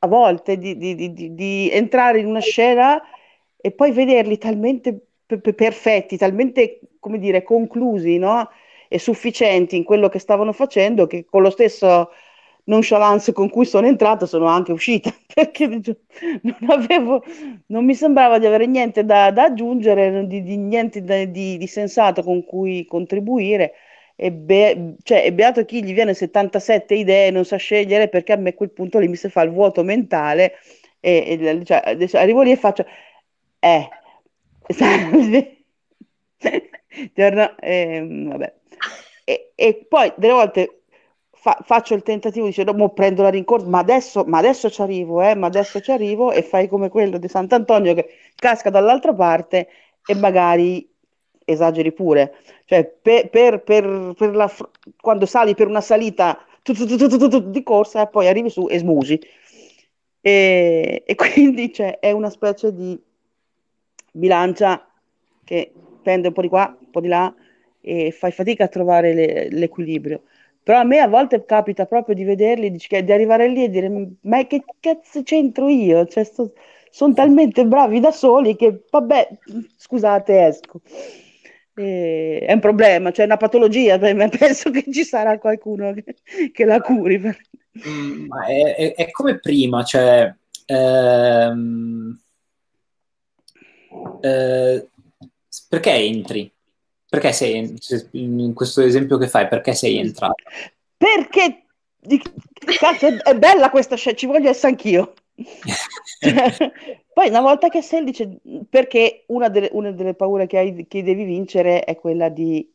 a 0.01 0.07
volte 0.07 0.57
di, 0.57 0.77
di, 0.77 0.95
di, 0.95 1.35
di 1.35 1.71
entrare 1.73 2.21
in 2.21 2.27
una 2.27 2.41
scena 2.41 3.03
e 3.57 3.73
poi 3.73 3.91
vederli 3.91 4.39
talmente 4.39 5.07
perfetti, 5.27 6.17
talmente, 6.17 6.79
come 7.01 7.19
dire, 7.19 7.43
conclusi, 7.43 8.19
no? 8.19 8.49
E 8.89 8.99
sufficienti 8.99 9.77
in 9.77 9.85
quello 9.85 10.09
che 10.09 10.19
stavano 10.19 10.53
facendo 10.53 11.07
che 11.07 11.25
con 11.25 11.43
lo 11.43 11.51
stesso 11.51 12.11
nonchalance 12.65 13.33
con 13.33 13.49
cui 13.51 13.65
sono 13.65 13.87
entrata, 13.87 14.27
sono 14.27 14.47
anche 14.47 14.73
uscita 14.73 15.15
perché 15.33 15.67
non, 15.67 15.83
avevo, 16.69 17.23
non 17.67 17.85
mi 17.85 17.95
sembrava 17.95 18.39
di 18.39 18.47
avere 18.47 18.67
niente 18.67 19.05
da, 19.05 19.31
da 19.31 19.45
aggiungere, 19.45 20.27
di, 20.27 20.43
di 20.43 20.57
niente 20.57 21.03
da, 21.03 21.25
di, 21.25 21.57
di, 21.57 21.67
sensato 21.67 22.23
con 22.23 22.45
cui 22.45 22.85
contribuire. 22.87 23.75
E, 24.21 24.33
be, 24.33 24.97
cioè, 25.05 25.25
e 25.25 25.33
beato 25.33 25.65
chi 25.65 25.83
gli 25.85 25.95
viene 25.95 26.13
77 26.13 26.93
idee 26.95 27.31
non 27.31 27.45
sa 27.45 27.57
scegliere 27.57 28.09
perché 28.09 28.33
a 28.33 28.37
me 28.37 28.49
a 28.51 28.55
quel 28.55 28.71
punto 28.73 28.99
lì 28.99 29.07
mi 29.07 29.15
si 29.15 29.29
fa 29.29 29.43
il 29.43 29.51
vuoto 29.53 29.85
mentale 29.85 30.55
e, 30.99 31.39
e 31.41 31.65
cioè, 31.65 31.97
arrivo 32.15 32.43
lì 32.43 32.51
e 32.51 32.57
faccio 32.57 32.85
eh 33.61 33.89
Torno, 37.15 37.57
eh, 37.59 38.07
vabbè. 38.09 38.58
E, 39.29 39.53
e, 39.57 39.85
poi 39.87 40.11
delle 40.17 40.33
volte 40.33 40.81
fa, 41.33 41.59
faccio 41.63 41.93
il 41.93 42.03
tentativo 42.03 42.47
di 42.47 42.55
dire, 42.57 42.73
no, 42.73 42.89
prendo 42.89 43.21
la 43.21 43.29
rincorsa, 43.29 43.69
ma 43.69 43.79
adesso, 43.79 44.25
ma 44.25 44.39
adesso 44.39 44.71
ci 44.71 44.81
arrivo, 44.81 45.21
eh, 45.21 45.35
ma 45.35 45.49
adesso 45.49 45.81
ci 45.81 45.91
arrivo 45.91 46.33
e 46.33 46.43
fai 46.43 46.67
come 46.67 46.89
quello 46.89 47.19
di 47.19 47.29
Sant'Antonio 47.29 47.93
che 47.93 48.09
casca 48.37 48.71
dall'altra 48.71 49.13
parte 49.13 49.69
e 50.07 50.15
magari 50.15 50.91
esageri 51.45 51.93
pure. 51.93 52.37
Cioè, 52.65 52.87
per, 52.87 53.29
per, 53.29 53.63
per, 53.63 54.15
per 54.17 54.35
la, 54.35 54.51
quando 54.99 55.27
sali 55.27 55.55
per 55.55 55.67
una 55.67 55.83
salita 55.83 56.43
tu, 56.63 56.73
tu, 56.73 56.97
tu, 56.97 57.51
di 57.51 57.63
corsa, 57.63 58.07
poi 58.07 58.29
arrivi 58.29 58.49
su 58.49 58.67
e 58.71 58.79
smusi. 58.79 59.21
E, 60.23 61.03
e 61.05 61.15
quindi 61.21 61.71
cioè, 61.71 61.99
è 61.99 62.13
una 62.13 62.31
specie 62.31 62.73
di 62.73 62.99
bilancia 64.11 64.89
che 65.45 65.71
pende 66.03 66.29
un 66.29 66.33
po' 66.33 66.41
di 66.41 66.49
qua, 66.49 66.75
un 66.81 66.91
po' 66.91 67.01
di 67.03 67.09
là 67.09 67.35
e 67.81 68.11
fai 68.11 68.33
fatica 68.33 68.65
a 68.65 68.69
trovare 68.69 69.15
le, 69.15 69.49
l'equilibrio. 69.51 70.23
Però 70.63 70.79
a 70.81 70.85
me 70.85 70.99
a 70.99 71.09
volte 71.09 71.45
capita 71.45 71.87
proprio 71.87 72.15
di 72.15 72.25
vederli, 72.25 72.71
di, 72.71 72.79
di 72.79 73.13
arrivare 73.13 73.49
lì 73.49 73.65
e 73.65 73.71
dire 73.71 73.91
ma 74.23 74.47
che 74.47 74.63
cazzo 74.81 75.23
c'entro 75.23 75.69
io? 75.69 76.07
Cioè, 76.07 76.25
sto, 76.25 76.53
sono 76.91 77.15
talmente 77.15 77.65
bravi 77.67 78.01
da 78.01 78.11
soli 78.11 78.55
che 78.57 78.85
vabbè, 78.91 79.29
scusate, 79.77 80.47
esco. 80.47 80.81
E, 81.75 82.41
è 82.47 82.53
un 82.53 82.61
problema, 82.61 83.11
cioè 83.13 83.23
è 83.23 83.29
una 83.29 83.37
patologia, 83.37 83.99
penso 84.29 84.71
che 84.71 84.85
ci 84.91 85.05
sarà 85.05 85.39
qualcuno 85.39 85.95
che, 85.95 86.17
che 86.53 86.65
la 86.65 86.81
curi. 86.81 87.21
Mm, 87.87 88.27
è, 88.45 88.75
è, 88.75 88.95
è, 88.95 89.11
come 89.13 89.39
prima, 89.39 89.85
cioè... 89.85 90.35
Ehm, 90.67 92.19
eh, 94.21 94.89
perché 95.69 95.93
entri? 95.93 96.53
Perché 97.09 97.33
sei 97.33 97.77
in 98.13 98.53
questo 98.55 98.83
esempio 98.83 99.17
che 99.17 99.29
fai? 99.29 99.49
Perché 99.49 99.75
sei 99.75 99.99
entrato? 99.99 100.43
Perché 100.97 101.65
cazzo, 102.79 103.07
è 103.07 103.35
bella 103.37 103.71
questa 103.71 103.97
scena, 103.97 104.17
ci 104.17 104.27
voglio 104.27 104.51
essere 104.51 104.69
anch'io. 104.69 105.15
Poi 107.13 107.29
una 107.29 107.41
volta 107.41 107.69
che 107.69 107.83
sei 107.83 108.05
dice 108.05 108.39
perché 108.69 109.25
una 109.29 109.49
delle, 109.49 109.69
una 109.73 109.91
delle 109.91 110.15
paure 110.15 110.47
che, 110.47 110.59
hai, 110.59 110.87
che 110.87 111.03
devi 111.03 111.25
vincere 111.25 111.85
è 111.85 111.97
quella 111.97 112.29
di 112.29 112.71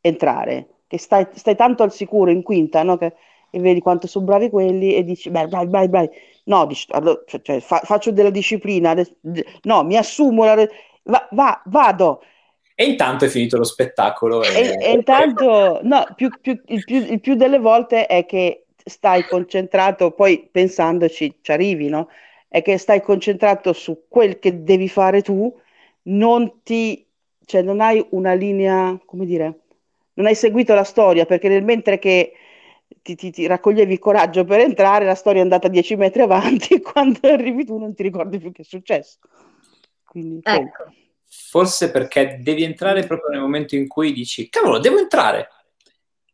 entrare, 0.00 0.82
che 0.86 0.98
stai, 0.98 1.26
stai 1.34 1.56
tanto 1.56 1.82
al 1.82 1.92
sicuro 1.92 2.30
in 2.30 2.42
quinta, 2.42 2.82
no? 2.82 2.96
Che, 2.96 3.14
e 3.50 3.58
vedi 3.58 3.80
quanto 3.80 4.06
sono 4.06 4.24
bravi 4.24 4.48
quelli 4.48 4.94
e 4.94 5.02
dici, 5.02 5.30
beh, 5.30 5.48
bravi, 5.48 5.66
bravi, 5.66 5.88
bravi. 5.88 6.08
No, 6.44 6.66
dici, 6.66 6.86
allora, 6.90 7.20
cioè, 7.26 7.40
cioè, 7.42 7.60
fa, 7.60 7.80
faccio 7.80 8.12
della 8.12 8.30
disciplina, 8.30 8.94
no, 9.62 9.84
mi 9.84 9.96
assumo, 9.96 10.44
la, 10.44 10.68
va, 11.04 11.28
va, 11.32 11.62
vado. 11.66 12.22
E 12.80 12.84
intanto 12.86 13.26
è 13.26 13.28
finito 13.28 13.58
lo 13.58 13.64
spettacolo. 13.64 14.42
E, 14.42 14.58
e, 14.58 14.76
e 14.80 14.92
intanto, 14.92 15.80
no, 15.82 16.06
più, 16.16 16.30
più, 16.40 16.58
il, 16.68 16.82
più, 16.82 16.96
il 16.96 17.20
più 17.20 17.34
delle 17.34 17.58
volte 17.58 18.06
è 18.06 18.24
che 18.24 18.64
stai 18.82 19.26
concentrato, 19.26 20.12
poi 20.12 20.48
pensandoci 20.50 21.40
ci 21.42 21.52
arrivi, 21.52 21.90
no? 21.90 22.08
È 22.48 22.62
che 22.62 22.78
stai 22.78 23.02
concentrato 23.02 23.74
su 23.74 24.04
quel 24.08 24.38
che 24.38 24.62
devi 24.62 24.88
fare 24.88 25.20
tu, 25.20 25.54
non 26.04 26.62
ti, 26.62 27.06
cioè 27.44 27.60
non 27.60 27.82
hai 27.82 28.02
una 28.12 28.32
linea, 28.32 28.98
come 29.04 29.26
dire, 29.26 29.58
non 30.14 30.24
hai 30.24 30.34
seguito 30.34 30.72
la 30.72 30.82
storia, 30.82 31.26
perché 31.26 31.50
nel 31.50 31.62
mentre 31.62 31.98
che 31.98 32.32
ti, 33.02 33.14
ti, 33.14 33.30
ti, 33.30 33.46
raccoglievi 33.46 33.98
coraggio 33.98 34.44
per 34.44 34.60
entrare, 34.60 35.04
la 35.04 35.14
storia 35.14 35.40
è 35.40 35.42
andata 35.42 35.68
dieci 35.68 35.96
metri 35.96 36.22
avanti 36.22 36.72
e 36.76 36.80
quando 36.80 37.18
arrivi 37.28 37.66
tu 37.66 37.76
non 37.76 37.92
ti 37.92 38.04
ricordi 38.04 38.38
più 38.38 38.52
che 38.52 38.62
è 38.62 38.64
successo. 38.64 39.18
Quindi, 40.02 40.40
ecco. 40.42 40.84
Forse 41.32 41.90
perché 41.90 42.38
devi 42.42 42.64
entrare 42.64 43.06
proprio 43.06 43.30
nel 43.30 43.40
momento 43.40 43.76
in 43.76 43.86
cui 43.86 44.12
dici, 44.12 44.48
cavolo, 44.48 44.78
devo 44.78 44.98
entrare. 44.98 45.48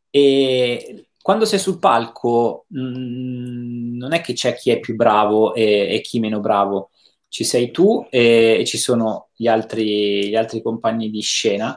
E 0.09 1.09
quando 1.21 1.45
sei 1.45 1.59
sul 1.59 1.79
palco 1.79 2.65
mh, 2.69 2.81
mm, 2.81 3.97
non 3.99 4.13
è 4.15 4.21
che 4.23 4.33
c'è 4.33 4.55
chi 4.55 4.71
è 4.71 4.81
più 4.81 4.95
bravo 4.95 5.55
e, 5.55 5.95
e 5.95 6.01
chi 6.01 6.21
meno 6.21 6.41
bravo, 6.41 6.91
ci 7.29 7.45
sei 7.45 7.71
tu 7.71 8.07
e, 8.11 8.59
e 8.61 8.65
ci 8.65 8.79
sono 8.79 9.29
gli 9.35 9.47
altri, 9.47 10.29
gli 10.29 10.37
altri 10.37 10.63
compagni 10.63 11.11
di 11.11 11.21
scena 11.21 11.77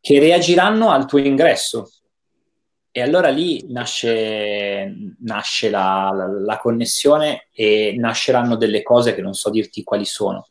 che 0.00 0.18
reagiranno 0.18 0.90
al 0.90 1.06
tuo 1.06 1.18
ingresso 1.18 1.90
e 2.94 3.00
allora 3.00 3.30
lì 3.30 3.64
nasce, 3.68 5.14
nasce 5.20 5.70
la, 5.70 6.12
la, 6.14 6.26
la, 6.26 6.58
connessione 6.58 7.48
e 7.50 7.94
nasceranno 7.96 8.56
delle 8.56 8.82
cose 8.82 9.14
che 9.14 9.22
non 9.22 9.32
so 9.32 9.48
dirti 9.48 9.82
quali 9.82 10.04
sono. 10.04 10.48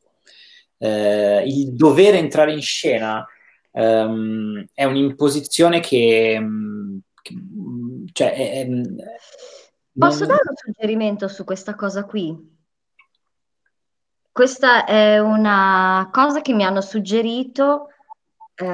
Eh, 0.84 1.44
il 1.46 1.74
dover 1.74 2.16
entrare 2.16 2.54
in 2.54 2.62
scena 2.62 3.24
um, 3.74 4.66
è 4.74 4.84
un'imposizione 4.84 5.80
che, 5.80 6.44
che 7.22 7.36
cioè, 8.12 8.34
è, 8.34 8.68
Posso 9.96 10.26
dare 10.26 10.42
un 10.48 10.56
suggerimento 10.56 11.28
su 11.28 11.44
questa 11.44 11.76
cosa 11.76 12.06
qui? 12.06 12.50
Questa 14.32 14.86
è 14.86 15.20
una 15.20 16.10
cosa 16.12 16.42
che 16.42 16.54
mi 16.54 16.64
hanno 16.64 16.82
suggerito 16.82 17.90
eh, 18.56 18.66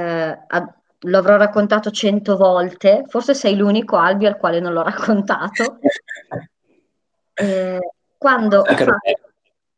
a, 0.47 0.75
l'avrò 0.99 1.35
raccontato 1.35 1.91
cento 1.91 2.37
volte, 2.37 3.03
forse 3.07 3.33
sei 3.33 3.55
l'unico 3.55 3.97
Albi 3.97 4.27
al 4.27 4.37
quale 4.37 4.59
non 4.59 4.73
l'ho 4.73 4.83
raccontato. 4.83 5.79
Eh, 7.39 7.79
quando, 8.17 8.61
ho 8.61 8.63
fatto, 8.63 8.95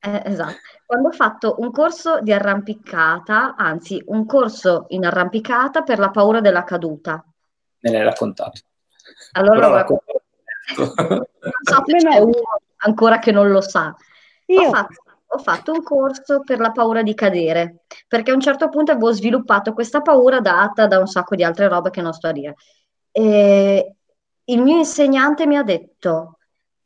eh, 0.01 0.21
esatto, 0.25 0.57
quando 0.85 1.09
ho 1.09 1.11
fatto 1.11 1.55
un 1.59 1.71
corso 1.71 2.19
di 2.21 2.31
arrampicata, 2.31 3.55
anzi 3.55 4.01
un 4.07 4.25
corso 4.25 4.85
in 4.89 5.05
arrampicata 5.05 5.81
per 5.83 5.99
la 5.99 6.09
paura 6.09 6.39
della 6.41 6.63
caduta. 6.63 7.23
Me 7.81 7.91
l'hai 7.91 8.03
raccontato. 8.03 8.61
Allora 9.33 9.67
l'ho 9.67 9.73
raccontato. 9.75 10.21
non 10.77 11.25
so 11.61 11.83
se 11.85 11.97
c'è 11.97 12.17
uno 12.19 12.59
ancora 12.77 13.19
che 13.19 13.31
non 13.31 13.49
lo 13.49 13.61
sa. 13.61 13.95
Io. 14.45 14.67
Ho 14.67 14.69
fatto 14.71 15.03
ho 15.31 15.37
fatto 15.37 15.71
un 15.73 15.83
corso 15.83 16.41
per 16.41 16.59
la 16.59 16.71
paura 16.71 17.03
di 17.03 17.13
cadere, 17.13 17.83
perché 18.07 18.31
a 18.31 18.33
un 18.33 18.41
certo 18.41 18.69
punto 18.69 18.91
avevo 18.91 19.11
sviluppato 19.11 19.73
questa 19.73 20.01
paura 20.01 20.39
data 20.39 20.87
da 20.87 20.97
un 20.97 21.05
sacco 21.05 21.35
di 21.35 21.43
altre 21.43 21.67
robe 21.67 21.91
che 21.91 22.01
non 22.01 22.13
sto 22.13 22.27
a 22.27 22.31
dire. 22.31 22.55
E 23.11 23.95
il 24.43 24.61
mio 24.61 24.77
insegnante 24.77 25.45
mi 25.45 25.55
ha 25.55 25.61
detto, 25.61 26.39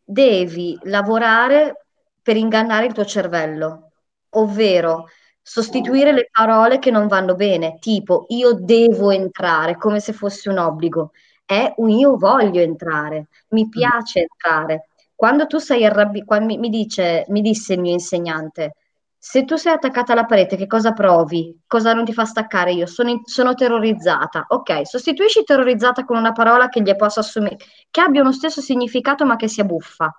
devi 0.03 0.77
lavorare 0.83 1.82
per 2.23 2.37
ingannare 2.37 2.87
il 2.87 2.93
tuo 2.93 3.05
cervello, 3.05 3.91
ovvero 4.31 5.09
sostituire 5.41 6.11
le 6.13 6.29
parole 6.31 6.79
che 6.79 6.89
non 6.89 7.07
vanno 7.07 7.35
bene, 7.35 7.77
tipo 7.79 8.25
io 8.29 8.53
devo 8.53 9.11
entrare, 9.11 9.77
come 9.77 9.99
se 9.99 10.13
fosse 10.13 10.49
un 10.49 10.57
obbligo. 10.57 11.11
È 11.45 11.73
un 11.77 11.89
io 11.89 12.17
voglio 12.17 12.61
entrare, 12.61 13.27
mi 13.49 13.67
piace 13.69 14.21
entrare 14.21 14.87
quando 15.23 15.47
tu 15.47 15.57
sei 15.57 15.85
arrabbiato, 15.85 16.41
mi, 16.43 16.57
mi, 16.57 16.67
dice, 16.69 17.23
mi 17.29 17.41
disse 17.41 17.75
il 17.75 17.79
mio 17.79 17.93
insegnante, 17.93 18.75
se 19.17 19.45
tu 19.45 19.55
sei 19.55 19.71
attaccata 19.71 20.11
alla 20.11 20.25
parete, 20.25 20.57
che 20.57 20.67
cosa 20.67 20.91
provi? 20.91 21.61
Cosa 21.65 21.93
non 21.93 22.03
ti 22.03 22.11
fa 22.11 22.25
staccare? 22.25 22.73
Io 22.73 22.85
sono, 22.85 23.09
in, 23.09 23.21
sono 23.23 23.53
terrorizzata. 23.53 24.47
Ok, 24.49 24.85
sostituisci 24.85 25.43
terrorizzata 25.45 26.03
con 26.03 26.17
una 26.17 26.33
parola 26.33 26.67
che 26.67 26.81
gli 26.81 26.93
possa 26.97 27.21
assumere, 27.21 27.55
che 27.89 28.01
abbia 28.01 28.19
uno 28.19 28.33
stesso 28.33 28.59
significato 28.59 29.25
ma 29.25 29.37
che 29.37 29.47
sia 29.47 29.63
buffa. 29.63 30.13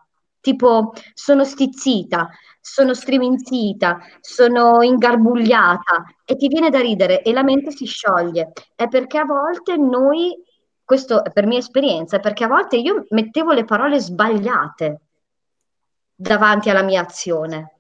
Tipo, 0.45 0.93
sono 1.15 1.43
stizzita, 1.43 2.29
sono 2.61 2.93
striminzita, 2.93 3.99
sono 4.21 4.83
ingarbugliata 4.83 6.05
e 6.23 6.37
ti 6.37 6.49
viene 6.49 6.69
da 6.69 6.81
ridere 6.81 7.23
e 7.23 7.33
la 7.33 7.43
mente 7.43 7.71
si 7.71 7.87
scioglie. 7.87 8.53
È 8.75 8.87
perché 8.87 9.17
a 9.17 9.25
volte 9.25 9.79
noi 9.79 10.37
questo 10.85 11.25
è 11.25 11.33
per 11.33 11.47
mia 11.47 11.57
esperienza, 11.57 12.19
perché 12.19 12.45
a 12.45 12.49
volte 12.49 12.77
io 12.77 13.07
mettevo 13.09 13.53
le 13.53 13.65
parole 13.65 13.99
sbagliate 13.99 15.01
davanti 16.15 16.69
alla 16.69 16.83
mia 16.83 17.01
azione 17.01 17.79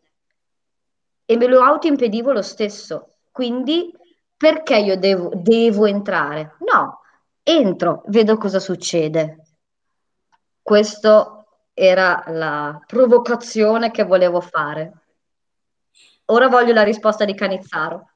e 1.27 1.37
me 1.37 1.47
lo 1.47 1.61
autoimpedivo 1.61 2.33
lo 2.33 2.41
stesso. 2.41 3.17
Quindi 3.31 3.93
perché 4.35 4.79
io 4.79 4.97
devo, 4.97 5.33
devo 5.35 5.85
entrare? 5.85 6.57
No, 6.61 7.01
entro, 7.43 8.05
vedo 8.07 8.39
cosa 8.39 8.59
succede. 8.59 9.43
Questa 10.63 11.34
era 11.75 12.23
la 12.29 12.81
provocazione 12.87 13.91
che 13.91 14.05
volevo 14.05 14.41
fare. 14.41 14.93
Ora 16.27 16.49
voglio 16.49 16.73
la 16.73 16.85
risposta 16.85 17.25
di 17.25 17.35
Canizzaro. 17.35 18.09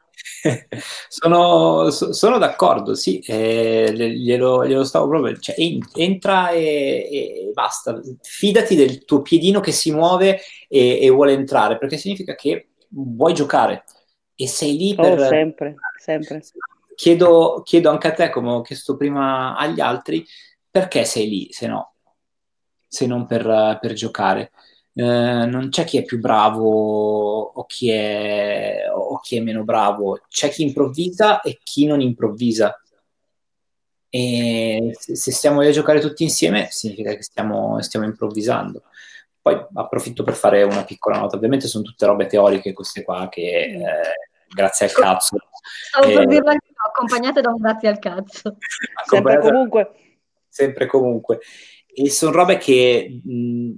sono, 1.08 1.90
so- 1.90 2.12
sono 2.12 2.38
d'accordo, 2.38 2.94
sì, 2.94 3.18
eh, 3.20 3.92
glielo, 3.92 4.66
glielo 4.66 4.84
stavo 4.84 5.08
proprio, 5.08 5.36
cioè, 5.38 5.54
en- 5.58 5.86
entra 5.94 6.50
e, 6.50 7.08
e 7.10 7.50
basta, 7.52 8.00
fidati 8.22 8.74
del 8.74 9.04
tuo 9.04 9.22
piedino 9.22 9.60
che 9.60 9.72
si 9.72 9.92
muove 9.92 10.40
e, 10.68 11.04
e 11.04 11.10
vuole 11.10 11.32
entrare, 11.32 11.78
perché 11.78 11.96
significa 11.96 12.34
che 12.34 12.70
vuoi 12.90 13.34
giocare 13.34 13.84
e 14.34 14.46
sei 14.48 14.76
lì 14.76 14.94
per... 14.94 15.20
Oh, 15.20 15.24
sempre, 15.24 15.76
sempre. 15.96 16.42
Chiedo, 16.94 17.62
chiedo 17.64 17.90
anche 17.90 18.08
a 18.08 18.12
te, 18.12 18.30
come 18.30 18.50
ho 18.50 18.60
chiesto 18.60 18.96
prima 18.96 19.56
agli 19.56 19.80
altri, 19.80 20.26
perché 20.68 21.04
sei 21.04 21.28
lì, 21.28 21.48
se 21.52 21.68
no, 21.68 21.87
se 22.88 23.06
non 23.06 23.26
per, 23.26 23.78
per 23.80 23.92
giocare. 23.92 24.50
Eh, 24.94 25.04
non 25.04 25.68
c'è 25.70 25.84
chi 25.84 25.98
è 25.98 26.04
più 26.04 26.18
bravo 26.18 27.40
o 27.40 27.64
chi 27.66 27.90
è, 27.90 28.82
o 28.92 29.20
chi 29.20 29.36
è 29.36 29.40
meno 29.40 29.62
bravo, 29.62 30.22
c'è 30.28 30.48
chi 30.48 30.62
improvvisa 30.62 31.40
e 31.40 31.60
chi 31.62 31.86
non 31.86 32.00
improvvisa. 32.00 32.76
E 34.10 34.96
se 34.98 35.30
stiamo 35.30 35.60
lì 35.60 35.68
a 35.68 35.72
giocare 35.72 36.00
tutti 36.00 36.22
insieme, 36.22 36.68
significa 36.70 37.14
che 37.14 37.22
stiamo, 37.22 37.80
stiamo 37.82 38.06
improvvisando. 38.06 38.82
Poi 39.40 39.66
approfitto 39.74 40.24
per 40.24 40.34
fare 40.34 40.62
una 40.62 40.84
piccola 40.84 41.18
nota. 41.18 41.36
Ovviamente 41.36 41.68
sono 41.68 41.84
tutte 41.84 42.06
robe 42.06 42.26
teoriche 42.26 42.72
queste 42.72 43.02
qua 43.04 43.28
che 43.30 43.40
eh, 43.40 43.82
grazie 44.48 44.86
al 44.86 44.92
cazzo. 44.92 45.36
Stavo 45.90 46.06
per 46.12 46.22
eh, 46.22 46.26
dirlo 46.26 46.52
accompagnate 46.86 47.40
da 47.40 47.50
un 47.50 47.56
grazie 47.60 47.88
al 47.88 47.98
cazzo. 47.98 48.56
Sempre 49.06 49.38
comunque. 49.38 49.90
sempre 50.48 50.86
comunque. 50.86 51.38
E 52.00 52.10
sono 52.10 52.32
robe 52.32 52.58
che 52.58 53.20
mh, 53.24 53.72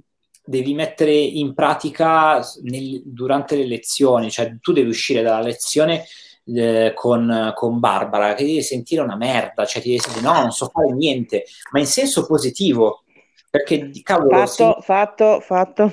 devi 0.45 0.73
mettere 0.73 1.13
in 1.13 1.53
pratica 1.53 2.39
nel- 2.63 3.01
durante 3.05 3.55
le 3.55 3.65
lezioni, 3.65 4.29
cioè 4.29 4.57
tu 4.59 4.71
devi 4.73 4.89
uscire 4.89 5.21
dalla 5.23 5.41
lezione 5.41 6.05
eh, 6.45 6.91
con, 6.95 7.51
con 7.55 7.79
Barbara, 7.79 8.33
che 8.35 8.43
devi 8.43 8.61
sentire 8.61 9.01
una 9.01 9.15
merda, 9.15 9.65
cioè 9.65 9.81
ti 9.81 9.89
devi 9.89 10.01
sentire 10.01 10.25
no, 10.25 10.39
non 10.41 10.51
so 10.51 10.69
fare 10.69 10.91
niente, 10.93 11.45
ma 11.71 11.79
in 11.79 11.85
senso 11.87 12.25
positivo, 12.25 13.03
perché 13.49 13.89
cavolo, 14.03 14.45
Fatto, 14.45 14.81
fatto, 14.81 15.39
fatto. 15.39 15.91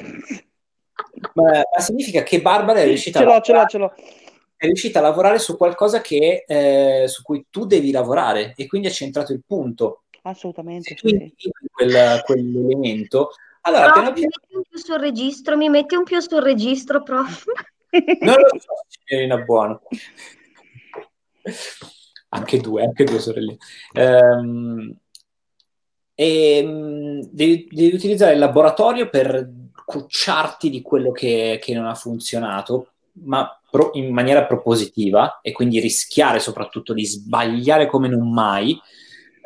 ma, 1.34 1.44
ma 1.44 1.80
significa 1.80 2.22
che 2.22 2.40
Barbara 2.42 2.80
è 2.80 2.84
riuscita 2.86 3.20
Ce 3.20 3.24
a 3.24 3.28
l'ho, 3.28 3.40
ce 3.40 3.52
l'ho, 3.52 3.66
ce 3.66 3.78
l'ho. 3.78 3.92
è 4.56 4.66
riuscita 4.66 4.98
a 4.98 5.02
lavorare 5.02 5.38
su 5.38 5.56
qualcosa 5.56 6.00
che, 6.00 6.44
eh, 6.46 7.04
su 7.08 7.22
cui 7.22 7.46
tu 7.50 7.64
devi 7.64 7.90
lavorare 7.90 8.52
e 8.56 8.66
quindi 8.66 8.88
ha 8.88 8.90
centrato 8.90 9.32
il 9.32 9.42
punto. 9.46 10.02
Assolutamente, 10.28 10.90
Se 10.90 10.94
tu 10.96 11.08
sì, 11.08 11.50
quel- 11.72 12.22
quell'elemento, 12.24 13.30
allora 13.62 13.90
Prof, 13.90 13.94
piano 13.94 14.08
mi 14.10 14.14
piano 14.14 14.30
metti 14.40 14.56
un 14.56 14.62
più 14.68 14.78
sul 14.78 14.98
registro, 14.98 15.56
mi 15.56 15.68
metti 15.70 15.94
un 15.94 16.04
più 16.04 16.20
sul 16.20 16.42
registro, 16.42 17.02
prof. 17.02 17.44
Non 18.20 18.34
lo 18.34 18.58
so, 18.58 18.74
signorina 18.88 19.38
Buono. 19.38 19.82
Anche 22.30 22.58
due, 22.58 22.84
anche 22.84 23.04
due 23.04 23.18
sorelle. 23.20 23.56
Ehm, 23.94 24.94
e, 26.14 26.62
mh, 26.62 27.28
devi, 27.30 27.66
devi 27.70 27.94
utilizzare 27.94 28.34
il 28.34 28.38
laboratorio 28.38 29.08
per 29.08 29.50
cucciarti 29.84 30.68
di 30.68 30.82
quello 30.82 31.10
che, 31.10 31.58
che 31.62 31.72
non 31.72 31.86
ha 31.86 31.94
funzionato, 31.94 32.92
ma 33.24 33.58
pro- 33.70 33.92
in 33.94 34.12
maniera 34.12 34.44
propositiva 34.44 35.40
e 35.40 35.52
quindi 35.52 35.80
rischiare 35.80 36.38
soprattutto 36.38 36.92
di 36.92 37.06
sbagliare 37.06 37.86
come 37.86 38.08
non 38.08 38.30
mai. 38.30 38.78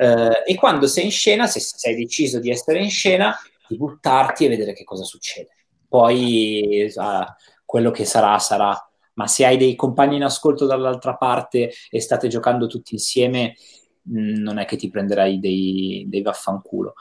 Eh, 0.02 0.42
e 0.52 0.54
quando 0.56 0.88
sei 0.88 1.04
in 1.04 1.10
scena, 1.12 1.46
se 1.46 1.60
sei 1.60 1.94
deciso 1.94 2.40
di 2.40 2.50
essere 2.50 2.82
in 2.82 2.90
scena, 2.90 3.38
di 3.68 3.76
buttarti 3.76 4.44
e 4.44 4.48
vedere 4.48 4.72
che 4.72 4.82
cosa 4.82 5.04
succede. 5.04 5.50
Poi 5.88 6.92
ah, 6.96 7.36
quello 7.64 7.92
che 7.92 8.04
sarà, 8.04 8.36
sarà. 8.38 8.76
Ma 9.14 9.28
se 9.28 9.44
hai 9.44 9.56
dei 9.56 9.76
compagni 9.76 10.16
in 10.16 10.24
ascolto 10.24 10.66
dall'altra 10.66 11.14
parte 11.16 11.70
e 11.88 12.00
state 12.00 12.26
giocando 12.26 12.66
tutti 12.66 12.94
insieme, 12.94 13.54
mh, 14.02 14.40
non 14.40 14.58
è 14.58 14.64
che 14.64 14.76
ti 14.76 14.90
prenderai 14.90 15.38
dei, 15.38 16.04
dei 16.08 16.22
vaffanculo. 16.22 16.94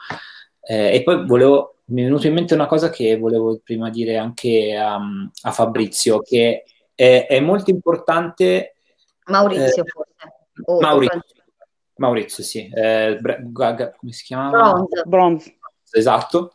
Eh, 0.60 0.94
e 0.94 1.02
poi 1.02 1.26
volevo, 1.26 1.78
mi 1.86 2.02
è 2.02 2.04
venuto 2.04 2.28
in 2.28 2.34
mente 2.34 2.54
una 2.54 2.66
cosa 2.66 2.88
che 2.88 3.18
volevo 3.18 3.60
prima 3.64 3.90
dire 3.90 4.16
anche 4.16 4.76
a, 4.76 5.00
a 5.42 5.50
Fabrizio, 5.50 6.20
che 6.20 6.64
è, 6.94 7.26
è 7.28 7.40
molto 7.40 7.70
importante. 7.70 8.76
Maurizio, 9.24 9.82
eh, 9.82 9.88
forse. 9.88 10.14
O- 10.66 10.76
o 10.76 10.80
Maurizio, 10.80 11.41
Maurizio, 11.96 12.42
sì. 12.42 12.70
Eh, 12.72 13.18
Bra- 13.20 13.38
Ga- 13.40 13.92
come 13.92 14.12
si 14.12 14.24
chiamava? 14.24 14.72
Bronze. 14.72 15.02
Bronze. 15.06 15.58
Esatto. 15.90 16.54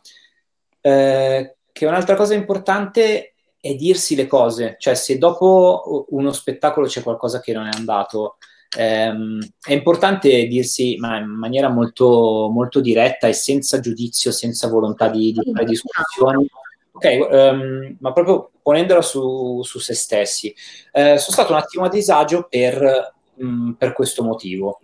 Eh, 0.80 1.56
che 1.72 1.86
un'altra 1.86 2.16
cosa 2.16 2.34
importante 2.34 3.34
è 3.60 3.74
dirsi 3.74 4.14
le 4.14 4.26
cose, 4.26 4.76
cioè 4.78 4.94
se 4.94 5.18
dopo 5.18 6.06
uno 6.10 6.32
spettacolo 6.32 6.86
c'è 6.86 7.02
qualcosa 7.02 7.40
che 7.40 7.52
non 7.52 7.66
è 7.66 7.70
andato, 7.76 8.36
ehm, 8.76 9.40
è 9.60 9.72
importante 9.72 10.46
dirsi 10.46 10.96
ma 10.98 11.18
in 11.18 11.26
maniera 11.26 11.68
molto, 11.68 12.48
molto 12.52 12.80
diretta 12.80 13.26
e 13.26 13.32
senza 13.32 13.80
giudizio, 13.80 14.30
senza 14.30 14.68
volontà 14.68 15.08
di, 15.08 15.32
di 15.32 15.52
fare 15.52 15.64
discussioni. 15.64 16.48
Ok, 16.92 17.04
ehm, 17.04 17.96
ma 18.00 18.12
proprio 18.12 18.50
ponendola 18.62 19.02
su, 19.02 19.62
su 19.62 19.78
se 19.78 19.94
stessi. 19.94 20.54
Eh, 20.92 21.18
sono 21.18 21.36
stato 21.36 21.52
un 21.52 21.58
attimo 21.58 21.84
a 21.84 21.88
disagio 21.88 22.46
per, 22.48 23.14
mh, 23.34 23.72
per 23.72 23.92
questo 23.92 24.24
motivo. 24.24 24.80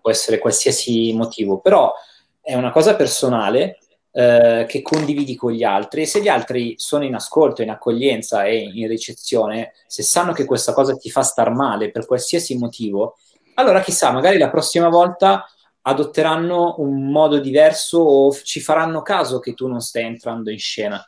Può 0.00 0.10
essere 0.10 0.38
qualsiasi 0.38 1.12
motivo, 1.12 1.60
però 1.60 1.92
è 2.40 2.54
una 2.54 2.70
cosa 2.70 2.96
personale 2.96 3.78
eh, 4.10 4.66
che 4.68 4.82
condividi 4.82 5.36
con 5.36 5.52
gli 5.52 5.62
altri 5.62 6.02
e 6.02 6.06
se 6.06 6.20
gli 6.20 6.28
altri 6.28 6.74
sono 6.76 7.04
in 7.04 7.14
ascolto, 7.14 7.62
in 7.62 7.70
accoglienza 7.70 8.44
e 8.44 8.58
in 8.58 8.88
ricezione, 8.88 9.72
se 9.86 10.02
sanno 10.02 10.32
che 10.32 10.44
questa 10.44 10.72
cosa 10.72 10.96
ti 10.96 11.10
fa 11.10 11.22
star 11.22 11.52
male 11.52 11.90
per 11.90 12.06
qualsiasi 12.06 12.56
motivo, 12.58 13.16
allora 13.54 13.80
chissà, 13.80 14.10
magari 14.10 14.38
la 14.38 14.50
prossima 14.50 14.88
volta 14.88 15.46
adotteranno 15.82 16.76
un 16.78 17.10
modo 17.10 17.38
diverso 17.38 17.98
o 17.98 18.32
ci 18.32 18.60
faranno 18.60 19.02
caso 19.02 19.38
che 19.38 19.54
tu 19.54 19.66
non 19.66 19.80
stai 19.80 20.04
entrando 20.04 20.50
in 20.50 20.58
scena. 20.58 21.04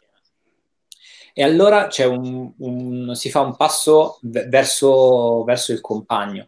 E 1.36 1.42
allora 1.42 1.88
un, 2.06 2.52
un- 2.58 3.14
si 3.14 3.28
fa 3.30 3.40
un 3.40 3.56
passo 3.56 4.18
ve- 4.22 4.46
verso, 4.46 5.42
verso 5.44 5.72
il 5.72 5.80
compagno. 5.80 6.46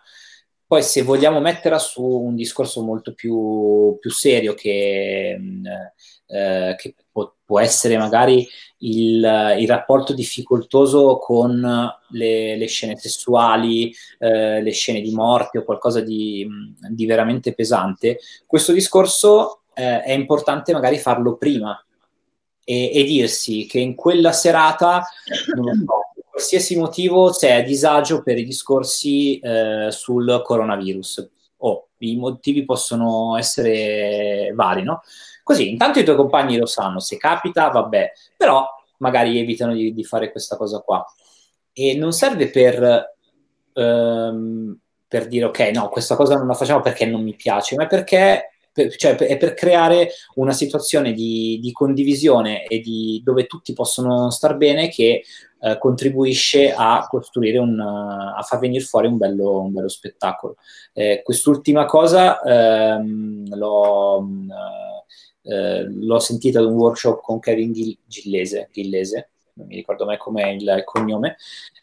Poi 0.67 0.83
se 0.83 1.03
vogliamo 1.03 1.41
metterla 1.41 1.79
su 1.79 2.03
un 2.03 2.35
discorso 2.35 2.83
molto 2.83 3.15
più, 3.15 3.97
più 4.01 4.11
serio 4.11 4.55
che, 4.55 5.39
eh, 6.27 6.75
che 6.77 6.95
può, 7.13 7.33
può 7.45 7.61
essere 7.61 7.97
magari 7.97 8.47
il, 8.79 9.55
il 9.59 9.69
rapporto 9.69 10.13
difficoltoso 10.13 11.19
con 11.19 11.61
le, 12.09 12.57
le 12.57 12.67
scene 12.67 12.97
sessuali, 12.97 13.95
eh, 14.19 14.61
le 14.61 14.73
scene 14.73 15.01
di 15.01 15.13
morte 15.13 15.59
o 15.59 15.65
qualcosa 15.65 16.01
di, 16.01 16.47
di 16.91 17.07
veramente 17.07 17.55
pesante, 17.55 18.19
questo 18.45 18.73
discorso 18.73 19.61
eh, 19.75 20.03
è 20.03 20.13
importante 20.13 20.73
magari 20.73 20.99
farlo 20.99 21.37
prima 21.37 21.81
e, 22.65 22.91
e 22.93 23.05
dirsi 23.05 23.67
che 23.67 23.79
in 23.79 23.95
quella 23.95 24.33
serata, 24.33 25.07
non 25.55 25.65
lo 25.65 25.75
so, 25.75 26.16
qualsiasi 26.37 26.77
motivo 26.77 27.29
a 27.29 27.61
disagio 27.63 28.23
per 28.23 28.37
i 28.37 28.45
discorsi 28.45 29.39
eh, 29.39 29.89
sul 29.91 30.43
coronavirus. 30.45 31.31
O 31.59 31.89
i 32.01 32.17
motivi 32.17 32.63
possono 32.67 33.39
essere 33.39 34.53
vari, 34.55 34.83
no? 34.83 35.01
Così, 35.43 35.71
intanto 35.71 35.99
i 35.99 36.05
tuoi 36.05 36.17
compagni 36.17 36.59
lo 36.59 36.67
sanno, 36.67 37.01
se 37.01 37.17
capita, 37.17 37.71
vabbè, 37.71 38.13
però 38.37 38.69
magari 38.99 39.39
evitano 39.39 39.73
di, 39.73 39.95
di 39.95 40.05
fare 40.05 40.31
questa 40.31 40.59
cosa 40.59 40.81
qua. 40.81 41.03
E 41.73 41.97
non 41.97 42.13
serve 42.13 42.51
per, 42.51 43.15
ehm, 43.73 44.79
per 45.09 45.29
dire, 45.29 45.47
ok, 45.47 45.59
no, 45.73 45.89
questa 45.89 46.17
cosa 46.17 46.37
non 46.37 46.47
la 46.47 46.55
facciamo 46.55 46.83
perché 46.83 47.07
non 47.07 47.23
mi 47.23 47.35
piace, 47.35 47.77
ma 47.77 47.87
perché 47.87 48.56
per- 48.77 48.95
cioè, 48.97 49.15
è 49.17 49.39
per 49.39 49.55
creare 49.55 50.11
una 50.35 50.53
situazione 50.53 51.13
di, 51.15 51.59
di 51.63 51.73
condivisione 51.73 52.67
e 52.67 52.81
di, 52.81 53.23
dove 53.25 53.47
tutti 53.47 53.73
possono 53.73 54.31
star 54.31 54.57
bene 54.57 54.91
che 54.91 55.25
eh, 55.61 55.79
contribuisce 55.79 56.75
a 56.77 57.07
costruire 57.09 57.59
un, 57.59 57.81
a 57.81 58.43
far 58.43 58.59
venire 58.59 58.85
fuori 58.85 59.07
un 59.07 59.17
bello, 59.17 59.61
un 59.63 59.73
bello 59.73 59.89
spettacolo. 59.89 60.57
Eh, 60.93 61.23
quest'ultima 61.25 61.87
cosa 61.87 62.41
ehm, 62.43 63.55
l'ho, 63.57 64.29
eh, 65.43 65.87
l'ho 65.89 66.19
sentita 66.19 66.59
ad 66.59 66.67
un 66.67 66.75
workshop 66.75 67.23
con 67.23 67.39
Kevin 67.39 67.73
Gil- 67.73 67.99
Gillese, 68.05 68.69
Gillese, 68.71 69.31
non 69.55 69.69
mi 69.69 69.77
ricordo 69.77 70.05
mai 70.05 70.19
com'è 70.19 70.49
il, 70.49 70.83
cognome, 70.85 71.37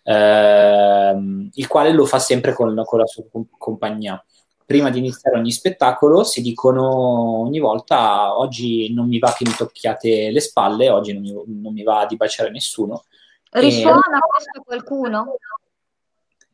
ehm, 0.04 1.50
il 1.54 1.68
quale 1.68 1.92
lo 1.92 2.06
fa 2.06 2.20
sempre 2.20 2.54
con, 2.54 2.80
con 2.86 3.00
la 3.00 3.08
sua 3.08 3.24
com- 3.32 3.48
compagnia. 3.58 4.24
Prima 4.66 4.90
di 4.90 5.00
iniziare 5.00 5.38
ogni 5.38 5.52
spettacolo 5.52 6.24
si 6.24 6.42
dicono 6.42 7.40
ogni 7.42 7.60
volta 7.60 8.38
oggi 8.38 8.94
non 8.94 9.08
mi 9.08 9.20
va 9.20 9.34
che 9.34 9.46
mi 9.46 9.54
tocchiate 9.54 10.32
le 10.32 10.40
spalle, 10.40 10.90
oggi 10.90 11.14
non 11.14 11.22
mi, 11.22 11.62
non 11.62 11.74
mi 11.74 11.84
va 11.84 12.06
di 12.06 12.16
baciare 12.16 12.50
nessuno. 12.50 13.04
E- 13.52 13.60
Risuona 13.60 14.20
questo 14.28 14.60
a 14.60 14.64
qualcuno? 14.64 15.36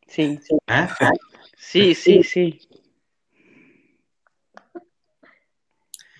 Sì, 0.05 0.39
Eh? 0.65 0.87
sì, 1.55 1.93
sì, 1.93 2.21
sì. 2.23 2.67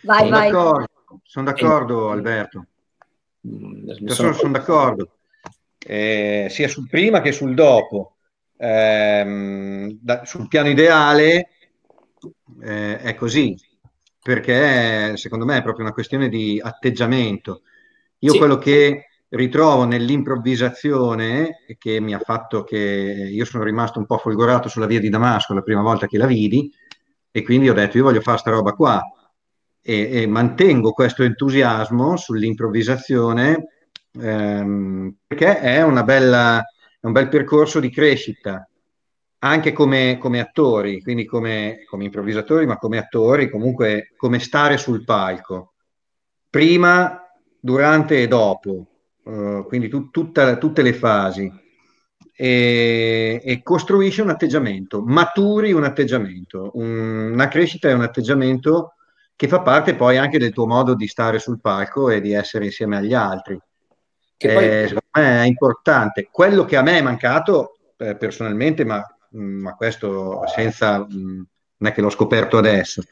Vai, 0.02 0.20
Sono 0.20 0.30
vai. 0.30 0.52
d'accordo, 0.52 0.88
sono 1.24 1.46
d'accordo 1.46 2.10
Alberto. 2.12 2.66
Mm, 3.48 4.06
sono, 4.06 4.34
sono 4.34 4.52
d'accordo, 4.52 5.18
Eh, 5.80 6.48
sia 6.50 6.68
sul 6.68 6.88
prima 6.88 7.22
che 7.22 7.32
sul 7.32 7.54
dopo. 7.56 8.14
ehm, 8.62 9.98
da- 10.02 10.26
sul 10.26 10.48
piano 10.50 10.68
ideale 10.70 11.52
eh, 12.62 13.00
è 13.00 13.16
così, 13.16 13.56
perché 14.22 15.16
secondo 15.18 15.46
me 15.46 15.58
è 15.58 15.64
proprio 15.64 15.86
una 15.86 15.94
questione 15.94 16.30
di 16.30 16.60
atteggiamento. 16.64 17.62
Io 18.20 18.34
Sì. 18.34 18.38
quello 18.38 18.58
che 18.58 19.06
ritrovo 19.30 19.86
nell'improvvisazione, 19.86 21.66
che 21.78 22.00
mi 22.00 22.14
ha 22.14 22.20
fatto 22.20 22.64
che 22.64 22.78
io 22.78 23.46
sono 23.46 23.64
rimasto 23.64 24.00
un 24.00 24.06
po' 24.06 24.18
folgorato 24.18 24.70
sulla 24.70 24.88
via 24.88 25.00
di 25.00 25.10
Damasco 25.10 25.54
la 25.54 25.62
prima 25.62 25.82
volta 25.82 26.08
che 26.08 26.18
la 26.18 26.26
vidi, 26.26 26.72
e 27.32 27.44
quindi 27.44 27.70
ho 27.70 27.74
detto 27.74 27.98
io 27.98 28.04
voglio 28.04 28.22
fare 28.22 28.38
sta 28.40 28.52
roba 28.52 28.74
qua. 28.74 29.02
E, 29.82 30.10
e 30.12 30.28
mantengo 30.28 30.92
questo 30.92 31.24
entusiasmo 31.24 32.18
sull'improvvisazione 32.18 33.68
ehm, 34.12 35.16
perché 35.26 35.60
è 35.60 35.82
una 35.82 36.04
bella, 36.04 36.60
è 37.00 37.06
un 37.06 37.14
bel 37.14 37.30
percorso 37.30 37.80
di 37.80 37.90
crescita 37.90 38.69
anche 39.40 39.72
come, 39.72 40.18
come 40.20 40.40
attori, 40.40 41.02
quindi 41.02 41.26
come, 41.26 41.84
come 41.90 42.06
improvvisatori, 42.06 42.66
ma 42.66 42.78
come 42.78 42.98
attori, 42.98 43.50
comunque 43.50 44.14
come 44.18 44.40
stare 44.40 44.78
sul 44.78 45.04
palco, 45.06 45.74
prima, 46.50 47.22
durante 47.60 48.22
e 48.22 48.28
dopo, 48.28 48.86
eh, 49.26 49.64
quindi 49.68 49.88
tu- 49.90 50.10
tutta- 50.10 50.58
tutte 50.58 50.82
le 50.82 50.94
fasi, 50.94 51.52
e, 52.36 53.42
e 53.44 53.62
costruisci 53.64 54.22
un 54.22 54.30
atteggiamento, 54.30 55.02
maturi 55.02 55.74
un 55.74 55.84
atteggiamento, 55.84 56.72
Un- 56.76 57.32
una 57.34 57.48
crescita 57.48 57.90
è 57.90 57.94
un 57.94 58.02
atteggiamento 58.02 58.94
che 59.36 59.48
fa 59.48 59.62
parte 59.62 59.96
poi 59.96 60.18
anche 60.18 60.38
del 60.38 60.52
tuo 60.54 60.66
modo 60.68 60.96
di 60.96 61.08
stare 61.08 61.40
sul 61.40 61.60
palco 61.62 62.10
e 62.10 62.22
di 62.22 62.34
essere 62.34 62.66
insieme 62.66 62.98
agli 62.98 63.14
altri. 63.14 63.58
Che 64.38 64.52
poi- 64.54 64.66
Eh, 64.66 64.82
secondo 64.88 65.08
me 65.14 65.42
è 65.44 65.46
importante. 65.46 66.28
Quello 66.32 66.66
che 66.66 66.78
a 66.78 66.82
me 66.82 66.98
è 66.98 67.02
mancato 67.02 67.74
eh, 67.98 68.16
personalmente, 68.16 68.86
ma, 68.86 69.04
ma 69.32 69.76
questo 69.76 70.46
senza, 70.48 71.00
mh, 71.00 71.08
non 71.78 71.90
è 71.90 71.94
che 71.94 72.02
l'ho 72.02 72.10
scoperto 72.10 72.58
adesso, 72.58 73.04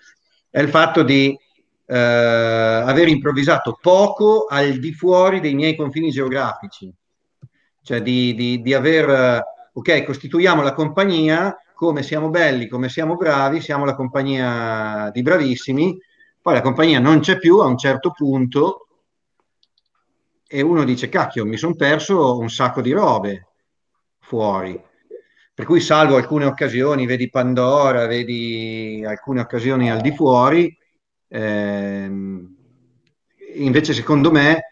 è 0.49 0.59
il 0.61 0.69
fatto 0.69 1.03
di 1.03 1.37
eh, 1.85 1.95
aver 1.97 3.07
improvvisato 3.07 3.77
poco 3.81 4.45
al 4.49 4.77
di 4.79 4.93
fuori 4.93 5.39
dei 5.39 5.53
miei 5.53 5.75
confini 5.75 6.09
geografici, 6.09 6.91
cioè 7.81 8.01
di, 8.01 8.33
di- 8.35 8.61
di 8.61 8.73
aver, 8.73 9.09
eh, 9.09 9.43
ok, 9.73 10.03
costituiamo 10.03 10.61
la 10.61 10.73
compagnia, 10.73 11.55
come 11.73 12.03
siamo 12.03 12.29
belli, 12.29 12.67
come 12.67 12.89
siamo 12.89 13.15
bravi, 13.15 13.61
siamo 13.61 13.85
la 13.85 13.95
compagnia 13.95 15.09
di 15.13 15.21
bravissimi, 15.21 15.97
poi 16.41 16.53
la 16.55 16.61
compagnia 16.61 16.99
non 16.99 17.19
c'è 17.19 17.37
più 17.37 17.59
a 17.59 17.65
un 17.65 17.77
certo 17.77 18.11
punto 18.11 18.87
e 20.47 20.61
uno 20.61 20.83
dice, 20.83 21.09
cacchio, 21.09 21.45
mi 21.45 21.57
sono 21.57 21.75
perso 21.75 22.37
un 22.37 22.49
sacco 22.49 22.81
di 22.81 22.91
robe 22.91 23.47
fuori. 24.19 24.81
Per 25.57 25.65
cui 25.65 25.81
salvo 25.81 26.17
alcune 26.17 26.45
occasioni, 26.45 27.07
vedi 27.07 27.31
Pandora, 27.31 28.05
vedi 28.05 29.03
alcune 29.03 29.39
occasioni 29.39 29.89
al 29.89 30.01
di 30.01 30.11
fuori, 30.11 30.77
ehm, 31.29 32.55
invece 33.55 33.93
secondo 33.93 34.29
me 34.29 34.65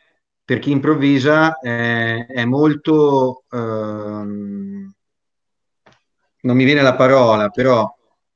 per 0.43 0.59
chi 0.59 0.69
improvvisa 0.69 1.57
eh, 1.57 2.27
è 2.27 2.45
molto, 2.45 3.45
ehm, 3.49 4.93
non 6.41 6.55
mi 6.55 6.63
viene 6.63 6.83
la 6.83 6.93
parola, 6.93 7.49
però 7.49 7.91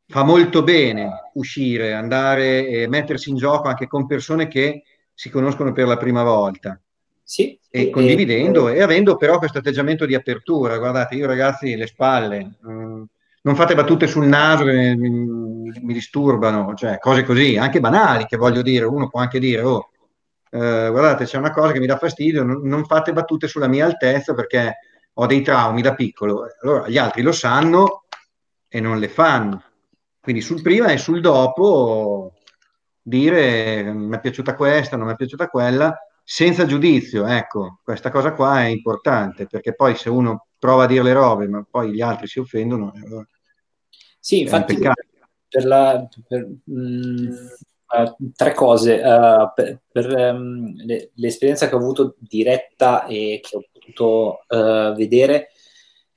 fa 0.07 0.23
molto 0.23 0.63
bene 0.63 1.29
uscire, 1.35 1.93
andare 1.93 2.65
e 2.67 2.87
mettersi 2.87 3.29
in 3.29 3.35
gioco 3.35 3.67
anche 3.67 3.85
con 3.85 4.07
persone 4.07 4.47
che 4.47 4.81
si 5.13 5.29
conoscono 5.29 5.71
per 5.71 5.85
la 5.85 5.97
prima 5.97 6.23
volta 6.23 6.81
Sì, 7.29 7.59
e 7.69 7.91
condividendo 7.91 8.69
e 8.69 8.81
avendo 8.81 9.15
però 9.15 9.37
questo 9.37 9.59
atteggiamento 9.59 10.07
di 10.07 10.15
apertura. 10.15 10.79
Guardate, 10.79 11.13
io 11.13 11.27
ragazzi, 11.27 11.75
le 11.75 11.85
spalle, 11.85 12.57
mm, 12.67 13.03
non 13.43 13.55
fate 13.55 13.75
battute 13.75 14.07
sul 14.07 14.25
naso 14.25 14.63
che 14.63 14.95
mi, 14.95 15.19
mi 15.79 15.93
disturbano, 15.93 16.73
cioè 16.73 16.97
cose 16.97 17.21
così, 17.23 17.55
anche 17.55 17.79
banali 17.79 18.25
che 18.25 18.35
voglio 18.35 18.63
dire. 18.63 18.85
Uno 18.85 19.09
può 19.09 19.19
anche 19.19 19.37
dire, 19.37 19.61
oh, 19.61 19.91
eh, 20.49 20.87
guardate, 20.89 21.25
c'è 21.25 21.37
una 21.37 21.51
cosa 21.51 21.71
che 21.71 21.79
mi 21.79 21.85
dà 21.85 21.97
fastidio, 21.97 22.41
non, 22.41 22.61
non 22.63 22.83
fate 22.85 23.13
battute 23.13 23.47
sulla 23.47 23.67
mia 23.67 23.85
altezza 23.85 24.33
perché 24.33 24.79
ho 25.13 25.25
dei 25.27 25.43
traumi 25.43 25.83
da 25.83 25.93
piccolo. 25.93 26.47
Allora 26.63 26.87
gli 26.89 26.97
altri 26.97 27.21
lo 27.21 27.31
sanno 27.31 28.05
e 28.67 28.79
non 28.79 28.97
le 28.97 29.07
fanno. 29.07 29.63
Quindi 30.19 30.41
sul 30.41 30.63
prima 30.63 30.87
e 30.87 30.97
sul 30.97 31.21
dopo 31.21 32.33
dire 32.99 33.83
mi 33.83 34.15
è 34.15 34.19
piaciuta 34.19 34.55
questa, 34.55 34.97
non 34.97 35.05
mi 35.05 35.13
è 35.13 35.15
piaciuta 35.15 35.47
quella, 35.47 35.95
senza 36.31 36.65
giudizio, 36.67 37.25
ecco, 37.25 37.79
questa 37.83 38.11
cosa 38.11 38.33
qua 38.33 38.61
è 38.61 38.65
importante, 38.67 39.47
perché 39.47 39.73
poi 39.73 39.95
se 39.95 40.09
uno 40.09 40.47
prova 40.59 40.83
a 40.83 40.87
dire 40.87 41.01
le 41.03 41.13
robe, 41.13 41.47
ma 41.47 41.65
poi 41.69 41.91
gli 41.91 42.01
altri 42.01 42.27
si 42.27 42.39
offendono, 42.39 42.91
allora 42.95 43.27
Sì, 44.19 44.41
infatti 44.41 44.77
per 45.47 45.65
la, 45.65 46.07
per, 46.27 46.47
mh, 46.65 47.29
eh, 47.95 48.15
tre 48.35 48.53
cose. 48.53 49.01
eh, 49.01 49.51
per 49.55 49.79
per, 49.91 50.17
ehm, 50.17 50.73
le- 50.85 51.11
l'esperienza 51.15 51.67
che 51.67 51.75
ho 51.75 51.77
avuto 51.79 52.15
diretta 52.19 53.05
e 53.05 53.39
che 53.41 53.55
ho 53.57 53.63
potuto 53.71 54.41
eh, 54.47 54.93
vedere, 54.95 55.49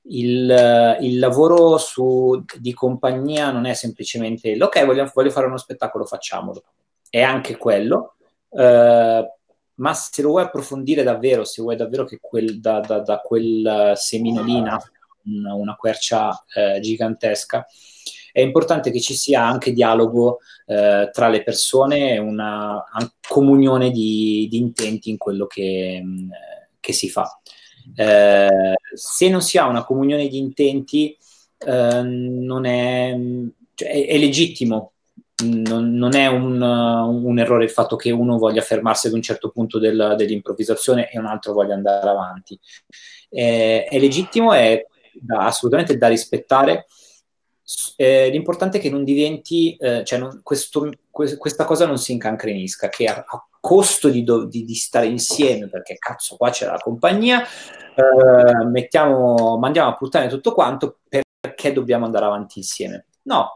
il, 0.07 0.97
il 1.01 1.17
lavoro 1.19 1.77
su- 1.77 2.43
di 2.59 2.73
compagnia 2.73 3.51
non 3.51 3.65
è 3.65 3.73
semplicemente 3.73 4.55
ok, 4.61 4.85
voglio, 4.85 5.09
voglio 5.13 5.29
fare 5.31 5.47
uno 5.47 5.57
spettacolo, 5.57 6.05
facciamolo. 6.05 6.63
È 7.09 7.21
anche 7.21 7.57
quello, 7.57 8.15
eh, 8.51 9.27
ma 9.75 9.93
se 9.93 10.21
lo 10.21 10.29
vuoi 10.29 10.43
approfondire 10.43 11.03
davvero, 11.03 11.43
se 11.43 11.61
vuoi 11.61 11.75
davvero 11.75 12.05
che 12.05 12.19
quel, 12.21 12.59
da, 12.59 12.79
da- 12.79 12.99
da 12.99 13.19
quel 13.19 13.93
semino 13.95 14.43
lì 14.43 14.55
una, 14.55 14.79
una 15.23 15.75
quercia 15.75 16.43
eh, 16.53 16.79
gigantesca, 16.79 17.65
è 18.31 18.41
importante 18.41 18.91
che 18.91 18.99
ci 18.99 19.13
sia 19.13 19.45
anche 19.45 19.71
dialogo 19.73 20.39
eh, 20.65 21.09
tra 21.11 21.27
le 21.29 21.43
persone 21.43 22.17
una 22.17 22.83
an- 22.91 23.11
comunione 23.27 23.91
di, 23.91 24.47
di 24.49 24.57
intenti 24.57 25.09
in 25.09 25.17
quello 25.17 25.45
che, 25.45 26.01
mh, 26.03 26.29
che 26.79 26.93
si 26.93 27.09
fa. 27.09 27.39
Eh, 27.95 28.73
se 28.93 29.29
non 29.29 29.41
si 29.41 29.57
ha 29.57 29.67
una 29.67 29.83
comunione 29.83 30.27
di 30.27 30.37
intenti, 30.37 31.15
eh, 31.59 32.01
non 32.01 32.65
è, 32.65 33.15
cioè, 33.75 33.89
è, 33.89 34.07
è 34.07 34.17
legittimo, 34.17 34.92
non, 35.43 35.93
non 35.93 36.15
è 36.15 36.27
un, 36.27 36.61
un 36.61 37.39
errore 37.39 37.65
il 37.65 37.69
fatto 37.69 37.95
che 37.95 38.11
uno 38.11 38.37
voglia 38.37 38.61
fermarsi 38.61 39.07
ad 39.07 39.13
un 39.13 39.21
certo 39.21 39.49
punto 39.49 39.79
del- 39.79 40.15
dell'improvvisazione 40.17 41.09
e 41.09 41.19
un 41.19 41.25
altro 41.25 41.53
voglia 41.53 41.73
andare 41.73 42.09
avanti. 42.09 42.59
Eh, 43.29 43.85
è 43.85 43.99
legittimo, 43.99 44.53
è 44.53 44.85
da- 45.13 45.45
assolutamente 45.45 45.97
da 45.97 46.07
rispettare. 46.07 46.85
Eh, 47.95 48.29
l'importante 48.29 48.77
è 48.77 48.81
che 48.81 48.89
non 48.89 49.03
diventi, 49.03 49.75
eh, 49.77 50.03
cioè 50.03 50.19
non- 50.19 50.41
questo- 50.43 50.89
que- 51.09 51.37
questa 51.37 51.65
cosa 51.65 51.85
non 51.85 51.97
si 51.97 52.11
incancrenisca, 52.11 52.89
che 52.89 53.05
a, 53.05 53.23
a 53.25 53.47
costo 53.59 54.09
di, 54.09 54.23
do- 54.23 54.45
di- 54.45 54.65
di 54.65 54.75
stare 54.75 55.05
insieme, 55.07 55.69
perché 55.69 55.95
cazzo, 55.97 56.35
qua 56.35 56.49
c'è 56.49 56.65
la 56.65 56.77
compagnia, 56.77 57.41
eh, 57.41 58.65
mettiamo, 58.65 59.57
mandiamo 59.57 59.89
a 59.89 59.95
puttane 59.95 60.27
tutto 60.27 60.53
quanto 60.53 60.99
perché 61.39 61.71
dobbiamo 61.71 62.05
andare 62.05 62.25
avanti 62.25 62.59
insieme. 62.59 63.05
No, 63.23 63.49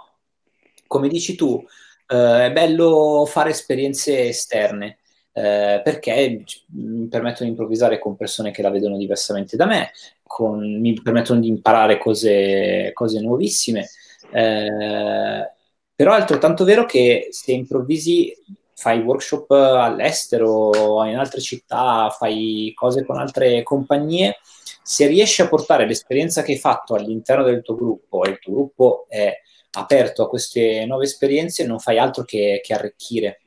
come 0.87 1.07
dici 1.07 1.35
tu, 1.35 1.63
eh, 2.07 2.45
è 2.45 2.51
bello 2.51 3.25
fare 3.27 3.49
esperienze 3.51 4.27
esterne. 4.29 4.99
eh, 5.37 5.81
perché 5.83 6.43
mi 6.71 7.07
permettono 7.07 7.45
di 7.45 7.49
improvvisare 7.49 7.99
con 7.99 8.15
persone 8.15 8.49
che 8.49 8.63
la 8.63 8.71
vedono 8.71 8.97
diversamente 8.97 9.55
da 9.55 9.67
me, 9.67 9.91
con- 10.23 10.79
mi 10.79 10.99
permettono 10.99 11.39
di 11.39 11.47
imparare 11.47 11.99
cose, 11.99 12.89
cose 12.93 13.19
nuovissime. 13.21 13.87
Eh, 14.31 15.51
però 15.95 16.13
è 16.13 16.15
altrettanto 16.15 16.63
vero 16.63 16.85
che 16.85 17.27
se 17.31 17.51
improvvisi, 17.51 18.35
fai 18.73 18.99
workshop 18.99 19.51
all'estero, 19.51 21.03
in 21.05 21.17
altre 21.17 21.41
città, 21.41 22.09
fai 22.09 22.71
cose 22.75 23.05
con 23.05 23.17
altre 23.17 23.63
compagnie, 23.63 24.37
se 24.83 25.07
riesci 25.07 25.41
a 25.41 25.47
portare 25.47 25.85
l'esperienza 25.87 26.43
che 26.43 26.53
hai 26.53 26.57
fatto 26.59 26.93
all'interno 26.95 27.43
del 27.43 27.61
tuo 27.61 27.75
gruppo 27.75 28.23
e 28.23 28.29
il 28.31 28.39
tuo 28.39 28.53
gruppo 28.53 29.05
è 29.09 29.35
aperto 29.71 30.23
a 30.23 30.29
queste 30.29 30.85
nuove 30.85 31.05
esperienze, 31.05 31.65
non 31.65 31.79
fai 31.79 31.97
altro 31.99 32.23
che, 32.23 32.61
che 32.63 32.73
arricchire, 32.73 33.41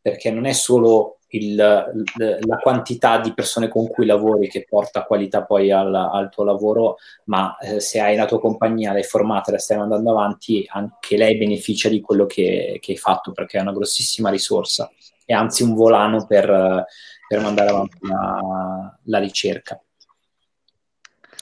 perché 0.00 0.30
non 0.30 0.44
è 0.46 0.52
solo 0.52 1.18
il- 1.30 1.54
la 1.56 2.56
quantità 2.62 3.18
di 3.20 3.34
persone 3.34 3.68
con 3.68 3.86
cui 3.88 4.06
lavori 4.06 4.48
che 4.48 4.64
porta 4.68 5.04
qualità 5.04 5.44
poi 5.44 5.70
al, 5.70 5.94
al 5.94 6.30
tuo 6.30 6.44
lavoro, 6.44 6.96
ma 7.24 7.56
eh, 7.58 7.80
se 7.80 8.00
hai 8.00 8.16
la 8.16 8.24
tua 8.24 8.40
compagnia, 8.40 8.92
l'hai 8.92 9.02
formata, 9.04 9.50
la 9.52 9.58
stai 9.58 9.76
mandando 9.76 10.10
avanti, 10.10 10.64
anche 10.68 11.16
lei 11.16 11.36
beneficia 11.36 11.88
di 11.88 12.00
quello 12.00 12.24
che, 12.26 12.78
che 12.80 12.92
hai 12.92 12.98
fatto, 12.98 13.32
perché 13.32 13.58
è 13.58 13.60
una 13.60 13.72
grossissima 13.72 14.30
risorsa 14.30 14.90
e 15.26 15.34
anzi 15.34 15.62
un 15.62 15.74
volano 15.74 16.26
per, 16.26 16.48
eh, 16.48 16.84
per 17.28 17.40
mandare 17.40 17.68
avanti 17.70 17.98
la, 18.00 18.98
la 19.04 19.18
ricerca. 19.18 19.78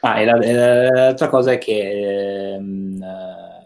Ah, 0.02 0.20
e 0.20 0.24
la- 0.24 0.38
e 0.40 0.52
l'altra 0.52 1.28
cosa 1.28 1.52
è 1.52 1.58
che, 1.58 2.54
ehm, 2.54 3.02
eh, 3.02 3.65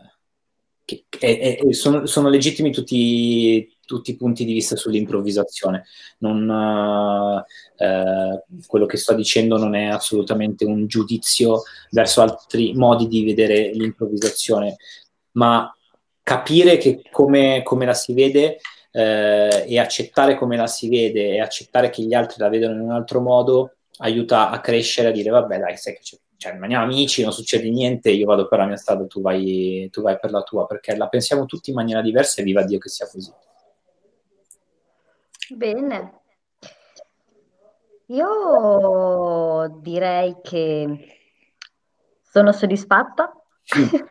che- 0.91 1.05
e- 1.19 1.59
e- 1.63 1.75
sono, 1.75 2.07
sono 2.07 2.29
legittimi 2.29 2.71
tutti, 2.73 3.77
tutti 3.85 4.11
i 4.13 4.17
punti 4.17 4.45
di 4.45 4.53
vista 4.53 4.77
sull'improvvisazione. 4.77 5.85
Non, 6.19 7.45
eh, 7.77 8.45
quello 8.67 8.87
che 8.87 8.97
sto 8.97 9.15
dicendo 9.15 9.57
non 9.57 9.75
è 9.75 9.87
assolutamente 9.87 10.65
un 10.65 10.87
giudizio 10.87 11.63
verso 11.91 12.23
altri 12.23 12.73
modi 12.75 13.07
di 13.09 13.25
vedere 13.25 13.71
l'improvvisazione, 13.73 14.77
ma 15.33 15.73
capire 16.23 16.77
che 16.77 17.03
come, 17.11 17.63
come 17.65 17.87
la 17.87 17.95
si 17.95 18.13
vede 18.13 18.59
eh, 18.93 19.65
e 19.69 19.79
accettare 19.79 20.37
come 20.37 20.57
la 20.57 20.67
si 20.67 20.89
vede 20.89 21.31
e 21.35 21.41
accettare 21.41 21.91
che 21.91 22.03
gli 22.03 22.15
altri 22.15 22.37
la 22.39 22.49
vedono 22.49 22.75
in 22.75 22.81
un 22.81 22.91
altro 22.91 23.21
modo 23.21 23.75
aiuta 23.99 24.51
a 24.51 24.61
crescere, 24.61 25.09
a 25.09 25.13
dire 25.13 25.31
vabbè 25.31 25.59
dai, 25.59 25.77
sai 25.77 25.95
che 25.95 26.01
c'è 26.03 26.17
cioè, 26.41 26.53
rimaniamo 26.53 26.85
amici, 26.85 27.23
non 27.23 27.33
succede 27.33 27.69
niente, 27.69 28.09
io 28.09 28.25
vado 28.25 28.49
per 28.49 28.61
la 28.61 28.65
mia 28.65 28.77
strada, 28.77 29.07
tu 29.07 29.21
vai, 29.21 29.91
tu 29.93 30.01
vai 30.01 30.19
per 30.19 30.31
la 30.31 30.41
tua, 30.41 30.65
perché 30.65 30.97
la 30.97 31.07
pensiamo 31.07 31.45
tutti 31.45 31.69
in 31.69 31.77
maniera 31.77 32.01
diversa 32.01 32.41
e 32.41 32.45
viva 32.45 32.63
Dio 32.63 32.79
che 32.79 32.89
sia 32.89 33.07
così. 33.07 33.31
Bene. 35.51 36.21
Io 38.07 39.79
direi 39.83 40.37
che 40.43 41.19
sono 42.23 42.53
soddisfatta. 42.53 43.31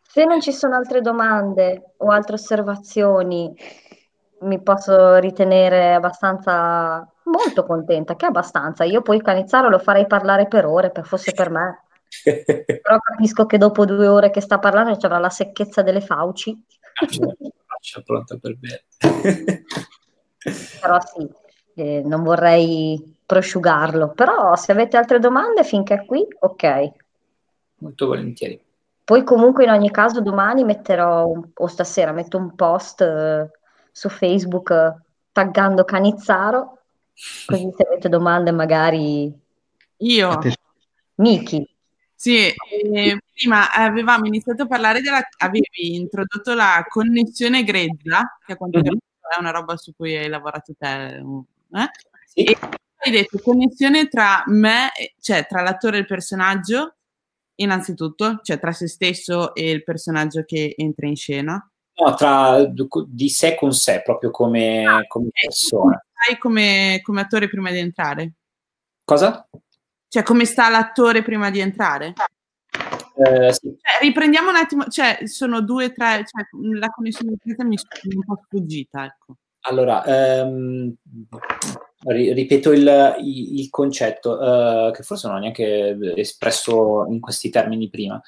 Se 0.00 0.24
non 0.24 0.40
ci 0.40 0.52
sono 0.52 0.76
altre 0.76 1.00
domande 1.00 1.94
o 1.96 2.08
altre 2.10 2.34
osservazioni, 2.34 3.52
mi 4.42 4.62
posso 4.62 5.16
ritenere 5.16 5.94
abbastanza 5.94 7.04
molto 7.30 7.64
contenta, 7.64 8.16
che 8.16 8.26
abbastanza. 8.26 8.84
Io 8.84 9.02
poi 9.02 9.22
Canizzaro 9.22 9.68
lo 9.68 9.78
farei 9.78 10.06
parlare 10.06 10.46
per 10.46 10.66
ore, 10.66 10.90
per 10.90 11.06
fosse 11.06 11.32
per 11.32 11.50
me. 11.50 11.84
Però 12.24 12.98
capisco 12.98 13.46
che 13.46 13.56
dopo 13.56 13.84
due 13.84 14.06
ore 14.06 14.30
che 14.30 14.40
sta 14.40 14.58
parlando 14.58 14.96
ci 14.96 15.06
avrà 15.06 15.18
la 15.18 15.30
secchezza 15.30 15.82
delle 15.82 16.00
fauci. 16.00 16.64
Faccia 16.92 18.02
pronta 18.04 18.36
per 18.36 18.56
bere. 18.58 18.84
Però 20.80 20.98
sì, 21.00 21.30
eh, 21.74 22.02
non 22.04 22.22
vorrei 22.22 23.16
prosciugarlo. 23.24 24.10
Però 24.10 24.56
se 24.56 24.72
avete 24.72 24.96
altre 24.96 25.18
domande 25.18 25.64
finché 25.64 25.94
è 25.94 26.04
qui, 26.04 26.26
ok. 26.40 26.90
Molto 27.76 28.06
volentieri. 28.06 28.60
Poi 29.04 29.24
comunque 29.24 29.64
in 29.64 29.70
ogni 29.70 29.90
caso 29.90 30.20
domani 30.20 30.62
metterò, 30.64 31.26
un, 31.26 31.48
o 31.52 31.66
stasera 31.66 32.12
metto 32.12 32.36
un 32.36 32.54
post 32.54 33.00
eh, 33.00 33.50
su 33.90 34.08
Facebook 34.08 34.70
eh, 34.70 34.94
taggando 35.32 35.84
Canizzaro 35.84 36.79
Così 37.46 37.68
se 37.76 37.82
avete 37.86 38.08
domande 38.08 38.50
magari... 38.50 39.32
Io? 39.98 40.38
Miki. 41.16 41.68
Sì, 42.14 42.46
eh, 42.46 43.18
prima 43.34 43.72
avevamo 43.72 44.26
iniziato 44.26 44.62
a 44.62 44.66
parlare 44.66 45.00
della... 45.00 45.20
avevi 45.38 45.94
introdotto 45.94 46.54
la 46.54 46.84
connessione 46.88 47.64
grezza, 47.64 48.38
che 48.44 48.52
a 48.52 48.56
quanto 48.56 48.78
mm-hmm. 48.78 48.92
è 48.94 49.38
una 49.38 49.50
roba 49.50 49.76
su 49.76 49.94
cui 49.94 50.16
hai 50.16 50.28
lavorato 50.28 50.74
te. 50.78 51.16
Eh? 51.16 51.90
Sì. 52.26 52.44
E 52.44 52.58
hai 53.02 53.10
detto 53.10 53.38
connessione 53.38 54.08
tra 54.08 54.42
me, 54.46 54.90
cioè 55.20 55.46
tra 55.46 55.62
l'attore 55.62 55.98
e 55.98 56.00
il 56.00 56.06
personaggio, 56.06 56.96
innanzitutto, 57.56 58.40
cioè 58.42 58.58
tra 58.58 58.72
se 58.72 58.88
stesso 58.88 59.54
e 59.54 59.70
il 59.70 59.84
personaggio 59.84 60.44
che 60.44 60.74
entra 60.76 61.06
in 61.06 61.16
scena. 61.16 61.70
No, 61.94 62.14
tra 62.14 62.64
di 63.06 63.28
sé 63.28 63.56
con 63.56 63.72
sé, 63.74 64.00
proprio 64.02 64.30
come, 64.30 64.86
ah, 64.86 65.06
come 65.06 65.28
persona 65.32 66.02
stai 66.20 66.36
come, 66.36 67.00
come 67.02 67.22
attore 67.22 67.48
prima 67.48 67.70
di 67.70 67.78
entrare? 67.78 68.32
Cosa? 69.04 69.48
Cioè, 70.06 70.22
come 70.22 70.44
sta 70.44 70.68
l'attore 70.68 71.22
prima 71.22 71.50
di 71.50 71.60
entrare? 71.60 72.12
Eh, 73.16 73.52
sì. 73.52 73.76
cioè, 73.80 74.02
riprendiamo 74.02 74.50
un 74.50 74.56
attimo, 74.56 74.84
cioè, 74.88 75.20
sono 75.24 75.62
due, 75.62 75.92
tre, 75.92 76.24
cioè, 76.26 76.46
la 76.78 76.88
connessione 76.90 77.36
mi 77.42 77.76
è 77.76 78.14
un 78.14 78.24
po' 78.24 78.40
sfuggita, 78.44 79.04
ecco. 79.04 79.36
Allora, 79.62 80.02
ehm, 80.04 80.94
ripeto 82.06 82.72
il, 82.72 83.16
il, 83.20 83.60
il 83.60 83.70
concetto, 83.70 84.88
eh, 84.88 84.90
che 84.92 85.02
forse 85.02 85.26
non 85.26 85.36
ho 85.36 85.40
neanche 85.40 85.96
espresso 86.16 87.06
in 87.08 87.20
questi 87.20 87.50
termini 87.50 87.90
prima. 87.90 88.20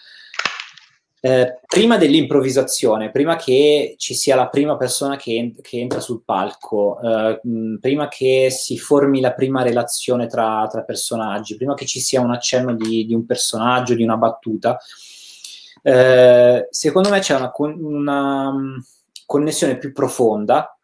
Eh, 1.24 1.60
prima 1.68 1.98
dell'improvvisazione, 1.98 3.12
prima 3.12 3.36
che 3.36 3.94
ci 3.96 4.12
sia 4.12 4.34
la 4.34 4.48
prima 4.48 4.76
persona 4.76 5.14
che, 5.14 5.54
che 5.62 5.78
entra 5.78 6.00
sul 6.00 6.24
palco, 6.24 6.98
eh, 7.00 7.40
prima 7.80 8.08
che 8.08 8.48
si 8.50 8.76
formi 8.76 9.20
la 9.20 9.32
prima 9.32 9.62
relazione 9.62 10.26
tra, 10.26 10.66
tra, 10.68 10.82
personaggi, 10.82 11.54
prima 11.54 11.74
che 11.74 11.86
ci 11.86 12.00
sia 12.00 12.20
un 12.20 12.32
accenno 12.32 12.74
di, 12.74 13.06
di 13.06 13.14
un 13.14 13.24
personaggio, 13.24 13.94
di 13.94 14.02
una 14.02 14.16
battuta, 14.16 14.76
eh, 15.84 16.66
secondo 16.70 17.08
me 17.08 17.20
c'è 17.20 17.36
una, 17.36 17.52
una 17.56 18.52
mm, 18.52 18.78
connessione 19.24 19.78
più 19.78 19.92
profonda 19.92 20.76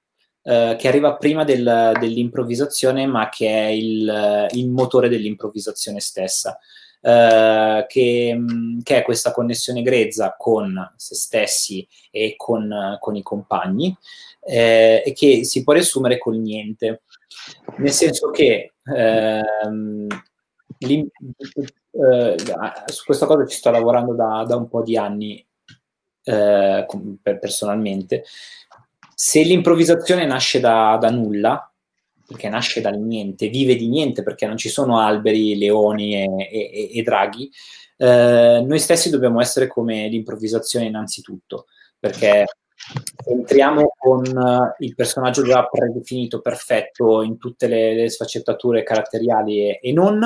eh, 0.45 0.77
che 0.79 0.87
arriva 0.87 1.17
prima 1.17 1.43
del, 1.43 1.97
dell'improvvisazione, 1.99 3.07
ma 3.07 3.29
che 3.29 3.49
è 3.49 3.67
il, 3.71 4.47
il 4.53 4.71
motore 4.71 5.09
dell'improvvisazione 5.09 5.99
stessa 5.99 6.57
eh, 7.01 7.85
che, 7.89 8.35
mm, 8.37 8.81
che, 8.83 8.97
è 8.99 9.03
questa 9.03 9.33
connessione 9.33 9.83
grezza 9.83 10.35
con 10.37 10.93
se 10.97 11.15
stessi 11.15 11.87
e 12.11 12.35
con, 12.37 12.97
con 13.01 13.17
i 13.17 13.23
compagni 13.23 13.97
eh, 14.41 15.03
e 15.05 15.13
che 15.13 15.45
si 15.45 15.63
può 15.63 15.73
riassumere 15.73 16.19
col 16.19 16.39
niente. 16.39 17.03
Nel 17.77 17.93
senso 17.93 18.31
che 18.31 18.73
ehm, 18.85 20.07
eh, 20.79 22.37
su 22.87 23.05
questa 23.05 23.27
cosa 23.27 23.47
ci 23.47 23.57
sto 23.57 23.71
lavorando 23.71 24.15
da, 24.15 24.45
da 24.47 24.57
un 24.57 24.69
po' 24.69 24.83
di 24.83 24.97
anni 24.97 25.45
eh, 26.25 26.87
personalmente. 27.23 28.25
Se 29.15 29.43
l'improvvisazione 29.43 30.27
nasce 30.27 30.61
da, 30.61 30.97
da 31.01 31.11
nulla, 31.11 31.68
perché 32.29 32.51
nasce 32.51 32.83
dal 32.83 32.99
niente, 32.99 33.49
vive 33.49 33.75
di 33.75 33.89
niente 33.89 34.23
perché 34.23 34.47
non 34.47 34.59
ci 34.59 34.69
sono 34.69 35.01
alberi, 35.01 35.57
leoni 35.57 36.15
e, 36.15 36.29
e, 36.51 36.91
e 36.99 37.03
draghi, 37.03 37.51
eh, 37.97 38.63
noi 38.63 38.79
stessi 38.79 39.09
dobbiamo 39.09 39.41
essere 39.41 39.67
come 39.67 40.09
l'improvvisazione 40.09 40.85
innanzitutto, 40.85 41.69
perché 41.99 42.45
entriamo 43.25 43.95
con 43.97 44.25
il 44.79 44.95
personaggio 44.95 45.43
già 45.43 45.65
predefinito, 45.65 46.43
perfetto, 46.43 47.23
in 47.23 47.39
tutte 47.39 47.67
le, 47.67 47.95
le 47.95 48.11
sfaccettature 48.11 48.83
caratteriali 48.83 49.71
e, 49.71 49.79
e, 49.83 49.93
non, 49.93 50.21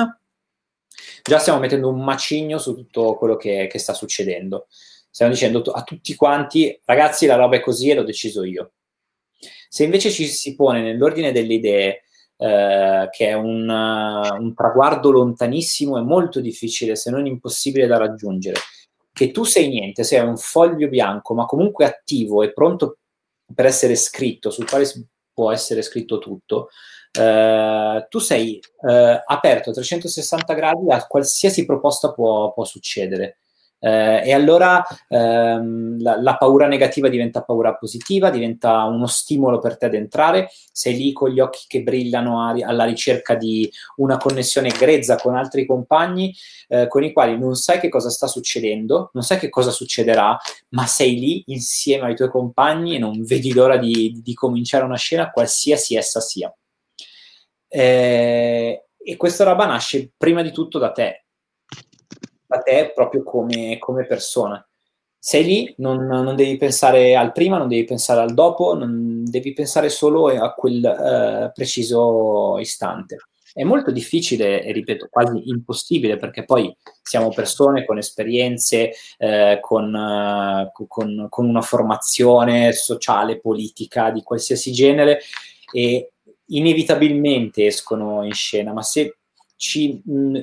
già 1.23 1.39
stiamo 1.39 1.59
mettendo 1.59 1.87
un 1.87 2.03
macigno 2.03 2.57
su 2.57 2.75
tutto 2.75 3.15
quello 3.15 3.37
che, 3.37 3.67
che 3.71 3.79
sta 3.79 3.93
succedendo. 3.93 4.67
Stiamo 5.09 5.31
dicendo 5.31 5.61
a 5.71 5.83
tutti 5.83 6.15
quanti, 6.15 6.81
ragazzi, 6.83 7.27
la 7.27 7.35
roba 7.35 7.55
è 7.55 7.61
così 7.61 7.89
e 7.89 7.93
l'ho 7.93 8.03
deciso 8.03 8.43
io 8.43 8.71
se 9.73 9.83
invece 9.83 10.11
ci 10.11 10.27
si 10.27 10.53
pone 10.53 10.83
nell'ordine 10.83 11.31
delle 11.31 11.55
idee, 11.55 12.03
eh, 12.37 13.07
che 13.09 13.27
è 13.29 13.33
un, 13.33 13.67
uh, 13.67 14.39
un 14.39 14.53
traguardo 14.53 15.09
lontanissimo 15.09 15.97
e 15.97 16.01
molto 16.01 16.39
difficile, 16.41 16.95
se 16.95 17.09
non 17.09 17.25
impossibile 17.25 17.87
da 17.87 17.97
raggiungere, 17.97 18.59
che 19.11 19.31
tu 19.31 19.45
sei 19.45 19.69
niente, 19.69 20.03
sei 20.03 20.19
un 20.19 20.37
foglio 20.37 20.87
bianco, 20.89 21.33
ma 21.33 21.47
comunque 21.47 21.85
attivo 21.85 22.43
e 22.43 22.53
pronto 22.53 22.99
per 23.51 23.65
essere 23.65 23.95
scritto, 23.95 24.51
sul 24.51 24.69
quale 24.69 24.85
può 25.33 25.51
essere 25.51 25.81
scritto 25.81 26.19
tutto, 26.19 26.69
eh, 27.11 28.05
tu 28.09 28.19
sei 28.19 28.59
eh, 28.87 29.23
aperto 29.25 29.71
a 29.71 29.73
360 29.73 30.53
gradi 30.53 30.91
a 30.91 31.07
qualsiasi 31.07 31.65
proposta 31.65 32.13
può, 32.13 32.53
può 32.53 32.63
succedere. 32.63 33.39
Eh, 33.85 34.29
e 34.29 34.31
allora 34.31 34.81
ehm, 35.09 36.01
la, 36.01 36.21
la, 36.21 36.37
paura 36.37 36.67
negativa 36.67 37.09
diventa 37.09 37.41
paura 37.43 37.75
positiva, 37.75 38.29
diventa 38.29 38.85
uno 38.85 39.07
stimolo 39.07 39.59
per 39.59 39.75
te 39.75 39.87
ad 39.87 39.93
entrare, 39.93 40.49
sei 40.71 40.95
lì 40.95 41.11
con 41.11 41.29
gli 41.29 41.41
occhi 41.41 41.65
che 41.67 41.83
brillano 41.83 42.41
a, 42.47 42.55
alla 42.65 42.85
ricerca 42.85 43.35
di 43.35 43.69
una 43.97 44.15
connessione 44.15 44.69
grezza 44.69 45.17
con 45.17 45.35
altri 45.35 45.65
compagni 45.65 46.33
eh, 46.69 46.87
con 46.87 47.03
i 47.03 47.11
quali 47.11 47.37
non 47.37 47.55
sai 47.55 47.81
che 47.81 47.89
cosa 47.89 48.09
sta 48.09 48.27
succedendo, 48.27 49.09
non 49.11 49.23
sai 49.23 49.37
che 49.37 49.49
cosa 49.49 49.71
succederà, 49.71 50.37
ma 50.69 50.85
sei 50.85 51.19
lì 51.19 51.43
insieme 51.47 52.05
ai 52.05 52.15
tuoi 52.15 52.29
compagni 52.29 52.95
e 52.95 52.99
non 52.99 53.21
vedi 53.25 53.53
l'ora 53.53 53.75
di, 53.75 54.21
di 54.23 54.33
cominciare 54.33 54.85
una 54.85 54.95
scena 54.95 55.29
qualsiasi 55.29 55.97
essa 55.97 56.21
sia. 56.21 56.55
Eh, 57.67 58.85
e 58.97 59.17
questa 59.17 59.43
roba 59.43 59.65
nasce 59.65 60.13
prima 60.15 60.41
di 60.41 60.53
tutto 60.53 60.79
da 60.79 60.91
te, 60.91 61.22
da 62.53 62.61
te 62.61 62.91
proprio 62.93 63.23
come, 63.23 63.77
come 63.79 64.05
persona. 64.05 64.65
Sei 65.17 65.43
lì, 65.43 65.73
non, 65.77 66.05
non, 66.05 66.35
devi 66.35 66.57
pensare 66.57 67.15
al 67.15 67.31
prima, 67.31 67.57
non 67.57 67.69
devi 67.69 67.85
pensare 67.85 68.19
al 68.19 68.33
dopo, 68.33 68.75
non 68.75 69.23
devi 69.23 69.53
pensare 69.53 69.89
solo 69.89 70.27
a 70.27 70.53
quel 70.53 70.83
uh, 70.83 71.51
preciso 71.53 72.57
istante. 72.59 73.17
È 73.53 73.63
molto 73.63 73.91
difficile 73.91 74.63
e 74.63 74.71
ripeto, 74.73 75.07
quasi 75.09 75.47
impossibile 75.49 76.17
perché 76.17 76.43
poi 76.43 76.75
siamo 77.01 77.29
persone 77.29 77.85
con 77.85 77.99
esperienze, 77.99 78.93
eh, 79.17 79.59
con, 79.61 79.93
uh, 79.93 80.85
con, 80.87 81.27
con 81.29 81.47
una 81.47 81.61
formazione 81.61 82.73
sociale, 82.73 83.39
politica 83.39 84.09
di 84.09 84.23
qualsiasi 84.23 84.71
genere 84.71 85.21
e 85.71 86.09
inevitabilmente 86.47 87.65
escono 87.65 88.25
in 88.25 88.33
scena, 88.33 88.73
ma 88.73 88.81
se 88.81 89.19
ci 89.55 90.01
mh, 90.03 90.39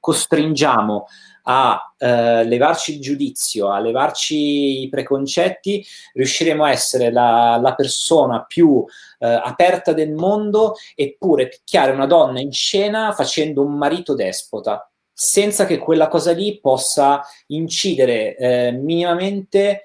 costringiamo 0.00 1.06
a 1.46 1.94
eh, 1.98 2.44
levarci 2.44 2.94
il 2.94 3.00
giudizio, 3.00 3.70
a 3.70 3.78
levarci 3.78 4.82
i 4.82 4.88
preconcetti, 4.88 5.84
riusciremo 6.12 6.64
a 6.64 6.70
essere 6.70 7.10
la, 7.10 7.58
la 7.60 7.74
persona 7.74 8.44
più 8.44 8.84
eh, 9.18 9.26
aperta 9.26 9.92
del 9.92 10.12
mondo 10.12 10.74
eppure 10.94 11.48
picchiare 11.48 11.92
una 11.92 12.06
donna 12.06 12.40
in 12.40 12.52
scena 12.52 13.12
facendo 13.12 13.62
un 13.62 13.76
marito 13.76 14.14
despota, 14.14 14.88
senza 15.12 15.66
che 15.66 15.78
quella 15.78 16.08
cosa 16.08 16.32
lì 16.32 16.58
possa 16.60 17.22
incidere 17.48 18.36
eh, 18.36 18.72
minimamente 18.72 19.84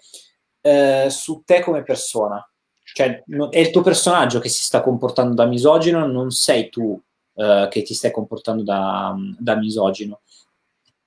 eh, 0.61 1.07
su 1.09 1.43
te 1.45 1.61
come 1.61 1.83
persona. 1.83 2.43
Cioè, 2.91 3.23
no, 3.27 3.49
è 3.49 3.59
il 3.59 3.69
tuo 3.69 3.81
personaggio 3.81 4.39
che 4.39 4.49
si 4.49 4.63
sta 4.63 4.81
comportando 4.81 5.35
da 5.35 5.45
misogino, 5.45 6.07
non 6.07 6.31
sei 6.31 6.69
tu 6.69 6.99
eh, 7.35 7.67
che 7.69 7.83
ti 7.83 7.93
stai 7.93 8.11
comportando 8.11 8.63
da, 8.63 9.15
da 9.37 9.55
misogino. 9.55 10.21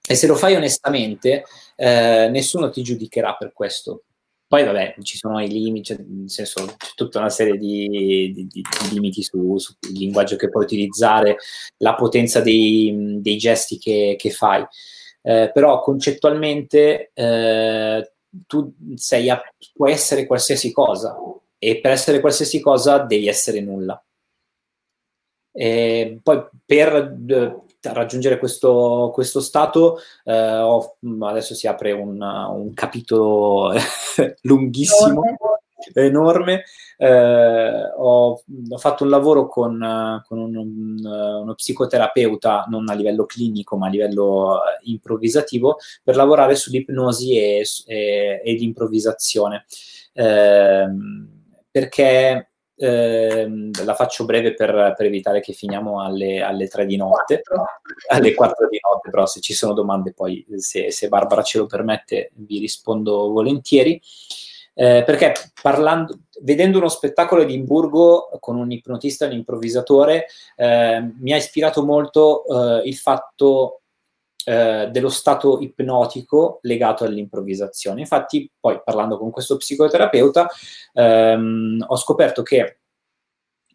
E 0.08 0.14
se 0.14 0.26
lo 0.26 0.34
fai 0.34 0.54
onestamente, 0.54 1.44
eh, 1.76 2.28
nessuno 2.30 2.70
ti 2.70 2.82
giudicherà 2.82 3.34
per 3.34 3.52
questo. 3.52 4.04
Poi, 4.46 4.64
vabbè, 4.64 4.96
ci 5.02 5.16
sono 5.16 5.40
i 5.40 5.48
limiti, 5.48 5.94
cioè, 5.94 6.04
nel 6.06 6.28
senso, 6.28 6.66
c'è 6.76 6.88
tutta 6.94 7.18
una 7.18 7.30
serie 7.30 7.56
di, 7.56 8.30
di, 8.34 8.46
di 8.50 8.62
limiti 8.90 9.22
sul 9.22 9.58
su 9.58 9.74
linguaggio 9.92 10.36
che 10.36 10.50
puoi 10.50 10.64
utilizzare, 10.64 11.38
la 11.78 11.94
potenza 11.94 12.40
dei, 12.40 13.18
dei 13.20 13.38
gesti 13.38 13.78
che, 13.78 14.14
che 14.18 14.30
fai. 14.30 14.62
Eh, 15.22 15.50
però 15.54 15.80
concettualmente 15.80 17.12
eh, 17.14 18.12
tu 18.46 18.74
sei 18.96 19.30
a, 19.30 19.40
puoi 19.72 19.92
essere 19.92 20.26
qualsiasi 20.26 20.72
cosa 20.72 21.16
e 21.58 21.80
per 21.80 21.92
essere 21.92 22.20
qualsiasi 22.20 22.60
cosa 22.60 22.98
devi 22.98 23.28
essere 23.28 23.60
nulla. 23.60 24.04
E 25.54 26.18
poi 26.22 26.46
per 26.64 27.16
eh, 27.28 27.56
raggiungere 27.82 28.38
questo, 28.38 29.10
questo 29.12 29.40
stato, 29.40 29.98
eh, 30.24 30.58
ho, 30.58 30.96
adesso 31.20 31.54
si 31.54 31.66
apre 31.66 31.92
un, 31.92 32.20
un 32.20 32.72
capitolo 32.74 33.72
lunghissimo, 34.42 35.22
enorme. 35.94 36.64
Eh, 36.96 37.92
ho, 37.96 38.40
ho, 38.70 38.78
fatto 38.78 39.02
un 39.02 39.10
lavoro 39.10 39.48
con, 39.48 40.22
con 40.26 40.38
un, 40.38 40.56
un, 40.56 41.04
uno 41.04 41.54
psicoterapeuta, 41.54 42.66
non 42.68 42.88
a 42.88 42.94
livello 42.94 43.26
clinico, 43.26 43.76
ma 43.76 43.88
a 43.88 43.90
livello 43.90 44.60
improvvisativo, 44.82 45.78
per 46.02 46.16
lavorare 46.16 46.54
sull'ipnosi 46.54 47.36
e, 47.36 47.64
e, 47.86 48.42
e 48.44 48.52
l'improvvisazione. 48.52 49.64
Eh, 50.12 50.86
perché 51.70 52.04
eh, 52.04 52.51
la 52.86 53.94
faccio 53.94 54.24
breve 54.24 54.54
per, 54.54 54.94
per, 54.96 55.06
evitare 55.06 55.40
che 55.40 55.52
finiamo 55.52 56.02
alle, 56.02 56.42
alle 56.42 56.68
3 56.68 56.86
di 56.86 56.96
notte, 56.96 57.42
alle 58.08 58.34
4 58.34 58.68
di 58.68 58.80
notte, 58.82 59.10
però 59.10 59.26
se 59.26 59.40
ci 59.40 59.54
sono 59.54 59.72
domande 59.72 60.12
poi, 60.12 60.44
se, 60.56 60.90
se 60.90 61.08
Barbara 61.08 61.42
ce 61.42 61.58
lo 61.58 61.66
permette, 61.66 62.30
vi 62.34 62.58
rispondo 62.58 63.30
volentieri. 63.30 64.00
Eh, 64.74 65.02
perché 65.04 65.34
parlando, 65.60 66.20
vedendo 66.40 66.78
uno 66.78 66.88
spettacolo 66.88 67.44
di 67.44 67.52
Edimburgo 67.52 68.30
con 68.40 68.56
un 68.56 68.70
ipnotista 68.70 69.26
e 69.26 69.28
un 69.28 69.34
improvvisatore, 69.34 70.26
eh, 70.56 71.12
mi 71.20 71.32
ha 71.32 71.36
ispirato 71.36 71.84
molto 71.84 72.44
eh, 72.46 72.88
il 72.88 72.96
fatto 72.96 73.81
eh, 74.44 74.88
dello 74.90 75.08
stato 75.08 75.60
ipnotico 75.60 76.58
legato 76.62 77.04
all'improvvisazione. 77.04 78.00
Infatti, 78.00 78.50
poi 78.58 78.80
parlando 78.84 79.18
con 79.18 79.30
questo 79.30 79.56
psicoterapeuta, 79.56 80.48
ehm, 80.92 81.84
ho 81.86 81.96
scoperto 81.96 82.42
che 82.42 82.78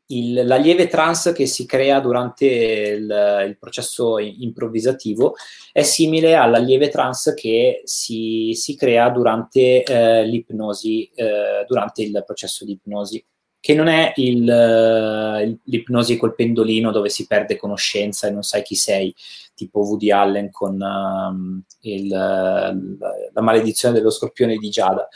il, 0.07 0.45
la 0.45 0.55
lieve 0.55 0.87
trance 0.87 1.33
che 1.33 1.45
si 1.45 1.65
crea 1.65 1.99
durante 1.99 2.45
il, 2.45 3.45
il, 3.47 3.57
processo 3.59 4.19
improvvisativo 4.19 5.35
è 5.71 5.81
simile 5.81 6.35
alla 6.35 6.59
lieve 6.59 6.89
trance 6.89 7.33
che 7.33 7.81
si, 7.83 8.53
si 8.53 8.75
crea 8.75 9.09
durante 9.09 9.83
eh, 9.83 10.25
l'ipnosi, 10.25 11.09
eh, 11.13 11.65
durante 11.67 12.03
il 12.03 12.23
processo 12.25 12.63
di 12.63 12.73
ipnosi 12.73 13.25
che 13.67 13.73
non 13.73 13.89
è 13.89 14.13
il, 14.15 14.43
uh, 14.43 15.59
l'ipnosi 15.65 16.15
col 16.15 16.35
pendolino 16.35 16.89
dove 16.89 17.09
si 17.09 17.27
perde 17.27 17.57
conoscenza 17.57 18.25
e 18.25 18.31
non 18.31 18.41
sai 18.41 18.63
chi 18.63 18.75
sei, 18.75 19.13
tipo 19.55 19.81
Woody 19.81 20.09
Allen 20.09 20.51
con 20.51 20.79
uh, 20.79 21.61
il, 21.81 22.05
uh, 22.05 22.97
la 23.33 23.41
maledizione 23.41 23.93
dello 23.93 24.09
scorpione 24.09 24.55
di 24.55 24.69
Giada. 24.69 25.09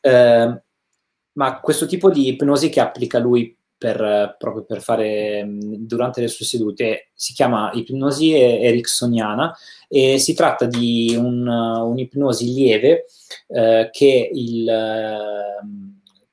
Ehm, 0.00 0.62
ma 1.32 1.60
questo 1.60 1.84
tipo 1.84 2.10
di 2.10 2.28
ipnosi 2.28 2.70
che 2.70 2.80
applica 2.80 3.18
lui 3.18 3.54
per, 3.76 4.36
proprio 4.38 4.64
per 4.64 4.80
fare 4.80 5.44
durante 5.46 6.22
le 6.22 6.28
sue 6.28 6.46
sedute 6.46 7.10
si 7.12 7.34
chiama 7.34 7.70
ipnosi 7.74 8.32
ericksoniana 8.32 9.54
e 9.88 10.16
si 10.18 10.32
tratta 10.32 10.64
di 10.64 11.14
un, 11.18 11.46
un'ipnosi 11.46 12.46
lieve 12.46 13.04
eh, 13.48 13.90
che 13.92 14.30
il 14.32 14.66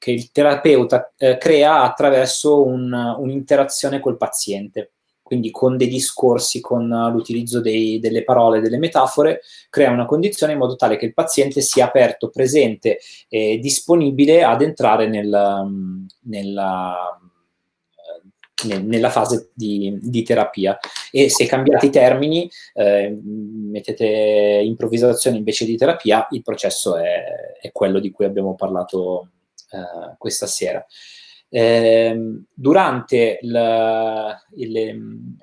che 0.05 0.11
il 0.11 0.31
terapeuta 0.31 1.11
eh, 1.17 1.39
crea 1.39 1.81
attraverso 1.81 2.63
un, 2.63 2.93
un'interazione 2.93 3.99
col 3.99 4.17
paziente, 4.17 4.91
quindi 5.23 5.49
con 5.49 5.77
dei 5.77 5.87
discorsi, 5.87 6.61
con 6.61 6.87
l'utilizzo 7.11 7.59
dei, 7.59 7.99
delle 7.99 8.23
parole, 8.23 8.61
delle 8.61 8.77
metafore, 8.77 9.41
crea 9.67 9.89
una 9.89 10.05
condizione 10.05 10.53
in 10.53 10.59
modo 10.59 10.75
tale 10.75 10.97
che 10.97 11.05
il 11.05 11.15
paziente 11.15 11.61
sia 11.61 11.85
aperto, 11.85 12.29
presente 12.29 12.99
e 13.27 13.57
disponibile 13.57 14.43
ad 14.43 14.61
entrare 14.61 15.07
nel, 15.07 15.65
nella, 16.25 17.19
nella 18.83 19.09
fase 19.09 19.49
di, 19.55 19.97
di, 19.99 20.21
terapia. 20.21 20.77
E 21.11 21.31
se 21.31 21.47
cambiate 21.47 21.87
i 21.87 21.89
termini 21.89 22.47
eh, 22.75 23.19
mettete 23.23 24.05
improvvisazione 24.05 25.37
invece 25.37 25.65
di 25.65 25.75
terapia 25.75 26.27
il 26.29 26.43
processo 26.43 26.95
è, 26.95 27.57
è 27.59 27.71
quello 27.71 27.99
di 27.99 28.11
cui 28.11 28.25
abbiamo 28.25 28.53
parlato 28.53 29.29
eh, 29.75 30.15
questa 30.17 30.47
sera. 30.47 30.85
Eh, 31.49 32.41
durante 32.53 33.39
la, 33.43 34.37
le, 34.55 34.97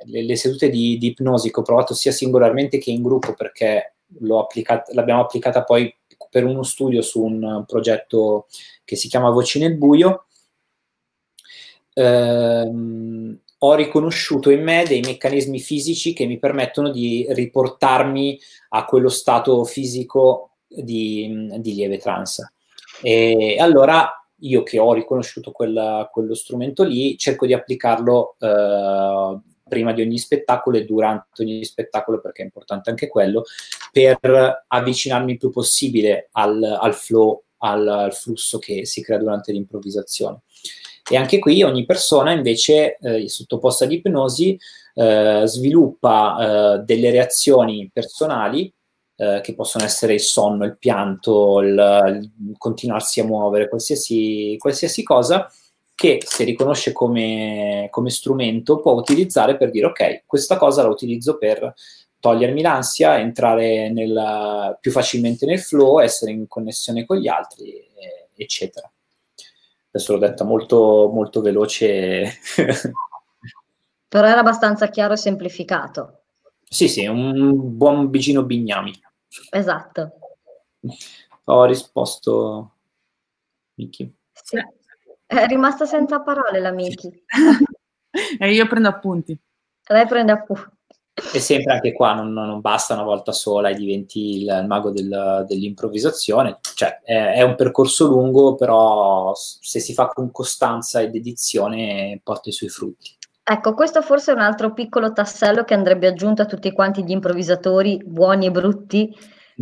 le, 0.04 0.36
sedute 0.36 0.68
di, 0.68 0.98
di, 0.98 1.08
ipnosi 1.08 1.50
che 1.50 1.60
ho 1.60 1.62
provato 1.62 1.94
sia 1.94 2.12
singolarmente 2.12 2.78
che 2.78 2.90
in 2.90 3.02
gruppo 3.02 3.34
perché 3.34 3.94
applicat- 4.30 4.92
l'abbiamo 4.92 5.22
applicata 5.22 5.64
poi 5.64 5.94
per 6.28 6.44
uno 6.44 6.62
studio 6.62 7.02
su 7.02 7.22
un 7.22 7.64
progetto 7.66 8.46
che 8.84 8.96
si 8.96 9.08
chiama 9.08 9.30
Voci 9.30 9.58
nel 9.58 9.76
buio, 9.76 10.26
ehm, 11.94 13.38
ho 13.58 13.74
riconosciuto 13.74 14.50
in 14.50 14.62
me 14.62 14.84
dei 14.86 15.00
meccanismi 15.00 15.60
fisici 15.60 16.12
che 16.12 16.26
mi 16.26 16.38
permettono 16.38 16.90
di 16.90 17.26
riportarmi 17.28 18.40
a 18.70 18.84
quello 18.84 19.08
stato 19.08 19.64
fisico 19.64 20.56
di, 20.66 21.50
di 21.58 21.74
lieve 21.74 21.98
trance. 21.98 22.52
E 23.02 23.56
allora 23.58 24.21
io 24.42 24.62
che 24.62 24.78
ho 24.78 24.92
riconosciuto 24.92 25.50
quella, 25.50 26.08
quello 26.12 26.34
strumento 26.34 26.84
lì, 26.84 27.16
cerco 27.16 27.46
di 27.46 27.52
applicarlo 27.52 28.36
eh, 28.38 29.38
prima 29.68 29.92
di 29.92 30.02
ogni 30.02 30.18
spettacolo 30.18 30.76
e 30.76 30.84
durante 30.84 31.42
ogni 31.42 31.64
spettacolo, 31.64 32.20
perché 32.20 32.42
è 32.42 32.44
importante 32.44 32.90
anche 32.90 33.08
quello, 33.08 33.44
per 33.90 34.64
avvicinarmi 34.66 35.32
il 35.32 35.38
più 35.38 35.50
possibile 35.50 36.28
al, 36.32 36.62
al 36.62 36.94
flow, 36.94 37.42
al, 37.58 37.88
al, 37.88 38.14
flusso 38.14 38.58
che 38.58 38.84
si 38.84 39.02
crea 39.02 39.18
durante 39.18 39.52
l'improvvisazione. 39.52 40.40
E 41.10 41.16
anche 41.16 41.38
qui 41.38 41.62
ogni 41.62 41.84
persona 41.84 42.32
invece 42.32 42.96
eh, 42.98 43.28
sottoposta 43.28 43.84
ad 43.84 43.92
ipnosi 43.92 44.58
eh, 44.94 45.42
sviluppa 45.46 46.36
eh, 46.76 46.78
delle 46.80 47.10
reazioni 47.10 47.90
personali 47.92 48.72
eh, 49.16 49.40
che 49.42 49.54
possono 49.54 49.84
essere 49.84 50.14
il 50.14 50.20
sonno, 50.20 50.64
il 50.64 50.76
pianto, 50.78 51.60
il, 51.60 52.30
il 52.40 52.54
continuarsi 52.58 53.20
a 53.20 53.24
muovere, 53.24 53.68
qualsiasi, 53.68 54.56
qualsiasi, 54.58 55.02
cosa 55.02 55.50
che 55.94 56.20
se 56.24 56.44
riconosce 56.44 56.92
come, 56.92 57.88
come 57.90 58.10
strumento 58.10 58.80
può 58.80 58.92
utilizzare 58.92 59.56
per 59.56 59.70
dire 59.70 59.86
ok, 59.86 60.22
questa 60.26 60.56
cosa 60.56 60.82
la 60.82 60.88
utilizzo 60.88 61.38
per 61.38 61.74
togliermi 62.18 62.62
l'ansia, 62.62 63.18
entrare 63.18 63.90
nel, 63.90 64.78
più 64.80 64.90
facilmente 64.90 65.44
nel 65.46 65.60
flow, 65.60 65.98
essere 65.98 66.30
in 66.30 66.48
connessione 66.48 67.04
con 67.04 67.16
gli 67.18 67.28
altri, 67.28 67.84
eccetera. 68.36 68.90
Adesso 69.90 70.12
l'ho 70.12 70.18
detta 70.18 70.44
molto, 70.44 71.10
molto 71.12 71.40
veloce. 71.40 72.38
Però 74.08 74.26
era 74.26 74.40
abbastanza 74.40 74.88
chiaro 74.88 75.14
e 75.14 75.18
semplificato. 75.18 76.21
Sì, 76.72 76.88
sì, 76.88 77.06
un 77.06 77.76
buon 77.76 78.08
vicino 78.08 78.44
bignami. 78.44 78.98
Esatto. 79.50 80.12
Ho 81.44 81.64
risposto 81.66 82.76
Miki. 83.74 84.10
Sì. 84.32 84.56
È 85.26 85.46
rimasta 85.46 85.84
senza 85.84 86.22
parole 86.22 86.60
la 86.60 86.70
Miki. 86.70 87.12
e 88.38 88.52
io 88.52 88.66
prendo 88.68 88.88
appunti. 88.88 89.38
Lei 89.88 90.06
prende 90.06 90.32
appunti. 90.32 90.70
E 91.34 91.40
sempre 91.40 91.74
anche 91.74 91.92
qua 91.92 92.14
non, 92.14 92.32
non, 92.32 92.62
basta 92.62 92.94
una 92.94 93.02
volta 93.02 93.32
sola 93.32 93.68
e 93.68 93.74
diventi 93.74 94.36
il, 94.36 94.58
il 94.62 94.66
mago 94.66 94.90
del, 94.90 95.44
dell'improvvisazione, 95.46 96.58
cioè 96.74 97.00
è, 97.04 97.34
è, 97.34 97.42
un 97.42 97.54
percorso 97.54 98.06
lungo, 98.06 98.54
però 98.54 99.34
se 99.34 99.78
si 99.78 99.92
fa 99.92 100.06
con 100.06 100.30
costanza 100.30 101.00
e 101.00 101.10
dedizione 101.10 102.18
porta 102.24 102.48
i 102.48 102.52
suoi 102.52 102.70
frutti. 102.70 103.14
Ecco, 103.44 103.74
questo 103.74 104.02
forse 104.02 104.30
è 104.30 104.34
un 104.34 104.40
altro 104.40 104.72
piccolo 104.72 105.12
tassello 105.12 105.64
che 105.64 105.74
andrebbe 105.74 106.06
aggiunto 106.06 106.42
a 106.42 106.46
tutti 106.46 106.70
quanti 106.72 107.02
gli 107.04 107.10
improvvisatori 107.10 108.00
buoni 108.04 108.46
e 108.46 108.50
brutti, 108.52 109.12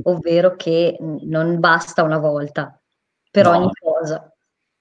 ovvero 0.03 0.55
che 0.55 0.97
non 1.01 1.59
basta 1.61 2.03
una 2.03 2.19
volta 2.19 2.79
per 3.31 3.45
No. 3.47 3.51
ogni 3.57 3.71
cosa. 3.81 4.31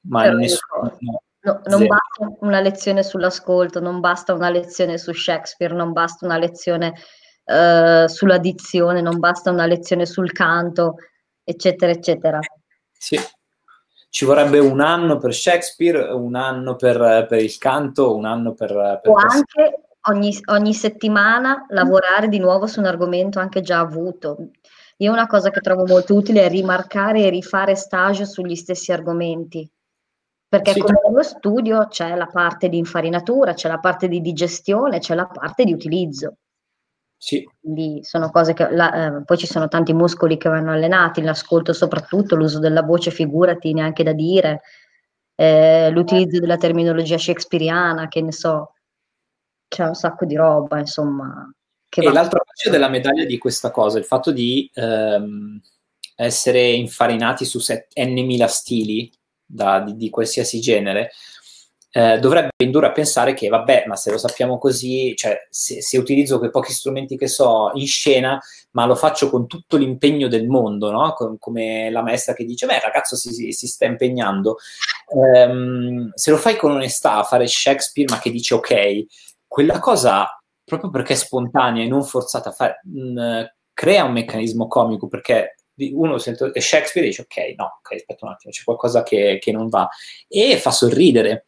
Ma 0.01 0.23
Per 0.23 0.33
nessuno, 0.35 0.97
no, 0.99 1.21
No, 1.41 1.61
non 1.67 1.79
zero. 1.79 1.87
basta 1.87 2.35
una 2.45 2.59
lezione 2.59 3.01
sull'ascolto, 3.03 3.79
non 3.79 4.01
basta 4.01 4.33
una 4.33 4.49
lezione 4.49 4.97
su 4.97 5.13
Shakespeare, 5.13 5.73
non 5.73 5.93
basta 5.93 6.25
una 6.25 6.37
lezione 6.37 6.93
eh, 7.45 8.05
sulla 8.09 8.37
dizione, 8.37 8.99
non 9.01 9.19
basta 9.19 9.49
una 9.49 9.65
lezione 9.65 10.05
sul 10.05 10.31
canto, 10.33 10.95
eccetera, 11.43 11.91
eccetera. 11.93 12.39
Sì. 12.91 13.17
Ci 14.09 14.25
vorrebbe 14.25 14.59
un 14.59 14.81
anno 14.81 15.17
per 15.17 15.33
Shakespeare, 15.33 16.11
un 16.11 16.35
anno 16.35 16.75
per, 16.75 17.25
per 17.27 17.41
il 17.41 17.57
canto, 17.57 18.15
un 18.15 18.25
anno 18.25 18.53
per... 18.53 18.99
per 19.01 19.11
O 19.11 19.15
anche 19.15 19.81
ogni, 20.09 20.35
ogni 20.45 20.73
settimana 20.73 21.65
lavorare 21.69 22.27
di 22.27 22.39
nuovo 22.39 22.65
su 22.65 22.79
un 22.79 22.87
argomento 22.87 23.39
anche 23.39 23.61
già 23.61 23.79
avuto. 23.79 24.49
Io 24.97 25.11
una 25.11 25.27
cosa 25.27 25.49
che 25.49 25.61
trovo 25.61 25.85
molto 25.85 26.15
utile 26.15 26.45
è 26.45 26.49
rimarcare 26.49 27.23
e 27.23 27.29
rifare 27.29 27.75
stage 27.75 28.25
sugli 28.25 28.55
stessi 28.55 28.91
argomenti. 28.91 29.69
Perché 30.49 30.73
Sì. 30.73 30.79
come 30.79 30.99
nello 31.05 31.21
studio 31.21 31.87
c'è 31.87 32.15
la 32.15 32.25
parte 32.25 32.67
di 32.67 32.77
infarinatura, 32.77 33.53
c'è 33.53 33.67
la 33.67 33.77
parte 33.77 34.07
di 34.07 34.19
digestione, 34.19 34.97
c'è 34.97 35.13
la 35.13 35.27
parte 35.27 35.63
di 35.63 35.73
utilizzo. 35.73 36.37
Sì, 37.21 37.45
Quindi 37.59 37.99
sono 38.03 38.31
cose 38.31 38.53
che 38.53 38.69
la- 38.71 39.17
eh, 39.17 39.23
poi 39.25 39.37
ci 39.37 39.45
sono 39.45 39.67
tanti 39.67 39.91
muscoli 39.91 40.37
che 40.37 40.47
vanno 40.47 40.71
allenati, 40.71 41.21
l'ascolto 41.21 41.73
soprattutto, 41.73 42.35
l'uso 42.37 42.59
della 42.59 42.81
voce, 42.81 43.11
figurati, 43.11 43.73
neanche 43.73 44.03
da 44.03 44.13
dire, 44.13 44.61
eh, 45.35 45.89
l'utilizzo 45.91 46.39
della 46.39 46.55
terminologia 46.55 47.17
shakespeariana, 47.17 48.07
che 48.07 48.21
ne 48.21 48.31
so, 48.31 48.73
c'è 49.67 49.83
un 49.83 49.95
sacco 49.95 50.23
di 50.25 50.35
roba, 50.35 50.79
insomma. 50.79 51.51
Che 51.89 51.99
E 52.01 52.05
va- 52.05 52.13
l'altra 52.13 52.41
faccia 52.45 52.69
della 52.69 52.87
medaglia 52.87 53.25
di 53.25 53.37
questa 53.37 53.69
cosa, 53.69 53.97
il 53.97 54.05
fatto 54.05 54.31
di 54.31 54.69
ehm, 54.73 55.59
essere 56.15 56.69
infarinati 56.69 57.43
su 57.43 57.59
set- 57.59 57.97
n 57.99 58.13
mila 58.25 58.47
stili 58.47 59.11
da- 59.45 59.81
di, 59.81 59.97
di 59.97 60.09
qualsiasi 60.09 60.61
genere, 60.61 61.11
eh, 61.91 62.19
dovrebbe 62.19 62.49
indurre 62.63 62.87
a 62.87 62.91
pensare 62.91 63.33
che, 63.33 63.47
vabbè, 63.49 63.85
ma 63.87 63.95
se 63.95 64.11
lo 64.11 64.17
sappiamo 64.17 64.57
così, 64.57 65.15
cioè 65.15 65.47
se, 65.49 65.81
se 65.81 65.97
utilizzo 65.97 66.37
quei 66.37 66.51
pochi 66.51 66.71
strumenti 66.71 67.17
che 67.17 67.27
so 67.27 67.71
in 67.73 67.87
scena, 67.87 68.39
ma 68.71 68.85
lo 68.85 68.95
faccio 68.95 69.29
con 69.29 69.47
tutto 69.47 69.77
l'impegno 69.77 70.27
del 70.27 70.47
mondo, 70.47 70.91
no? 70.91 71.13
Com- 71.13 71.37
come 71.39 71.89
la 71.89 72.03
maestra 72.03 72.33
che 72.33 72.45
dice, 72.45 72.65
beh, 72.67 72.75
il 72.75 72.81
ragazzo 72.81 73.15
si, 73.15 73.33
si- 73.33 73.51
si 73.51 73.67
sta 73.67 73.85
impegnando. 73.85 74.57
Ehm, 75.15 76.11
se 76.13 76.31
lo 76.31 76.37
fai 76.37 76.55
con 76.55 76.71
onestà 76.71 77.15
a 77.15 77.23
fare 77.23 77.47
Shakespeare, 77.47 78.11
ma 78.13 78.19
che 78.19 78.31
dice 78.31 78.53
ok, 78.53 79.05
quella 79.47 79.79
cosa, 79.79 80.27
proprio 80.63 80.89
perché 80.91 81.13
è 81.13 81.15
spontanea 81.15 81.83
e 81.83 81.87
non 81.87 82.03
forzata 82.03 82.49
a 82.49 82.51
fare, 82.51 82.81
mh, 82.83 83.43
crea 83.73 84.03
un 84.03 84.11
meccanismo 84.11 84.67
comico 84.67 85.07
perché 85.07 85.55
uno 85.93 86.17
sente 86.17 86.51
Shakespeare 86.59 87.07
e 87.07 87.09
dice 87.09 87.21
ok, 87.23 87.55
no, 87.57 87.79
ok, 87.79 87.93
aspetta 87.93 88.25
un 88.25 88.31
attimo, 88.33 88.51
c'è 88.51 88.63
qualcosa 88.63 89.01
che, 89.03 89.37
che 89.41 89.51
non 89.51 89.69
va 89.69 89.87
e 90.27 90.57
fa 90.57 90.71
sorridere. 90.71 91.45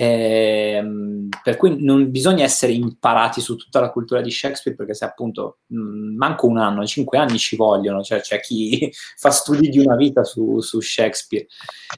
Ehm, 0.00 1.28
per 1.42 1.56
cui 1.56 1.82
non 1.82 2.08
bisogna 2.12 2.44
essere 2.44 2.70
imparati 2.70 3.40
su 3.40 3.56
tutta 3.56 3.80
la 3.80 3.90
cultura 3.90 4.20
di 4.20 4.30
Shakespeare 4.30 4.76
perché 4.76 4.94
se 4.94 5.04
appunto 5.04 5.58
mh, 5.66 6.14
manco 6.14 6.46
un 6.46 6.58
anno, 6.58 6.86
cinque 6.86 7.18
anni 7.18 7.36
ci 7.36 7.56
vogliono, 7.56 8.00
cioè 8.04 8.20
c'è 8.20 8.38
chi 8.38 8.92
fa 9.18 9.30
studi 9.30 9.68
di 9.68 9.80
una 9.80 9.96
vita 9.96 10.22
su, 10.22 10.60
su 10.60 10.80
Shakespeare. 10.80 11.48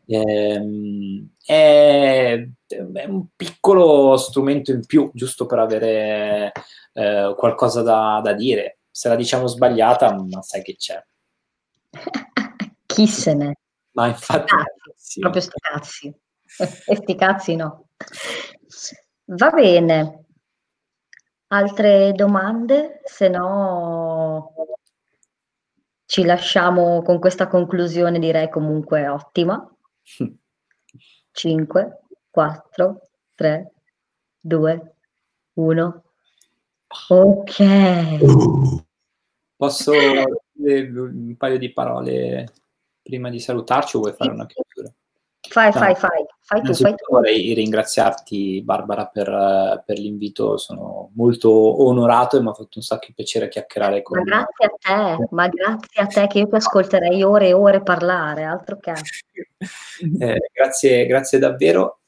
Ehm, 0.07 1.29
è, 1.45 2.43
è 2.69 3.05
un 3.05 3.27
piccolo 3.37 4.17
strumento 4.17 4.73
in 4.73 4.87
più, 4.87 5.11
giusto 5.13 5.45
per 5.45 5.59
avere 5.59 6.53
eh, 6.95 7.35
qualcosa 7.37 7.83
da, 7.83 8.23
da 8.25 8.33
dire. 8.33 8.79
Se 8.91 9.11
la 9.11 9.17
diciamo 9.17 9.47
sbagliata, 9.47 10.15
ma 10.15 10.41
sai 10.41 10.63
che 10.63 10.75
c'è. 10.77 11.05
Chi 12.87 13.07
se 13.07 13.35
ne? 13.35 13.57
Ma 13.93 14.07
infatti, 14.07 14.55
Cazzi, 14.55 14.95
sì. 14.97 15.21
proprio 15.21 15.43
sti 15.43 15.61
cazzi. 15.61 16.15
E 16.87 16.97
sti 16.97 17.15
cazzi 17.15 17.57
no. 17.57 17.85
Va 19.25 19.51
bene. 19.51 20.25
Altre 21.49 22.13
domande? 22.13 23.01
Se 23.05 23.29
no 23.29 24.53
ci 26.11 26.25
lasciamo 26.25 27.03
con 27.03 27.21
questa 27.21 27.47
conclusione, 27.47 28.19
direi 28.19 28.51
comunque 28.51 29.07
ottima. 29.07 29.65
5, 31.31 32.01
4, 32.29 33.01
3, 33.37 33.73
2, 34.41 34.95
1. 35.53 36.05
Ok. 37.09 37.57
posso 39.55 39.93
dire 40.51 40.89
un 40.99 41.37
paio 41.37 41.59
di 41.59 41.73
parole 41.73 42.53
prima 43.03 43.31
di 43.31 43.39
salutarci 43.39 43.97
o 43.97 44.01
vuoi 44.01 44.13
fare 44.13 44.33
una 44.33 44.47
chiusura? 44.47 44.93
Fai, 45.49 45.73
fai, 45.73 45.95
fai. 45.95 46.25
Fai 46.41 46.63
tu, 46.63 46.75
fai 46.75 46.95
tu. 46.95 47.13
vorrei 47.13 47.55
ringraziarti 47.55 48.61
Barbara 48.63 49.07
per, 49.07 49.29
eh, 49.29 49.83
per 49.85 49.99
l'invito, 49.99 50.57
sono 50.59 51.11
molto 51.15 51.51
onorato 51.85 52.37
e 52.37 52.43
mi 52.43 52.49
ha 52.49 52.53
fatto 52.53 52.79
un 52.79 52.83
sacco 52.83 53.07
di 53.07 53.15
piacere 53.15 53.49
chiacchierare 53.49 54.03
con 54.03 54.19
Ma 54.19 54.25
grazie 54.25 54.67
a 54.67 55.17
te, 55.17 55.29
ma 55.31 55.49
grazie 55.49 56.03
a 56.03 56.07
te 56.07 56.27
che 56.27 56.39
io 56.41 56.49
ti 56.49 56.57
ascolterei 56.57 57.23
ore 57.23 57.49
e 57.49 57.53
ore 57.53 57.83
parlare, 57.83 58.45
altro 58.45 58.79
che. 58.79 58.93
Eh, 60.19 60.51
grazie, 60.53 61.05
grazie 61.05 61.39
davvero. 61.39 61.99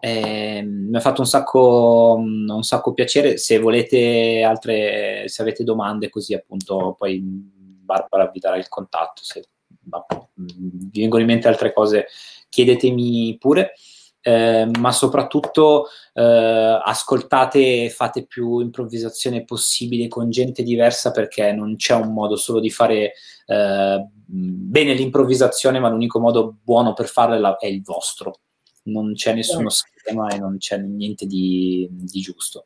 Eh, 0.00 0.62
mi 0.62 0.96
ha 0.96 1.00
fatto 1.00 1.22
un 1.22 1.26
sacco, 1.26 2.14
un 2.18 2.62
sacco 2.62 2.92
piacere. 2.92 3.38
Se 3.38 3.58
volete 3.58 4.42
altre, 4.42 5.24
se 5.28 5.40
avete 5.42 5.64
domande, 5.64 6.10
così 6.10 6.34
appunto 6.34 6.94
poi 6.96 7.20
Barbara 7.22 8.26
vi 8.26 8.38
darà 8.38 8.56
il 8.56 8.68
contatto. 8.68 9.22
Se 9.24 9.48
ma, 9.88 10.04
mh, 10.34 10.44
vi 10.90 11.00
vengono 11.00 11.22
in 11.22 11.28
mente 11.28 11.48
altre 11.48 11.72
cose, 11.72 12.06
chiedetemi 12.48 13.36
pure. 13.38 13.72
Eh, 14.20 14.68
ma 14.78 14.90
soprattutto 14.92 15.86
eh, 16.12 16.80
ascoltate 16.84 17.84
e 17.84 17.90
fate 17.90 18.26
più 18.26 18.58
improvvisazione 18.58 19.44
possibile 19.44 20.08
con 20.08 20.28
gente 20.28 20.62
diversa 20.62 21.12
perché 21.12 21.52
non 21.52 21.76
c'è 21.76 21.94
un 21.94 22.12
modo 22.12 22.36
solo 22.36 22.58
di 22.60 22.68
fare 22.68 23.14
eh, 23.46 24.06
bene 24.26 24.92
l'improvvisazione, 24.92 25.78
ma 25.78 25.88
l'unico 25.88 26.20
modo 26.20 26.58
buono 26.62 26.92
per 26.92 27.06
farla 27.06 27.56
è, 27.56 27.66
il 27.66 27.82
vostro. 27.82 28.40
Non 28.84 29.14
c'è 29.14 29.34
nessuno 29.34 29.70
schema 29.70 30.28
e 30.28 30.38
non 30.38 30.58
c'è 30.58 30.78
niente 30.78 31.24
di, 31.26 31.88
di 31.90 32.20
giusto. 32.20 32.64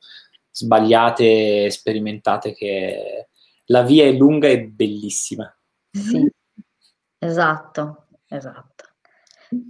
Sbagliate, 0.51 1.71
sperimentate 1.71 2.55
che 2.55 3.29
la 3.67 3.83
via 3.83 4.05
è 4.05 4.13
lunga 4.13 4.49
e 4.49 4.65
bellissima. 4.65 5.55
Sì, 5.91 6.29
esatto, 7.19 8.07
esatto. 8.29 8.92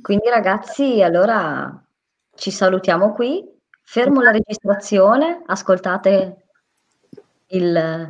Quindi 0.00 0.28
ragazzi, 0.28 1.02
allora 1.02 1.84
ci 2.36 2.52
salutiamo 2.52 3.12
qui, 3.12 3.44
fermo 3.82 4.20
la 4.20 4.30
registrazione, 4.30 5.42
ascoltate 5.46 6.44
il, 7.48 8.08